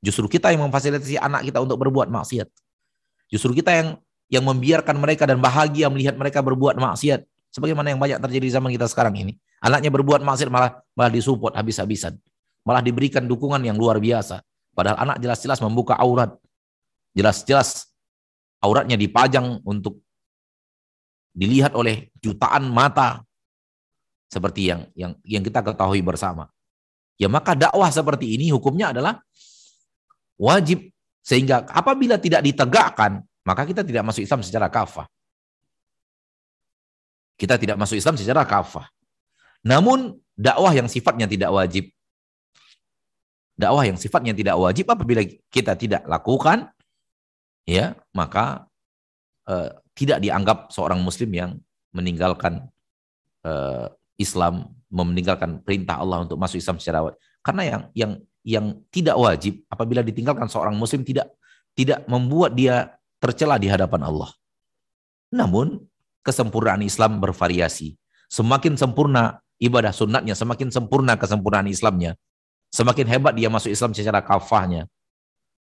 Justru 0.00 0.32
kita 0.32 0.48
yang 0.48 0.64
memfasilitasi 0.64 1.20
anak 1.20 1.44
kita 1.44 1.60
untuk 1.60 1.76
berbuat 1.76 2.08
maksiat. 2.08 2.48
Justru 3.28 3.52
kita 3.60 3.70
yang 3.76 3.88
yang 4.32 4.44
membiarkan 4.48 4.96
mereka 4.96 5.28
dan 5.28 5.36
bahagia 5.36 5.92
melihat 5.92 6.16
mereka 6.16 6.40
berbuat 6.40 6.80
maksiat. 6.80 7.28
Sebagaimana 7.52 7.92
yang 7.92 8.00
banyak 8.00 8.16
terjadi 8.22 8.44
di 8.46 8.52
zaman 8.54 8.70
kita 8.72 8.86
sekarang 8.88 9.12
ini. 9.20 9.36
Anaknya 9.60 9.92
berbuat 9.92 10.24
maksiat 10.24 10.48
malah 10.48 10.80
malah 10.96 11.12
disupport 11.12 11.52
habis-habisan. 11.52 12.16
Malah 12.64 12.80
diberikan 12.80 13.28
dukungan 13.28 13.60
yang 13.60 13.76
luar 13.76 14.00
biasa. 14.00 14.40
Padahal 14.72 15.04
anak 15.04 15.16
jelas-jelas 15.20 15.60
membuka 15.60 15.98
aurat. 16.00 16.32
Jelas-jelas 17.12 17.89
auratnya 18.60 18.96
dipajang 18.96 19.64
untuk 19.64 20.04
dilihat 21.32 21.72
oleh 21.72 22.12
jutaan 22.20 22.68
mata 22.68 23.24
seperti 24.30 24.70
yang 24.70 24.80
yang 24.94 25.12
yang 25.26 25.42
kita 25.42 25.64
ketahui 25.64 26.04
bersama. 26.04 26.46
Ya 27.20 27.28
maka 27.28 27.52
dakwah 27.52 27.90
seperti 27.92 28.36
ini 28.36 28.52
hukumnya 28.52 28.94
adalah 28.96 29.20
wajib 30.40 30.88
sehingga 31.20 31.68
apabila 31.68 32.16
tidak 32.16 32.40
ditegakkan 32.44 33.20
maka 33.44 33.66
kita 33.66 33.84
tidak 33.84 34.04
masuk 34.06 34.24
Islam 34.24 34.40
secara 34.40 34.68
kafah. 34.70 35.08
Kita 37.40 37.56
tidak 37.56 37.80
masuk 37.80 37.96
Islam 37.96 38.20
secara 38.20 38.44
kafah. 38.44 38.84
Namun 39.64 40.16
dakwah 40.36 40.72
yang 40.72 40.88
sifatnya 40.88 41.24
tidak 41.24 41.52
wajib. 41.52 41.88
Dakwah 43.56 43.84
yang 43.84 44.00
sifatnya 44.00 44.32
tidak 44.32 44.56
wajib 44.56 44.88
apabila 44.88 45.20
kita 45.52 45.76
tidak 45.76 46.04
lakukan 46.08 46.72
ya, 47.70 47.94
maka 48.10 48.66
eh, 49.46 49.70
tidak 49.94 50.18
dianggap 50.18 50.74
seorang 50.74 50.98
muslim 50.98 51.30
yang 51.30 51.50
meninggalkan 51.94 52.66
eh, 53.46 53.86
Islam, 54.18 54.74
meninggalkan 54.90 55.62
perintah 55.62 56.02
Allah 56.02 56.26
untuk 56.26 56.34
masuk 56.34 56.58
Islam 56.58 56.82
secara 56.82 57.06
wajib. 57.06 57.18
Karena 57.40 57.62
yang 57.62 57.82
yang 57.94 58.12
yang 58.40 58.66
tidak 58.90 59.16
wajib 59.20 59.62
apabila 59.70 60.02
ditinggalkan 60.02 60.50
seorang 60.50 60.74
muslim 60.74 61.06
tidak 61.06 61.30
tidak 61.78 62.02
membuat 62.10 62.58
dia 62.58 62.98
tercela 63.22 63.60
di 63.60 63.70
hadapan 63.70 64.02
Allah. 64.04 64.34
Namun 65.30 65.78
kesempurnaan 66.26 66.82
Islam 66.82 67.22
bervariasi. 67.22 67.94
Semakin 68.30 68.74
sempurna 68.74 69.38
ibadah 69.60 69.94
sunnatnya, 69.94 70.34
semakin 70.34 70.72
sempurna 70.72 71.14
kesempurnaan 71.18 71.68
Islamnya, 71.70 72.16
semakin 72.72 73.06
hebat 73.06 73.34
dia 73.36 73.50
masuk 73.52 73.70
Islam 73.70 73.94
secara 73.94 74.22
kafahnya. 74.24 74.86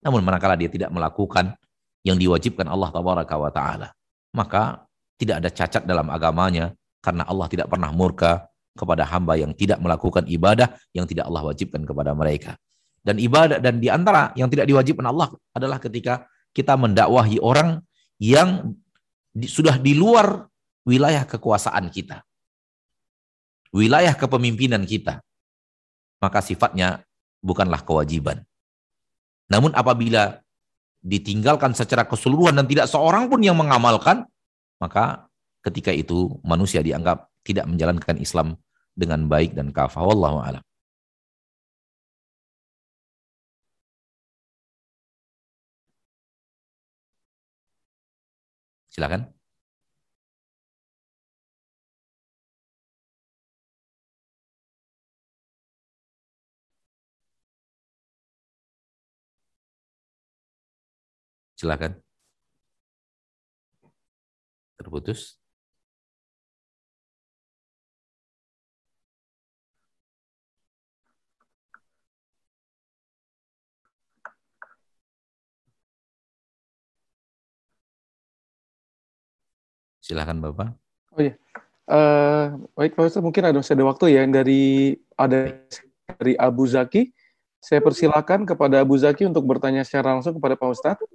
Namun 0.01 0.25
manakala 0.25 0.57
dia 0.57 0.69
tidak 0.69 0.89
melakukan 0.89 1.53
yang 2.01 2.17
diwajibkan 2.17 2.65
Allah 2.65 2.89
wa 2.91 3.51
taala, 3.53 3.93
maka 4.33 4.85
tidak 5.21 5.45
ada 5.45 5.49
cacat 5.53 5.83
dalam 5.85 6.09
agamanya 6.09 6.73
karena 7.01 7.25
Allah 7.29 7.47
tidak 7.49 7.69
pernah 7.69 7.93
murka 7.93 8.49
kepada 8.73 9.05
hamba 9.05 9.37
yang 9.37 9.53
tidak 9.53 9.77
melakukan 9.77 10.25
ibadah 10.25 10.73
yang 10.95 11.05
tidak 11.05 11.29
Allah 11.29 11.53
wajibkan 11.53 11.85
kepada 11.85 12.15
mereka. 12.17 12.57
Dan 13.01 13.17
ibadah 13.17 13.57
dan 13.57 13.81
di 13.81 13.89
antara 13.89 14.33
yang 14.37 14.49
tidak 14.49 14.69
diwajibkan 14.69 15.05
Allah 15.09 15.33
adalah 15.53 15.81
ketika 15.81 16.25
kita 16.53 16.77
mendakwahi 16.77 17.41
orang 17.41 17.81
yang 18.21 18.77
di, 19.33 19.49
sudah 19.49 19.77
di 19.81 19.97
luar 19.97 20.45
wilayah 20.85 21.25
kekuasaan 21.25 21.89
kita 21.89 22.21
wilayah 23.71 24.13
kepemimpinan 24.13 24.83
kita, 24.83 25.23
maka 26.19 26.43
sifatnya 26.43 27.03
bukanlah 27.39 27.81
kewajiban. 27.81 28.43
Namun 29.47 29.75
apabila 29.75 30.43
ditinggalkan 31.01 31.73
secara 31.73 32.05
keseluruhan 32.05 32.53
dan 32.57 32.65
tidak 32.69 32.85
seorang 32.89 33.27
pun 33.29 33.41
yang 33.41 33.57
mengamalkan, 33.57 34.25
maka 34.77 35.25
ketika 35.65 35.89
itu 35.93 36.39
manusia 36.45 36.81
dianggap 36.81 37.29
tidak 37.41 37.65
menjalankan 37.69 38.17
Islam 38.21 38.57
dengan 38.93 39.25
baik 39.25 39.57
dan 39.57 39.73
kafah. 39.73 40.05
Wallahu 40.05 40.41
a'lam. 40.45 40.63
Silakan. 48.91 49.40
Silakan. 61.61 61.93
Terputus. 64.81 65.37
Silakan 80.01 80.41
Bapak. 80.41 80.73
Oh 81.13 81.21
iya. 81.21 81.37
Uh, 81.85 82.57
baik 82.73 82.97
Pak 82.97 83.05
Ustaz, 83.05 83.21
mungkin 83.21 83.45
ada 83.45 83.61
ada 83.61 83.83
waktu 83.85 84.17
ya 84.17 84.25
dari 84.25 84.97
ada 85.13 85.61
dari 86.17 86.33
Abu 86.41 86.65
Zaki. 86.65 87.13
Saya 87.61 87.85
persilakan 87.85 88.49
kepada 88.49 88.81
Abu 88.81 88.97
Zaki 88.97 89.29
untuk 89.29 89.45
bertanya 89.45 89.85
secara 89.85 90.17
langsung 90.17 90.41
kepada 90.41 90.57
Pak 90.57 90.69
Ustadz. 90.73 91.05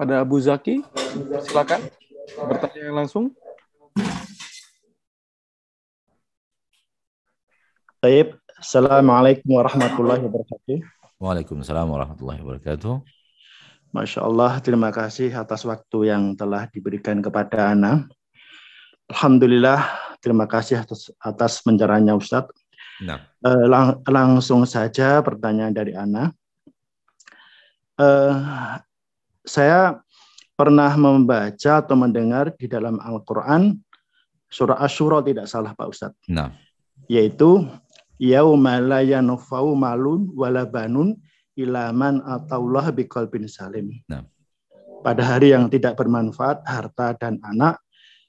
Kepada 0.00 0.24
Abu 0.24 0.40
Zaki, 0.40 0.80
silakan 1.44 1.84
bertanya 2.48 2.88
langsung. 2.88 3.36
Baik, 8.00 8.32
Assalamualaikum 8.56 9.60
warahmatullahi 9.60 10.24
wabarakatuh. 10.24 10.80
Waalaikumsalam 11.20 11.84
warahmatullahi 11.84 12.40
wabarakatuh. 12.40 13.04
Masya 13.92 14.24
Allah, 14.24 14.56
terima 14.64 14.88
kasih 14.88 15.36
atas 15.36 15.68
waktu 15.68 16.08
yang 16.08 16.32
telah 16.32 16.64
diberikan 16.72 17.20
kepada 17.20 17.76
Ana. 17.76 18.08
Alhamdulillah, 19.12 19.84
terima 20.24 20.48
kasih 20.48 20.80
atas, 20.80 21.12
atas 21.20 21.60
penjaraannya 21.60 22.16
Ustadz. 22.16 22.56
Nah. 23.04 23.20
Uh, 23.44 23.68
lang 23.68 24.00
langsung 24.08 24.64
saja 24.64 25.20
pertanyaan 25.20 25.76
dari 25.76 25.92
Ana. 25.92 26.32
Uh, 28.00 28.80
saya 29.44 30.00
pernah 30.54 30.92
membaca 30.92 31.80
atau 31.80 31.96
mendengar 31.96 32.52
di 32.52 32.68
dalam 32.68 33.00
Al-Quran 33.00 33.80
surah 34.50 34.76
Ashura 34.82 35.24
tidak 35.24 35.48
salah 35.48 35.72
Pak 35.72 35.88
Ustadz. 35.88 36.20
Nah. 36.28 36.52
Yaitu 37.08 37.64
yauma 38.20 38.82
la 38.82 39.00
yanfa'u 39.00 39.72
malun 39.72 40.28
wala 40.36 40.68
banun 40.68 41.16
ilaman 41.56 42.20
ataullah 42.26 42.92
biqalbin 42.92 43.48
salim. 43.48 44.04
Nah. 44.10 44.26
Pada 45.00 45.24
hari 45.24 45.56
yang 45.56 45.72
tidak 45.72 45.96
bermanfaat 45.96 46.60
harta 46.68 47.16
dan 47.16 47.40
anak 47.40 47.80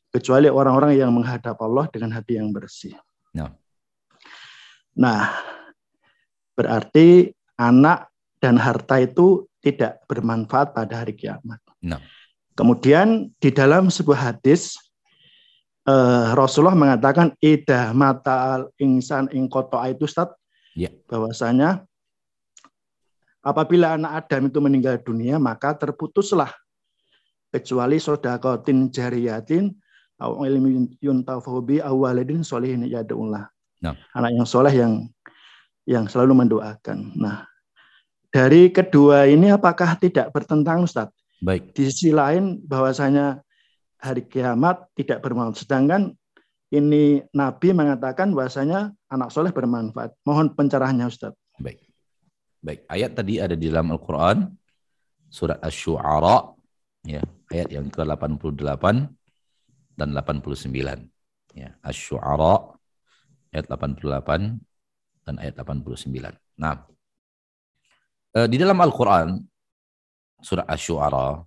kecuali 0.08 0.48
orang-orang 0.48 0.96
yang 0.96 1.12
menghadap 1.12 1.60
Allah 1.60 1.88
dengan 1.92 2.16
hati 2.16 2.40
yang 2.40 2.56
bersih. 2.56 2.96
Nah, 3.36 3.52
nah 4.96 5.36
berarti 6.56 7.28
anak 7.60 8.08
dan 8.40 8.56
harta 8.56 9.04
itu 9.04 9.51
tidak 9.62 10.02
bermanfaat 10.10 10.74
pada 10.74 11.06
hari 11.06 11.14
kiamat. 11.14 11.62
Nah. 11.82 12.02
Kemudian 12.58 13.32
di 13.40 13.50
dalam 13.54 13.88
sebuah 13.88 14.34
hadis 14.34 14.76
uh, 15.88 16.36
Rasulullah 16.36 16.76
mengatakan 16.76 17.32
ida 17.40 17.96
mata 17.96 18.60
al 18.60 18.64
insan 18.82 19.32
ing 19.32 19.48
itu 19.48 20.04
Ustaz. 20.06 20.30
Ya. 20.76 20.92
Bahwasanya 21.08 21.86
apabila 23.42 23.96
anak 23.96 24.28
Adam 24.28 24.52
itu 24.52 24.60
meninggal 24.60 25.00
dunia 25.02 25.40
maka 25.40 25.74
terputuslah 25.78 26.52
kecuali 27.52 28.00
sodakotin 28.00 28.92
jariyatin 28.92 29.72
au 30.22 30.46
ilmi 30.46 30.96
yuntafahu 31.02 31.66
awaladin 31.82 32.46
solihin 32.46 32.86
yadullah. 32.86 33.50
Nah. 33.82 33.98
Anak 34.14 34.32
yang 34.38 34.46
soleh 34.46 34.74
yang 34.76 34.94
yang 35.90 36.06
selalu 36.06 36.46
mendoakan. 36.46 37.18
Nah, 37.18 37.50
dari 38.32 38.72
kedua 38.72 39.28
ini 39.28 39.52
apakah 39.52 40.00
tidak 40.00 40.32
bertentang 40.32 40.88
Ustaz? 40.88 41.12
Baik. 41.44 41.76
Di 41.76 41.92
sisi 41.92 42.16
lain 42.16 42.64
bahwasanya 42.64 43.44
hari 44.00 44.24
kiamat 44.26 44.88
tidak 44.96 45.20
bermanfaat. 45.20 45.68
Sedangkan 45.68 46.16
ini 46.72 47.20
Nabi 47.36 47.76
mengatakan 47.76 48.32
bahwasanya 48.32 48.96
anak 49.12 49.30
soleh 49.36 49.52
bermanfaat. 49.52 50.16
Mohon 50.24 50.56
pencerahannya 50.56 51.12
Ustaz. 51.12 51.36
Baik. 51.60 51.84
Baik, 52.62 52.86
ayat 52.88 53.12
tadi 53.18 53.42
ada 53.42 53.58
di 53.58 53.68
dalam 53.68 53.90
Al-Qur'an 53.90 54.46
surat 55.28 55.58
Asy-Syu'ara 55.66 56.54
ya, 57.10 57.26
ayat 57.50 57.74
yang 57.74 57.90
ke-88 57.90 58.86
dan 59.98 60.10
89. 60.14 61.10
Ya, 61.58 61.74
Asy-Syu'ara 61.82 62.78
ayat 63.50 63.66
88 63.66 64.62
dan 65.26 65.36
ayat 65.42 65.58
89. 65.58 66.38
Nah, 66.62 66.86
di 68.32 68.56
dalam 68.56 68.80
Al-Qur'an 68.80 69.36
surah 70.40 70.66
Asy-Syu'ara 70.66 71.44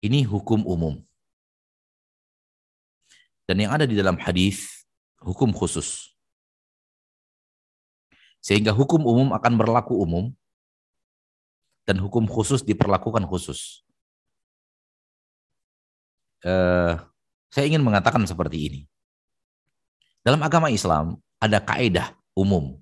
ini 0.00 0.24
hukum 0.24 0.64
umum. 0.64 0.96
Dan 3.44 3.60
yang 3.60 3.72
ada 3.76 3.84
di 3.84 3.92
dalam 3.92 4.16
hadis 4.16 4.86
hukum 5.20 5.52
khusus. 5.52 6.16
Sehingga 8.40 8.72
hukum 8.72 9.04
umum 9.04 9.36
akan 9.36 9.52
berlaku 9.60 10.00
umum 10.00 10.32
dan 11.84 12.00
hukum 12.00 12.24
khusus 12.24 12.64
diperlakukan 12.64 13.28
khusus. 13.28 13.84
Uh, 16.40 16.96
saya 17.52 17.68
ingin 17.68 17.84
mengatakan 17.84 18.24
seperti 18.24 18.56
ini. 18.72 18.80
Dalam 20.24 20.40
agama 20.40 20.72
Islam 20.72 21.20
ada 21.36 21.60
kaidah 21.60 22.16
umum. 22.32 22.80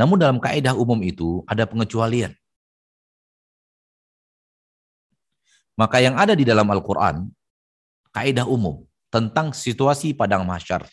Namun 0.00 0.16
dalam 0.16 0.40
kaidah 0.40 0.72
umum 0.72 0.96
itu 1.04 1.44
ada 1.44 1.68
pengecualian. 1.68 2.32
Maka 5.76 6.00
yang 6.00 6.16
ada 6.16 6.32
di 6.32 6.48
dalam 6.48 6.64
Al-Quran, 6.72 7.28
kaidah 8.16 8.48
umum 8.48 8.80
tentang 9.12 9.52
situasi 9.52 10.16
padang 10.16 10.48
masyar. 10.48 10.88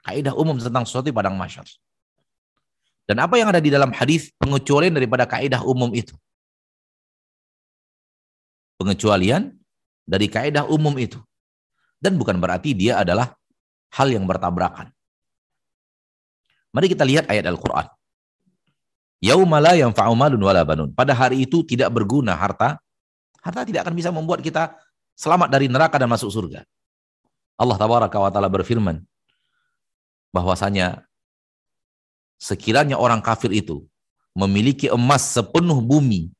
Kaidah 0.00 0.32
umum 0.32 0.56
tentang 0.56 0.88
situasi 0.88 1.12
padang 1.12 1.36
masyar. 1.36 1.68
Dan 3.04 3.20
apa 3.20 3.36
yang 3.36 3.52
ada 3.52 3.60
di 3.60 3.68
dalam 3.68 3.92
hadis 3.92 4.32
pengecualian 4.40 4.96
daripada 4.96 5.28
kaidah 5.28 5.60
umum 5.60 5.92
itu. 5.92 6.16
Pengecualian 8.80 9.52
dari 10.08 10.32
kaidah 10.32 10.64
umum 10.64 10.96
itu. 10.96 11.20
Dan 12.00 12.16
bukan 12.16 12.40
berarti 12.40 12.72
dia 12.72 12.96
adalah 13.04 13.36
hal 13.92 14.08
yang 14.08 14.24
bertabrakan. 14.24 14.88
Mari 16.70 16.86
kita 16.90 17.02
lihat 17.02 17.26
ayat 17.26 17.46
Al-Quran. 17.50 17.86
Yaumala 19.20 19.76
yang 19.76 19.92
fa'umalun 19.92 20.40
wala 20.40 20.64
banun. 20.64 20.88
Pada 20.96 21.12
hari 21.12 21.44
itu 21.44 21.60
tidak 21.66 21.92
berguna 21.92 22.32
harta. 22.38 22.80
Harta 23.44 23.68
tidak 23.68 23.84
akan 23.84 23.94
bisa 23.96 24.08
membuat 24.08 24.40
kita 24.40 24.72
selamat 25.18 25.52
dari 25.52 25.68
neraka 25.68 26.00
dan 26.00 26.08
masuk 26.08 26.32
surga. 26.32 26.64
Allah 27.60 27.76
tabaraka 27.76 28.16
wa 28.16 28.32
taala 28.32 28.48
berfirman 28.48 29.04
bahwasanya 30.32 31.04
sekiranya 32.40 32.96
orang 32.96 33.20
kafir 33.20 33.52
itu 33.52 33.84
memiliki 34.32 34.88
emas 34.88 35.28
sepenuh 35.36 35.76
bumi 35.84 36.32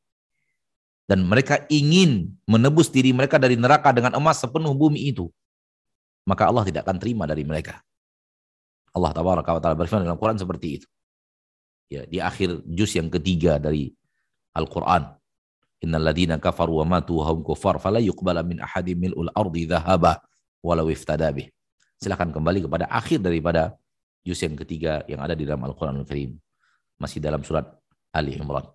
dan 1.04 1.20
mereka 1.28 1.60
ingin 1.68 2.32
menebus 2.48 2.88
diri 2.88 3.12
mereka 3.12 3.36
dari 3.36 3.60
neraka 3.60 3.92
dengan 3.92 4.16
emas 4.16 4.40
sepenuh 4.40 4.72
bumi 4.72 5.12
itu 5.12 5.28
maka 6.24 6.48
Allah 6.48 6.64
tidak 6.64 6.88
akan 6.88 6.96
terima 6.96 7.28
dari 7.28 7.44
mereka. 7.44 7.84
Allah 8.90 9.10
tabaraka 9.14 9.50
wa 9.54 9.60
taala 9.62 9.76
berfirman 9.78 10.02
dalam 10.06 10.18
Quran 10.18 10.38
seperti 10.38 10.82
itu 10.82 10.86
ya 11.90 12.06
di 12.06 12.22
akhir 12.22 12.62
juz 12.70 12.94
yang 12.94 13.10
ketiga 13.10 13.58
dari 13.58 13.90
Al-Qur'an. 14.54 15.18
Innal 15.80 16.12
ladina 16.12 16.36
kafaru 16.38 16.84
wa 16.84 16.98
matu 16.98 17.18
hum 17.18 17.42
kufar 17.42 17.82
fala 17.82 17.98
yuqbala 17.98 18.46
min 18.46 18.62
ahadim 18.62 19.10
mil'ul 19.10 19.32
ardi 19.34 19.66
dhahaba 19.66 20.22
walau 20.62 20.86
iftada 20.92 21.26
bih. 21.34 21.50
Silakan 22.00 22.32
kembali 22.32 22.64
kepada 22.64 22.86
akhir 22.88 23.20
daripada 23.20 23.76
juz 24.22 24.38
yang 24.40 24.56
ketiga 24.56 25.04
yang 25.08 25.20
ada 25.20 25.32
di 25.32 25.44
dalam 25.44 25.64
Al-Qur'an 25.66 25.96
Al-Karim. 25.98 26.36
Masih 27.00 27.18
dalam 27.18 27.40
surat 27.40 27.64
Ali 28.12 28.36
Imran. 28.36 28.68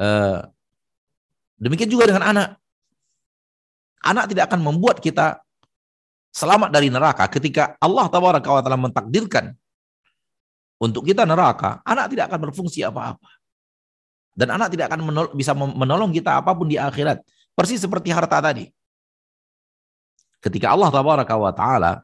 Uh, 0.00 0.40
demikian 1.60 1.92
juga 1.92 2.08
dengan 2.08 2.24
anak. 2.24 2.48
Anak 4.00 4.32
tidak 4.32 4.48
akan 4.48 4.64
membuat 4.64 5.04
kita 5.04 5.44
selamat 6.30 6.70
dari 6.70 6.88
neraka 6.88 7.26
ketika 7.26 7.74
Allah 7.82 8.06
tabaraka 8.06 8.48
wa 8.50 8.62
taala 8.62 8.78
mentakdirkan 8.78 9.54
untuk 10.80 11.04
kita 11.04 11.28
neraka, 11.28 11.84
anak 11.84 12.08
tidak 12.08 12.32
akan 12.32 12.40
berfungsi 12.48 12.80
apa-apa. 12.86 13.28
Dan 14.32 14.56
anak 14.56 14.72
tidak 14.72 14.88
akan 14.88 15.00
menol 15.04 15.26
bisa 15.36 15.52
menolong 15.52 16.08
kita 16.14 16.40
apa 16.40 16.56
pun 16.56 16.64
di 16.64 16.80
akhirat. 16.80 17.20
Persis 17.52 17.82
seperti 17.84 18.08
harta 18.08 18.40
tadi. 18.40 18.72
Ketika 20.40 20.72
Allah 20.72 20.88
wa 20.88 21.52
taala 21.52 22.00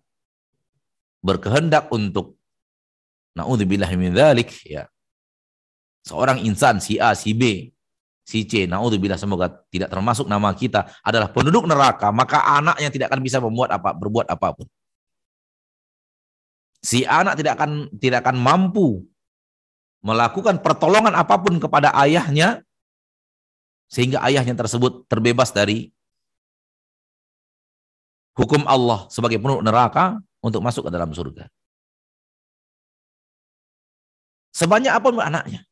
berkehendak 1.25 1.89
untuk 1.89 2.37
naudzubillah 3.33 3.89
min 3.97 4.13
dzalik 4.13 4.53
ya. 4.69 4.85
Seorang 6.05 6.45
insan 6.45 6.79
si 6.79 7.01
A, 7.03 7.17
si 7.19 7.35
B, 7.35 7.73
si 8.27 8.43
C, 8.43 8.67
naudzubillah 8.67 9.15
semoga 9.15 9.47
tidak 9.71 9.87
termasuk 9.87 10.27
nama 10.27 10.51
kita 10.51 10.91
adalah 11.07 11.31
penduduk 11.31 11.71
neraka, 11.71 12.11
maka 12.11 12.43
anaknya 12.43 12.91
tidak 12.91 13.07
akan 13.15 13.23
bisa 13.23 13.39
membuat 13.39 13.79
apa 13.79 13.95
berbuat 13.95 14.27
apa 14.27 14.51
pun 14.59 14.67
si 16.87 17.03
anak 17.03 17.35
tidak 17.35 17.59
akan 17.59 17.91
tidak 17.99 18.23
akan 18.23 18.39
mampu 18.39 19.03
melakukan 20.07 20.63
pertolongan 20.63 21.19
apa 21.19 21.35
pun 21.35 21.59
kepada 21.59 21.91
ayahnya 21.99 22.63
sehingga 23.91 24.23
ayahnya 24.23 24.55
tersebut 24.55 25.03
terbebas 25.11 25.51
dari 25.51 25.91
hukum 28.39 28.63
Allah 28.71 29.11
sebagai 29.11 29.43
penuh 29.43 29.59
neraka 29.67 30.23
untuk 30.39 30.63
masuk 30.63 30.87
ke 30.87 30.91
dalam 30.95 31.11
surga. 31.11 31.51
Sebanyak 34.55 34.95
apa 34.95 35.07
pun 35.11 35.23
anaknya 35.27 35.67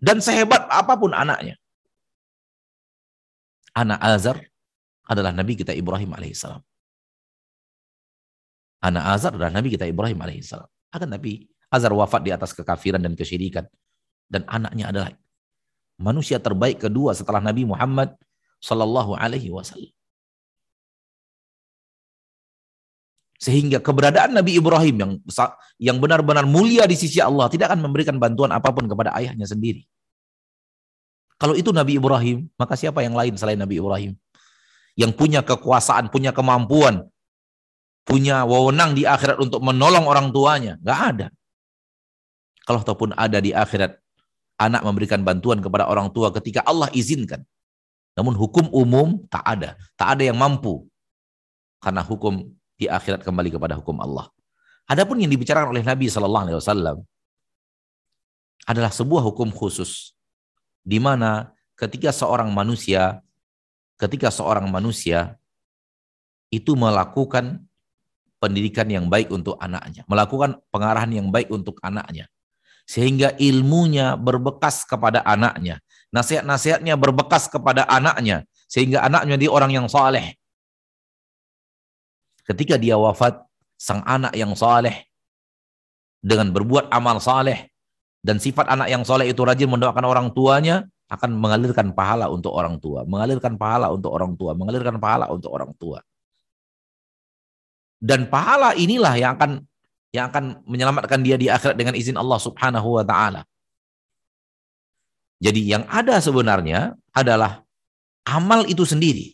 dan 0.00 0.24
sehebat 0.24 0.64
apa 0.72 0.96
pun 0.96 1.12
anaknya. 1.12 1.60
Anak 3.78 4.00
Azar 4.02 4.36
adalah 5.06 5.30
Nabi 5.30 5.54
kita 5.54 5.70
Ibrahim 5.70 6.10
alaihissalam. 6.10 6.58
Anak 8.82 9.04
Azar 9.14 9.30
adalah 9.38 9.54
Nabi 9.54 9.78
kita 9.78 9.86
Ibrahim 9.86 10.18
alaihissalam. 10.18 10.66
Akan 10.90 11.08
Nabi 11.14 11.46
Azar 11.70 11.94
wafat 11.94 12.26
di 12.26 12.34
atas 12.34 12.50
kekafiran 12.58 12.98
dan 12.98 13.14
kesyirikan. 13.14 13.70
Dan 14.26 14.42
anaknya 14.50 14.90
adalah 14.90 15.10
manusia 15.94 16.42
terbaik 16.42 16.82
kedua 16.82 17.14
setelah 17.14 17.38
Nabi 17.38 17.70
Muhammad 17.70 18.18
sallallahu 18.58 19.14
alaihi 19.14 19.54
wasallam. 19.54 19.94
Sehingga 23.38 23.78
keberadaan 23.78 24.34
Nabi 24.34 24.58
Ibrahim 24.58 24.96
yang 24.98 25.12
yang 25.78 25.96
benar-benar 26.02 26.42
mulia 26.42 26.90
di 26.90 26.98
sisi 26.98 27.22
Allah 27.22 27.46
tidak 27.46 27.70
akan 27.70 27.86
memberikan 27.86 28.18
bantuan 28.18 28.50
apa 28.50 28.74
pun 28.74 28.90
kepada 28.90 29.14
ayahnya 29.14 29.46
sendiri. 29.46 29.86
Kalau 31.38 31.54
itu 31.54 31.70
Nabi 31.70 32.02
Ibrahim, 32.02 32.50
maka 32.58 32.74
siapa 32.74 32.98
yang 33.06 33.14
lain 33.14 33.38
selain 33.38 33.54
Nabi 33.54 33.78
Ibrahim? 33.78 34.18
Yang 34.98 35.12
punya 35.14 35.40
kekuasaan, 35.46 36.10
punya 36.10 36.34
kemampuan, 36.34 37.06
punya 38.02 38.42
wewenang 38.42 38.98
di 38.98 39.06
akhirat 39.06 39.38
untuk 39.38 39.62
menolong 39.62 40.10
orang 40.10 40.34
tuanya. 40.34 40.74
Nggak 40.82 41.00
ada. 41.14 41.26
Kalau 42.66 42.82
ataupun 42.82 43.14
ada 43.14 43.38
di 43.38 43.54
akhirat, 43.54 43.94
anak 44.58 44.82
memberikan 44.82 45.22
bantuan 45.22 45.62
kepada 45.62 45.86
orang 45.86 46.10
tua 46.10 46.34
ketika 46.34 46.66
Allah 46.66 46.90
izinkan. 46.90 47.46
Namun 48.18 48.34
hukum 48.34 48.66
umum 48.74 49.22
tak 49.30 49.46
ada. 49.46 49.78
Tak 49.94 50.18
ada 50.18 50.26
yang 50.26 50.34
mampu. 50.34 50.90
Karena 51.78 52.02
hukum 52.02 52.50
di 52.74 52.90
akhirat 52.90 53.22
kembali 53.22 53.54
kepada 53.54 53.78
hukum 53.78 53.94
Allah. 54.02 54.26
Adapun 54.90 55.22
yang 55.22 55.30
dibicarakan 55.30 55.70
oleh 55.70 55.86
Nabi 55.86 56.10
Wasallam 56.10 57.06
adalah 58.66 58.90
sebuah 58.90 59.22
hukum 59.22 59.54
khusus 59.54 60.17
di 60.88 60.96
mana 60.96 61.52
ketika 61.76 62.08
seorang 62.08 62.48
manusia 62.48 63.20
ketika 64.00 64.32
seorang 64.32 64.70
manusia 64.70 65.36
itu 66.48 66.72
melakukan 66.72 67.60
pendidikan 68.38 68.86
yang 68.88 69.10
baik 69.10 69.28
untuk 69.28 69.58
anaknya, 69.58 70.06
melakukan 70.06 70.62
pengarahan 70.70 71.10
yang 71.10 71.28
baik 71.28 71.50
untuk 71.50 71.76
anaknya, 71.82 72.30
sehingga 72.88 73.34
ilmunya 73.36 74.14
berbekas 74.14 74.86
kepada 74.86 75.20
anaknya, 75.26 75.82
nasihat-nasihatnya 76.14 76.94
berbekas 76.94 77.50
kepada 77.50 77.84
anaknya, 77.84 78.46
sehingga 78.70 79.04
anaknya 79.04 79.36
dia 79.36 79.50
orang 79.52 79.74
yang 79.74 79.86
saleh. 79.90 80.38
Ketika 82.48 82.80
dia 82.80 82.96
wafat, 82.96 83.44
sang 83.76 84.00
anak 84.08 84.32
yang 84.32 84.56
saleh 84.56 85.04
dengan 86.24 86.48
berbuat 86.48 86.88
amal 86.88 87.20
saleh 87.20 87.67
dan 88.28 88.36
sifat 88.36 88.68
anak 88.68 88.92
yang 88.92 89.08
soleh 89.08 89.32
itu 89.32 89.40
rajin 89.40 89.72
mendoakan 89.72 90.04
orang 90.04 90.28
tuanya 90.36 90.84
akan 91.08 91.32
mengalirkan 91.32 91.96
pahala 91.96 92.28
untuk 92.28 92.52
orang 92.52 92.76
tua, 92.76 93.08
mengalirkan 93.08 93.56
pahala 93.56 93.88
untuk 93.88 94.12
orang 94.12 94.36
tua, 94.36 94.52
mengalirkan 94.52 95.00
pahala 95.00 95.32
untuk 95.32 95.48
orang 95.48 95.72
tua. 95.80 96.04
Dan 97.96 98.28
pahala 98.28 98.76
inilah 98.76 99.16
yang 99.16 99.32
akan 99.40 99.64
yang 100.12 100.28
akan 100.28 100.60
menyelamatkan 100.68 101.24
dia 101.24 101.40
di 101.40 101.48
akhirat 101.48 101.72
dengan 101.80 101.96
izin 101.96 102.20
Allah 102.20 102.36
Subhanahu 102.36 103.00
wa 103.00 103.04
taala. 103.08 103.48
Jadi 105.40 105.64
yang 105.64 105.88
ada 105.88 106.20
sebenarnya 106.20 106.92
adalah 107.16 107.64
amal 108.28 108.68
itu 108.68 108.84
sendiri. 108.84 109.32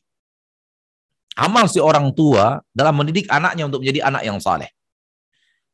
Amal 1.35 1.67
si 1.67 1.83
orang 1.83 2.15
tua 2.15 2.63
dalam 2.71 2.95
mendidik 2.95 3.27
anaknya 3.27 3.67
untuk 3.67 3.83
menjadi 3.83 4.07
anak 4.07 4.23
yang 4.23 4.39
saleh. 4.39 4.71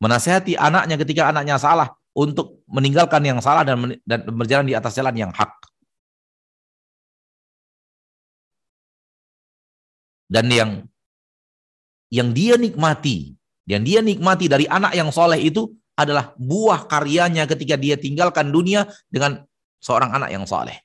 Menasehati 0.01 0.57
anaknya 0.57 0.97
ketika 0.97 1.29
anaknya 1.29 1.61
salah 1.61 2.00
untuk 2.11 2.63
meninggalkan 2.67 3.23
yang 3.23 3.39
salah 3.39 3.63
dan, 3.63 3.95
dan 4.03 4.19
berjalan 4.27 4.67
di 4.67 4.75
atas 4.75 4.95
jalan 4.95 5.15
yang 5.15 5.31
hak. 5.31 5.51
Dan 10.31 10.47
yang 10.47 10.71
yang 12.11 12.31
dia 12.31 12.55
nikmati, 12.55 13.35
yang 13.67 13.83
dia 13.83 13.99
nikmati 13.99 14.47
dari 14.47 14.67
anak 14.67 14.95
yang 14.95 15.11
soleh 15.11 15.39
itu 15.39 15.71
adalah 15.95 16.31
buah 16.39 16.87
karyanya 16.87 17.47
ketika 17.47 17.75
dia 17.75 17.99
tinggalkan 17.99 18.51
dunia 18.51 18.87
dengan 19.11 19.43
seorang 19.83 20.11
anak 20.15 20.31
yang 20.31 20.47
soleh. 20.47 20.75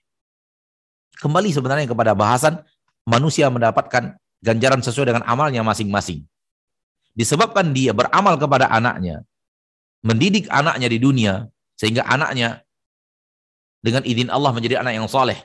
Kembali 1.19 1.51
sebenarnya 1.55 1.87
kepada 1.87 2.15
bahasan 2.15 2.59
manusia 3.07 3.47
mendapatkan 3.51 4.19
ganjaran 4.43 4.83
sesuai 4.83 5.15
dengan 5.15 5.25
amalnya 5.27 5.63
masing-masing 5.63 6.27
disebabkan 7.17 7.73
dia 7.73 7.97
beramal 7.97 8.37
kepada 8.37 8.69
anaknya, 8.69 9.25
mendidik 10.07 10.47
anaknya 10.47 10.87
di 10.87 11.03
dunia, 11.03 11.51
sehingga 11.75 12.07
anaknya 12.07 12.63
dengan 13.83 14.07
izin 14.07 14.31
Allah 14.31 14.55
menjadi 14.55 14.79
anak 14.79 14.95
yang 14.95 15.11
soleh, 15.11 15.43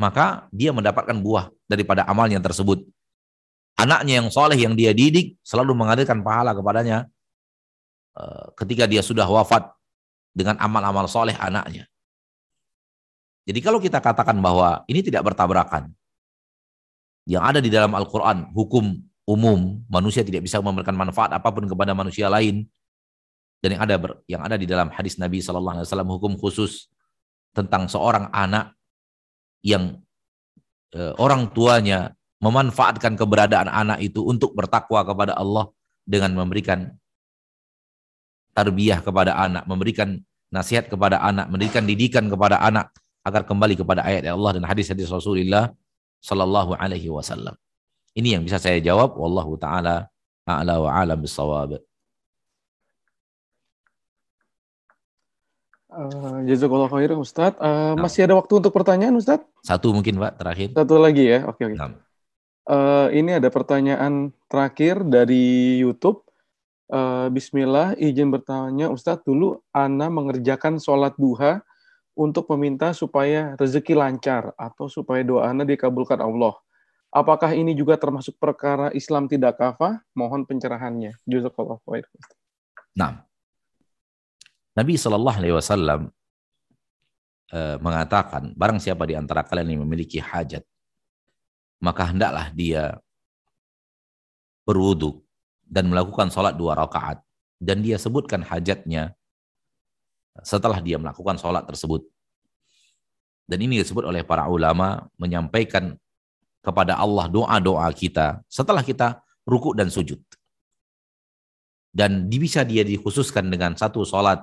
maka 0.00 0.48
dia 0.48 0.72
mendapatkan 0.72 1.14
buah 1.20 1.52
daripada 1.68 2.08
amalnya 2.08 2.40
tersebut. 2.40 2.80
Anaknya 3.76 4.24
yang 4.24 4.28
soleh 4.32 4.56
yang 4.56 4.72
dia 4.72 4.96
didik 4.96 5.36
selalu 5.44 5.76
menghadirkan 5.76 6.24
pahala 6.24 6.56
kepadanya 6.56 7.10
eh, 8.16 8.44
ketika 8.56 8.88
dia 8.88 9.04
sudah 9.04 9.28
wafat 9.28 9.68
dengan 10.32 10.56
amal-amal 10.56 11.04
soleh 11.04 11.36
anaknya. 11.36 11.84
Jadi 13.44 13.60
kalau 13.60 13.76
kita 13.76 14.00
katakan 14.00 14.40
bahwa 14.40 14.80
ini 14.88 15.04
tidak 15.04 15.20
bertabrakan, 15.28 15.92
yang 17.28 17.44
ada 17.44 17.60
di 17.60 17.68
dalam 17.68 17.92
Al-Quran, 17.92 18.52
hukum 18.56 18.96
umum, 19.24 19.80
manusia 19.88 20.20
tidak 20.20 20.44
bisa 20.44 20.60
memberikan 20.60 20.92
manfaat 20.92 21.32
apa 21.32 21.48
pun 21.48 21.64
kepada 21.64 21.96
manusia 21.96 22.28
lain. 22.28 22.68
Dan 23.64 23.80
yang 23.80 23.82
ada 23.88 23.96
ber, 23.96 24.20
yang 24.28 24.44
ada 24.44 24.60
di 24.60 24.68
dalam 24.68 24.92
hadis 24.92 25.16
Nabi 25.16 25.40
Shallallahu 25.40 25.80
Alaihi 25.80 25.88
Wasallam 25.88 26.10
hukum 26.12 26.36
khusus 26.36 26.92
tentang 27.56 27.88
seorang 27.88 28.28
anak 28.28 28.76
yang 29.64 30.04
e, 30.92 31.00
orang 31.16 31.48
tuanya 31.48 32.12
memanfaatkan 32.44 33.16
keberadaan 33.16 33.72
anak 33.72 34.04
itu 34.04 34.20
untuk 34.20 34.52
bertakwa 34.52 35.00
kepada 35.00 35.32
Allah 35.32 35.72
dengan 36.04 36.36
memberikan 36.36 36.92
tarbiyah 38.52 39.00
kepada 39.00 39.32
anak, 39.32 39.64
memberikan 39.64 40.20
nasihat 40.52 40.92
kepada 40.92 41.24
anak, 41.24 41.48
memberikan 41.48 41.88
didikan 41.88 42.28
kepada 42.28 42.60
anak 42.60 42.92
agar 43.24 43.48
kembali 43.48 43.80
kepada 43.80 44.04
ayat 44.04 44.28
Allah 44.28 44.60
dan 44.60 44.68
hadis-hadis 44.68 45.08
Rasulullah 45.08 45.72
Sallallahu 46.20 46.76
Alaihi 46.76 47.08
Wasallam. 47.08 47.56
Ini 48.12 48.36
yang 48.36 48.42
bisa 48.44 48.60
saya 48.60 48.76
jawab. 48.76 49.16
Wallahu 49.16 49.56
taala 49.56 50.12
a'la 50.44 50.84
wa 50.84 50.92
a'lam 50.92 51.16
bisawab. 51.24 51.80
Uh, 55.94 56.42
Jazakallah 56.50 56.90
khair 56.90 57.14
Ustaz. 57.14 57.54
Uh, 57.56 57.94
nah. 57.94 58.06
Masih 58.10 58.26
ada 58.26 58.34
waktu 58.34 58.58
untuk 58.58 58.74
pertanyaan 58.74 59.14
Ustaz? 59.14 59.40
Satu 59.62 59.94
mungkin 59.94 60.18
Pak 60.18 60.42
terakhir. 60.42 60.68
Satu 60.74 60.98
lagi 60.98 61.24
ya. 61.30 61.46
Oke 61.46 61.70
oke. 61.70 61.78
Nah. 61.78 61.94
Uh, 62.64 63.12
ini 63.14 63.36
ada 63.36 63.46
pertanyaan 63.52 64.34
terakhir 64.50 65.06
dari 65.06 65.78
YouTube. 65.78 66.26
Uh, 66.90 67.32
Bismillah, 67.32 67.96
izin 67.96 68.28
bertanya 68.28 68.92
Ustadz 68.92 69.24
dulu 69.24 69.62
Ana 69.72 70.12
mengerjakan 70.12 70.76
sholat 70.76 71.16
duha 71.16 71.64
untuk 72.14 72.46
meminta 72.54 72.92
supaya 72.92 73.56
rezeki 73.56 73.96
lancar 73.96 74.52
atau 74.54 74.86
supaya 74.86 75.24
doa 75.24 75.48
Ana 75.48 75.64
dikabulkan 75.64 76.20
Allah. 76.20 76.54
Apakah 77.14 77.54
ini 77.54 77.78
juga 77.78 77.94
termasuk 77.94 78.34
perkara 78.42 78.90
Islam 78.90 79.30
tidak 79.30 79.54
kafah? 79.62 80.02
Mohon 80.18 80.50
pencerahannya. 80.50 81.14
Jazakallah 81.30 81.78
khair. 81.86 82.06
Nah, 82.98 83.22
Nabi 84.74 84.98
Shallallahu 84.98 85.38
Alaihi 85.38 85.54
Wasallam 85.54 86.10
eh, 87.54 87.76
mengatakan, 87.78 88.50
barang 88.58 88.82
siapa 88.82 89.06
di 89.06 89.14
antara 89.14 89.46
kalian 89.46 89.78
yang 89.78 89.82
memiliki 89.86 90.18
hajat, 90.18 90.66
maka 91.78 92.10
hendaklah 92.10 92.50
dia 92.50 92.98
berwudu 94.66 95.22
dan 95.62 95.86
melakukan 95.86 96.28
sholat 96.32 96.58
dua 96.58 96.74
rakaat 96.74 97.22
dan 97.62 97.80
dia 97.80 98.00
sebutkan 98.00 98.42
hajatnya 98.42 99.14
setelah 100.42 100.82
dia 100.82 100.98
melakukan 100.98 101.38
sholat 101.38 101.62
tersebut. 101.62 102.02
Dan 103.44 103.60
ini 103.60 103.78
disebut 103.84 104.08
oleh 104.08 104.24
para 104.24 104.48
ulama 104.48 105.06
menyampaikan 105.20 105.94
kepada 106.64 106.96
Allah 106.96 107.28
doa-doa 107.28 107.86
kita 107.92 108.40
setelah 108.48 108.80
kita 108.80 109.20
ruku 109.44 109.76
dan 109.76 109.92
sujud. 109.92 110.18
Dan 111.94 112.26
bisa 112.26 112.66
dia 112.66 112.82
dikhususkan 112.82 113.46
dengan 113.46 113.76
satu 113.78 114.02
sholat 114.02 114.42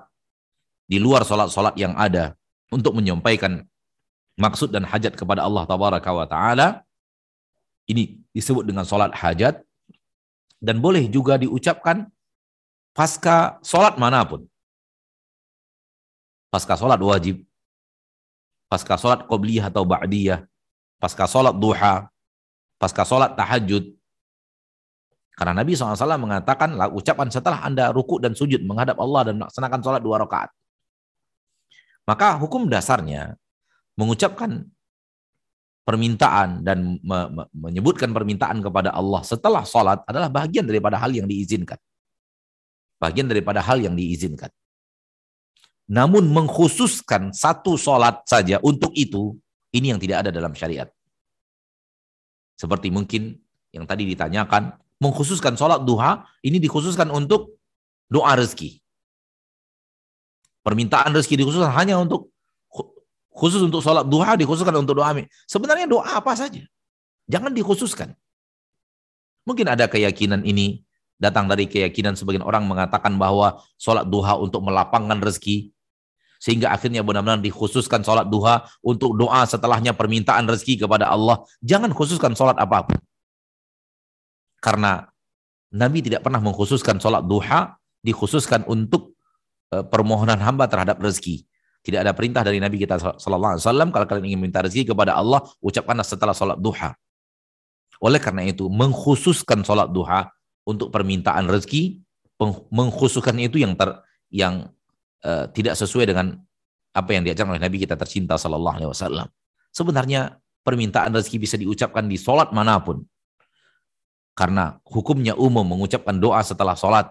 di 0.91 0.99
luar 0.99 1.23
sholat-sholat 1.23 1.79
yang 1.79 1.95
ada 1.95 2.35
untuk 2.67 2.99
menyampaikan 2.99 3.63
maksud 4.35 4.75
dan 4.75 4.83
hajat 4.83 5.15
kepada 5.15 5.47
Allah 5.47 5.63
tabaraka 5.63 6.11
wa 6.11 6.27
ta'ala. 6.27 6.83
Ini 7.87 8.19
disebut 8.35 8.67
dengan 8.67 8.83
sholat 8.83 9.15
hajat 9.15 9.63
dan 10.59 10.83
boleh 10.83 11.07
juga 11.07 11.39
diucapkan 11.39 12.11
pasca 12.91 13.63
sholat 13.63 13.95
mana 13.95 14.27
pun. 14.27 14.43
Pasca 16.51 16.75
sholat 16.75 16.99
wajib, 16.99 17.47
pasca 18.67 18.99
sholat 18.99 19.23
qobliyah 19.31 19.71
atau 19.71 19.87
ba'diyah, 19.87 20.43
pasca 20.99 21.23
sholat 21.23 21.55
duha, 21.55 22.11
pasca 22.75 23.07
sholat 23.07 23.39
tahajud. 23.39 23.95
Karena 25.39 25.55
Nabi 25.55 25.71
SAW 25.71 25.95
mengatakan, 26.19 26.75
ucapan 26.91 27.31
setelah 27.31 27.63
Anda 27.63 27.95
ruku 27.95 28.19
dan 28.19 28.35
sujud 28.35 28.59
menghadap 28.67 28.99
Allah 28.99 29.31
dan 29.31 29.39
melaksanakan 29.39 29.79
sholat 29.79 30.03
dua 30.03 30.19
rakaat. 30.19 30.51
Maka 32.11 32.35
hukum 32.35 32.67
dasarnya 32.67 33.39
mengucapkan 33.95 34.67
permintaan 35.87 36.59
dan 36.59 36.99
me 36.99 37.19
me 37.31 37.43
menyebutkan 37.55 38.11
permintaan 38.11 38.59
kepada 38.59 38.91
Allah 38.91 39.23
setelah 39.23 39.63
sholat 39.63 40.03
adalah 40.03 40.27
bagian 40.27 40.67
daripada 40.67 40.99
hal 40.99 41.15
yang 41.15 41.23
diizinkan. 41.23 41.79
Bagian 42.99 43.31
daripada 43.31 43.63
hal 43.63 43.79
yang 43.79 43.95
diizinkan. 43.95 44.51
Namun 45.87 46.27
mengkhususkan 46.35 47.31
satu 47.31 47.79
sholat 47.79 48.27
saja 48.27 48.59
untuk 48.59 48.91
itu, 48.91 49.39
ini 49.71 49.95
yang 49.95 49.99
tidak 50.03 50.27
ada 50.27 50.35
dalam 50.35 50.51
syariat. 50.51 50.91
Seperti 52.59 52.91
mungkin 52.91 53.39
yang 53.71 53.87
tadi 53.87 54.03
ditanyakan, 54.03 54.75
mengkhususkan 54.99 55.55
sholat 55.55 55.87
duha, 55.87 56.27
ini 56.43 56.59
dikhususkan 56.59 57.07
untuk 57.07 57.55
doa 58.11 58.35
rezeki. 58.35 58.80
Permintaan 60.61 61.09
rezeki 61.13 61.41
dikhususkan 61.41 61.73
hanya 61.73 61.97
untuk 61.97 62.29
khusus 63.31 63.63
untuk 63.63 63.81
sholat 63.81 64.05
duha, 64.05 64.37
dikhususkan 64.37 64.75
untuk 64.77 65.01
doa. 65.01 65.09
Sebenarnya 65.49 65.89
doa 65.89 66.21
apa 66.21 66.37
saja. 66.37 66.61
Jangan 67.25 67.49
dikhususkan. 67.55 68.13
Mungkin 69.47 69.65
ada 69.65 69.89
keyakinan 69.89 70.45
ini 70.45 70.85
datang 71.17 71.49
dari 71.49 71.65
keyakinan 71.65 72.13
sebagian 72.13 72.45
orang 72.45 72.65
mengatakan 72.69 73.17
bahwa 73.17 73.61
sholat 73.77 74.05
duha 74.05 74.37
untuk 74.37 74.61
melapangkan 74.61 75.17
rezeki 75.17 75.73
sehingga 76.41 76.73
akhirnya 76.73 77.05
benar-benar 77.05 77.37
dikhususkan 77.37 78.01
sholat 78.01 78.25
duha 78.25 78.65
untuk 78.81 79.13
doa 79.13 79.45
setelahnya 79.45 79.93
permintaan 79.93 80.49
rezeki 80.49 80.85
kepada 80.85 81.09
Allah. 81.09 81.45
Jangan 81.61 81.93
khususkan 81.93 82.33
sholat 82.33 82.57
apa 82.57 82.89
pun. 82.89 82.97
Karena 84.57 85.05
Nabi 85.69 86.01
tidak 86.01 86.25
pernah 86.25 86.41
mengkhususkan 86.41 86.97
sholat 86.97 87.21
duha 87.25 87.77
dikhususkan 88.01 88.65
untuk 88.65 89.10
permohonan 89.71 90.35
hamba 90.43 90.67
terhadap 90.67 90.99
rezeki. 90.99 91.47
Tidak 91.81 91.97
ada 91.97 92.13
perintah 92.13 92.45
dari 92.45 92.61
Nabi 92.61 92.77
kita 92.77 92.99
Sallallahu 93.17 93.57
Alaihi 93.57 93.63
Wasallam 93.65 93.89
kalau 93.89 94.05
kalian 94.05 94.35
ingin 94.35 94.41
minta 94.43 94.61
rezeki 94.61 94.93
kepada 94.93 95.17
Allah, 95.17 95.41
ucapkanlah 95.63 96.05
setelah 96.05 96.35
sholat 96.35 96.61
duha. 96.61 96.93
Oleh 98.03 98.21
karena 98.21 98.45
itu, 98.45 98.69
mengkhususkan 98.69 99.65
sholat 99.65 99.89
duha 99.89 100.29
untuk 100.61 100.93
permintaan 100.93 101.49
rezeki, 101.49 102.03
mengkhususkan 102.69 103.33
itu 103.41 103.57
yang 103.61 103.73
ter, 103.73 103.97
yang 104.29 104.69
uh, 105.25 105.49
tidak 105.49 105.73
sesuai 105.73 106.13
dengan 106.13 106.37
apa 106.91 107.09
yang 107.15 107.23
diajarkan 107.25 107.57
oleh 107.57 107.63
Nabi 107.63 107.81
kita 107.81 107.97
tercinta 107.97 108.37
Sallallahu 108.37 108.75
Alaihi 108.77 108.91
Wasallam. 108.91 109.27
Sebenarnya 109.73 110.37
permintaan 110.61 111.15
rezeki 111.15 111.37
bisa 111.41 111.55
diucapkan 111.57 112.05
di 112.05 112.19
sholat 112.19 112.53
mana 112.53 112.77
pun. 112.83 113.01
Karena 114.37 114.77
hukumnya 114.85 115.33
umum 115.33 115.65
mengucapkan 115.65 116.17
doa 116.17 116.41
setelah 116.45 116.77
sholat. 116.77 117.09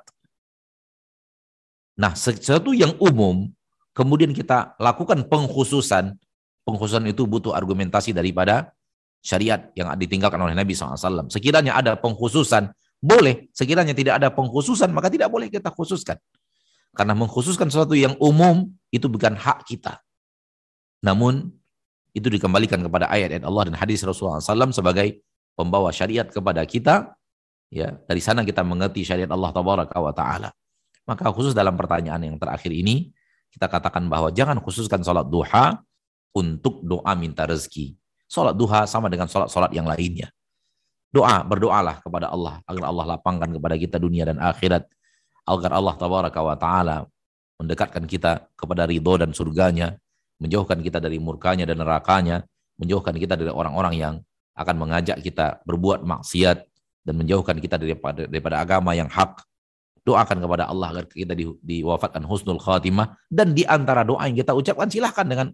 Nah, 2.00 2.16
sesuatu 2.16 2.72
yang 2.72 2.96
umum, 2.96 3.52
kemudian 3.92 4.32
kita 4.32 4.72
lakukan 4.80 5.28
pengkhususan, 5.28 6.16
pengkhususan 6.64 7.04
itu 7.12 7.28
butuh 7.28 7.52
argumentasi 7.52 8.16
daripada 8.16 8.72
syariat 9.20 9.68
yang 9.76 9.92
ditinggalkan 10.00 10.40
oleh 10.40 10.56
Nabi 10.56 10.72
SAW. 10.72 11.28
Sekiranya 11.28 11.76
ada 11.76 12.00
pengkhususan, 12.00 12.72
boleh. 13.04 13.52
Sekiranya 13.52 13.92
tidak 13.92 14.16
ada 14.16 14.32
pengkhususan, 14.32 14.88
maka 14.96 15.12
tidak 15.12 15.28
boleh 15.28 15.52
kita 15.52 15.68
khususkan. 15.68 16.16
Karena 16.96 17.12
mengkhususkan 17.12 17.68
sesuatu 17.68 17.92
yang 17.92 18.16
umum, 18.16 18.72
itu 18.88 19.04
bukan 19.04 19.36
hak 19.36 19.68
kita. 19.68 20.00
Namun, 21.04 21.52
itu 22.16 22.32
dikembalikan 22.32 22.80
kepada 22.80 23.12
ayat-ayat 23.12 23.44
Allah 23.44 23.70
dan 23.70 23.76
hadis 23.76 24.02
Rasulullah 24.02 24.40
SAW 24.40 24.72
sebagai 24.72 25.20
pembawa 25.52 25.92
syariat 25.92 26.24
kepada 26.26 26.64
kita. 26.64 27.12
Ya, 27.70 27.94
dari 28.08 28.18
sana 28.24 28.42
kita 28.42 28.64
mengerti 28.64 29.04
syariat 29.04 29.30
Allah 29.30 29.52
Taala. 29.52 30.50
Maka 31.10 31.34
khusus 31.34 31.50
dalam 31.50 31.74
pertanyaan 31.74 32.22
yang 32.22 32.38
terakhir 32.38 32.70
ini, 32.70 33.10
kita 33.50 33.66
katakan 33.66 34.06
bahwa 34.06 34.30
jangan 34.30 34.62
khususkan 34.62 35.02
sholat 35.02 35.26
duha 35.26 35.82
untuk 36.30 36.86
doa 36.86 37.18
minta 37.18 37.42
rezeki. 37.50 37.98
Sholat 38.30 38.54
duha 38.54 38.86
sama 38.86 39.10
dengan 39.10 39.26
sholat-sholat 39.26 39.74
yang 39.74 39.90
lainnya. 39.90 40.30
Doa, 41.10 41.42
berdoalah 41.42 41.98
kepada 41.98 42.30
Allah 42.30 42.62
agar 42.62 42.84
Allah 42.86 43.18
lapangkan 43.18 43.50
kepada 43.50 43.74
kita 43.74 43.98
dunia 43.98 44.30
dan 44.30 44.38
akhirat. 44.38 44.86
Agar 45.42 45.74
Allah 45.74 45.94
Taala 45.98 46.96
mendekatkan 47.58 48.06
kita 48.06 48.46
kepada 48.54 48.86
ridho 48.86 49.18
dan 49.18 49.34
surganya 49.34 49.98
menjauhkan 50.40 50.80
kita 50.80 50.98
dari 50.98 51.20
murkanya 51.20 51.68
dan 51.68 51.76
nerakanya, 51.78 52.42
menjauhkan 52.80 53.12
kita 53.14 53.36
dari 53.36 53.52
orang-orang 53.52 53.94
yang 53.94 54.14
akan 54.56 54.76
mengajak 54.80 55.20
kita 55.20 55.60
berbuat 55.68 56.02
maksiat 56.02 56.64
dan 57.04 57.14
menjauhkan 57.14 57.60
kita 57.60 57.76
daripada 57.76 58.24
daripada 58.24 58.56
agama 58.64 58.96
yang 58.96 59.06
hak. 59.06 59.44
Doakan 60.00 60.40
kepada 60.40 60.64
Allah 60.64 60.96
agar 60.96 61.04
kita 61.06 61.36
di, 61.36 61.44
diwafatkan 61.60 62.24
husnul 62.24 62.56
khatimah 62.56 63.20
dan 63.28 63.52
di 63.52 63.68
antara 63.68 64.00
doa 64.00 64.24
yang 64.24 64.36
kita 64.40 64.56
ucapkan 64.56 64.88
silahkan 64.88 65.28
dengan 65.28 65.52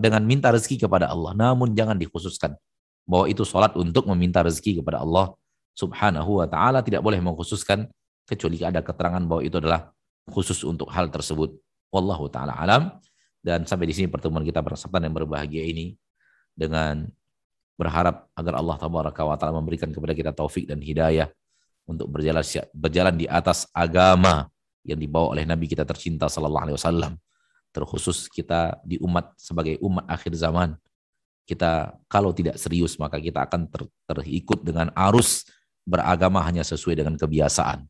dengan 0.00 0.22
minta 0.24 0.48
rezeki 0.48 0.88
kepada 0.88 1.12
Allah. 1.12 1.36
Namun 1.36 1.76
jangan 1.76 2.00
dikhususkan 2.00 2.56
bahwa 3.04 3.28
itu 3.28 3.44
sholat 3.44 3.76
untuk 3.76 4.08
meminta 4.08 4.40
rezeki 4.40 4.80
kepada 4.80 5.04
Allah 5.04 5.36
subhanahu 5.76 6.40
wa 6.40 6.48
ta'ala 6.48 6.80
tidak 6.80 7.04
boleh 7.04 7.20
mengkhususkan 7.20 7.84
kecuali 8.24 8.64
ada 8.64 8.80
keterangan 8.80 9.22
bahwa 9.22 9.44
itu 9.44 9.60
adalah 9.60 9.92
khusus 10.32 10.64
untuk 10.64 10.90
hal 10.90 11.12
tersebut. 11.12 11.54
Wallahu 11.92 12.26
ta'ala 12.32 12.56
alam. 12.56 12.96
Dan 13.44 13.62
sampai 13.62 13.86
di 13.86 13.94
sini 13.94 14.08
pertemuan 14.10 14.42
kita 14.42 14.58
bersama 14.58 14.98
yang 14.98 15.14
berbahagia 15.14 15.62
ini 15.62 15.94
dengan 16.50 17.06
berharap 17.78 18.26
agar 18.34 18.58
Allah 18.58 18.76
taala 19.38 19.54
memberikan 19.54 19.92
kepada 19.92 20.16
kita 20.16 20.32
taufik 20.34 20.66
dan 20.66 20.82
hidayah 20.82 21.30
untuk 21.86 22.10
berjalan 22.10 22.42
berjalan 22.74 23.14
di 23.14 23.26
atas 23.30 23.70
agama 23.70 24.50
yang 24.82 24.98
dibawa 24.98 25.34
oleh 25.34 25.46
Nabi 25.46 25.70
kita 25.70 25.86
tercinta 25.86 26.26
sallallahu 26.26 26.64
alaihi 26.70 26.76
wasallam. 26.78 27.12
Terkhusus 27.70 28.26
kita 28.30 28.78
di 28.82 28.98
umat 29.02 29.34
sebagai 29.38 29.78
umat 29.82 30.06
akhir 30.10 30.34
zaman. 30.34 30.74
Kita 31.46 31.94
kalau 32.10 32.34
tidak 32.34 32.58
serius 32.58 32.98
maka 32.98 33.22
kita 33.22 33.46
akan 33.46 33.70
ter, 33.70 33.86
terikut 34.10 34.66
dengan 34.66 34.90
arus 34.94 35.46
beragama 35.86 36.42
hanya 36.42 36.66
sesuai 36.66 36.98
dengan 36.98 37.14
kebiasaan. 37.14 37.86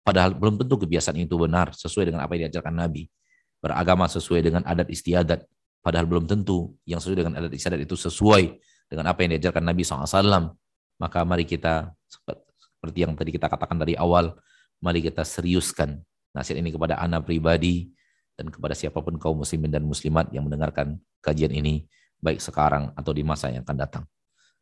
Padahal 0.00 0.32
belum 0.32 0.56
tentu 0.56 0.80
kebiasaan 0.80 1.18
itu 1.20 1.36
benar 1.36 1.76
sesuai 1.76 2.08
dengan 2.08 2.24
apa 2.24 2.38
yang 2.38 2.48
diajarkan 2.48 2.72
Nabi 2.72 3.10
beragama 3.60 4.06
sesuai 4.06 4.40
dengan 4.46 4.62
adat 4.62 4.86
istiadat. 4.86 5.42
Padahal 5.82 6.06
belum 6.06 6.26
tentu 6.26 6.74
yang 6.86 7.02
sesuai 7.02 7.26
dengan 7.26 7.34
adat 7.38 7.52
istiadat 7.54 7.82
itu 7.82 7.94
sesuai 7.98 8.58
dengan 8.86 9.10
apa 9.10 9.18
yang 9.26 9.38
diajarkan 9.38 9.62
Nabi 9.66 9.82
SAW. 9.82 10.54
Maka 10.96 11.18
mari 11.28 11.44
kita, 11.44 11.92
seperti 12.76 12.98
yang 13.08 13.16
tadi 13.16 13.32
kita 13.32 13.48
katakan 13.48 13.80
dari 13.80 13.96
awal, 13.96 14.36
mari 14.84 15.00
kita 15.00 15.24
seriuskan 15.24 16.00
nasihat 16.36 16.60
ini 16.60 16.70
kepada 16.70 17.00
anak 17.00 17.24
pribadi 17.24 17.88
dan 18.36 18.52
kepada 18.52 18.76
siapa 18.76 19.00
pun 19.00 19.16
kaum 19.16 19.40
muslimin 19.40 19.72
dan 19.72 19.88
muslimat 19.88 20.28
yang 20.28 20.44
mendengarkan 20.44 21.00
kajian 21.24 21.50
ini, 21.50 21.88
baik 22.20 22.36
sekarang 22.38 22.92
atau 22.92 23.16
di 23.16 23.24
masa 23.24 23.48
yang 23.48 23.64
akan 23.64 23.76
datang. 23.80 24.04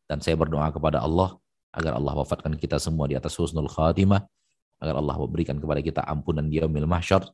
Dan 0.06 0.22
saya 0.22 0.38
berdoa 0.38 0.70
kepada 0.70 1.02
Allah 1.02 1.34
agar 1.74 1.98
Allah 1.98 2.14
wafatkan 2.22 2.54
kita 2.54 2.78
semua 2.78 3.10
di 3.10 3.18
atas 3.18 3.34
husnul 3.34 3.66
khatimah, 3.66 4.22
agar 4.78 4.94
Allah 5.02 5.16
memberikan 5.18 5.58
kepada 5.58 5.82
kita 5.82 6.06
ampunan 6.06 6.46
di 6.46 6.62
yaumil 6.62 6.86
mahsyar, 6.86 7.26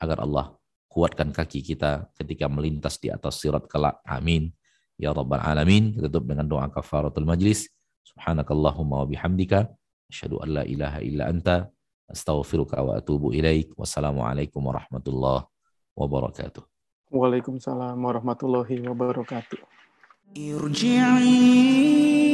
agar 0.00 0.24
Allah 0.24 0.56
kuatkan 0.88 1.28
kaki 1.32 1.60
kita 1.60 2.08
ketika 2.16 2.48
melintas 2.48 2.96
di 2.96 3.12
atas 3.12 3.40
sirat 3.40 3.68
kelak. 3.68 4.00
Amin. 4.08 4.52
Ya 4.96 5.12
Rabbal 5.12 5.40
Alamin. 5.40 5.96
Kita 5.96 6.08
tutup 6.08 6.28
dengan 6.32 6.48
doa 6.48 6.68
kafaratul 6.68 7.24
majlis. 7.24 7.68
Subhanakallahumma 8.04 9.04
wa 9.04 9.06
bihamdika. 9.08 9.72
أشهد 10.12 10.32
أن 10.32 10.48
لا 10.48 10.62
إله 10.62 10.98
إلا 10.98 11.30
أنت 11.30 11.68
أستغفرك 12.12 12.72
وأتوب 12.78 13.32
إليك. 13.32 13.68
والسلام 13.78 14.20
عليكم 14.20 14.66
ورحمة 14.66 15.02
الله 15.08 15.44
وبركاته. 15.96 16.62
وعليكم 17.10 17.56
السلام 17.56 18.04
ورحمة 18.04 18.36
الله 18.42 18.90
وبركاته. 18.90 19.58
ارجعي 20.36 21.40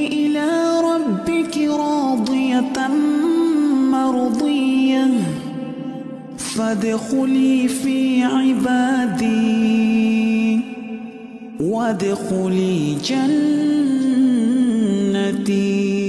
إلى 0.06 0.48
ربك 0.90 1.56
راضية 1.59 2.88
مرضية. 3.94 5.06
فادخلي 6.38 7.68
في 7.68 8.22
عبادي. 8.22 9.38
وادخلي 11.60 12.94
جنتي. 15.34 16.07